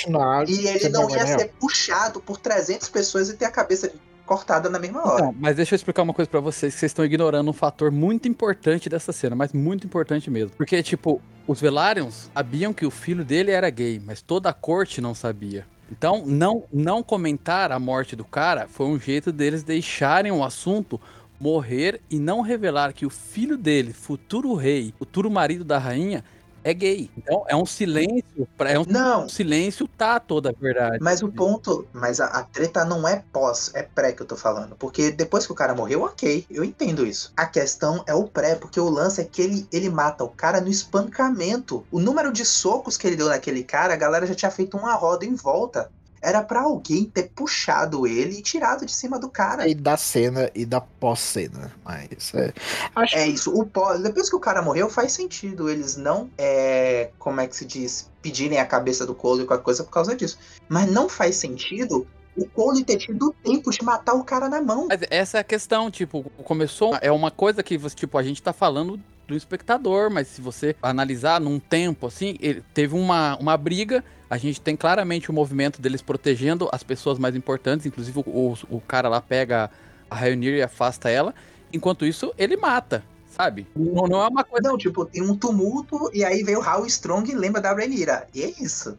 e 0.47 0.67
ele 0.67 0.89
não 0.91 1.09
ia 1.11 1.25
Real. 1.25 1.39
ser 1.39 1.53
puxado 1.59 2.21
por 2.21 2.39
300 2.39 2.89
pessoas 2.89 3.29
e 3.31 3.35
ter 3.35 3.47
a 3.47 3.51
cabeça 3.51 3.93
cortada 4.27 4.69
na 4.69 4.79
mesma 4.79 5.03
hora. 5.03 5.25
Então, 5.25 5.35
mas 5.39 5.57
deixa 5.57 5.75
eu 5.75 5.77
explicar 5.77 6.03
uma 6.03 6.13
coisa 6.13 6.31
pra 6.31 6.41
vocês, 6.41 6.75
que 6.75 6.81
vocês 6.81 6.91
estão 6.91 7.05
ignorando 7.05 7.49
um 7.49 7.55
fator 7.55 7.91
muito 7.91 8.29
importante 8.29 8.89
dessa 8.89 9.11
cena, 9.11 9.35
mas 9.35 9.55
muito 9.55 9.87
importante 9.87 10.31
mesmo. 10.31 10.51
Porque, 10.57 10.83
tipo, 10.83 11.21
os 11.47 11.61
Velaryon 11.61 12.11
sabiam 12.11 12.75
que 12.75 12.85
o 12.85 12.91
filho 12.91 13.25
dele 13.25 13.51
era 13.51 13.71
gay, 13.71 14.01
mas 14.05 14.21
toda 14.21 14.51
a 14.51 14.53
corte 14.53 15.01
não 15.01 15.15
sabia. 15.15 15.67
Então, 15.91 16.23
não, 16.27 16.65
não 16.71 17.03
comentar 17.03 17.73
a 17.73 17.79
morte 17.79 18.15
do 18.15 18.25
cara 18.25 18.69
foi 18.69 18.87
um 18.87 19.01
jeito 19.01 19.33
deles 19.33 19.63
deixarem 19.63 20.31
o 20.31 20.45
assunto 20.45 21.01
morrer 21.39 22.01
e 22.11 22.19
não 22.19 22.41
revelar 22.41 22.93
que 22.93 23.07
o 23.07 23.11
filho 23.11 23.57
dele, 23.57 23.93
futuro 23.93 24.55
rei, 24.55 24.93
futuro 24.99 25.31
marido 25.31 25.65
da 25.65 25.79
rainha, 25.79 26.25
é 26.65 26.75
gay. 26.75 27.11
Então 27.17 27.45
é 27.49 27.57
um 27.57 27.65
silêncio, 27.65 28.49
é 28.59 28.79
um 28.79 28.85
Não, 28.85 29.29
silêncio 29.29 29.89
tá 29.89 30.19
toda 30.21 30.51
a 30.51 30.53
verdade. 30.53 30.99
mas 31.01 31.23
o 31.23 31.29
ponto. 31.29 31.87
Mas 31.93 32.21
a, 32.21 32.27
a 32.27 32.43
treta 32.43 32.85
não 32.85 33.07
é 33.07 33.23
pós, 33.33 33.71
é 33.75 33.83
pré 33.83 34.13
que 34.13 34.23
eu 34.23 34.27
tô 34.27 34.37
falando. 34.37 34.77
Porque 34.77 35.11
depois 35.11 35.47
que 35.47 35.53
o 35.53 35.55
cara 35.55 35.75
morreu, 35.75 36.03
ok, 36.03 36.45
eu 36.51 36.65
entendo 36.65 37.07
isso. 37.07 37.33
A 37.37 37.47
questão 37.47 38.03
é 38.07 38.15
o 38.15 38.25
pré, 38.25 38.55
porque 38.55 38.81
o 38.81 38.89
lance 38.89 39.21
é 39.21 39.25
que 39.25 39.41
ele, 39.41 39.67
ele 39.73 39.89
mata 39.89 40.25
o 40.25 40.29
cara 40.29 40.61
no 40.61 40.69
espancamento. 40.69 41.87
O 41.91 42.01
número 42.01 42.33
de 42.33 42.45
socos 42.45 42.97
que 42.97 43.07
ele 43.07 43.17
deu 43.17 43.29
naquele 43.29 43.63
cara, 43.65 43.95
a 43.95 43.97
galera 43.97 44.27
já 44.27 44.35
tinha 44.35 44.51
feito 44.51 44.77
uma 44.77 44.95
roda 44.95 45.25
em 45.25 45.35
volta. 45.35 45.91
Era 46.21 46.43
pra 46.43 46.63
alguém 46.63 47.05
ter 47.05 47.31
puxado 47.35 48.07
ele 48.07 48.39
e 48.39 48.43
tirado 48.43 48.85
de 48.85 48.93
cima 48.93 49.19
do 49.19 49.29
cara. 49.29 49.69
E 49.69 49.75
da 49.75 49.97
cena 49.97 50.51
e 50.55 50.65
da 50.65 50.81
pós-cena. 50.81 51.73
Mas 51.85 52.35
é, 52.35 52.53
acho 52.95 53.17
É 53.17 53.27
isso. 53.27 53.55
O 53.55 53.65
pós, 53.65 54.01
depois 54.03 54.29
que 54.29 54.37
o 54.37 54.41
cara 54.41 54.63
morreu, 54.63 54.89
faz 54.89 55.13
sentido 55.13 55.69
eles 55.69 55.97
não, 55.97 56.31
é, 56.37 57.11
como 57.19 57.41
é 57.41 57.47
que 57.47 57.57
se 57.57 57.65
diz, 57.65 58.11
pedirem 58.23 58.59
a 58.59 58.67
cabeça 58.67 59.07
do 59.07 59.15
Cole 59.15 59.43
e 59.43 59.47
qualquer 59.47 59.65
coisa 59.65 59.85
por 59.85 59.91
causa 59.91 60.15
disso. 60.15 60.39
Mas 60.69 60.91
não 60.91 61.09
faz 61.09 61.37
sentido 61.37 62.07
o 62.39 62.49
Cole 62.49 62.85
ter 62.85 62.97
tido 62.97 63.35
tempo 63.43 63.71
de 63.71 63.83
matar 63.83 64.15
o 64.15 64.25
cara 64.25 64.49
na 64.49 64.61
mão. 64.63 64.87
Mas 64.89 65.01
essa 65.11 65.39
é 65.39 65.41
a 65.41 65.45
questão, 65.45 65.91
tipo, 65.91 66.23
começou. 66.45 66.97
É 67.01 67.11
uma 67.11 67.31
coisa 67.31 67.63
que, 67.63 67.77
você- 67.77 67.97
tipo, 67.97 68.17
a 68.17 68.23
gente 68.23 68.43
tá 68.43 68.53
falando 68.53 68.99
do 69.27 69.37
espectador, 69.37 70.11
mas 70.11 70.29
se 70.29 70.41
você 70.41 70.75
analisar 70.83 71.41
num 71.41 71.59
tempo 71.59 72.07
assim, 72.07 72.37
ele 72.41 72.63
teve 72.73 72.95
uma, 72.95 73.37
uma 73.39 73.57
briga. 73.57 74.03
A 74.31 74.39
gente 74.39 74.61
tem 74.61 74.77
claramente 74.77 75.31
o 75.31 75.35
movimento 75.35 75.81
deles 75.81 76.01
protegendo 76.03 76.69
as 76.73 76.83
pessoas 76.83 77.19
mais 77.19 77.35
importantes, 77.37 77.87
inclusive 77.87 78.19
o, 78.21 78.23
o, 78.27 78.59
o 78.77 78.81
cara 78.81 79.09
lá 79.09 79.21
pega 79.21 79.71
a 80.11 80.15
Raionir 80.15 80.55
e 80.55 80.63
afasta 80.63 81.11
ela. 81.11 81.35
Enquanto 81.73 82.07
isso, 82.07 82.33
ele 82.39 82.57
mata, 82.57 83.05
sabe? 83.31 83.67
Não, 83.77 84.07
não 84.07 84.23
é 84.23 84.29
uma 84.29 84.45
coisa. 84.45 84.69
Não, 84.69 84.79
tipo, 84.79 85.05
tem 85.05 85.23
um 85.23 85.37
tumulto 85.37 86.11
e 86.15 86.25
aí 86.25 86.43
veio 86.43 86.61
o 86.61 86.63
Hal 86.63 86.87
Strong 86.87 87.31
e 87.31 87.35
lembra 87.35 87.61
da 87.61 87.75
Rhaenyra. 87.75 88.27
E 88.35 88.43
é 88.43 88.51
isso. 88.61 88.97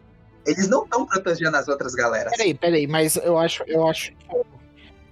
Eles 0.50 0.68
não 0.70 0.84
estão 0.84 1.06
protegendo 1.06 1.56
as 1.58 1.68
outras 1.68 1.93
galeras. 1.93 2.32
Peraí, 2.36 2.54
peraí, 2.54 2.88
mas 2.88 3.16
eu 3.18 3.38
acho, 3.38 3.64
eu 3.68 3.88
acho 3.88 4.12
que 4.14 4.50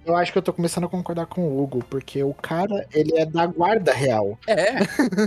eu 0.06 0.16
acho 0.16 0.32
que 0.32 0.38
eu 0.38 0.42
tô 0.42 0.54
começando 0.54 0.84
a 0.84 0.88
concordar 0.88 1.26
com 1.26 1.42
o 1.42 1.62
Hugo, 1.62 1.84
porque 1.90 2.22
o 2.22 2.32
cara, 2.32 2.86
ele 2.94 3.14
é 3.18 3.26
da 3.26 3.44
guarda 3.44 3.92
real. 3.92 4.38
É, 4.46 4.76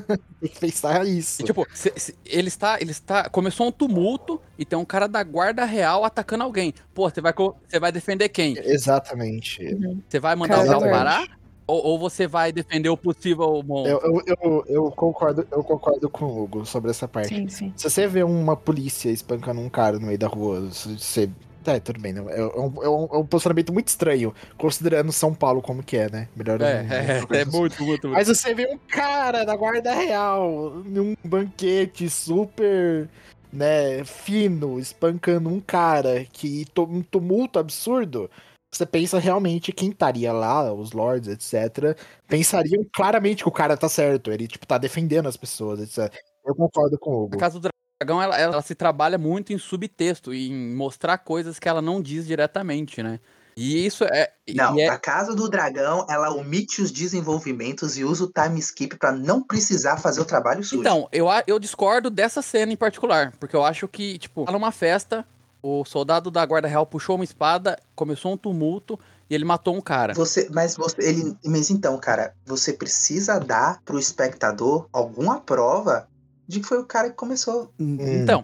Tem 0.42 0.50
que 0.50 0.60
pensar 0.60 1.06
isso. 1.06 1.44
tipo, 1.44 1.68
se- 1.72 1.94
se- 1.96 2.16
ele 2.26 2.48
está, 2.48 2.82
ele 2.82 2.90
está. 2.90 3.30
Começou 3.30 3.68
um 3.68 3.72
tumulto 3.72 4.42
e 4.58 4.66
tem 4.66 4.80
um 4.80 4.86
cara 4.86 5.08
da 5.08 5.22
guarda 5.24 5.66
real 5.66 6.04
atacando 6.04 6.44
alguém. 6.44 6.74
Pô, 6.96 7.08
você 7.08 7.22
vai, 7.22 7.32
você 7.70 7.80
vai 7.80 7.92
defender 7.92 8.28
quem? 8.30 8.58
Exatamente. 8.58 9.64
Você 10.10 10.20
vai 10.20 10.36
mandar 10.36 10.64
o 10.64 10.80
Cara, 10.80 10.92
parar? 10.92 11.41
Ou, 11.72 11.86
ou 11.86 12.00
você 12.00 12.28
vai 12.28 12.52
defender 12.52 12.90
o 12.90 12.98
possível 12.98 13.64
monstro? 13.66 13.92
Eu, 14.06 14.22
eu, 14.28 14.36
eu, 14.42 14.66
eu 14.68 14.92
concordo, 14.92 15.48
eu 15.50 15.64
concordo 15.64 16.10
com 16.10 16.26
o 16.26 16.44
Hugo 16.44 16.66
sobre 16.66 16.92
essa 16.92 17.08
parte. 17.08 17.30
Sim, 17.30 17.48
sim. 17.48 17.74
Se 17.78 17.90
você 17.90 18.08
vê 18.08 18.24
uma 18.24 18.58
polícia 18.58 19.10
espancando 19.10 19.62
um 19.62 19.70
cara 19.70 19.98
no 19.98 20.08
meio 20.08 20.20
da 20.20 20.28
rua, 20.28 20.60
você. 20.70 21.30
É, 21.66 21.80
tudo 21.80 22.02
bem, 22.02 22.12
né? 22.12 22.22
É 22.32 22.44
um, 22.44 22.84
é 22.84 22.90
um- 22.90 23.08
é 23.14 23.18
um 23.20 23.26
posicionamento 23.26 23.72
muito 23.72 23.88
estranho, 23.88 24.34
considerando 24.58 25.12
São 25.14 25.32
Paulo 25.34 25.62
como 25.62 25.82
que 25.84 25.96
é, 25.96 26.10
né? 26.10 26.28
Melhor 26.36 26.60
É, 26.60 26.84
não- 26.84 26.94
é, 26.96 27.22
não- 27.22 27.38
é, 27.38 27.46
muito, 27.46 27.54
muito, 27.54 27.84
muito. 27.86 28.10
Mas 28.10 28.28
você 28.28 28.54
vê 28.54 28.66
um 28.66 28.80
cara 28.90 29.46
da 29.46 29.56
guarda 29.56 29.94
real, 29.94 30.72
num 30.84 31.14
banquete 31.24 32.10
super, 32.10 33.08
né, 33.54 34.04
fino, 34.04 34.80
espancando 34.80 35.50
um 35.50 35.60
cara 35.62 36.26
que 36.34 36.66
um 36.80 37.02
tumulto 37.02 37.60
absurdo. 37.60 38.30
Você 38.74 38.86
pensa 38.86 39.20
realmente 39.20 39.74
quem 39.74 39.90
estaria 39.90 40.32
lá, 40.32 40.72
os 40.74 40.94
lords, 40.94 41.28
etc. 41.28 41.98
Pensariam 42.28 42.86
claramente 42.94 43.44
que 43.44 43.50
o 43.50 43.52
cara 43.52 43.76
tá 43.76 43.90
certo, 43.90 44.32
ele 44.32 44.48
tipo 44.48 44.66
tá 44.66 44.78
defendendo 44.78 45.28
as 45.28 45.36
pessoas, 45.36 45.82
etc. 45.82 46.14
Eu 46.46 46.56
concordo 46.56 46.98
com 46.98 47.12
o 47.12 47.14
A 47.14 47.24
Hugo. 47.26 47.38
Casa 47.38 47.60
do 47.60 47.70
Dragão, 48.00 48.22
ela, 48.22 48.40
ela 48.40 48.62
se 48.62 48.74
trabalha 48.74 49.18
muito 49.18 49.52
em 49.52 49.58
subtexto, 49.58 50.34
em 50.34 50.74
mostrar 50.74 51.18
coisas 51.18 51.60
que 51.60 51.68
ela 51.68 51.82
não 51.82 52.02
diz 52.02 52.26
diretamente, 52.26 53.04
né? 53.04 53.20
E 53.58 53.86
isso 53.86 54.06
é. 54.06 54.32
Não, 54.56 54.80
é- 54.80 54.88
a 54.88 54.98
Casa 54.98 55.36
do 55.36 55.50
Dragão, 55.50 56.08
ela 56.10 56.34
omite 56.34 56.82
os 56.82 56.90
desenvolvimentos 56.90 57.98
e 57.98 58.06
usa 58.06 58.24
o 58.24 58.32
time 58.32 58.58
skip 58.60 58.98
pra 58.98 59.12
não 59.12 59.44
precisar 59.44 59.98
fazer 59.98 60.22
o 60.22 60.26
trabalho 60.26 60.64
sujo. 60.64 60.80
Então, 60.80 61.10
eu, 61.12 61.30
a- 61.30 61.44
eu 61.46 61.60
discordo 61.60 62.10
dessa 62.10 62.42
cena 62.42 62.72
em 62.72 62.78
particular, 62.78 63.34
porque 63.38 63.56
eu 63.56 63.66
acho 63.66 63.86
que, 63.90 64.18
tipo, 64.18 64.46
tá 64.46 64.52
numa 64.54 64.72
festa, 64.72 65.28
o 65.62 65.86
soldado 65.86 66.32
da 66.32 66.46
Guarda 66.46 66.68
Real 66.68 66.86
puxou 66.86 67.16
uma 67.16 67.24
espada, 67.24 67.78
começou 67.96 68.34
um 68.34 68.38
tumulto 68.38 69.00
e 69.30 69.36
ele 69.36 69.46
matou 69.46 69.76
um 69.76 69.82
cara. 69.82 70.14
Você, 70.14 70.50
mas 70.52 70.76
você, 70.76 70.96
ele, 71.02 71.38
mas 71.46 71.70
então, 71.70 71.98
cara, 71.98 72.34
você 72.46 72.74
precisa 72.74 73.40
dar 73.40 73.82
pro 73.86 74.00
espectador 74.00 74.88
alguma 74.92 75.40
prova 75.40 76.08
de 76.48 76.60
que 76.60 76.68
foi 76.68 76.80
o 76.80 76.86
cara 76.86 77.10
que 77.10 77.16
começou. 77.16 77.72
Então, 77.80 78.42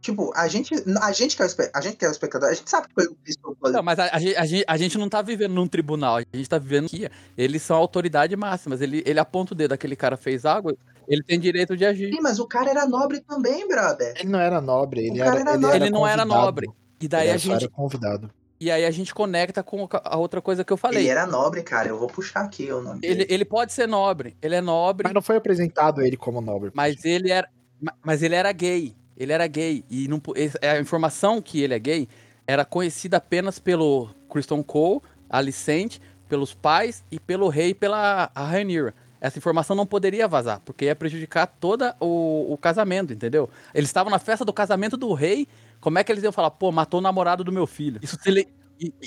Tipo, 0.00 0.32
a 0.36 0.46
gente, 0.46 0.72
a 1.02 1.10
gente 1.12 1.36
que 1.36 1.42
é 1.42 1.46
o, 1.46 1.48
a 1.74 1.80
gente 1.80 1.96
que 1.96 2.04
é 2.04 2.08
o 2.08 2.12
espectador, 2.12 2.48
a 2.48 2.54
gente 2.54 2.70
sabe 2.70 2.86
que 2.86 2.94
foi 2.94 3.06
o 3.06 3.56
Cole. 3.56 3.74
não, 3.74 3.82
mas 3.82 3.98
a, 3.98 4.04
a, 4.04 4.16
a 4.16 4.46
gen- 4.46 4.64
a 4.66 4.76
gente 4.76 4.96
não 4.96 5.08
tá 5.08 5.20
vivendo 5.20 5.54
num 5.54 5.66
tribunal, 5.66 6.18
a 6.18 6.36
gente 6.36 6.48
tá 6.48 6.56
vivendo 6.56 6.86
aqui. 6.86 7.08
Eles 7.36 7.62
são 7.62 7.76
a 7.76 7.80
autoridade 7.80 8.36
máxima. 8.36 8.76
Ele, 8.80 9.02
ele 9.04 9.18
aponta 9.18 9.54
o 9.54 9.56
dedo, 9.56 9.72
aquele 9.72 9.96
cara 9.96 10.16
fez 10.16 10.46
água, 10.46 10.76
ele 11.08 11.22
tem 11.22 11.40
direito 11.40 11.76
de 11.76 11.84
agir. 11.84 12.12
Sim, 12.14 12.20
mas 12.20 12.38
o 12.38 12.46
cara 12.46 12.70
era 12.70 12.86
nobre 12.86 13.20
também, 13.20 13.66
brother. 13.66 14.14
Ele 14.18 14.28
não 14.28 14.38
era 14.40 14.60
nobre, 14.60 15.00
ele 15.06 15.20
O 15.20 15.24
cara 15.24 15.40
era, 15.40 15.40
era 15.40 15.50
ele 15.52 15.58
nobre. 15.62 15.76
era 15.76 15.84
Ele 15.86 15.90
não 15.92 16.06
era 16.06 16.24
nobre. 16.24 16.68
E 17.00 17.08
daí 17.08 17.28
Ele 17.28 17.36
a 17.36 17.38
só 17.38 17.50
era 17.52 17.60
gente. 17.60 17.70
convidado. 17.70 18.30
E 18.60 18.70
aí 18.72 18.84
a 18.84 18.90
gente 18.90 19.14
conecta 19.14 19.62
com 19.62 19.88
a 19.90 20.16
outra 20.16 20.42
coisa 20.42 20.64
que 20.64 20.72
eu 20.72 20.76
falei. 20.76 21.02
Ele 21.04 21.08
era 21.08 21.26
nobre, 21.26 21.62
cara. 21.62 21.88
Eu 21.88 21.98
vou 21.98 22.08
puxar 22.08 22.40
aqui 22.40 22.70
o 22.72 22.82
nome 22.82 22.98
Ele, 23.02 23.24
dele. 23.24 23.32
ele 23.32 23.44
pode 23.44 23.72
ser 23.72 23.86
nobre, 23.86 24.36
ele 24.42 24.56
é 24.56 24.60
nobre, 24.60 25.04
Mas 25.04 25.14
não 25.14 25.22
foi 25.22 25.36
apresentado 25.36 26.02
ele 26.02 26.16
como 26.16 26.40
nobre. 26.40 26.70
mas 26.74 27.04
ele 27.04 27.30
era, 27.30 27.48
ma- 27.80 27.94
mas 28.04 28.22
ele 28.22 28.34
era 28.34 28.50
gay. 28.52 28.96
Ele 29.16 29.32
era 29.32 29.46
gay 29.46 29.84
e 29.88 30.08
não, 30.08 30.20
a 30.62 30.78
informação 30.80 31.40
que 31.40 31.60
ele 31.62 31.74
é 31.74 31.78
gay 31.78 32.08
era 32.46 32.64
conhecida 32.64 33.16
apenas 33.18 33.58
pelo 33.60 34.10
Kristen 34.28 34.62
Cole, 34.62 35.00
Alicente, 35.30 36.00
pelos 36.28 36.52
pais 36.54 37.04
e 37.12 37.20
pelo 37.20 37.48
rei, 37.48 37.74
pela 37.74 38.30
a 38.34 38.44
Rhaenyra. 38.44 38.92
Essa 39.20 39.38
informação 39.38 39.74
não 39.74 39.86
poderia 39.86 40.28
vazar, 40.28 40.60
porque 40.64 40.84
ia 40.84 40.96
prejudicar 40.96 41.46
todo 41.46 41.92
o, 42.00 42.52
o 42.52 42.58
casamento, 42.58 43.12
entendeu? 43.12 43.50
Eles 43.74 43.88
estavam 43.88 44.10
na 44.10 44.18
festa 44.18 44.44
do 44.44 44.52
casamento 44.52 44.96
do 44.96 45.12
rei. 45.12 45.48
Como 45.80 45.98
é 45.98 46.04
que 46.04 46.12
eles 46.12 46.22
iam 46.22 46.32
falar, 46.32 46.50
pô, 46.50 46.70
matou 46.70 46.98
o 46.98 47.02
namorado 47.02 47.42
do 47.42 47.52
meu 47.52 47.66
filho? 47.66 48.00
Isso, 48.02 48.18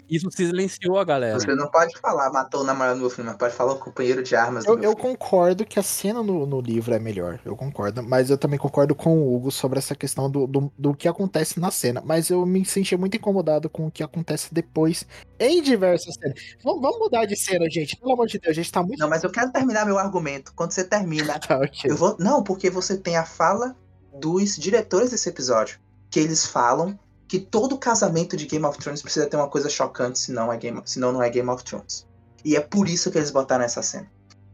isso 0.09 0.29
silenciou 0.31 0.97
a 0.97 1.03
galera. 1.03 1.39
Você 1.39 1.53
não 1.55 1.69
pode 1.69 1.97
falar 1.99 2.31
matou 2.31 2.61
o 2.61 2.63
namorado 2.63 2.95
do 2.97 3.01
meu 3.01 3.09
filho, 3.09 3.25
mas 3.25 3.37
pode 3.37 3.53
falar 3.53 3.73
o 3.73 3.79
companheiro 3.79 4.21
de 4.23 4.35
armas 4.35 4.65
do 4.65 4.71
Eu, 4.71 4.77
meu 4.77 4.83
eu 4.91 4.97
filho. 4.97 5.01
concordo 5.01 5.65
que 5.65 5.79
a 5.79 5.83
cena 5.83 6.21
no, 6.21 6.45
no 6.45 6.59
livro 6.61 6.93
é 6.93 6.99
melhor, 6.99 7.39
eu 7.45 7.55
concordo, 7.55 8.03
mas 8.03 8.29
eu 8.29 8.37
também 8.37 8.59
concordo 8.59 8.93
com 8.95 9.17
o 9.17 9.35
Hugo 9.35 9.51
sobre 9.51 9.79
essa 9.79 9.95
questão 9.95 10.29
do, 10.29 10.45
do, 10.47 10.71
do 10.77 10.93
que 10.93 11.07
acontece 11.07 11.59
na 11.59 11.71
cena. 11.71 12.01
Mas 12.05 12.29
eu 12.29 12.45
me 12.45 12.63
senti 12.65 12.95
muito 12.97 13.15
incomodado 13.17 13.69
com 13.69 13.87
o 13.87 13.91
que 13.91 14.03
acontece 14.03 14.53
depois 14.53 15.05
em 15.39 15.61
diversas 15.61 16.15
cenas. 16.15 16.39
Vamos, 16.63 16.81
vamos 16.81 16.99
mudar 16.99 17.25
de 17.25 17.35
cena, 17.35 17.69
gente. 17.69 17.95
Pelo 17.97 18.13
amor 18.13 18.27
de 18.27 18.37
Deus, 18.39 18.51
a 18.51 18.53
gente 18.53 18.71
tá 18.71 18.83
muito. 18.83 18.99
Não, 18.99 19.09
mas 19.09 19.23
eu 19.23 19.31
quero 19.31 19.51
terminar 19.51 19.85
meu 19.85 19.97
argumento. 19.97 20.53
Quando 20.55 20.71
você 20.71 20.83
termina, 20.83 21.39
Tá, 21.47 21.57
ok. 21.57 21.91
eu 21.91 21.95
vou. 21.95 22.15
Não, 22.19 22.43
porque 22.43 22.69
você 22.69 22.97
tem 22.97 23.15
a 23.17 23.25
fala 23.25 23.75
dos 24.19 24.55
diretores 24.57 25.11
desse 25.11 25.29
episódio. 25.29 25.79
Que 26.09 26.19
eles 26.19 26.45
falam 26.45 26.99
que 27.31 27.39
todo 27.39 27.77
casamento 27.77 28.35
de 28.35 28.45
Game 28.45 28.65
of 28.65 28.77
Thrones 28.77 29.01
precisa 29.01 29.25
ter 29.25 29.37
uma 29.37 29.47
coisa 29.47 29.69
chocante, 29.69 30.19
senão, 30.19 30.51
é 30.51 30.57
Game, 30.57 30.81
senão 30.83 31.13
não 31.13 31.23
é 31.23 31.29
Game 31.29 31.47
of 31.49 31.63
Thrones. 31.63 32.05
E 32.43 32.57
é 32.57 32.59
por 32.59 32.89
isso 32.89 33.09
que 33.09 33.17
eles 33.17 33.31
botaram 33.31 33.63
essa 33.63 33.81
cena. 33.81 34.05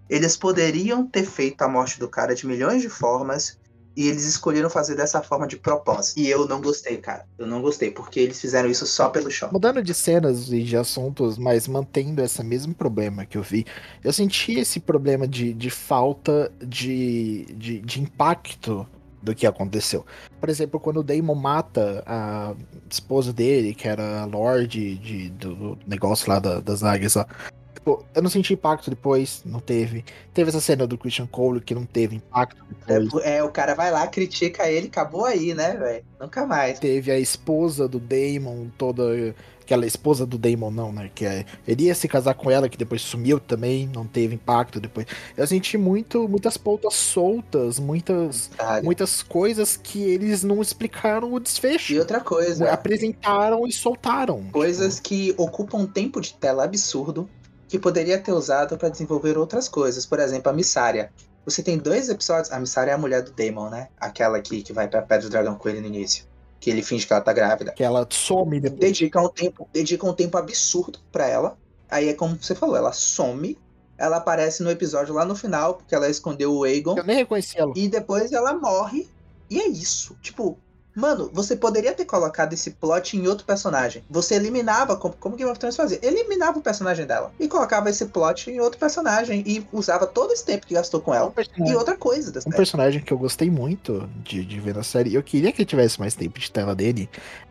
Eles 0.08 0.38
poderiam 0.38 1.04
ter 1.08 1.26
feito 1.26 1.60
a 1.64 1.68
morte 1.68 2.00
do 2.00 2.08
cara 2.08 2.36
de 2.36 2.46
milhões 2.46 2.84
de 2.84 2.88
formas. 2.88 3.58
E 3.96 4.08
eles 4.08 4.26
escolheram 4.26 4.70
fazer 4.70 4.94
dessa 4.94 5.24
forma 5.24 5.48
de 5.48 5.58
propósito. 5.58 6.20
E 6.20 6.30
eu 6.30 6.48
não 6.48 6.62
gostei, 6.62 6.98
cara. 6.98 7.26
Eu 7.36 7.48
não 7.48 7.64
gostei, 7.64 7.90
porque 7.90 8.20
eles 8.20 8.40
fizeram 8.40 8.70
isso 8.70 8.86
só 8.86 9.10
pelo 9.10 9.32
choque. 9.32 9.54
Mudando 9.54 9.82
de 9.82 9.96
cenas 9.96 10.54
e 10.54 10.62
de 10.62 10.78
assuntos, 10.78 11.36
mas 11.36 11.68
mantendo 11.68 12.22
esse 12.22 12.44
mesmo 12.44 12.76
problema 12.76 13.26
que 13.26 13.40
eu 13.40 13.42
vi, 13.42 13.66
eu 14.04 14.14
senti 14.14 14.60
esse 14.60 14.80
problema 14.80 15.28
de, 15.28 15.52
de 15.52 15.72
falta 15.72 16.52
de, 16.64 17.48
de, 17.58 17.80
de 17.80 18.02
impacto 18.04 18.88
do 19.22 19.34
que 19.36 19.46
aconteceu. 19.48 20.06
Por 20.40 20.50
exemplo, 20.50 20.80
quando 20.80 20.98
o 20.98 21.04
Damon 21.04 21.36
mata 21.36 22.04
a 22.06 22.54
esposa 22.90 23.34
dele, 23.34 23.74
que 23.74 23.88
era 23.88 24.22
a 24.22 24.26
Lorde 24.26 24.96
de, 24.96 25.30
do, 25.32 25.78
negócio 25.88 26.30
lá 26.30 26.40
da- 26.40 26.60
das 26.60 26.84
águias 26.84 27.16
lá. 27.16 27.28
Tipo, 27.74 28.04
eu 28.14 28.22
não 28.22 28.30
senti 28.30 28.54
impacto 28.54 28.90
depois, 28.90 29.42
não 29.46 29.60
teve. 29.60 30.04
Teve 30.34 30.50
essa 30.50 30.60
cena 30.60 30.86
do 30.86 30.98
Christian 30.98 31.26
Cole 31.28 31.62
que 31.62 31.74
não 31.76 31.86
teve 31.86 32.16
impacto 32.18 32.58
É, 32.88 33.00
depois. 33.00 33.26
é, 33.26 33.44
o 33.44 33.50
cara 33.50 33.74
vai 33.76 33.92
lá, 33.92 34.06
critica 34.08 34.70
ele, 34.70 34.88
acabou 34.88 35.26
aí, 35.26 35.54
né, 35.54 35.76
velho? 35.78 36.04
Nunca 36.20 36.46
mais. 36.46 36.80
Teve 36.80 37.12
a 37.12 37.20
esposa 37.20 37.88
do 37.88 38.00
Damon, 38.00 38.68
toda. 38.78 39.34
Aquela 39.68 39.86
esposa 39.86 40.26
do 40.26 40.38
Damon, 40.38 40.72
não, 40.72 40.94
né? 40.94 41.12
Que 41.14 41.26
é, 41.26 41.46
ele 41.68 41.84
ia 41.84 41.94
se 41.94 42.08
casar 42.08 42.34
com 42.36 42.50
ela, 42.50 42.70
que 42.70 42.78
depois 42.78 43.02
sumiu 43.02 43.38
também, 43.38 43.86
não 43.94 44.08
teve 44.08 44.34
impacto 44.34 44.80
depois. 44.80 45.06
Eu 45.36 45.46
senti 45.46 45.78
muito, 45.78 46.26
muitas 46.30 46.56
pontas 46.56 46.94
soltas, 46.94 47.78
muitas, 47.78 48.50
muitas 48.82 49.22
coisas 49.22 49.76
que 49.76 50.02
eles 50.02 50.42
não 50.42 50.62
explicaram 50.62 51.34
o 51.34 51.38
desfecho. 51.40 51.92
E 51.92 52.00
outra 52.00 52.22
coisa, 52.22 52.72
Apresentaram 52.72 53.68
e 53.68 53.74
soltaram. 53.74 54.46
coisas 54.54 55.02
que 55.02 55.36
ocupam 55.38 55.86
tempo 55.86 56.22
de 56.22 56.34
tela 56.36 56.64
absurdo 56.64 57.30
que 57.68 57.78
poderia 57.78 58.18
ter 58.18 58.32
usado 58.32 58.78
pra 58.78 58.88
desenvolver 58.88 59.38
outras 59.38 59.68
coisas. 59.68 60.06
Por 60.06 60.20
exemplo, 60.22 60.50
a 60.50 60.54
Missária. 60.56 61.12
Você 61.44 61.62
tem 61.62 61.78
dois 61.78 62.08
episódios. 62.08 62.54
A 62.54 62.60
Missara 62.60 62.92
é 62.92 62.94
a 62.94 62.98
mulher 62.98 63.22
do 63.22 63.32
Damon, 63.32 63.70
né? 63.70 63.90
Aquela 64.00 64.38
aqui 64.38 64.62
que 64.62 64.72
vai 64.72 64.88
pra 64.88 65.02
Pedra 65.02 65.24
do 65.28 65.30
Dragão 65.30 65.56
com 65.56 65.68
ele 65.68 65.82
no 65.82 65.88
início. 65.88 66.24
Que 66.60 66.70
ele 66.70 66.82
finge 66.82 67.06
que 67.06 67.14
ela 67.14 67.22
tá 67.22 67.34
grávida. 67.34 67.72
Que 67.72 67.84
ela 67.84 68.08
some 68.10 68.60
depois. 68.60 68.80
Dedica 68.80 69.22
um 69.22 69.30
tempo, 69.30 69.70
dedica 69.72 70.06
um 70.06 70.14
tempo 70.14 70.38
absurdo 70.38 71.00
pra 71.12 71.28
ela. 71.28 71.58
Aí 71.90 72.10
é 72.10 72.14
como 72.14 72.38
você 72.42 72.56
falou, 72.56 72.76
ela 72.76 72.92
some. 72.92 73.58
Ela 73.98 74.18
aparece 74.18 74.62
no 74.62 74.70
episódio 74.70 75.14
lá 75.14 75.26
no 75.26 75.36
final, 75.36 75.76
porque 75.76 75.96
ela 75.96 76.10
escondeu 76.10 76.54
o 76.54 76.64
Aegon. 76.64 76.98
Eu 76.98 77.04
nem 77.04 77.16
reconheci 77.16 77.58
ela. 77.58 77.74
E 77.76 77.88
depois 77.88 78.32
ela 78.32 78.54
morre. 78.54 79.08
E 79.50 79.60
é 79.60 79.68
isso. 79.68 80.16
Tipo, 80.22 80.58
mano, 80.98 81.30
você 81.32 81.56
poderia 81.56 81.94
ter 81.94 82.06
colocado 82.06 82.54
esse 82.54 82.72
plot 82.72 83.16
em 83.16 83.28
outro 83.28 83.46
personagem. 83.46 84.04
Você 84.10 84.36
eliminava, 84.36 84.98
como, 84.98 85.16
como 85.16 85.36
Game 85.36 85.50
of 85.50 85.60
Thrones 85.60 85.76
fazia, 85.76 86.00
eliminava 86.02 86.58
o 86.58 86.62
personagem 86.62 87.06
dela. 87.06 87.32
E 87.40 87.48
colocava 87.48 87.90
esse 87.90 88.06
plot 88.08 88.50
em 88.50 88.60
outro 88.60 88.80
personagem. 88.80 89.44
E 89.46 89.66
usava 89.72 90.08
todo 90.08 90.34
esse 90.34 90.44
tempo 90.44 90.66
que 90.66 90.74
gastou 90.74 91.00
com 91.00 91.12
Um 91.12 91.16
ela. 91.16 91.30
E 91.30 91.34
personagem, 91.34 91.76
outra 91.76 91.96
coisa 91.96 92.40
um 92.46 92.52
personagem 92.52 93.02
que 93.02 93.14
eu 93.14 93.18
gostei 93.18 93.50
muito 93.50 94.10
de, 94.24 94.44
de 94.44 94.60
ver 94.60 94.76
na 94.76 94.84
série, 94.84 95.14
eu 95.14 95.22
queria 95.22 95.52
que 95.52 95.62
ele 95.62 95.68
tivesse 95.70 96.00
mais 96.00 96.16
tempo 96.16 96.40
de 96.40 96.52
tela 96.52 96.74
dele, 96.76 97.10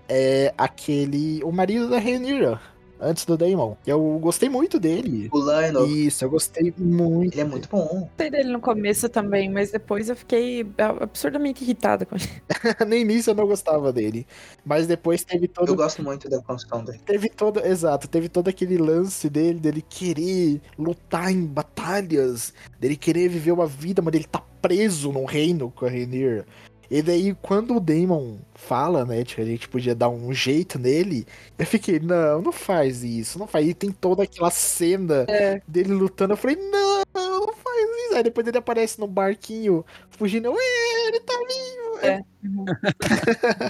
é 0.09 0.53
aquele. 0.59 1.43
O 1.45 1.53
marido 1.53 1.89
da 1.89 1.99
Rhaenyra, 1.99 2.61
antes 3.01 3.25
do 3.25 3.37
Daemon. 3.37 3.75
Eu 3.87 4.19
gostei 4.21 4.49
muito 4.49 4.79
dele. 4.79 5.29
O 5.33 5.39
Lionel, 5.39 5.87
Isso, 5.87 6.25
eu 6.25 6.31
gostei 6.31 6.73
muito. 6.77 7.35
ele 7.35 7.41
é 7.41 7.45
muito 7.45 7.69
bom. 7.69 7.87
Gostei 8.09 8.31
dele 8.31 8.53
no 8.53 8.61
começo 8.61 9.09
também, 9.09 9.51
mas 9.51 9.71
depois 9.71 10.09
eu 10.09 10.17
fiquei 10.17 10.67
absurdamente 10.79 11.65
irritada 11.65 12.05
com 12.07 12.17
ele. 12.17 12.27
No 12.87 12.95
início 12.95 13.31
eu 13.31 13.35
não 13.35 13.47
gostava 13.47 13.93
dele. 13.93 14.27
Mas 14.65 14.87
depois 14.87 15.25
teve 15.25 15.49
todo. 15.49 15.69
Eu 15.69 15.77
gosto 15.77 16.03
muito 16.03 16.29
da 16.29 16.41
construção 16.43 16.85
dele. 16.85 17.01
Teve 17.05 17.29
todo. 17.29 17.61
Exato, 17.65 18.09
teve 18.09 18.29
todo 18.29 18.49
aquele 18.49 18.77
lance 18.79 19.29
dele, 19.29 19.59
dele 19.59 19.83
querer 19.83 20.61
lutar 20.79 21.31
em 21.33 21.45
batalhas, 21.45 22.53
dele 22.79 22.97
querer 22.97 23.29
viver 23.29 23.53
uma 23.53 23.67
vida, 23.67 24.03
mas 24.03 24.15
ele 24.15 24.25
tá 24.25 24.43
preso 24.61 25.13
num 25.13 25.25
reino 25.25 25.71
com 25.71 25.87
a 25.87 25.89
Rainier. 25.89 26.45
E 26.91 27.03
daí, 27.03 27.35
quando 27.43 27.77
o 27.77 27.81
Damon 27.81 28.39
fala, 28.55 29.05
né, 29.05 29.25
que 29.25 29.41
a 29.41 29.45
gente 29.45 29.69
podia 29.69 29.95
dar 29.95 30.09
um 30.09 30.33
jeito 30.33 30.79
nele, 30.79 31.27
eu 31.59 31.67
fiquei, 31.67 31.99
não, 32.01 32.41
não 32.43 32.53
faz 32.53 33.03
isso, 33.05 33.39
não 33.39 33.47
faz. 33.47 33.67
E 33.69 33.75
tem 33.75 33.91
toda 33.91 34.23
aquela 34.23 34.51
cena 34.51 35.25
É. 35.29 35.61
dele 35.67 35.93
lutando, 35.93 36.33
eu 36.33 36.37
falei, 36.37 36.57
não, 36.57 37.03
não 37.15 37.55
faz 37.55 37.91
isso. 38.07 38.15
Aí 38.17 38.23
depois 38.23 38.47
ele 38.47 38.59
aparece 38.59 39.01
num 39.01 39.07
barquinho, 39.09 39.85
fugindo, 40.11 40.51
ué, 40.51 41.09
ele 41.09 41.21
tá 41.21 41.35
vivo. 41.39 41.77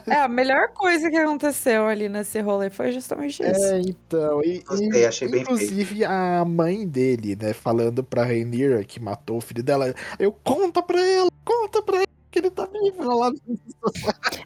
É, 0.06 0.20
a 0.20 0.28
melhor 0.28 0.68
coisa 0.68 1.10
que 1.10 1.16
aconteceu 1.16 1.86
ali 1.86 2.08
nesse 2.08 2.40
rolê 2.40 2.70
foi 2.70 2.92
justamente 2.92 3.42
isso. 3.42 3.64
É, 3.64 3.80
então. 3.80 4.42
E, 4.42 4.60
Gostei, 4.60 5.02
e, 5.02 5.06
achei 5.06 5.28
bem 5.28 5.42
inclusive 5.42 6.04
a 6.04 6.44
mãe 6.44 6.86
dele, 6.86 7.36
né, 7.36 7.52
falando 7.52 8.04
pra 8.04 8.24
Rainira 8.24 8.84
que 8.84 9.00
matou 9.00 9.38
o 9.38 9.40
filho 9.40 9.62
dela, 9.62 9.94
eu 10.18 10.32
conta 10.32 10.82
pra 10.82 11.00
ela, 11.00 11.30
conta 11.44 11.82
pra 11.82 11.96
ela 11.98 12.06
que 12.30 12.38
ele 12.38 12.50
tá 12.50 12.66
vivo. 12.66 13.02
Ela 13.02 13.14
lá 13.14 13.32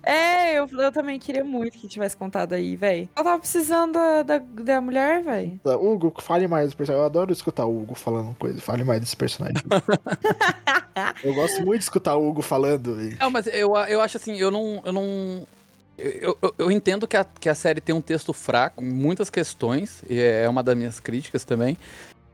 É, 0.02 0.58
eu, 0.58 0.68
eu 0.68 0.92
também 0.92 1.18
queria 1.18 1.44
muito 1.44 1.78
que 1.78 1.88
tivesse 1.88 2.16
contado 2.16 2.52
aí, 2.52 2.76
velho. 2.76 3.08
Eu 3.16 3.24
tava 3.24 3.38
precisando 3.38 3.92
da, 3.92 4.22
da, 4.22 4.38
da 4.38 4.80
mulher, 4.80 5.22
velho. 5.22 5.60
Hugo, 5.64 6.14
fale 6.20 6.46
mais 6.46 6.70
do 6.70 6.76
personagem. 6.76 7.02
Eu 7.02 7.06
adoro 7.06 7.32
escutar 7.32 7.66
o 7.66 7.82
Hugo 7.82 7.94
falando 7.94 8.34
coisa. 8.36 8.60
Fale 8.60 8.84
mais 8.84 9.00
desse 9.00 9.16
personagem. 9.16 9.56
eu 11.24 11.34
gosto 11.34 11.64
muito 11.64 11.78
de 11.78 11.84
escutar 11.84 12.16
o 12.16 12.28
Hugo 12.28 12.42
falando. 12.42 12.96
velho. 12.96 13.16
Não, 13.18 13.30
mas 13.30 13.46
eu, 13.46 13.76
eu 13.76 14.00
acho 14.00 14.16
assim, 14.16 14.36
eu 14.36 14.50
não. 14.50 14.82
Eu, 14.84 14.92
não 14.92 15.46
eu, 15.98 16.38
eu, 16.40 16.54
eu 16.58 16.70
entendo 16.70 17.06
que 17.06 17.16
a, 17.16 17.24
que 17.24 17.48
a 17.48 17.54
série 17.54 17.80
tem 17.80 17.94
um 17.94 18.00
texto 18.00 18.32
fraco 18.32 18.82
em 18.82 18.90
muitas 18.90 19.28
questões, 19.28 20.02
e 20.08 20.18
é 20.18 20.48
uma 20.48 20.62
das 20.62 20.76
minhas 20.76 20.98
críticas 20.98 21.44
também. 21.44 21.76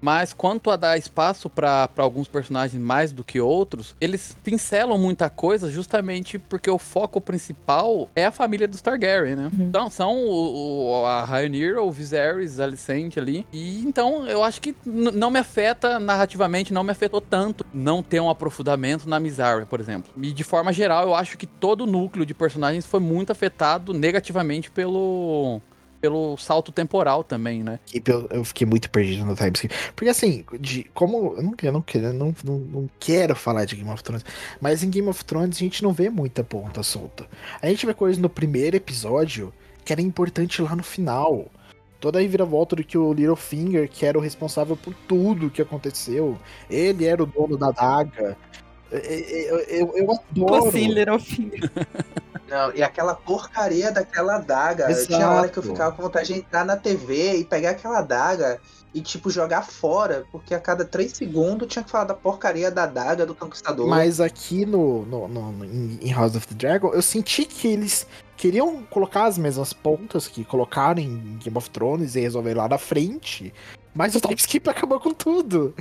Mas 0.00 0.32
quanto 0.32 0.70
a 0.70 0.76
dar 0.76 0.98
espaço 0.98 1.48
para 1.48 1.88
alguns 1.96 2.28
personagens 2.28 2.80
mais 2.80 3.12
do 3.12 3.24
que 3.24 3.40
outros, 3.40 3.96
eles 4.00 4.36
pincelam 4.44 4.98
muita 4.98 5.30
coisa 5.30 5.70
justamente 5.70 6.38
porque 6.38 6.70
o 6.70 6.78
foco 6.78 7.20
principal 7.20 8.08
é 8.14 8.26
a 8.26 8.30
família 8.30 8.68
dos 8.68 8.82
Targaryen, 8.82 9.34
né? 9.36 9.50
Então 9.58 9.90
são 9.90 10.14
o, 10.16 11.00
o- 11.00 11.06
a 11.06 11.24
Rhaenyra, 11.24 11.82
o 11.82 11.90
Viserys, 11.90 12.60
a 12.60 12.64
Alicent 12.64 13.16
ali. 13.16 13.46
E 13.52 13.80
então 13.86 14.26
eu 14.26 14.42
acho 14.44 14.60
que 14.60 14.74
não 14.84 15.30
me 15.30 15.38
afeta 15.38 15.98
narrativamente, 15.98 16.72
não 16.72 16.84
me 16.84 16.90
afetou 16.92 17.20
tanto 17.20 17.64
não 17.72 18.02
ter 18.02 18.20
um 18.20 18.28
aprofundamento 18.30 19.08
na 19.08 19.18
Misaria, 19.18 19.64
por 19.66 19.80
exemplo. 19.80 20.12
E 20.22 20.32
de 20.32 20.44
forma 20.44 20.72
geral, 20.72 21.04
eu 21.04 21.14
acho 21.14 21.38
que 21.38 21.46
todo 21.46 21.82
o 21.82 21.86
núcleo 21.86 22.26
de 22.26 22.34
personagens 22.34 22.84
foi 22.86 23.00
muito 23.00 23.32
afetado 23.32 23.92
negativamente 23.94 24.70
pelo 24.70 25.60
pelo 26.00 26.36
salto 26.36 26.70
temporal 26.72 27.24
também, 27.24 27.62
né? 27.62 27.78
Eu, 27.92 28.28
eu 28.30 28.44
fiquei 28.44 28.66
muito 28.66 28.90
perdido 28.90 29.24
no 29.24 29.34
time 29.34 29.52
skip. 29.54 29.74
Porque 29.94 30.08
assim, 30.08 30.44
de, 30.60 30.84
como. 30.94 31.34
Eu 31.36 31.42
não, 31.42 31.54
eu 31.62 31.72
não, 31.72 31.82
quero- 31.82 32.06
eu 32.06 32.12
não, 32.12 32.34
não, 32.44 32.58
não 32.58 32.90
quero 32.98 33.34
falar 33.34 33.64
de 33.64 33.76
Game 33.76 33.90
of 33.90 34.02
Thrones, 34.02 34.24
mas 34.60 34.82
em 34.82 34.90
Game 34.90 35.08
of 35.08 35.24
Thrones 35.24 35.56
a 35.56 35.60
gente 35.60 35.82
não 35.82 35.92
vê 35.92 36.10
muita 36.10 36.44
ponta 36.44 36.82
solta. 36.82 37.26
A 37.60 37.66
gente 37.68 37.86
vê 37.86 37.94
coisas 37.94 38.18
no 38.18 38.28
primeiro 38.28 38.76
episódio 38.76 39.52
que 39.84 39.92
era 39.92 40.02
importante 40.02 40.60
lá 40.62 40.74
no 40.74 40.82
final. 40.82 41.46
Toda 41.98 42.18
a 42.18 42.22
reviravolta 42.22 42.76
do 42.76 42.84
que 42.84 42.98
o 42.98 43.12
Littlefinger, 43.12 43.88
que 43.88 44.04
era 44.04 44.18
o 44.18 44.20
responsável 44.20 44.76
por 44.76 44.92
tudo 45.08 45.48
que 45.50 45.62
aconteceu, 45.62 46.38
ele 46.68 47.06
era 47.06 47.22
o 47.22 47.26
dono 47.26 47.56
da 47.56 47.70
daga. 47.70 48.36
Eu, 48.90 49.58
eu, 49.60 49.96
eu, 49.96 50.12
adoro. 50.12 50.68
Assim, 50.68 50.88
Littlefinger. 50.88 51.70
Não, 52.48 52.72
e 52.74 52.82
aquela 52.82 53.14
porcaria 53.14 53.90
daquela 53.90 54.36
adaga. 54.36 54.90
Exato. 54.90 55.06
Tinha 55.08 55.28
hora 55.30 55.48
que 55.48 55.58
eu 55.58 55.62
ficava 55.62 55.94
com 55.94 56.02
vontade 56.02 56.32
de 56.32 56.34
entrar 56.40 56.64
na 56.64 56.76
TV 56.76 57.38
e 57.38 57.44
pegar 57.44 57.70
aquela 57.70 57.98
adaga 57.98 58.60
e, 58.94 59.00
tipo, 59.00 59.28
jogar 59.30 59.62
fora, 59.62 60.24
porque 60.32 60.54
a 60.54 60.60
cada 60.60 60.84
três 60.84 61.12
segundos 61.12 61.68
tinha 61.68 61.82
que 61.84 61.90
falar 61.90 62.04
da 62.04 62.14
porcaria 62.14 62.70
da 62.70 62.84
adaga 62.84 63.26
do 63.26 63.34
conquistador. 63.34 63.86
Mas 63.88 64.20
aqui 64.20 64.64
no, 64.64 65.04
no, 65.04 65.28
no- 65.28 65.64
em 65.64 66.12
House 66.12 66.34
of 66.34 66.46
the 66.46 66.54
Dragon, 66.54 66.92
eu 66.94 67.02
senti 67.02 67.44
que 67.44 67.68
eles 67.68 68.06
queriam 68.36 68.82
colocar 68.84 69.24
as 69.24 69.36
mesmas 69.36 69.72
pontas 69.72 70.28
que 70.28 70.44
colocaram 70.44 71.00
em 71.00 71.38
Game 71.42 71.56
of 71.58 71.68
Thrones 71.70 72.14
e 72.14 72.20
resolver 72.20 72.54
lá 72.54 72.68
na 72.68 72.78
frente. 72.78 73.52
Mas 73.96 74.14
o 74.14 74.20
time 74.20 74.34
skip 74.34 74.68
acabou 74.68 75.00
com 75.00 75.12
tudo. 75.12 75.74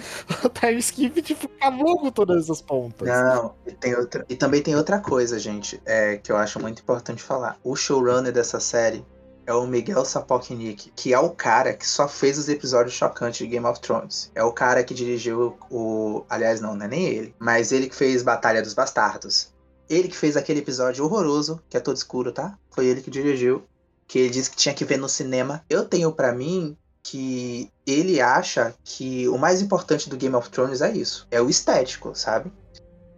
O 0.43 0.49
time 0.49 0.77
skip, 0.79 1.21
tipo, 1.21 1.49
acabou 1.57 1.99
com 1.99 2.09
todas 2.09 2.45
essas 2.45 2.61
pontas. 2.61 3.07
Não, 3.07 3.53
e, 3.67 3.71
tem 3.73 3.95
outra, 3.95 4.25
e 4.29 4.35
também 4.35 4.61
tem 4.61 4.75
outra 4.75 4.99
coisa, 4.99 5.37
gente, 5.37 5.81
é, 5.85 6.17
que 6.17 6.31
eu 6.31 6.37
acho 6.37 6.59
muito 6.59 6.81
importante 6.81 7.21
falar. 7.21 7.57
O 7.63 7.75
showrunner 7.75 8.31
dessa 8.31 8.59
série 8.59 9.05
é 9.45 9.53
o 9.53 9.67
Miguel 9.67 10.05
Sapochnik, 10.05 10.91
que 10.95 11.13
é 11.13 11.19
o 11.19 11.29
cara 11.29 11.73
que 11.73 11.85
só 11.85 12.07
fez 12.07 12.37
os 12.37 12.47
episódios 12.47 12.95
chocantes 12.95 13.39
de 13.39 13.47
Game 13.47 13.65
of 13.65 13.81
Thrones. 13.81 14.31
É 14.33 14.43
o 14.43 14.53
cara 14.53 14.83
que 14.83 14.93
dirigiu 14.93 15.57
o. 15.69 16.23
Aliás, 16.29 16.61
não, 16.61 16.75
não 16.75 16.85
é 16.85 16.87
nem 16.87 17.05
ele, 17.05 17.35
mas 17.37 17.71
ele 17.71 17.89
que 17.89 17.95
fez 17.95 18.23
Batalha 18.23 18.61
dos 18.61 18.73
Bastardos. 18.73 19.53
Ele 19.89 20.07
que 20.07 20.17
fez 20.17 20.37
aquele 20.37 20.59
episódio 20.59 21.03
horroroso, 21.03 21.61
que 21.69 21.77
é 21.77 21.79
todo 21.79 21.97
escuro, 21.97 22.31
tá? 22.31 22.57
Foi 22.71 22.85
ele 22.87 23.01
que 23.01 23.11
dirigiu. 23.11 23.63
Que 24.07 24.19
ele 24.19 24.29
disse 24.29 24.49
que 24.49 24.57
tinha 24.57 24.73
que 24.73 24.85
ver 24.85 24.97
no 24.97 25.09
cinema. 25.09 25.63
Eu 25.69 25.85
tenho 25.85 26.11
pra 26.11 26.31
mim 26.31 26.77
que 27.05 27.71
ele 27.85 28.19
acha 28.19 28.73
que 28.83 29.27
o 29.27 29.37
mais 29.37 29.61
importante 29.61 30.09
do 30.09 30.17
Game 30.17 30.35
of 30.35 30.49
Thrones 30.49 30.81
é 30.81 30.91
isso. 30.91 31.27
É 31.29 31.39
o 31.39 31.47
estético, 31.47 32.15
sabe? 32.15 32.51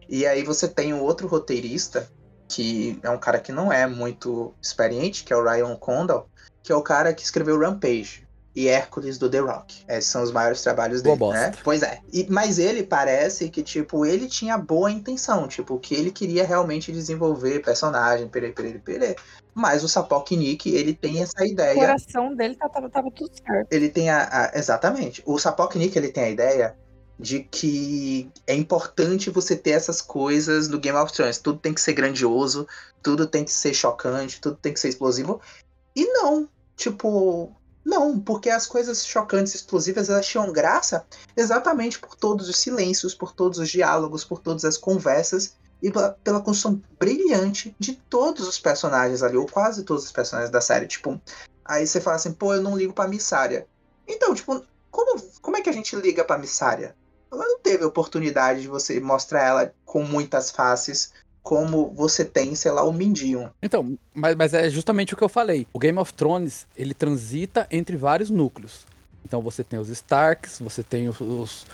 E 0.09 0.25
aí 0.27 0.43
você 0.43 0.67
tem 0.67 0.93
um 0.93 0.99
outro 0.99 1.25
roteirista, 1.25 2.11
que 2.49 2.99
é 3.01 3.09
um 3.09 3.17
cara 3.17 3.39
que 3.39 3.53
não 3.53 3.71
é 3.71 3.87
muito 3.87 4.53
experiente, 4.61 5.23
que 5.23 5.31
é 5.31 5.37
o 5.37 5.43
Ryan 5.43 5.77
Condal, 5.77 6.29
que 6.61 6.69
é 6.73 6.75
o 6.75 6.81
cara 6.81 7.13
que 7.13 7.23
escreveu 7.23 7.57
Rampage 7.57 8.26
e 8.57 8.67
Hércules 8.67 9.19
do 9.19 9.29
The 9.29 9.37
Rock. 9.37 9.85
Esses 9.87 10.09
são 10.09 10.23
os 10.23 10.31
maiores 10.31 10.63
trabalhos 10.63 11.03
Boa 11.03 11.15
dele, 11.15 11.31
né? 11.31 11.45
bosta. 11.49 11.61
Pois 11.63 11.83
é. 11.83 11.99
E- 12.11 12.25
mas 12.27 12.57
ele 12.57 12.81
parece 12.81 13.49
que, 13.49 13.61
tipo, 13.61 14.03
ele 14.03 14.27
tinha 14.27 14.57
boa 14.57 14.89
intenção, 14.89 15.47
tipo, 15.47 15.77
que 15.77 15.93
ele 15.93 16.09
queria 16.11 16.43
realmente 16.43 16.91
desenvolver 16.91 17.59
personagem, 17.61 18.27
perê, 18.27 18.51
perê, 18.51 18.79
perê. 18.79 19.15
Mas 19.53 19.83
o 19.83 19.87
Sapoknik, 19.87 20.73
ele 20.73 20.95
tem 20.95 21.21
essa 21.21 21.43
O 21.43 21.45
ideia 21.45 21.75
coração 21.75 22.35
dele 22.35 22.55
tá- 22.55 22.67
tava, 22.67 22.89
tava 22.89 23.11
tudo 23.11 23.29
certo. 23.45 23.67
ele 23.71 23.89
tem 23.89 24.09
a, 24.09 24.23
a- 24.23 24.51
exatamente. 24.57 25.21
O 25.23 25.37
Sapoknik 25.37 25.95
ele 25.95 26.09
tem 26.09 26.23
a 26.23 26.29
ideia 26.29 26.75
de 27.19 27.41
que 27.41 28.29
é 28.47 28.55
importante 28.55 29.29
você 29.29 29.55
ter 29.55 29.71
essas 29.71 30.01
coisas 30.01 30.67
no 30.67 30.79
Game 30.79 30.97
of 30.97 31.13
Thrones. 31.13 31.37
Tudo 31.37 31.59
tem 31.59 31.73
que 31.75 31.81
ser 31.81 31.93
grandioso, 31.93 32.67
tudo 33.03 33.27
tem 33.27 33.43
que 33.43 33.51
ser 33.51 33.73
chocante, 33.75 34.41
tudo 34.41 34.57
tem 34.59 34.73
que 34.73 34.79
ser 34.79 34.89
explosivo. 34.89 35.39
E 35.95 36.05
não, 36.13 36.47
tipo, 36.75 37.55
não, 37.87 38.19
porque 38.19 38.49
as 38.49 38.67
coisas 38.67 39.07
chocantes, 39.07 39.55
explosivas, 39.55 40.09
elas 40.09 40.27
tinham 40.27 40.51
graça 40.51 41.05
exatamente 41.37 41.97
por 41.97 42.15
todos 42.15 42.49
os 42.49 42.57
silêncios, 42.57 43.15
por 43.15 43.31
todos 43.31 43.59
os 43.59 43.69
diálogos, 43.69 44.25
por 44.25 44.39
todas 44.41 44.65
as 44.65 44.77
conversas 44.77 45.55
e 45.81 45.89
pela, 45.89 46.41
construção 46.41 46.81
brilhante 46.99 47.73
de 47.79 47.93
todos 47.93 48.45
os 48.45 48.59
personagens 48.59 49.23
ali, 49.23 49.37
ou 49.37 49.45
quase 49.45 49.85
todos 49.85 50.03
os 50.03 50.11
personagens 50.11 50.51
da 50.51 50.59
série. 50.59 50.85
Tipo, 50.85 51.21
aí 51.63 51.87
você 51.87 52.01
fala 52.01 52.17
assim, 52.17 52.33
pô, 52.33 52.53
eu 52.53 52.61
não 52.61 52.77
ligo 52.77 52.91
pra 52.91 53.07
Missária. 53.07 53.65
Então, 54.05 54.35
tipo, 54.35 54.65
como, 54.91 55.21
como 55.41 55.55
é 55.55 55.61
que 55.61 55.69
a 55.69 55.73
gente 55.73 55.95
liga 55.95 56.25
pra 56.25 56.37
Missária? 56.37 56.93
Ela 57.31 57.45
não 57.45 57.59
teve 57.59 57.85
oportunidade 57.85 58.63
de 58.63 58.67
você 58.67 58.99
mostrar 58.99 59.43
ela 59.43 59.73
com 59.85 60.03
muitas 60.03 60.51
faces, 60.51 61.13
como 61.47 61.93
você 61.95 62.25
tem, 62.25 62.53
sei 62.55 62.71
lá, 62.71 62.83
o 62.83 62.91
Mindinho. 62.91 63.49
Então, 63.63 63.97
mas, 64.13 64.35
mas 64.35 64.53
é 64.53 64.69
justamente 64.69 65.13
o 65.13 65.17
que 65.17 65.23
eu 65.23 65.29
falei. 65.29 65.65
O 65.71 65.79
Game 65.79 65.97
of 65.97 66.13
Thrones, 66.13 66.67
ele 66.75 66.93
transita 66.93 67.65
entre 67.71 67.95
vários 67.95 68.29
núcleos. 68.29 68.85
Então 69.23 69.41
você 69.41 69.63
tem 69.63 69.79
os 69.79 69.87
Starks, 69.87 70.59
você 70.59 70.83
tem 70.83 71.07
os, 71.07 71.21
os, 71.21 71.65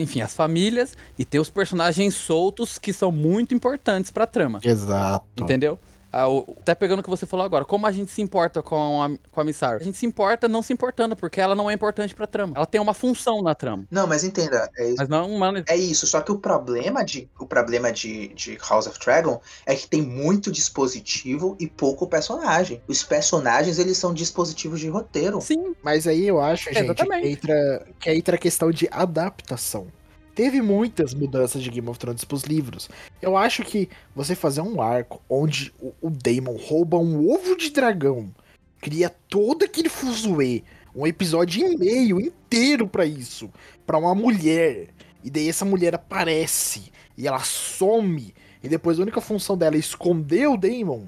Enfim, 0.00 0.20
as 0.20 0.32
famílias 0.32 0.96
e 1.18 1.24
ter 1.24 1.40
os 1.40 1.50
personagens 1.50 2.14
soltos 2.14 2.78
que 2.78 2.92
são 2.92 3.10
muito 3.10 3.52
importantes 3.52 4.12
pra 4.12 4.28
trama. 4.28 4.60
Exato. 4.62 5.42
Entendeu? 5.42 5.76
Ah, 6.16 6.28
o- 6.28 6.56
até 6.60 6.76
pegando 6.76 7.00
o 7.00 7.02
que 7.02 7.10
você 7.10 7.26
falou 7.26 7.44
agora, 7.44 7.64
como 7.64 7.86
a 7.88 7.90
gente 7.92 8.12
se 8.12 8.22
importa 8.22 8.62
com 8.62 9.02
a, 9.02 9.10
com 9.32 9.40
a 9.40 9.44
Miss 9.44 9.56
Sarah? 9.56 9.78
A 9.80 9.82
gente 9.82 9.98
se 9.98 10.06
importa 10.06 10.46
não 10.46 10.62
se 10.62 10.72
importando, 10.72 11.16
porque 11.16 11.40
ela 11.40 11.56
não 11.56 11.68
é 11.68 11.74
importante 11.74 12.14
pra 12.14 12.24
trama. 12.24 12.52
Ela 12.56 12.66
tem 12.66 12.80
uma 12.80 12.94
função 12.94 13.42
na 13.42 13.52
trama, 13.52 13.84
Não, 13.90 14.06
mas 14.06 14.22
entenda, 14.22 14.70
é 14.78 14.84
isso. 14.90 14.96
mas 14.98 15.08
não 15.08 15.28
uma... 15.28 15.64
É 15.68 15.76
isso, 15.76 16.06
só 16.06 16.20
que 16.20 16.30
o 16.30 16.38
problema 16.38 17.04
de 17.04 17.28
o 17.40 17.46
problema 17.46 17.90
de, 17.90 18.28
de 18.28 18.56
House 18.70 18.86
of 18.86 18.96
Dragon 19.00 19.40
é 19.66 19.74
que 19.74 19.88
tem 19.88 20.02
muito 20.02 20.52
dispositivo 20.52 21.56
e 21.58 21.66
pouco 21.66 22.06
personagem. 22.06 22.80
Os 22.86 23.02
personagens, 23.02 23.80
eles 23.80 23.98
são 23.98 24.14
dispositivos 24.14 24.78
de 24.78 24.88
roteiro. 24.88 25.40
Sim, 25.40 25.74
Mas 25.82 26.06
aí 26.06 26.28
eu 26.28 26.40
acho, 26.40 26.72
gente, 26.72 26.94
que 26.94 27.26
entra, 27.26 27.86
que 27.98 28.10
entra 28.12 28.36
a 28.36 28.38
questão 28.38 28.70
de 28.70 28.88
adaptação. 28.90 29.88
Teve 30.34 30.60
muitas 30.60 31.14
mudanças 31.14 31.62
de 31.62 31.70
Game 31.70 31.88
of 31.88 31.98
Thrones 31.98 32.24
pros 32.24 32.42
livros. 32.42 32.90
Eu 33.22 33.36
acho 33.36 33.62
que 33.62 33.88
você 34.16 34.34
fazer 34.34 34.62
um 34.62 34.82
arco 34.82 35.22
onde 35.28 35.72
o, 35.80 35.92
o 36.00 36.10
Daemon 36.10 36.56
rouba 36.56 36.98
um 36.98 37.30
ovo 37.30 37.56
de 37.56 37.70
dragão, 37.70 38.34
cria 38.80 39.08
todo 39.28 39.64
aquele 39.64 39.88
fuzuê, 39.88 40.64
um 40.94 41.06
episódio 41.06 41.66
e 41.66 41.76
meio 41.76 42.20
inteiro 42.20 42.88
pra 42.88 43.06
isso, 43.06 43.48
pra 43.86 43.98
uma 43.98 44.14
mulher, 44.14 44.88
e 45.22 45.30
daí 45.30 45.48
essa 45.48 45.64
mulher 45.64 45.94
aparece 45.94 46.92
e 47.16 47.28
ela 47.28 47.40
some, 47.40 48.34
e 48.62 48.68
depois 48.68 48.98
a 48.98 49.02
única 49.02 49.20
função 49.20 49.56
dela 49.56 49.76
é 49.76 49.78
esconder 49.78 50.48
o 50.48 50.56
Daemon. 50.56 51.04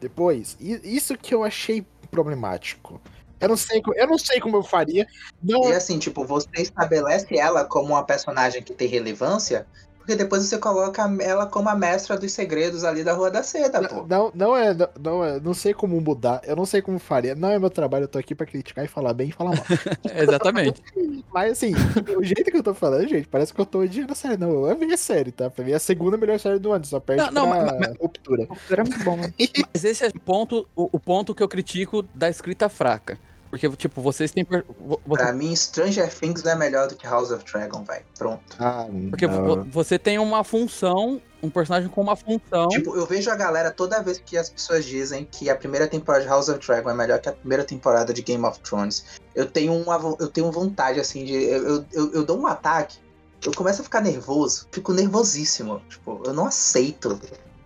Depois, 0.00 0.56
isso 0.60 1.16
que 1.16 1.34
eu 1.34 1.42
achei 1.42 1.84
problemático. 2.10 3.00
Eu 3.40 3.48
não 3.48 3.56
sei, 3.56 3.82
eu 3.94 4.06
não 4.06 4.18
sei 4.18 4.40
como 4.40 4.56
eu 4.56 4.62
faria. 4.62 5.06
Não, 5.42 5.68
E 5.68 5.72
assim, 5.72 5.98
tipo, 5.98 6.24
você 6.24 6.48
estabelece 6.56 7.38
ela 7.38 7.64
como 7.64 7.88
uma 7.94 8.02
personagem 8.02 8.62
que 8.62 8.74
tem 8.74 8.88
relevância, 8.88 9.66
porque 10.08 10.16
depois 10.16 10.42
você 10.42 10.56
coloca 10.56 11.02
ela 11.20 11.44
como 11.44 11.68
a 11.68 11.76
mestra 11.76 12.16
dos 12.16 12.32
segredos 12.32 12.82
ali 12.82 13.04
da 13.04 13.12
Rua 13.12 13.30
da 13.30 13.42
Seda, 13.42 13.86
pô. 13.86 14.06
não, 14.08 14.32
não 14.34 14.56
é, 14.56 14.72
não, 14.72 14.88
não 14.98 15.22
é, 15.24 15.38
não 15.38 15.52
sei 15.52 15.74
como 15.74 16.00
mudar, 16.00 16.40
eu 16.46 16.56
não 16.56 16.64
sei 16.64 16.80
como 16.80 16.98
faria. 16.98 17.34
Não 17.34 17.50
é 17.50 17.58
meu 17.58 17.68
trabalho, 17.68 18.04
eu 18.04 18.08
tô 18.08 18.18
aqui 18.18 18.34
pra 18.34 18.46
criticar 18.46 18.82
e 18.86 18.88
falar 18.88 19.12
bem 19.12 19.28
e 19.28 19.32
falar 19.32 19.50
mal. 19.50 19.64
exatamente. 20.16 20.82
Mas 21.30 21.52
assim, 21.52 21.74
o 22.16 22.24
jeito 22.24 22.50
que 22.50 22.56
eu 22.56 22.62
tô 22.62 22.72
falando, 22.72 23.06
gente, 23.06 23.28
parece 23.28 23.52
que 23.52 23.60
eu 23.60 23.66
tô 23.66 23.80
odiando 23.80 24.10
a 24.12 24.14
série. 24.14 24.38
Não, 24.38 24.48
eu 24.50 24.70
amei 24.70 24.94
a 24.94 24.96
série, 24.96 25.30
tá? 25.30 25.50
Pra 25.50 25.62
mim 25.62 25.72
é 25.72 25.74
a 25.74 25.78
segunda 25.78 26.16
melhor 26.16 26.40
série 26.40 26.58
do 26.58 26.72
ano, 26.72 26.86
só 26.86 26.98
perde 26.98 27.24
Não, 27.30 27.30
não, 27.46 27.50
pra 27.50 27.76
mas- 27.78 27.96
ruptura. 28.00 28.48
Era 28.70 28.84
muito 28.84 29.04
bom. 29.04 29.16
né? 29.18 29.30
Mas 29.74 29.84
esse 29.84 30.06
é 30.06 30.08
o 30.08 30.20
ponto, 30.20 30.66
o, 30.74 30.88
o 30.90 30.98
ponto 30.98 31.34
que 31.34 31.42
eu 31.42 31.48
critico 31.48 32.02
da 32.14 32.30
escrita 32.30 32.70
fraca. 32.70 33.18
Porque, 33.50 33.68
tipo, 33.76 34.02
vocês 34.02 34.30
têm. 34.30 34.44
você- 34.44 34.96
Pra 35.08 35.32
mim, 35.32 35.54
Stranger 35.56 36.12
Things 36.14 36.42
não 36.42 36.52
é 36.52 36.56
melhor 36.56 36.88
do 36.88 36.94
que 36.96 37.06
House 37.06 37.30
of 37.30 37.44
Dragon, 37.50 37.82
vai. 37.84 38.02
Pronto. 38.18 38.42
Ah, 38.58 38.86
porque 39.10 39.26
vo- 39.26 39.64
você 39.64 39.98
tem 39.98 40.18
uma 40.18 40.44
função, 40.44 41.20
um 41.42 41.48
personagem 41.48 41.88
com 41.88 42.00
uma 42.02 42.14
função. 42.16 42.68
Tipo, 42.68 42.94
eu 42.96 43.06
vejo 43.06 43.30
a 43.30 43.34
galera 43.36 43.70
toda 43.70 44.02
vez 44.02 44.18
que 44.24 44.36
as 44.36 44.50
pessoas 44.50 44.84
dizem 44.84 45.26
que 45.30 45.48
a 45.48 45.56
primeira 45.56 45.86
temporada 45.86 46.24
de 46.24 46.28
House 46.30 46.48
of 46.48 46.58
Dragon 46.66 46.90
é 46.90 46.94
melhor 46.94 47.18
que 47.20 47.28
a 47.28 47.32
primeira 47.32 47.64
temporada 47.64 48.12
de 48.12 48.20
Game 48.22 48.44
of 48.44 48.60
Thrones. 48.60 49.04
Eu 49.34 49.46
tenho 49.46 49.72
uma 49.72 49.96
eu 50.20 50.28
tenho 50.28 50.50
vontade, 50.52 51.00
assim, 51.00 51.24
de. 51.24 51.32
Eu, 51.34 51.64
eu, 51.68 51.84
eu, 51.92 52.12
eu 52.12 52.24
dou 52.26 52.38
um 52.38 52.46
ataque, 52.46 52.98
eu 53.46 53.52
começo 53.54 53.80
a 53.80 53.84
ficar 53.84 54.00
nervoso, 54.02 54.66
fico 54.70 54.92
nervosíssimo. 54.92 55.80
Tipo, 55.88 56.20
eu 56.24 56.32
não 56.34 56.46
aceito 56.46 57.18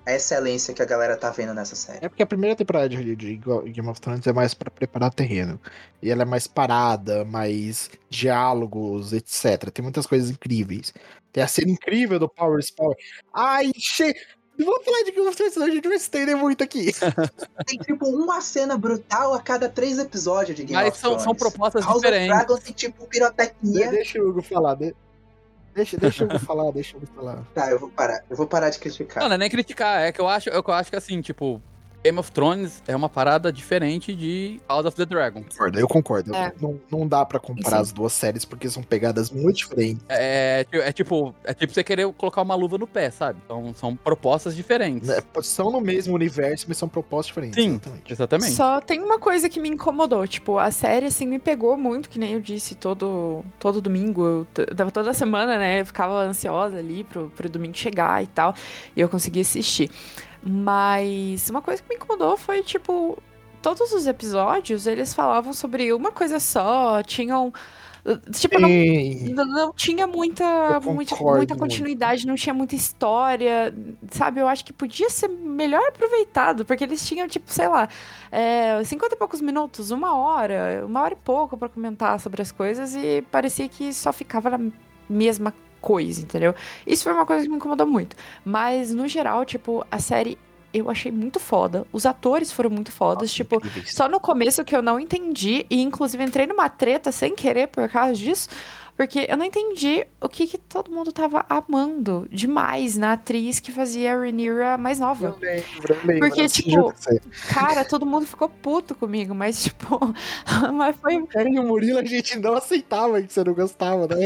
a 0.05 0.12
excelência 0.14 0.74
que 0.74 0.82
a 0.82 0.84
galera 0.84 1.16
tá 1.16 1.30
vendo 1.30 1.55
nessa 1.55 1.76
série. 1.76 2.05
É 2.05 2.09
porque 2.09 2.22
a 2.22 2.26
primeira 2.26 2.57
temporada 2.57 2.88
de, 2.88 3.14
de 3.16 3.36
Game 3.36 3.88
of 3.88 4.00
Thrones 4.00 4.26
é 4.26 4.32
mais 4.32 4.53
pra 4.55 4.70
preparar 4.70 5.12
terreno. 5.12 5.61
E 6.03 6.11
ela 6.11 6.22
é 6.22 6.24
mais 6.24 6.46
parada, 6.46 7.24
mais 7.24 7.88
diálogos, 8.11 9.12
etc. 9.12 9.70
Tem 9.70 9.82
muitas 9.82 10.07
coisas 10.07 10.30
incríveis. 10.30 10.92
Tem 11.32 11.42
a 11.42 11.48
cena 11.48 11.70
incrível 11.70 12.18
do 12.18 12.28
Power 12.28 12.62
Spawn. 12.62 12.92
Ai, 13.32 13.70
che... 13.76 14.14
Não 14.59 14.66
vou 14.66 14.82
falar 14.84 15.03
de 15.05 15.12
Game 15.12 15.26
of 15.26 15.34
Thrones, 15.36 15.55
senão 15.55 15.66
a 15.66 15.70
gente 15.70 15.88
vai 15.88 15.96
se 15.98 16.05
estender 16.05 16.36
muito 16.36 16.62
aqui. 16.62 16.92
Tem 17.66 17.78
tipo 17.78 18.07
uma 18.07 18.40
cena 18.42 18.76
brutal 18.76 19.32
a 19.32 19.40
cada 19.40 19.66
três 19.68 19.98
episódios 19.98 20.55
de 20.57 20.64
Game 20.64 20.74
Mas 20.74 20.88
of 20.92 20.98
são, 20.98 21.11
Thrones. 21.12 21.24
são 21.24 21.34
propostas 21.34 21.84
House 21.84 22.03
diferentes. 22.03 22.28
of 22.36 22.36
Dragon 22.46 22.61
tem 22.61 22.72
tipo 22.74 23.07
pirotecnia. 23.07 23.90
Deixa 23.90 24.20
o 24.22 24.28
Hugo 24.28 24.42
falar. 24.42 24.74
de- 24.74 24.94
Deixa, 25.75 25.97
deixa 25.97 26.25
Hugo 26.25 26.39
falar, 26.39 26.70
deixa 26.70 26.97
Hugo 26.97 27.07
falar. 27.07 27.43
Tá, 27.55 27.70
eu 27.70 27.79
vou 27.79 27.89
parar. 27.89 28.23
Eu 28.29 28.37
vou 28.37 28.47
parar 28.47 28.70
de 28.70 28.79
criticar. 28.79 29.23
Não, 29.23 29.29
não 29.29 29.37
é 29.37 29.39
nem 29.39 29.51
criticar, 29.51 30.03
é 30.03 30.12
que 30.12 30.20
eu 30.20 30.29
acho, 30.29 30.51
é 30.51 30.62
que 30.62 30.70
eu 30.70 30.75
acho 30.75 30.91
que 30.91 30.97
assim, 30.97 31.20
tipo, 31.20 31.62
Game 32.05 32.18
of 32.18 32.32
Thrones 32.32 32.82
é 32.86 32.96
uma 32.96 33.09
parada 33.09 33.53
diferente 33.53 34.14
de 34.14 34.61
House 34.68 34.86
of 34.86 34.96
the 34.96 35.07
Dragon. 35.07 35.42
Concordo, 35.42 35.78
eu 35.78 35.88
concordo. 35.88 36.34
É. 36.34 36.53
Não, 36.61 36.80
não 36.90 37.07
dá 37.07 37.24
pra 37.24 37.38
comparar 37.38 37.76
Sim. 37.76 37.82
as 37.82 37.92
duas 37.92 38.12
séries 38.12 38.44
porque 38.44 38.68
são 38.68 38.82
pegadas 38.82 39.30
muito 39.30 39.59
diferentes. 39.59 40.05
É, 40.09 40.66
é 40.72 40.92
tipo, 40.92 41.34
é 41.44 41.55
tipo 41.55 41.72
você 41.72 41.84
querer 41.84 42.12
colocar 42.14 42.42
uma 42.42 42.55
luva 42.55 42.76
no 42.76 42.86
pé, 42.86 43.11
sabe? 43.11 43.38
Então, 43.44 43.72
são 43.74 43.94
propostas 43.94 44.57
diferentes. 44.57 45.09
né? 45.09 45.22
São 45.42 45.70
no 45.70 45.80
mesmo 45.80 46.14
universo, 46.14 46.66
mas 46.68 46.76
são 46.76 46.88
propostas 46.88 47.26
diferentes. 47.28 47.62
Sim. 47.62 47.74
exatamente. 47.74 48.12
Exatamente. 48.12 48.53
Só 48.53 48.80
tem 48.80 49.00
uma 49.00 49.18
coisa 49.18 49.48
que 49.48 49.61
me 49.61 49.68
incomodou, 49.68 50.26
tipo, 50.26 50.59
a 50.59 50.70
série, 50.70 51.07
assim, 51.07 51.26
me 51.26 51.38
pegou 51.38 51.76
muito, 51.76 52.09
que 52.09 52.18
nem 52.18 52.32
eu 52.32 52.40
disse, 52.40 52.74
todo, 52.74 53.44
todo 53.59 53.80
domingo, 53.80 54.24
eu 54.24 54.46
toda 54.92 55.12
semana, 55.12 55.59
né, 55.59 55.80
eu 55.80 55.86
ficava 55.86 56.14
ansiosa 56.22 56.78
ali 56.78 57.05
pro, 57.05 57.30
pro 57.30 57.48
domingo 57.48 57.76
chegar 57.76 58.22
e 58.22 58.26
tal, 58.26 58.55
e 58.96 59.00
eu 59.00 59.09
consegui 59.09 59.40
assistir. 59.40 59.90
Mas 60.45 61.49
uma 61.49 61.62
coisa 61.62 61.82
que 61.82 61.88
me 61.88 61.95
incomodou 61.95 62.36
foi, 62.36 62.62
tipo, 62.62 63.16
todos 63.62 63.93
os 63.93 64.07
episódios, 64.07 64.86
eles 64.86 65.14
falavam 65.14 65.53
sobre 65.53 65.93
uma 65.93 66.11
coisa 66.11 66.40
só, 66.40 67.03
tinham... 67.03 67.53
Tipo, 68.32 68.59
não, 68.59 69.45
não, 69.47 69.72
tinha 69.72 70.09
muita, 70.09 70.80
muita, 70.80 71.14
muita 71.14 71.16
muito. 71.16 71.57
continuidade, 71.57 72.26
não 72.26 72.34
tinha 72.34 72.53
muita 72.53 72.74
história, 72.74 73.72
sabe? 74.11 74.40
Eu 74.40 74.49
acho 74.49 74.64
que 74.64 74.72
podia 74.72 75.09
ser 75.09 75.28
melhor 75.28 75.86
aproveitado, 75.86 76.64
porque 76.64 76.82
eles 76.82 77.07
tinham, 77.07 77.28
tipo, 77.28 77.53
sei 77.53 77.68
lá, 77.68 77.88
é, 78.32 78.82
50 78.82 79.14
e 79.14 79.18
poucos 79.18 79.40
minutos, 79.40 79.93
uma 79.93 80.16
hora, 80.16 80.84
uma 80.84 81.01
hora 81.01 81.14
e 81.14 81.16
pouco 81.16 81.57
pra 81.57 81.68
comentar 81.68 82.18
sobre 82.18 82.43
as 82.43 82.51
coisas 82.51 82.93
e 82.97 83.22
parecia 83.30 83.68
que 83.68 83.93
só 83.93 84.12
ficava 84.12 84.51
na 84.51 84.72
mesma 85.09 85.55
coisa, 85.83 86.22
entendeu? 86.22 86.55
Isso 86.87 87.03
foi 87.05 87.12
uma 87.12 87.26
coisa 87.26 87.43
que 87.43 87.51
me 87.51 87.57
incomodou 87.57 87.87
muito. 87.87 88.16
Mas, 88.45 88.95
no 88.95 89.07
geral, 89.07 89.45
tipo, 89.45 89.85
a 89.91 89.99
série 89.99 90.39
eu 90.72 90.89
achei 90.89 91.12
muito 91.12 91.39
foda. 91.39 91.87
Os 91.93 92.07
atores 92.07 92.51
foram 92.51 92.70
muito 92.70 92.91
fodas, 92.91 93.24
Nossa, 93.24 93.35
tipo, 93.35 93.61
só 93.85 94.09
no 94.09 94.18
começo 94.18 94.64
que 94.64 94.74
eu 94.74 94.80
não 94.80 94.99
entendi, 94.99 95.66
e 95.68 95.83
inclusive 95.83 96.24
entrei 96.24 96.47
numa 96.47 96.68
treta 96.70 97.12
sem 97.12 97.35
querer 97.35 97.66
por 97.66 97.89
causa 97.91 98.14
disso, 98.14 98.49
porque 98.97 99.26
eu 99.28 99.37
não 99.37 99.45
entendi 99.45 100.07
o 100.20 100.28
que, 100.28 100.47
que 100.47 100.59
todo 100.59 100.91
mundo 100.91 101.12
tava 101.12 101.45
amando 101.49 102.26
demais 102.30 102.97
na 102.97 103.14
atriz 103.14 103.59
que 103.59 103.72
fazia 103.72 104.14
a 104.14 104.18
Rhaenyra 104.18 104.76
mais 104.76 105.01
nova. 105.01 105.28
Eu 105.28 105.37
lembro, 105.41 105.95
eu 105.95 106.07
lembro. 106.07 106.28
Porque, 106.28 106.49
tipo. 106.49 106.95
Cara, 107.49 107.85
todo 107.85 108.05
mundo 108.05 108.26
ficou 108.26 108.49
puto 108.49 108.95
comigo, 108.95 109.35
mas 109.35 109.64
tipo, 109.64 109.99
mas 110.74 110.95
foi, 110.97 111.26
Cara, 111.26 111.49
e 111.49 111.59
o 111.59 111.62
Murilo 111.62 111.99
a 111.99 112.05
gente 112.05 112.39
não 112.39 112.55
aceitava 112.55 113.20
que 113.22 113.33
você 113.33 113.43
não 113.43 113.55
gostava, 113.55 114.07
né? 114.07 114.16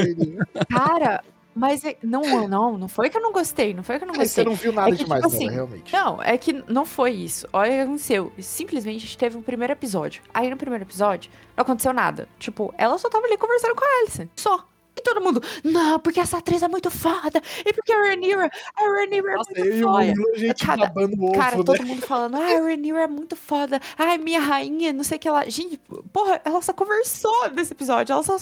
Cara, 0.69 1.23
mas 1.57 1.85
é- 1.85 1.97
não, 2.03 2.47
não, 2.47 2.77
não 2.79 2.87
foi 2.89 3.09
que 3.11 3.17
eu 3.17 3.23
não 3.23 3.33
gostei, 3.33 3.73
não 3.75 3.83
foi 3.83 3.99
que 3.99 4.05
eu 4.05 4.09
não 4.09 4.15
Aí 4.15 4.29
você 4.29 4.45
gostei. 4.45 4.45
não 4.45 4.55
viu 4.55 4.73
nada 4.73 4.91
É 4.91 4.93
que, 4.93 5.03
demais 5.05 5.23
tipo 5.25 5.35
assim, 5.35 5.49
realmente. 5.51 5.93
Não, 5.93 6.23
é 6.23 6.37
que 6.39 6.53
não 6.69 6.85
foi 6.85 7.13
isso. 7.13 7.49
Olha 7.53 7.71
o 7.71 7.75
que 7.75 7.81
aconteceu. 7.81 8.33
Simplesmente 8.39 8.99
a 8.99 9.01
gente 9.01 9.19
teve 9.19 9.37
um 9.37 9.43
primeiro 9.43 9.73
episódio. 9.73 10.23
Aí 10.33 10.49
no 10.51 10.57
primeiro 10.57 10.85
episódio 10.85 11.31
não 11.57 11.63
aconteceu 11.63 11.93
nada. 11.93 12.29
Tipo, 12.39 12.73
ela 12.77 12.99
só 12.99 13.09
tava 13.09 13.27
ali 13.27 13.37
conversando 13.39 13.75
com 13.75 13.85
a 13.85 14.01
Alison. 14.03 14.29
Só. 14.37 14.69
E 14.99 15.03
todo 15.03 15.21
mundo, 15.21 15.43
não, 15.63 16.01
porque 16.01 16.19
essa 16.21 16.39
atriz 16.39 16.63
é 16.63 16.69
muito 16.69 16.91
foda. 16.91 17.43
E 17.67 17.73
porque 17.73 17.93
a 17.93 17.99
Rhaenyra, 18.03 18.51
a 18.75 18.81
Rhaenyra 18.83 19.33
é 19.33 19.35
Nossa, 19.37 19.51
muito 19.55 19.67
eu 19.67 19.77
e 19.77 19.85
o 19.85 19.87
foda. 19.87 19.99
Murilo, 20.07 20.33
a 20.35 20.39
gente 20.39 20.67
babando 20.67 21.17
o 21.21 21.25
ovo, 21.27 21.35
Cara, 21.39 21.57
né? 21.59 21.65
todo 21.65 21.85
mundo 21.87 22.01
falando, 22.03 22.37
ah, 22.37 22.39
a 22.41 22.61
Rhaenyra 22.61 23.03
é 23.03 23.07
muito 23.07 23.37
foda. 23.37 23.79
Ai, 23.99 24.17
minha 24.17 24.41
rainha, 24.41 24.95
não 24.95 25.05
sei 25.05 25.19
o 25.19 25.21
que 25.21 25.29
lá. 25.29 25.45
Gente, 25.51 25.79
porra, 26.13 26.41
ela 26.45 26.63
só 26.63 26.73
conversou 26.73 27.51
nesse 27.51 27.73
episódio. 27.75 28.13
Ela 28.15 28.23
só 28.23 28.39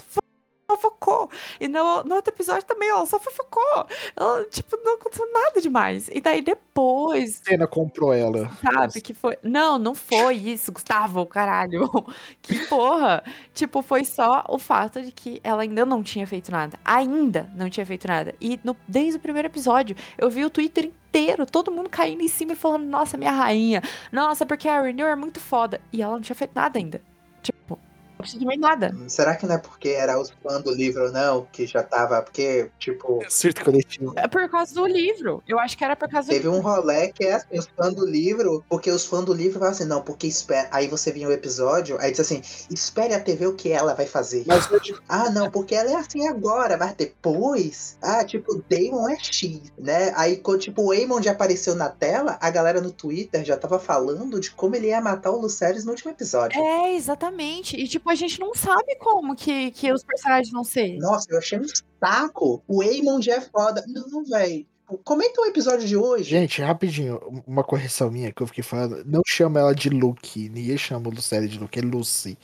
fofocou. 0.67 1.31
E 1.61 1.69
no, 1.69 2.03
no 2.05 2.15
outro 2.17 2.33
episódio 2.35 2.65
também, 2.65 2.89
ela 2.89 3.05
só 3.07 3.19
fofocou. 3.19 3.87
Ela, 4.17 4.45
tipo, 4.47 4.77
não 4.85 4.95
aconteceu 4.95 5.31
nada 5.33 5.61
demais. 5.61 6.09
E 6.12 6.21
daí 6.21 6.43
depois, 6.43 7.41
A 7.43 7.51
cena 7.51 7.67
comprou 7.67 8.12
ela. 8.12 8.51
sabe, 8.62 9.01
que 9.01 9.15
foi... 9.15 9.39
Não, 9.43 9.79
não 9.79 9.95
foi 9.95 10.35
isso, 10.37 10.73
Gustavo, 10.73 11.25
caralho. 11.27 11.89
Que 12.43 12.67
porra. 12.67 13.23
Tipo, 13.55 13.81
foi 13.83 14.05
só 14.05 14.45
o 14.49 14.59
fato 14.59 15.01
de 15.03 15.11
que 15.12 15.41
ela 15.43 15.62
ainda 15.62 15.87
não 15.87 16.03
tinha 16.03 16.27
feito 16.27 16.51
nada. 16.51 16.79
Ainda 16.85 17.49
não 17.55 17.71
tinha 17.71 17.87
feito 17.87 18.07
nada. 18.07 18.35
E 18.41 18.59
no- 18.62 18.77
desde 18.87 19.17
o 19.17 19.21
primeiro 19.21 19.49
episódio, 19.49 19.97
eu 20.19 20.29
vi 20.29 20.45
o 20.45 20.51
Twitter 20.51 20.84
inteiro, 20.87 21.47
todo 21.47 21.71
mundo 21.71 21.88
caindo 21.88 22.22
em 22.22 22.29
cima 22.29 22.53
e 22.53 22.57
falando, 22.57 22.84
nossa, 22.84 23.17
minha 23.17 23.30
rainha. 23.30 23.83
Nossa, 24.13 24.45
porque 24.45 24.68
a 24.68 24.80
Rhaenyra 24.80 25.11
é 25.11 25.17
muito 25.17 25.41
foda. 25.41 25.80
E 25.93 26.03
ela 26.03 26.14
não 26.14 26.21
tinha 26.21 26.37
feito 26.37 26.53
nada 26.55 26.79
ainda. 26.79 27.01
Tipo, 27.43 27.79
absolutamente 28.25 28.61
nada. 28.61 28.96
Será 29.09 29.37
que 29.37 29.46
não 29.46 29.55
é 29.55 29.59
porque 29.59 29.91
era 29.91 30.18
os 30.18 30.30
fãs 30.42 30.63
do 30.63 30.72
livro, 30.72 31.13
não? 31.13 31.46
Que 31.53 31.67
já 31.67 31.83
tava. 31.83 32.21
Porque, 32.22 32.71
tipo. 32.79 33.21
Surto 33.29 33.64
coletivo. 33.64 34.13
É 34.17 34.26
por 34.26 34.49
causa 34.49 34.75
do 34.75 34.87
livro. 34.87 35.42
Eu 35.46 35.59
acho 35.59 35.76
que 35.76 35.84
era 35.84 35.95
por 35.95 36.09
causa 36.09 36.29
Teve 36.29 36.45
do 36.45 36.53
um 36.53 36.61
rolê 36.61 37.09
que 37.09 37.25
é 37.25 37.34
assim, 37.34 37.59
os 37.59 37.67
fãs 37.67 37.95
do 37.95 38.07
livro, 38.07 38.64
porque 38.68 38.91
os 38.91 39.05
fãs 39.05 39.25
do 39.25 39.33
livro 39.33 39.59
falam 39.59 39.72
assim, 39.72 39.84
não, 39.84 40.03
porque 40.03 40.26
espera. 40.26 40.68
Aí 40.71 40.88
você 40.88 41.13
vinha 41.13 41.29
o 41.29 41.33
episódio, 41.33 41.96
aí 42.01 42.11
diz 42.11 42.21
assim, 42.21 42.42
espere 42.71 43.14
até 43.14 43.34
ver 43.34 43.46
o 43.46 43.55
que 43.55 43.71
ela 43.71 43.95
vai 43.95 44.07
fazer. 44.07 44.45
Mas 44.46 44.68
Ah, 45.09 45.30
não, 45.30 45.51
porque 45.51 45.75
ela 45.75 45.91
é 45.91 45.96
assim 45.96 46.26
agora, 46.26 46.76
mas 46.76 46.95
depois. 46.95 47.99
Ah, 48.03 48.25
tipo, 48.25 48.63
Damon 48.68 49.09
é 49.09 49.18
X, 49.18 49.72
né? 49.79 50.13
Aí, 50.17 50.37
quando 50.37 50.61
tipo, 50.61 50.83
o 50.83 50.91
Aemon 50.91 51.21
apareceu 51.29 51.75
na 51.75 51.88
tela, 51.88 52.38
a 52.41 52.51
galera 52.51 52.80
no 52.80 52.91
Twitter 52.91 53.45
já 53.45 53.57
tava 53.57 53.79
falando 53.79 54.41
de 54.41 54.51
como 54.51 54.76
ele 54.76 54.88
ia 54.88 55.01
matar 55.01 55.30
o 55.30 55.41
Lucerys 55.41 55.84
no 55.84 55.92
último 55.92 56.11
episódio. 56.11 56.61
É, 56.61 56.95
exatamente. 56.95 57.76
E, 57.76 57.88
tipo, 57.88 58.11
a 58.14 58.16
gente 58.16 58.41
não 58.41 58.54
sabe 58.54 58.96
como 58.96 59.34
que, 59.34 59.70
que 59.72 59.92
os 59.92 60.03
personagens 60.04 60.50
vão 60.50 60.64
ser. 60.64 60.96
Nossa, 60.99 61.26
eu 61.30 61.38
achei 61.38 61.58
um 61.58 61.66
saco. 62.03 62.62
O 62.66 62.82
Aemon 62.82 63.20
é 63.28 63.41
foda. 63.41 63.84
Não, 63.86 64.24
velho. 64.24 64.66
Comenta 65.03 65.41
o 65.41 65.46
episódio 65.46 65.86
de 65.86 65.96
hoje. 65.96 66.24
gente, 66.24 66.61
rapidinho, 66.61 67.18
uma 67.46 67.64
correção 67.64 68.11
minha 68.11 68.30
que 68.30 68.42
eu 68.42 68.46
fiquei 68.46 68.62
falando. 68.62 69.03
Não 69.04 69.22
chama 69.26 69.58
ela 69.58 69.74
de 69.74 69.88
Luke. 69.88 70.49
Ninguém 70.50 70.76
chama 70.76 71.08
o 71.08 71.12
Lucélia 71.12 71.49
de 71.49 71.58
Luke, 71.58 71.78
é 71.78 71.82
Lucy. 71.82 72.38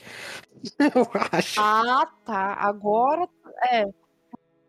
Eu 0.79 1.07
acho. 1.31 1.61
Ah, 1.61 2.07
tá. 2.25 2.53
Agora 2.55 3.27
é. 3.71 3.85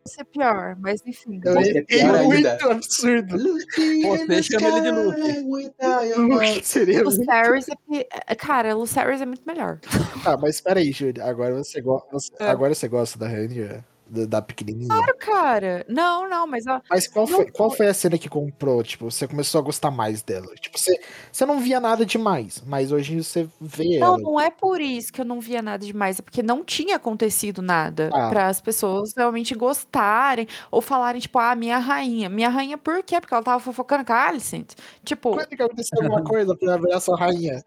Ser 0.04 0.24
pior, 0.24 0.76
mas 0.80 1.00
enfim. 1.06 1.40
Ser 1.42 1.86
é 1.88 2.02
ainda. 2.02 2.22
muito 2.24 2.70
absurdo. 2.70 3.38
Você 3.38 4.42
chama 4.42 4.68
ele 4.68 4.80
de 4.80 4.90
Luke. 4.90 5.70
diamonds. 5.80 6.66
Seria 6.66 7.04
muito... 7.04 7.18
Lucerys 7.20 7.68
é. 7.68 8.06
é- 8.28 8.34
Cara, 8.34 8.74
Lucerys 8.74 9.20
é 9.20 9.26
muito 9.26 9.42
melhor. 9.46 9.78
Tá, 10.24 10.36
mas 10.36 10.60
peraí, 10.60 10.90
Júlia. 10.92 11.24
Agora 11.24 11.54
você, 11.54 11.80
go... 11.80 12.02
você- 12.10 12.32
É. 12.40 12.48
agora 12.48 12.74
você 12.74 12.88
gosta 12.88 13.18
da 13.18 13.28
Rainha? 13.28 13.84
Da, 14.12 14.26
da 14.26 14.42
pequenininha? 14.42 14.88
Claro, 14.88 15.16
cara. 15.16 15.86
Não, 15.88 16.28
não, 16.28 16.46
mas 16.46 16.66
ó, 16.66 16.82
Mas 16.90 17.08
qual 17.08 17.26
Não 17.26 17.36
foi, 17.36 17.50
qual 17.50 17.70
foi. 17.70 17.78
foi 17.78 17.86
a 17.88 17.94
cena 17.94 18.18
que 18.18 18.28
comprou? 18.28 18.82
Tipo, 18.82 19.10
você 19.10 19.26
começou 19.26 19.58
a 19.58 19.64
gostar 19.64 19.90
mais 19.90 20.20
dela? 20.22 20.54
Tipo, 20.60 20.78
você, 20.78 21.00
você 21.32 21.46
não 21.46 21.58
via 21.58 21.80
nada 21.80 22.04
demais, 22.04 22.62
mas 22.66 22.92
hoje 22.92 23.22
você 23.22 23.48
vê 23.58 23.98
Não, 23.98 24.06
ela. 24.08 24.18
não 24.18 24.38
é 24.38 24.50
por 24.50 24.82
isso 24.82 25.10
que 25.10 25.22
eu 25.22 25.24
não 25.24 25.40
via 25.40 25.62
nada 25.62 25.86
demais, 25.86 26.18
é 26.18 26.22
porque 26.22 26.42
não 26.42 26.62
tinha 26.62 26.96
acontecido 26.96 27.62
nada 27.62 28.10
Ah. 28.12 28.28
para 28.28 28.48
as 28.48 28.60
pessoas 28.60 29.14
realmente 29.16 29.54
gostarem 29.54 30.46
ou 30.70 30.82
falarem, 30.82 31.18
tipo, 31.20 31.38
ah, 31.38 31.54
minha 31.54 31.78
rainha. 31.78 32.28
Minha 32.28 32.50
rainha 32.50 32.76
por 32.76 33.02
quê? 33.02 33.18
Porque 33.18 33.32
ela 33.32 33.42
tava 33.42 33.60
fofocando 33.60 34.04
com 34.04 34.12
a 34.12 34.28
Alicent. 34.28 34.72
Tipo, 35.02 35.30
Quando 35.32 35.46
que 35.48 35.62
aconteceu 35.62 35.98
alguma 36.02 36.22
coisa 36.28 36.54
pra 36.54 36.76
virar 36.76 37.00
sua 37.00 37.16
rainha? 37.18 37.64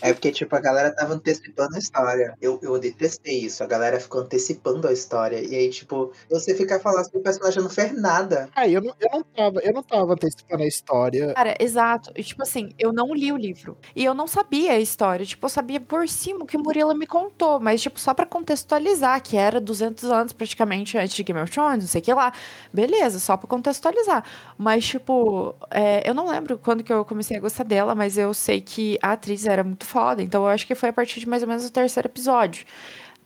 É 0.00 0.12
porque, 0.12 0.30
tipo, 0.30 0.54
a 0.54 0.60
galera 0.60 0.94
tava 0.94 1.14
antecipando 1.14 1.74
a 1.74 1.78
história. 1.80 2.34
Eu, 2.40 2.60
eu 2.62 2.78
detestei 2.78 3.40
isso. 3.40 3.64
A 3.64 3.66
galera 3.66 3.98
ficou 3.98 4.20
antecipando 4.20 4.86
a 4.86 4.92
história. 4.92 5.40
E 5.40 5.55
aí, 5.56 5.70
tipo, 5.70 6.12
você 6.30 6.54
fica 6.54 6.78
falando 6.80 7.00
assim, 7.00 7.18
o 7.18 7.22
personagem 7.22 7.62
não 7.62 7.70
fez 7.70 7.92
nada. 7.92 8.48
Aí, 8.54 8.74
eu 8.74 8.82
não, 8.82 8.94
eu 9.00 9.08
não 9.12 9.22
tava, 9.22 9.60
eu 9.60 9.72
não 9.72 9.82
tava 9.82 10.12
antecipando 10.12 10.62
a 10.62 10.66
história. 10.66 11.34
cara, 11.34 11.54
exato. 11.58 12.12
E, 12.16 12.22
tipo 12.22 12.42
assim, 12.42 12.70
eu 12.78 12.92
não 12.92 13.14
li 13.14 13.32
o 13.32 13.36
livro. 13.36 13.76
E 13.94 14.04
eu 14.04 14.14
não 14.14 14.26
sabia 14.26 14.72
a 14.72 14.78
história. 14.80 15.24
Tipo, 15.24 15.46
eu 15.46 15.50
sabia 15.50 15.80
por 15.80 16.08
cima 16.08 16.44
o 16.44 16.46
que 16.46 16.56
o 16.56 16.60
Murilo 16.60 16.94
me 16.94 17.06
contou. 17.06 17.60
Mas, 17.60 17.82
tipo, 17.82 17.98
só 18.00 18.14
pra 18.14 18.26
contextualizar, 18.26 19.22
que 19.22 19.36
era 19.36 19.60
200 19.60 20.04
anos 20.10 20.32
praticamente 20.32 20.98
antes 20.98 21.14
de 21.14 21.22
Game 21.22 21.40
of 21.40 21.50
Thrones, 21.50 21.84
não 21.84 21.88
sei 21.88 22.00
o 22.00 22.04
que 22.04 22.14
lá. 22.14 22.32
Beleza, 22.72 23.18
só 23.18 23.36
pra 23.36 23.48
contextualizar. 23.48 24.24
Mas, 24.58 24.86
tipo, 24.86 25.54
é, 25.70 26.08
eu 26.08 26.14
não 26.14 26.28
lembro 26.28 26.58
quando 26.58 26.82
que 26.84 26.92
eu 26.92 27.04
comecei 27.04 27.36
a 27.36 27.40
gostar 27.40 27.64
dela, 27.64 27.94
mas 27.94 28.18
eu 28.18 28.32
sei 28.34 28.60
que 28.60 28.98
a 29.02 29.12
atriz 29.12 29.46
era 29.46 29.62
muito 29.64 29.84
foda. 29.86 30.22
Então 30.22 30.42
eu 30.42 30.48
acho 30.48 30.66
que 30.66 30.74
foi 30.74 30.88
a 30.90 30.92
partir 30.92 31.20
de 31.20 31.28
mais 31.28 31.42
ou 31.42 31.48
menos 31.48 31.64
o 31.64 31.70
terceiro 31.72 32.08
episódio. 32.08 32.66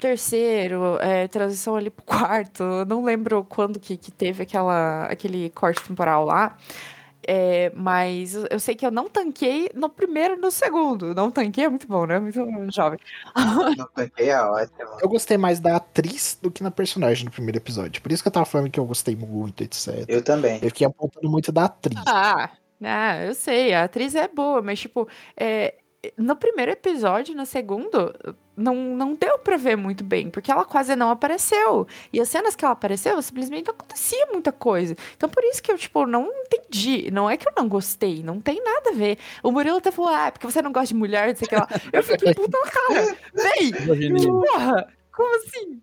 Terceiro, 0.01 0.99
é, 1.01 1.29
transição 1.29 1.77
ali 1.77 1.91
pro 1.91 2.03
quarto. 2.07 2.63
Eu 2.63 2.87
não 2.87 3.05
lembro 3.05 3.45
quando 3.45 3.79
que, 3.79 3.97
que 3.97 4.11
teve 4.11 4.43
aquela, 4.43 5.05
aquele 5.05 5.51
corte 5.51 5.83
temporal 5.83 6.25
lá. 6.25 6.57
É, 7.29 7.71
mas 7.77 8.35
eu 8.35 8.47
eu 8.51 8.59
sei 8.59 8.75
que 8.75 8.85
eu 8.85 8.91
não 8.91 9.09
tanquei 9.09 9.71
no 9.75 9.91
primeiro 9.91 10.35
e 10.35 10.39
no 10.39 10.51
segundo. 10.51 11.15
Não 11.15 11.31
tanquei 11.31 11.65
é 11.65 11.69
muito 11.69 11.87
bom, 11.87 12.07
né? 12.07 12.19
Muito 12.19 12.41
jovem. 12.73 12.99
Não 13.77 13.87
tanquei 13.95 14.31
é 14.31 14.41
ótimo. 14.41 14.89
Eu 15.03 15.09
gostei 15.09 15.37
mais 15.37 15.61
da 15.61 15.77
atriz 15.77 16.39
do 16.41 16.51
que 16.51 16.63
na 16.63 16.71
personagem 16.71 17.27
no 17.27 17.31
primeiro 17.31 17.59
episódio. 17.59 18.01
Por 18.01 18.11
isso 18.11 18.23
que 18.23 18.29
eu 18.29 18.33
tava 18.33 18.47
falando 18.47 18.71
que 18.71 18.81
eu 18.81 18.87
gostei 18.87 19.15
muito, 19.15 19.63
etc. 19.63 20.05
Eu 20.09 20.23
também. 20.25 20.57
Eu 20.63 20.69
fiquei 20.71 20.87
apontando 20.87 21.29
muito 21.29 21.53
da 21.53 21.67
atriz. 21.67 22.03
Ah, 22.07 22.51
ah, 22.83 23.23
eu 23.25 23.35
sei, 23.35 23.75
a 23.75 23.85
atriz 23.85 24.15
é 24.15 24.27
boa, 24.27 24.63
mas 24.63 24.81
tipo, 24.81 25.07
é, 25.37 25.75
no 26.17 26.35
primeiro 26.35 26.73
episódio, 26.73 27.35
no 27.35 27.45
segundo, 27.45 28.15
não, 28.57 28.75
não 28.75 29.15
deu 29.15 29.39
pra 29.39 29.57
ver 29.57 29.77
muito 29.77 30.03
bem, 30.03 30.31
porque 30.31 30.51
ela 30.51 30.65
quase 30.65 30.95
não 30.97 31.11
apareceu. 31.11 31.87
E 32.13 32.21
as 32.21 32.29
cenas 32.29 32.55
que 32.55 32.65
ela 32.65 32.73
apareceu, 32.73 33.21
simplesmente 33.21 33.67
não 33.67 33.75
acontecia 33.75 34.27
muita 34.33 34.51
coisa. 34.53 34.97
Então 35.17 35.29
por 35.29 35.43
isso 35.45 35.63
que 35.63 35.71
eu, 35.71 35.77
tipo, 35.79 36.07
não 36.07 36.27
entendi. 36.27 37.11
Não 37.11 37.29
é 37.29 37.37
que 37.37 37.47
eu 37.47 37.53
não 37.57 37.69
gostei, 37.69 38.23
não 38.23 38.41
tem 38.41 38.63
nada 38.63 38.91
a 38.91 38.95
ver. 38.95 39.19
O 39.43 39.51
Murilo 39.51 39.77
até 39.79 39.91
falou, 39.91 40.11
ah, 40.11 40.27
é 40.29 40.31
porque 40.31 40.47
você 40.47 40.63
não 40.63 40.73
gosta 40.73 40.89
de 40.89 40.95
mulher, 40.95 41.29
não 41.29 41.37
sei 41.37 41.47
o 41.47 41.49
que 41.49 41.57
lá. 41.57 41.69
Eu 41.93 42.03
fiquei, 42.03 42.35
puta 42.35 42.59
cara, 42.71 43.17
véi, 43.35 43.69
Imaginei. 43.69 44.27
porra, 44.27 44.89
como 45.13 45.37
assim? 45.37 45.81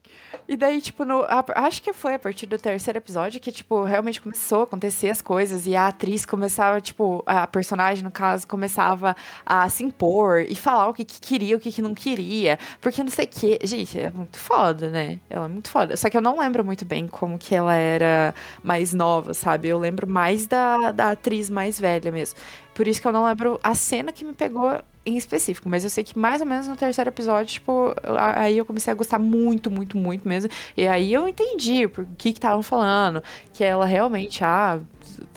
E 0.47 0.55
daí, 0.55 0.81
tipo, 0.81 1.03
no, 1.05 1.21
a- 1.23 1.43
acho 1.55 1.81
que 1.81 1.93
foi 1.93 2.15
a 2.15 2.19
partir 2.19 2.45
do 2.45 2.57
terceiro 2.57 2.97
episódio 2.97 3.39
que, 3.39 3.51
tipo, 3.51 3.83
realmente 3.83 4.21
começou 4.21 4.61
a 4.61 4.63
acontecer 4.63 5.09
as 5.09 5.21
coisas 5.21 5.67
e 5.67 5.75
a 5.75 5.87
atriz 5.87 6.25
começava, 6.25 6.79
tipo, 6.81 7.21
a 7.25 7.45
personagem, 7.45 8.03
no 8.03 8.11
caso, 8.11 8.47
começava 8.47 9.15
a 9.45 9.67
se 9.69 9.83
impor 9.83 10.41
e 10.41 10.55
falar 10.55 10.87
o 10.87 10.93
que, 10.93 11.03
que 11.05 11.19
queria, 11.19 11.57
o 11.57 11.59
que, 11.59 11.71
que 11.71 11.81
não 11.81 11.93
queria, 11.93 12.57
porque 12.81 13.03
não 13.03 13.11
sei 13.11 13.25
o 13.25 13.27
que. 13.27 13.59
Gente, 13.63 13.99
é 13.99 14.09
muito 14.09 14.37
foda, 14.39 14.89
né? 14.89 15.19
Ela 15.29 15.45
é 15.45 15.49
muito 15.49 15.69
foda. 15.69 15.95
Só 15.97 16.09
que 16.09 16.17
eu 16.17 16.21
não 16.21 16.39
lembro 16.39 16.63
muito 16.63 16.85
bem 16.85 17.07
como 17.07 17.37
que 17.37 17.53
ela 17.53 17.75
era 17.75 18.33
mais 18.63 18.93
nova, 18.93 19.33
sabe? 19.33 19.67
Eu 19.67 19.77
lembro 19.79 20.07
mais 20.07 20.47
da, 20.47 20.91
da 20.91 21.11
atriz 21.11 21.49
mais 21.49 21.79
velha 21.79 22.11
mesmo. 22.11 22.39
Por 22.73 22.87
isso 22.87 23.01
que 23.01 23.07
eu 23.07 23.11
não 23.11 23.25
lembro 23.25 23.59
a 23.63 23.73
cena 23.75 24.11
que 24.11 24.23
me 24.23 24.33
pegou 24.33 24.79
em 25.07 25.17
específico, 25.17 25.69
mas 25.69 25.83
eu 25.83 25.89
sei 25.89 26.03
que 26.03 26.17
mais 26.17 26.41
ou 26.41 26.47
menos 26.47 26.67
no 26.67 26.75
terceiro 26.75 27.09
episódio, 27.09 27.53
tipo, 27.53 27.95
aí 28.35 28.57
eu 28.57 28.65
comecei 28.65 28.91
a 28.91 28.95
gostar 28.95 29.19
muito, 29.19 29.71
muito, 29.71 29.97
muito 29.97 30.27
mesmo. 30.27 30.51
E 30.75 30.87
aí 30.87 31.13
eu 31.13 31.27
entendi 31.27 31.87
por 31.87 32.05
que 32.17 32.29
estavam 32.29 32.61
falando, 32.61 33.23
que 33.53 33.63
ela 33.63 33.85
realmente, 33.85 34.43
ah, 34.43 34.79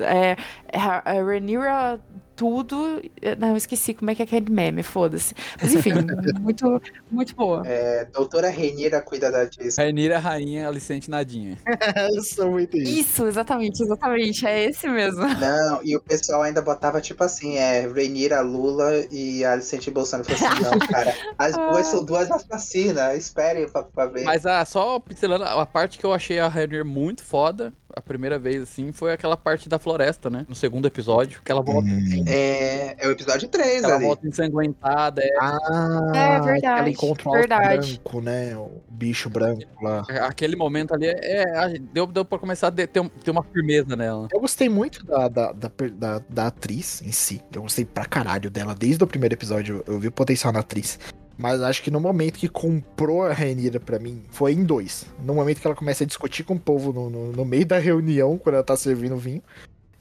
é, 0.01 0.36
é 0.72 0.78
a 0.78 1.02
a 1.05 1.98
tudo, 2.40 3.02
não, 3.38 3.50
eu 3.50 3.56
esqueci 3.58 3.92
como 3.92 4.10
é 4.10 4.14
que 4.14 4.22
é 4.22 4.24
aquele 4.24 4.50
meme, 4.50 4.82
foda-se. 4.82 5.34
Mas 5.60 5.74
enfim, 5.74 5.90
muito, 6.40 6.80
muito 7.10 7.36
boa. 7.36 7.62
É, 7.66 8.06
doutora 8.06 8.48
Renira 8.48 9.02
cuida 9.02 9.30
da 9.30 9.44
disso. 9.44 9.78
Rainira, 9.78 10.18
rainha, 10.18 10.66
Alicente, 10.66 11.10
nadinha. 11.10 11.58
Eu 12.16 12.22
sou 12.22 12.52
muito 12.52 12.78
isso. 12.78 12.98
Isso, 12.98 13.26
exatamente, 13.26 13.82
exatamente, 13.82 14.46
é 14.46 14.64
esse 14.64 14.88
mesmo. 14.88 15.20
Não, 15.20 15.84
e 15.84 15.94
o 15.94 16.00
pessoal 16.00 16.40
ainda 16.40 16.62
botava 16.62 16.98
tipo 16.98 17.22
assim, 17.22 17.58
é 17.58 17.86
Renira, 17.86 18.40
Lula 18.40 19.04
e 19.10 19.44
Alicente 19.44 19.90
Bolsonaro. 19.90 20.26
Eu 20.30 20.38
falei 20.38 20.54
assim, 20.54 20.62
não, 20.62 20.78
cara, 20.78 21.14
as 21.36 21.52
duas 21.68 21.86
são 21.88 22.02
duas 22.02 22.30
assassinas, 22.30 23.18
esperem 23.18 23.68
pra, 23.68 23.82
pra 23.82 24.06
ver. 24.06 24.24
Mas 24.24 24.46
ah, 24.46 24.64
só 24.64 24.98
pincelando, 24.98 25.44
a 25.44 25.66
parte 25.66 25.98
que 25.98 26.06
eu 26.06 26.14
achei 26.14 26.40
a 26.40 26.48
Rainir 26.48 26.86
muito 26.86 27.22
foda, 27.22 27.70
a 27.94 28.00
primeira 28.00 28.38
vez, 28.38 28.62
assim, 28.62 28.92
foi 28.92 29.12
aquela 29.12 29.36
parte 29.36 29.68
da 29.68 29.78
floresta, 29.78 30.28
né? 30.30 30.44
No 30.48 30.54
segundo 30.54 30.86
episódio, 30.86 31.40
que 31.44 31.50
ela 31.50 31.62
volta, 31.62 31.88
Hum. 31.88 32.24
É, 32.26 32.96
é 32.98 33.08
o 33.08 33.10
episódio 33.12 33.48
3 33.48 33.82
ela 33.84 33.96
ali. 33.96 34.04
volta 34.04 34.26
ensanguentada. 34.26 35.22
É, 35.22 35.30
Ah, 35.40 36.12
É 36.14 36.40
verdade, 36.40 36.80
Ela 36.80 36.90
encontra 36.90 37.28
um 37.28 37.32
verdade. 37.32 38.00
branco, 38.02 38.20
né? 38.20 38.56
O 38.56 38.80
bicho 38.90 39.28
branco 39.30 39.62
lá. 39.82 40.02
aquele 40.26 40.56
momento 40.56 40.94
ali, 40.94 41.06
é, 41.06 41.42
é, 41.42 41.78
deu, 41.92 42.06
deu 42.06 42.24
pra 42.24 42.38
começar 42.38 42.68
a 42.68 42.70
de- 42.70 42.86
ter, 42.86 43.08
ter 43.08 43.30
uma 43.30 43.42
firmeza 43.42 43.96
nela. 43.96 44.28
Eu 44.32 44.40
gostei 44.40 44.68
muito 44.68 45.04
da, 45.06 45.28
da, 45.28 45.52
da, 45.52 45.70
da- 45.92 46.22
da 46.28 46.46
atriz 46.48 47.02
em 47.02 47.12
si. 47.12 47.40
Eu 47.54 47.62
gostei 47.62 47.84
pra 47.84 48.04
caralho 48.04 48.50
dela. 48.50 48.74
Desde 48.74 49.02
o 49.02 49.06
primeiro 49.06 49.34
episódio 49.34 49.82
eu 49.86 49.98
vi 49.98 50.08
o 50.08 50.12
potencial 50.12 50.52
na 50.52 50.60
atriz. 50.60 50.98
Mas 51.40 51.62
acho 51.62 51.82
que 51.82 51.90
no 51.90 51.98
momento 51.98 52.38
que 52.38 52.48
comprou 52.48 53.22
a 53.22 53.32
Rainira 53.32 53.80
pra 53.80 53.98
mim, 53.98 54.22
foi 54.30 54.52
em 54.52 54.62
dois. 54.62 55.06
No 55.24 55.34
momento 55.34 55.58
que 55.60 55.66
ela 55.66 55.74
começa 55.74 56.04
a 56.04 56.06
discutir 56.06 56.44
com 56.44 56.54
o 56.54 56.60
povo 56.60 56.92
no, 56.92 57.08
no, 57.08 57.32
no 57.32 57.44
meio 57.46 57.64
da 57.64 57.78
reunião, 57.78 58.36
quando 58.36 58.56
ela 58.56 58.64
tá 58.64 58.76
servindo 58.76 59.16
vinho. 59.16 59.42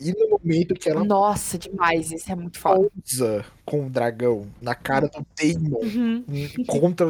E 0.01 0.11
no 0.13 0.29
momento 0.29 0.73
que 0.75 0.89
ela 0.89 1.03
Nossa, 1.03 1.57
demais, 1.57 2.11
isso 2.11 2.29
é 2.31 2.35
muito 2.35 2.59
foda. 2.59 2.89
com 3.65 3.85
o 3.85 3.89
dragão 3.89 4.47
na 4.61 4.75
cara 4.75 5.07
do 5.07 5.25
Daemon 5.37 5.79
Uhum. 5.81 6.25
contra 6.67 7.05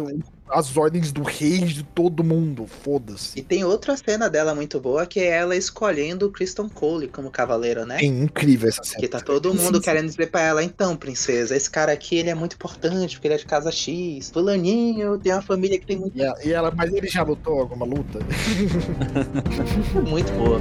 as 0.49 0.76
ordens 0.77 1.11
do 1.11 1.23
rei 1.23 1.59
de 1.59 1.84
todo 1.84 2.23
mundo. 2.23 2.65
Foda-se. 2.67 3.39
E 3.39 3.41
tem 3.41 3.63
outra 3.63 3.95
cena 3.95 4.30
dela 4.30 4.53
muito 4.55 4.80
boa, 4.80 5.05
que 5.05 5.19
é 5.19 5.27
ela 5.38 5.55
escolhendo 5.55 6.26
o 6.27 6.31
Kristen 6.31 6.67
Cole 6.69 7.07
como 7.07 7.30
cavaleiro, 7.30 7.85
né? 7.85 7.97
É 8.01 8.05
incrível 8.05 8.69
essa 8.69 8.84
cena. 8.84 8.99
Que 8.99 9.07
tá 9.07 9.19
todo 9.19 9.53
mundo 9.53 9.80
querendo 9.81 10.07
dizer 10.07 10.31
pra 10.31 10.41
ela, 10.41 10.63
então, 10.63 10.95
princesa, 10.95 11.55
esse 11.55 11.69
cara 11.69 11.91
aqui 11.91 12.17
ele 12.17 12.30
é 12.30 12.35
muito 12.35 12.53
importante, 12.55 13.15
porque 13.15 13.27
ele 13.27 13.35
é 13.35 13.38
de 13.38 13.45
casa 13.45 13.71
X. 13.71 14.30
Fulaninho 14.31 15.17
tem 15.19 15.31
uma 15.34 15.41
família 15.41 15.80
que 15.80 15.85
tem 15.85 15.97
muito, 15.97 16.17
e 16.17 16.51
ela- 16.51 16.71
mas 16.76 16.93
ele 16.93 17.07
já 17.07 17.23
lutou 17.23 17.59
alguma 17.59 17.85
luta? 17.85 18.19
muito 20.07 20.31
boa. 20.34 20.59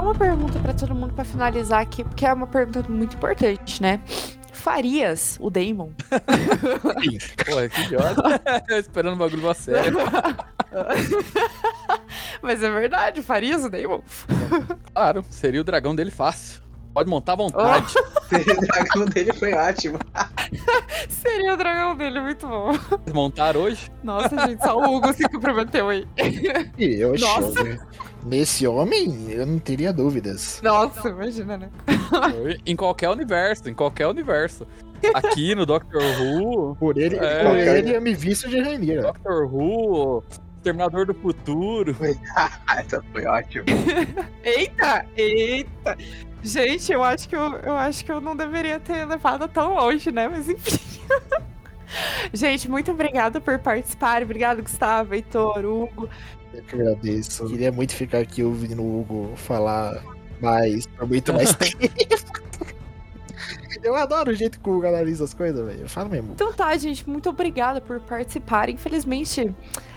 Só 0.00 0.04
uma 0.04 0.14
pergunta 0.14 0.58
pra 0.58 0.72
todo 0.72 0.94
mundo 0.94 1.12
pra 1.12 1.24
finalizar 1.24 1.82
aqui, 1.82 2.02
porque 2.02 2.24
é 2.24 2.32
uma 2.32 2.46
pergunta 2.46 2.82
muito 2.88 3.16
importante, 3.16 3.82
né? 3.82 4.00
Farias, 4.50 5.36
o 5.40 5.50
Damon. 5.50 5.90
Pô, 6.80 7.68
que 7.68 7.80
idiota. 7.82 8.40
Esperando 8.78 9.14
o 9.14 9.18
bagulho 9.18 9.42
uma 9.42 9.54
série. 9.54 9.90
Mas 12.42 12.62
é 12.62 12.70
verdade, 12.70 13.22
Farias, 13.22 13.64
o 13.64 13.70
Damon. 13.70 14.00
Claro, 14.94 15.24
seria 15.28 15.60
o 15.60 15.64
dragão 15.64 15.94
dele 15.94 16.10
fácil. 16.10 16.62
Pode 16.94 17.08
montar 17.08 17.34
à 17.34 17.36
vontade. 17.36 17.94
O 17.98 18.66
dragão 18.66 19.04
dele 19.04 19.32
foi 19.34 19.52
ótimo. 19.52 19.98
Seria 21.08 21.54
o 21.54 21.56
dragão 21.56 21.94
dele, 21.94 22.20
muito 22.20 22.48
bom. 22.48 22.72
Montar 23.12 23.56
hoje. 23.56 23.90
Nossa, 24.02 24.46
gente, 24.46 24.64
só 24.64 24.76
o 24.76 24.96
Hugo 24.96 25.12
se 25.12 25.28
comprometeu 25.28 25.88
aí. 25.88 26.06
E 26.78 27.00
eu 27.00 27.14
Nossa. 27.18 27.62
acho. 27.62 28.09
Nesse 28.24 28.66
homem, 28.66 29.30
eu 29.30 29.46
não 29.46 29.58
teria 29.58 29.92
dúvidas. 29.92 30.60
Nossa, 30.62 31.08
imagina, 31.08 31.56
né? 31.56 31.70
Em 32.66 32.76
qualquer 32.76 33.08
universo, 33.08 33.68
em 33.68 33.74
qualquer 33.74 34.06
universo. 34.06 34.66
Aqui 35.14 35.54
no 35.54 35.64
Doctor 35.64 36.02
Who, 36.20 36.76
Por 36.76 36.98
ele, 36.98 37.16
É, 37.16 37.44
por 37.44 37.56
ele 37.56 37.96
eu 37.96 38.02
me 38.02 38.14
visto 38.14 38.48
de 38.48 38.60
Rainier. 38.60 39.02
Doctor 39.02 39.52
Who, 39.52 40.22
Terminador 40.62 41.06
do 41.06 41.14
Futuro. 41.14 41.96
Essa 42.76 43.02
foi 43.12 43.24
ótima. 43.24 43.64
Eita, 44.44 45.06
eita. 45.16 45.96
Gente, 46.42 46.92
eu 46.92 47.02
acho 47.02 47.28
que 47.28 47.36
eu, 47.36 47.52
eu 47.56 47.74
acho 47.74 48.04
que 48.04 48.12
eu 48.12 48.20
não 48.20 48.36
deveria 48.36 48.78
ter 48.78 49.06
levado 49.06 49.48
tão 49.48 49.74
longe, 49.74 50.10
né? 50.10 50.28
Mas 50.28 50.48
enfim. 50.48 50.78
Gente, 52.32 52.70
muito 52.70 52.92
obrigada 52.92 53.40
por 53.40 53.58
participar. 53.58 54.22
Obrigado, 54.22 54.62
Gustavo, 54.62 55.14
Heitor, 55.14 55.64
Hugo. 55.64 56.08
Eu 56.52 56.62
que 56.62 56.74
agradeço. 56.74 57.46
Queria 57.46 57.70
muito 57.72 57.94
ficar 57.94 58.18
aqui 58.18 58.42
ouvindo 58.42 58.82
o 58.82 59.00
Hugo 59.00 59.32
falar 59.36 60.02
mais, 60.40 60.86
por 60.86 61.06
muito 61.06 61.32
mais 61.32 61.54
tempo. 61.56 61.76
Eu 63.82 63.94
adoro 63.94 64.30
o 64.30 64.34
jeito 64.34 64.60
que 64.60 64.68
o 64.68 64.76
Hugo 64.76 64.86
analisa 64.86 65.24
as 65.24 65.32
coisas, 65.32 65.64
velho. 65.64 65.82
Eu 65.82 65.88
falo 65.88 66.10
mesmo. 66.10 66.32
Então 66.32 66.52
tá, 66.52 66.76
gente, 66.76 67.08
muito 67.08 67.28
obrigada 67.30 67.80
por 67.80 68.00
participar. 68.00 68.68
Infelizmente, 68.68 69.54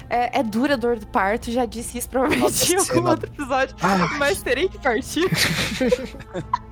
é, 0.10 0.40
é 0.40 0.44
dura 0.44 0.76
a 0.76 0.78
dor 0.78 0.98
do 0.98 1.08
parto. 1.08 1.52
Já 1.52 1.66
disse 1.66 1.98
isso 1.98 2.10
provavelmente 2.10 2.44
Nossa, 2.76 2.94
em 2.94 2.98
algum 2.98 3.10
outro 3.10 3.30
episódio. 3.30 3.76
Ah, 3.82 3.98
Mas 4.20 4.42
terei 4.42 4.70
que 4.70 4.78
partir. 4.78 5.28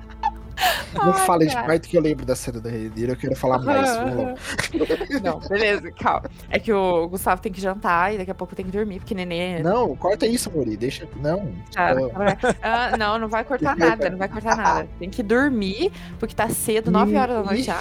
não 0.94 1.12
Ai, 1.12 1.26
fale 1.26 1.46
de 1.46 1.54
cara. 1.54 1.66
parte 1.66 1.88
que 1.88 1.96
eu 1.96 2.00
lembro 2.00 2.24
da 2.24 2.36
cena 2.36 2.60
da 2.60 2.70
Rainier, 2.70 3.10
eu 3.10 3.16
quero 3.16 3.36
falar 3.36 3.58
mais. 3.58 3.88
Lá. 3.96 4.34
Não, 5.22 5.38
beleza, 5.40 5.90
calma. 5.92 6.30
É 6.50 6.58
que 6.58 6.72
o 6.72 7.08
Gustavo 7.08 7.40
tem 7.40 7.52
que 7.52 7.60
jantar 7.60 8.14
e 8.14 8.18
daqui 8.18 8.30
a 8.30 8.34
pouco 8.34 8.54
tem 8.54 8.64
que 8.64 8.70
dormir, 8.70 8.98
porque 8.98 9.14
neném. 9.14 9.62
Não, 9.62 9.94
corta 9.96 10.26
isso, 10.26 10.50
Mori. 10.50 10.76
Deixa. 10.76 11.08
Não. 11.16 11.52
Ah, 11.76 11.92
Ó, 11.94 12.54
ah, 12.62 12.96
não, 12.96 13.18
não 13.18 13.28
vai 13.28 13.44
cortar 13.44 13.76
nada, 13.76 14.10
não 14.10 14.18
vai 14.18 14.28
cortar 14.28 14.56
nada. 14.56 14.88
Tem 14.98 15.10
que 15.10 15.22
dormir, 15.22 15.92
porque 16.18 16.34
tá 16.34 16.48
cedo, 16.48 16.90
9 16.90 17.16
horas 17.16 17.36
da 17.36 17.42
noite 17.42 17.62
já. 17.62 17.80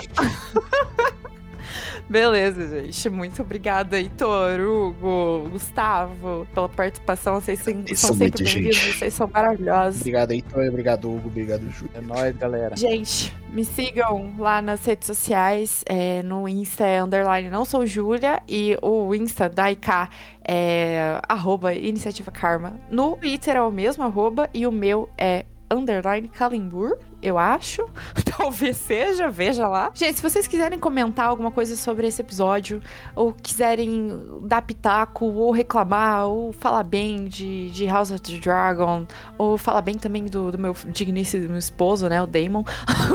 Beleza, 2.09 2.67
gente. 2.67 3.09
Muito 3.09 3.41
obrigada, 3.41 3.97
Heitor, 3.99 4.59
Hugo, 4.59 5.49
Gustavo, 5.49 6.47
pela 6.53 6.69
participação. 6.69 7.39
Vocês 7.39 7.59
são, 7.59 7.73
são 7.95 8.15
muito, 8.15 8.37
sempre 8.37 8.43
bem-vindos, 8.43 8.77
gente. 8.77 8.97
vocês 8.97 9.13
são 9.13 9.27
maravilhosos. 9.27 10.01
Obrigado, 10.01 10.31
Heitor. 10.31 10.67
Obrigado, 10.67 11.09
Hugo. 11.09 11.27
Obrigado, 11.27 11.69
Ju. 11.69 11.89
É 11.93 12.01
nóis, 12.01 12.35
galera. 12.35 12.75
Gente, 12.75 13.33
me 13.49 13.65
sigam 13.65 14.33
lá 14.37 14.61
nas 14.61 14.85
redes 14.85 15.07
sociais. 15.07 15.83
é, 15.87 16.21
no 16.23 16.47
Insta 16.47 16.85
é 16.85 17.03
underline 17.03 17.49
não 17.49 17.65
sou 17.65 17.85
Júlia. 17.85 18.41
E 18.47 18.77
o 18.81 19.13
Insta 19.15 19.49
da 19.49 19.71
IK 19.71 20.09
é 20.43 21.19
arroba 21.27 21.73
iniciativa 21.73 22.31
karma. 22.31 22.79
No 22.89 23.15
Twitter 23.17 23.55
é 23.55 23.61
o 23.61 23.71
mesmo 23.71 24.03
arroba. 24.03 24.49
E 24.53 24.65
o 24.65 24.71
meu 24.71 25.09
é 25.17 25.45
underline 25.71 26.27
Kalimbur, 26.27 26.97
eu 27.21 27.37
acho. 27.37 27.87
Talvez 28.37 28.77
seja, 28.77 29.29
veja 29.29 29.67
lá. 29.67 29.91
Gente, 29.93 30.15
se 30.15 30.21
vocês 30.21 30.47
quiserem 30.47 30.79
comentar 30.79 31.27
alguma 31.27 31.51
coisa 31.51 31.75
sobre 31.75 32.07
esse 32.07 32.21
episódio, 32.21 32.81
ou 33.15 33.33
quiserem 33.33 34.19
dar 34.43 34.61
pitaco, 34.61 35.25
ou 35.25 35.51
reclamar, 35.51 36.27
ou 36.27 36.51
falar 36.53 36.83
bem 36.83 37.25
de, 37.25 37.69
de 37.71 37.85
House 37.85 38.11
of 38.11 38.21
the 38.21 38.37
Dragon, 38.37 39.05
ou 39.37 39.57
falar 39.57 39.81
bem 39.81 39.95
também 39.95 40.25
do, 40.25 40.51
do 40.51 40.57
meu 40.57 40.75
digníssimo 40.87 41.57
esposo, 41.57 42.09
né, 42.09 42.21
o 42.21 42.27
Damon, 42.27 42.63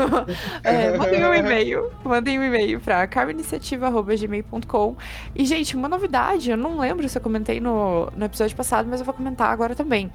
é, 0.62 0.96
mandem 0.96 1.24
um 1.24 1.34
e-mail. 1.34 1.90
Mandem 2.04 2.38
um 2.38 2.44
e-mail 2.44 2.80
pra 2.80 3.06
carminiciativa.gmail.com. 3.06 4.96
E, 5.34 5.44
gente, 5.44 5.76
uma 5.76 5.88
novidade, 5.88 6.50
eu 6.50 6.56
não 6.56 6.78
lembro 6.78 7.08
se 7.08 7.18
eu 7.18 7.22
comentei 7.22 7.60
no, 7.60 8.10
no 8.16 8.24
episódio 8.24 8.56
passado, 8.56 8.86
mas 8.88 9.00
eu 9.00 9.06
vou 9.06 9.14
comentar 9.14 9.50
agora 9.50 9.74
também. 9.74 10.10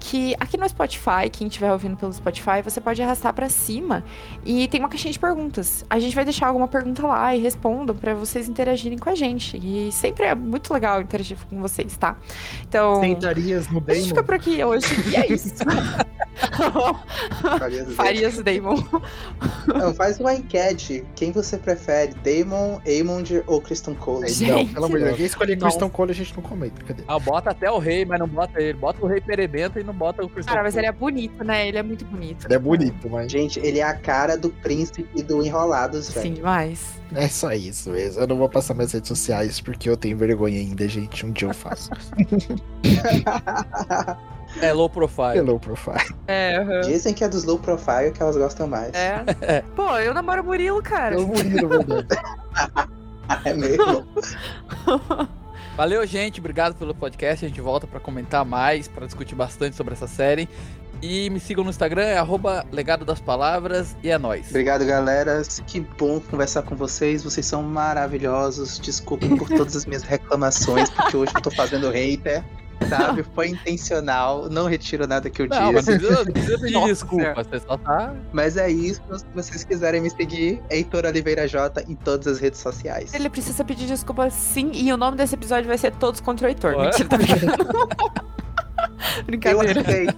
Que 0.00 0.34
aqui 0.40 0.56
no 0.56 0.68
Spotify, 0.68 1.30
quem 1.30 1.46
estiver 1.46 1.72
ouvindo 1.72 1.96
pelo 1.96 2.12
Spotify, 2.12 2.62
você 2.62 2.80
pode 2.80 3.02
arrastar 3.02 3.32
pra 3.36 3.48
cima 3.48 4.02
e 4.44 4.66
tem 4.66 4.80
uma 4.80 4.88
caixinha 4.88 5.12
de 5.12 5.18
perguntas. 5.18 5.84
A 5.88 6.00
gente 6.00 6.14
vai 6.16 6.24
deixar 6.24 6.48
alguma 6.48 6.66
pergunta 6.66 7.06
lá 7.06 7.36
e 7.36 7.40
respondam 7.40 7.94
pra 7.94 8.14
vocês 8.14 8.48
interagirem 8.48 8.98
com 8.98 9.10
a 9.10 9.14
gente. 9.14 9.56
E 9.62 9.92
sempre 9.92 10.24
é 10.24 10.34
muito 10.34 10.72
legal 10.72 11.00
interagir 11.02 11.36
com 11.48 11.60
vocês, 11.60 11.96
tá? 11.96 12.16
Então. 12.66 13.00
Sentarias 13.00 13.68
no 13.68 13.84
A 13.86 13.94
gente 13.94 14.08
fica 14.08 14.14
Damon. 14.22 14.26
por 14.26 14.34
aqui 14.34 14.64
hoje. 14.64 14.86
E 15.10 15.16
é 15.16 15.32
isso. 15.32 15.54
Farias 17.58 17.86
do 17.86 17.94
Farias 17.94 18.42
Damon. 18.42 18.82
Não, 19.66 19.94
faz 19.94 20.18
uma 20.18 20.34
enquete. 20.34 21.04
Quem 21.14 21.32
você 21.32 21.56
prefere, 21.56 22.14
Damon, 22.22 22.80
Aemond 22.86 23.42
ou 23.46 23.60
Kristen 23.60 23.94
Cole? 23.94 24.28
Gente. 24.28 24.50
Não, 24.50 24.66
pelo 24.74 24.86
amor 24.86 24.98
de 24.98 25.04
Deus. 25.04 25.16
Quem 25.16 25.26
escolher. 25.26 25.56
Kristen 25.58 25.88
Cole, 25.88 26.10
a 26.10 26.14
gente 26.14 26.34
não 26.34 26.42
comenta. 26.42 26.82
Cadê? 26.84 27.02
Ah, 27.08 27.18
bota 27.18 27.50
até 27.50 27.70
o 27.70 27.78
rei, 27.78 28.04
mas 28.04 28.18
não 28.18 28.28
bota 28.28 28.60
ele. 28.60 28.74
Bota 28.74 29.04
o 29.04 29.08
rei 29.08 29.20
perebento 29.20 29.78
e 29.78 29.84
não 29.84 29.94
bota 29.94 30.24
o 30.24 30.28
Christian 30.28 30.52
Cara, 30.52 30.62
mas 30.62 30.74
Cole. 30.74 30.86
ele 30.86 30.88
é 30.88 30.92
bonito, 30.92 31.44
né? 31.44 31.68
Ele 31.68 31.78
é 31.78 31.82
muito 31.82 32.04
bonito. 32.04 32.46
Ele 32.46 32.54
é 32.54 32.58
bonito, 32.58 33.08
mas 33.08 33.25
Gente, 33.28 33.58
ele 33.60 33.78
é 33.78 33.82
a 33.82 33.94
cara 33.94 34.36
do 34.36 34.50
príncipe 34.50 35.22
do 35.22 35.44
Enrolados, 35.44 36.10
velho. 36.10 36.26
Sim, 36.26 36.34
demais. 36.34 36.80
é 37.14 37.28
só 37.28 37.52
isso 37.52 37.90
mesmo. 37.90 38.22
Eu 38.22 38.26
não 38.26 38.36
vou 38.36 38.48
passar 38.48 38.74
minhas 38.74 38.92
redes 38.92 39.08
sociais 39.08 39.60
porque 39.60 39.88
eu 39.88 39.96
tenho 39.96 40.16
vergonha 40.16 40.58
ainda, 40.58 40.88
gente. 40.88 41.24
Um 41.26 41.32
dia 41.32 41.48
eu 41.48 41.54
faço. 41.54 41.90
É 44.60 44.72
low 44.72 44.88
profile. 44.88 45.38
Hello, 45.38 45.58
profile. 45.58 46.14
É, 46.26 46.56
aham. 46.56 46.80
Dizem 46.82 47.12
que 47.12 47.24
é 47.24 47.28
dos 47.28 47.44
low 47.44 47.58
profile 47.58 48.12
que 48.12 48.22
elas 48.22 48.36
gostam 48.36 48.66
mais. 48.66 48.92
É. 48.94 49.24
Pô, 49.74 49.98
eu 49.98 50.14
namoro 50.14 50.42
o 50.42 50.44
Murilo, 50.44 50.82
cara. 50.82 51.16
Eu 51.16 51.26
vou 51.26 51.36
rir, 51.36 51.66
verdade. 51.66 52.06
É 53.44 53.52
mesmo. 53.52 54.06
Valeu, 55.76 56.06
gente. 56.06 56.38
Obrigado 56.38 56.76
pelo 56.76 56.94
podcast. 56.94 57.44
A 57.44 57.48
gente 57.48 57.60
volta 57.60 57.84
pra 57.84 57.98
comentar 57.98 58.44
mais, 58.44 58.86
pra 58.86 59.04
discutir 59.04 59.34
bastante 59.34 59.74
sobre 59.74 59.94
essa 59.94 60.06
série. 60.06 60.48
E 61.08 61.30
me 61.30 61.38
sigam 61.38 61.62
no 61.62 61.70
Instagram, 61.70 62.02
é 62.02 62.18
arroba 62.18 62.66
legado 62.72 63.04
das 63.04 63.20
palavras 63.20 63.96
e 64.02 64.10
é 64.10 64.18
nóis. 64.18 64.48
Obrigado, 64.50 64.84
galera. 64.84 65.40
Que 65.64 65.78
bom 65.78 66.18
conversar 66.18 66.62
com 66.62 66.74
vocês. 66.74 67.22
Vocês 67.22 67.46
são 67.46 67.62
maravilhosos. 67.62 68.80
Desculpem 68.80 69.36
por 69.36 69.48
todas 69.48 69.76
as 69.76 69.86
minhas 69.86 70.02
reclamações, 70.02 70.90
porque 70.90 71.16
hoje 71.16 71.30
eu 71.32 71.40
tô 71.40 71.50
fazendo 71.52 71.90
hater. 71.90 72.42
Sabe? 72.88 73.22
Foi 73.36 73.50
intencional. 73.50 74.48
Não 74.50 74.66
retiro 74.66 75.06
nada 75.06 75.30
que 75.30 75.42
eu 75.42 75.46
Não, 75.48 75.72
mas 75.72 75.86
não 75.86 75.96
disse. 75.96 76.06
precisa, 76.08 76.24
não 76.24 76.32
precisa 76.32 76.58
pedir 76.58 76.84
desculpa. 76.86 77.34
Você 77.44 77.60
só 77.60 77.76
tá. 77.78 78.14
Mas 78.32 78.56
é 78.56 78.68
isso. 78.68 79.00
Se 79.16 79.24
vocês 79.32 79.62
quiserem 79.62 80.00
me 80.00 80.10
seguir, 80.10 80.60
Heitor 80.68 81.06
Oliveira 81.06 81.46
J 81.46 81.84
em 81.88 81.94
todas 81.94 82.26
as 82.26 82.40
redes 82.40 82.58
sociais. 82.58 83.14
Ele 83.14 83.30
precisa 83.30 83.64
pedir 83.64 83.86
desculpa 83.86 84.28
sim, 84.28 84.72
e 84.74 84.92
o 84.92 84.96
nome 84.96 85.16
desse 85.16 85.36
episódio 85.36 85.68
vai 85.68 85.78
ser 85.78 85.92
Todos 85.92 86.20
contra 86.20 86.48
o 86.48 86.50
Heitor. 86.50 86.74
Ué? 86.74 86.86
Mentira, 86.86 87.08
tá 87.08 87.16
brincando. 87.16 87.54
Eu 89.18 89.24
Brincadeira. 89.24 89.80
aceito. 89.80 90.16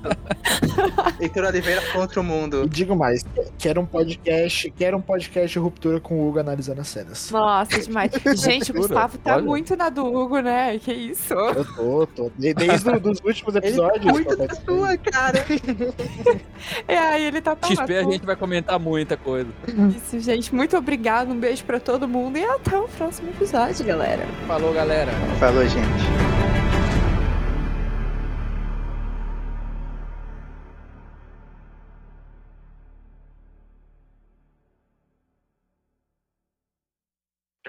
Heitor 1.20 1.44
Oliveira 1.44 1.82
contra 1.92 2.20
o 2.20 2.22
E 2.22 2.26
mundo. 2.26 2.68
digo 2.68 2.94
mais, 2.96 3.24
quero 3.58 3.80
um 3.80 3.86
podcast, 3.86 4.70
quero 4.76 4.96
um 4.96 5.00
podcast 5.00 5.52
de 5.52 5.58
ruptura 5.58 6.00
com 6.00 6.20
o 6.20 6.28
Hugo 6.28 6.38
analisando 6.38 6.80
as 6.80 6.88
cenas. 6.88 7.30
Nossa, 7.30 7.78
demais. 7.80 8.12
Gente, 8.36 8.70
o? 8.70 8.74
Gustavo 8.74 9.18
tá 9.18 9.34
Olha. 9.36 9.42
muito 9.44 9.76
na 9.76 9.88
do 9.88 10.04
Hugo, 10.06 10.38
né? 10.40 10.78
Que 10.78 10.92
isso? 10.92 11.34
Eu 11.34 11.64
tô, 11.64 12.06
tô. 12.06 12.30
De- 12.38 12.54
Desde 12.54 12.90
os 12.90 13.20
últimos 13.24 13.54
Ele 13.56 13.66
episódios. 13.66 14.04
tá 14.04 14.12
muito 14.12 14.36
da 14.36 14.46
tua, 14.48 14.96
cara. 14.96 15.44
É, 16.86 16.98
aí 16.98 17.24
ele 17.24 17.40
tá 17.40 17.54
tão 17.54 17.70
na 17.70 17.76
XP 17.76 17.96
a 17.96 18.02
gente 18.02 18.26
vai 18.26 18.36
comentar 18.36 18.78
muita 18.78 19.16
coisa. 19.16 19.48
Isso, 19.96 20.18
gente. 20.20 20.54
Muito 20.54 20.76
obrigado. 20.76 21.30
Um 21.30 21.38
beijo 21.38 21.64
pra 21.64 21.78
todo 21.80 22.08
mundo 22.08 22.36
e 22.38 22.44
até 22.44 22.76
o 22.76 22.88
próximo 22.88 23.28
episódio, 23.30 23.84
galera. 23.84 24.26
Falou, 24.46 24.72
galera. 24.72 25.12
Falou, 25.38 25.66
gente. 25.66 26.37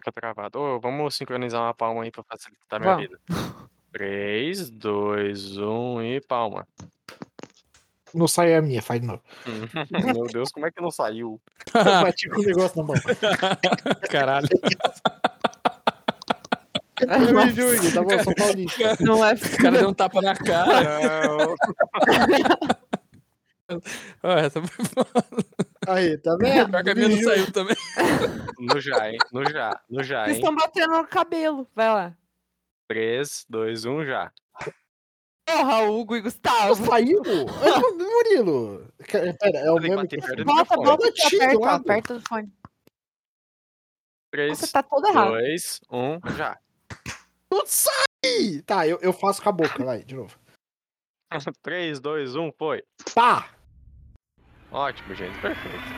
Fica 0.09 0.21
travado. 0.21 0.59
Ô, 0.59 0.79
vamos 0.79 1.15
sincronizar 1.15 1.61
uma 1.61 1.73
palma 1.73 2.03
aí 2.03 2.11
pra 2.11 2.23
facilitar 2.23 2.79
minha 2.79 2.95
Vamos. 2.95 3.09
vida. 3.09 3.19
3, 3.91 4.69
2, 4.71 5.57
1 5.57 6.01
e 6.03 6.21
palma. 6.21 6.67
Não 8.13 8.27
sai 8.27 8.55
a 8.55 8.61
minha, 8.61 8.81
faz 8.81 8.99
de 9.01 9.07
novo. 9.07 9.21
Meu 10.15 10.25
Deus, 10.25 10.51
como 10.51 10.65
é 10.65 10.71
que 10.71 10.81
não 10.81 10.89
saiu? 10.89 11.39
Eu 11.73 11.83
bati 11.83 12.27
com 12.29 12.41
o 12.41 12.43
negócio 12.43 12.77
na 12.77 12.83
mão. 12.83 12.95
Caralho. 14.09 14.47
Ui, 17.01 17.49
Júlio, 17.51 17.93
tá 17.93 18.01
bom, 18.01 18.23
São 18.23 18.33
Paulista. 18.33 18.97
Não 18.99 19.25
é 19.25 19.33
O 19.33 19.57
cara 19.61 19.77
deu 19.77 19.89
um 19.89 19.93
tapa 19.93 20.21
na 20.21 20.35
cara. 20.35 20.99
Não. 21.27 21.55
Ah, 24.23 24.39
essa 24.39 24.61
foi 24.61 24.85
foda. 24.85 25.45
Aí, 25.87 26.17
tá 26.17 26.35
vendo? 26.39 26.69
Pior 26.69 26.83
que 26.83 26.89
a 26.89 26.95
minha 26.95 27.09
não 27.09 27.23
saiu 27.23 27.51
também. 27.51 27.75
No 28.59 28.79
já, 28.79 29.09
hein? 29.09 29.17
No 29.31 29.43
já, 29.49 29.81
no 29.89 30.03
já, 30.03 30.23
Vocês 30.25 30.37
hein? 30.37 30.41
estão 30.43 30.55
batendo 30.55 30.97
no 30.97 31.07
cabelo. 31.07 31.67
Vai 31.75 31.87
lá. 31.89 32.17
3, 32.87 33.45
2, 33.49 33.85
1, 33.85 34.05
já. 34.05 34.31
Porra, 35.47 35.81
Hugo 35.89 36.15
e 36.15 36.21
Gustavo. 36.21 36.85
saiu? 36.85 37.21
Ah, 37.23 37.79
Murilo. 37.97 38.87
Pera, 39.07 39.57
é 39.59 39.71
o 39.71 39.75
Tem 39.75 39.83
que 39.83 39.89
mesmo 39.89 39.95
bater 40.03 40.19
que 40.19 40.25
perto 40.27 40.37
do 40.37 40.45
Bota, 40.45 40.61
microfone. 40.77 40.85
bota 40.85 41.07
aqui, 41.07 41.21
Batido, 41.21 41.43
aperta, 41.45 41.75
aperta 41.75 42.13
do 42.15 42.21
fone. 42.27 42.53
Você 44.31 44.31
3, 44.31 44.71
tá 44.71 44.83
todo 44.83 45.07
errado. 45.07 45.29
2, 45.31 45.81
1, 45.91 46.19
já. 46.35 46.57
Não 47.51 47.65
sai! 47.65 48.61
Tá, 48.65 48.87
eu, 48.87 48.99
eu 49.01 49.11
faço 49.11 49.41
com 49.41 49.49
a 49.49 49.51
boca, 49.51 49.83
vai, 49.83 50.03
de 50.03 50.13
novo. 50.15 50.37
3, 51.63 51.99
2, 51.99 52.35
1, 52.35 52.51
foi. 52.51 52.83
Pá! 53.15 53.49
Ótimo, 54.71 55.13
gente. 55.15 55.39
Perfeito. 55.39 55.95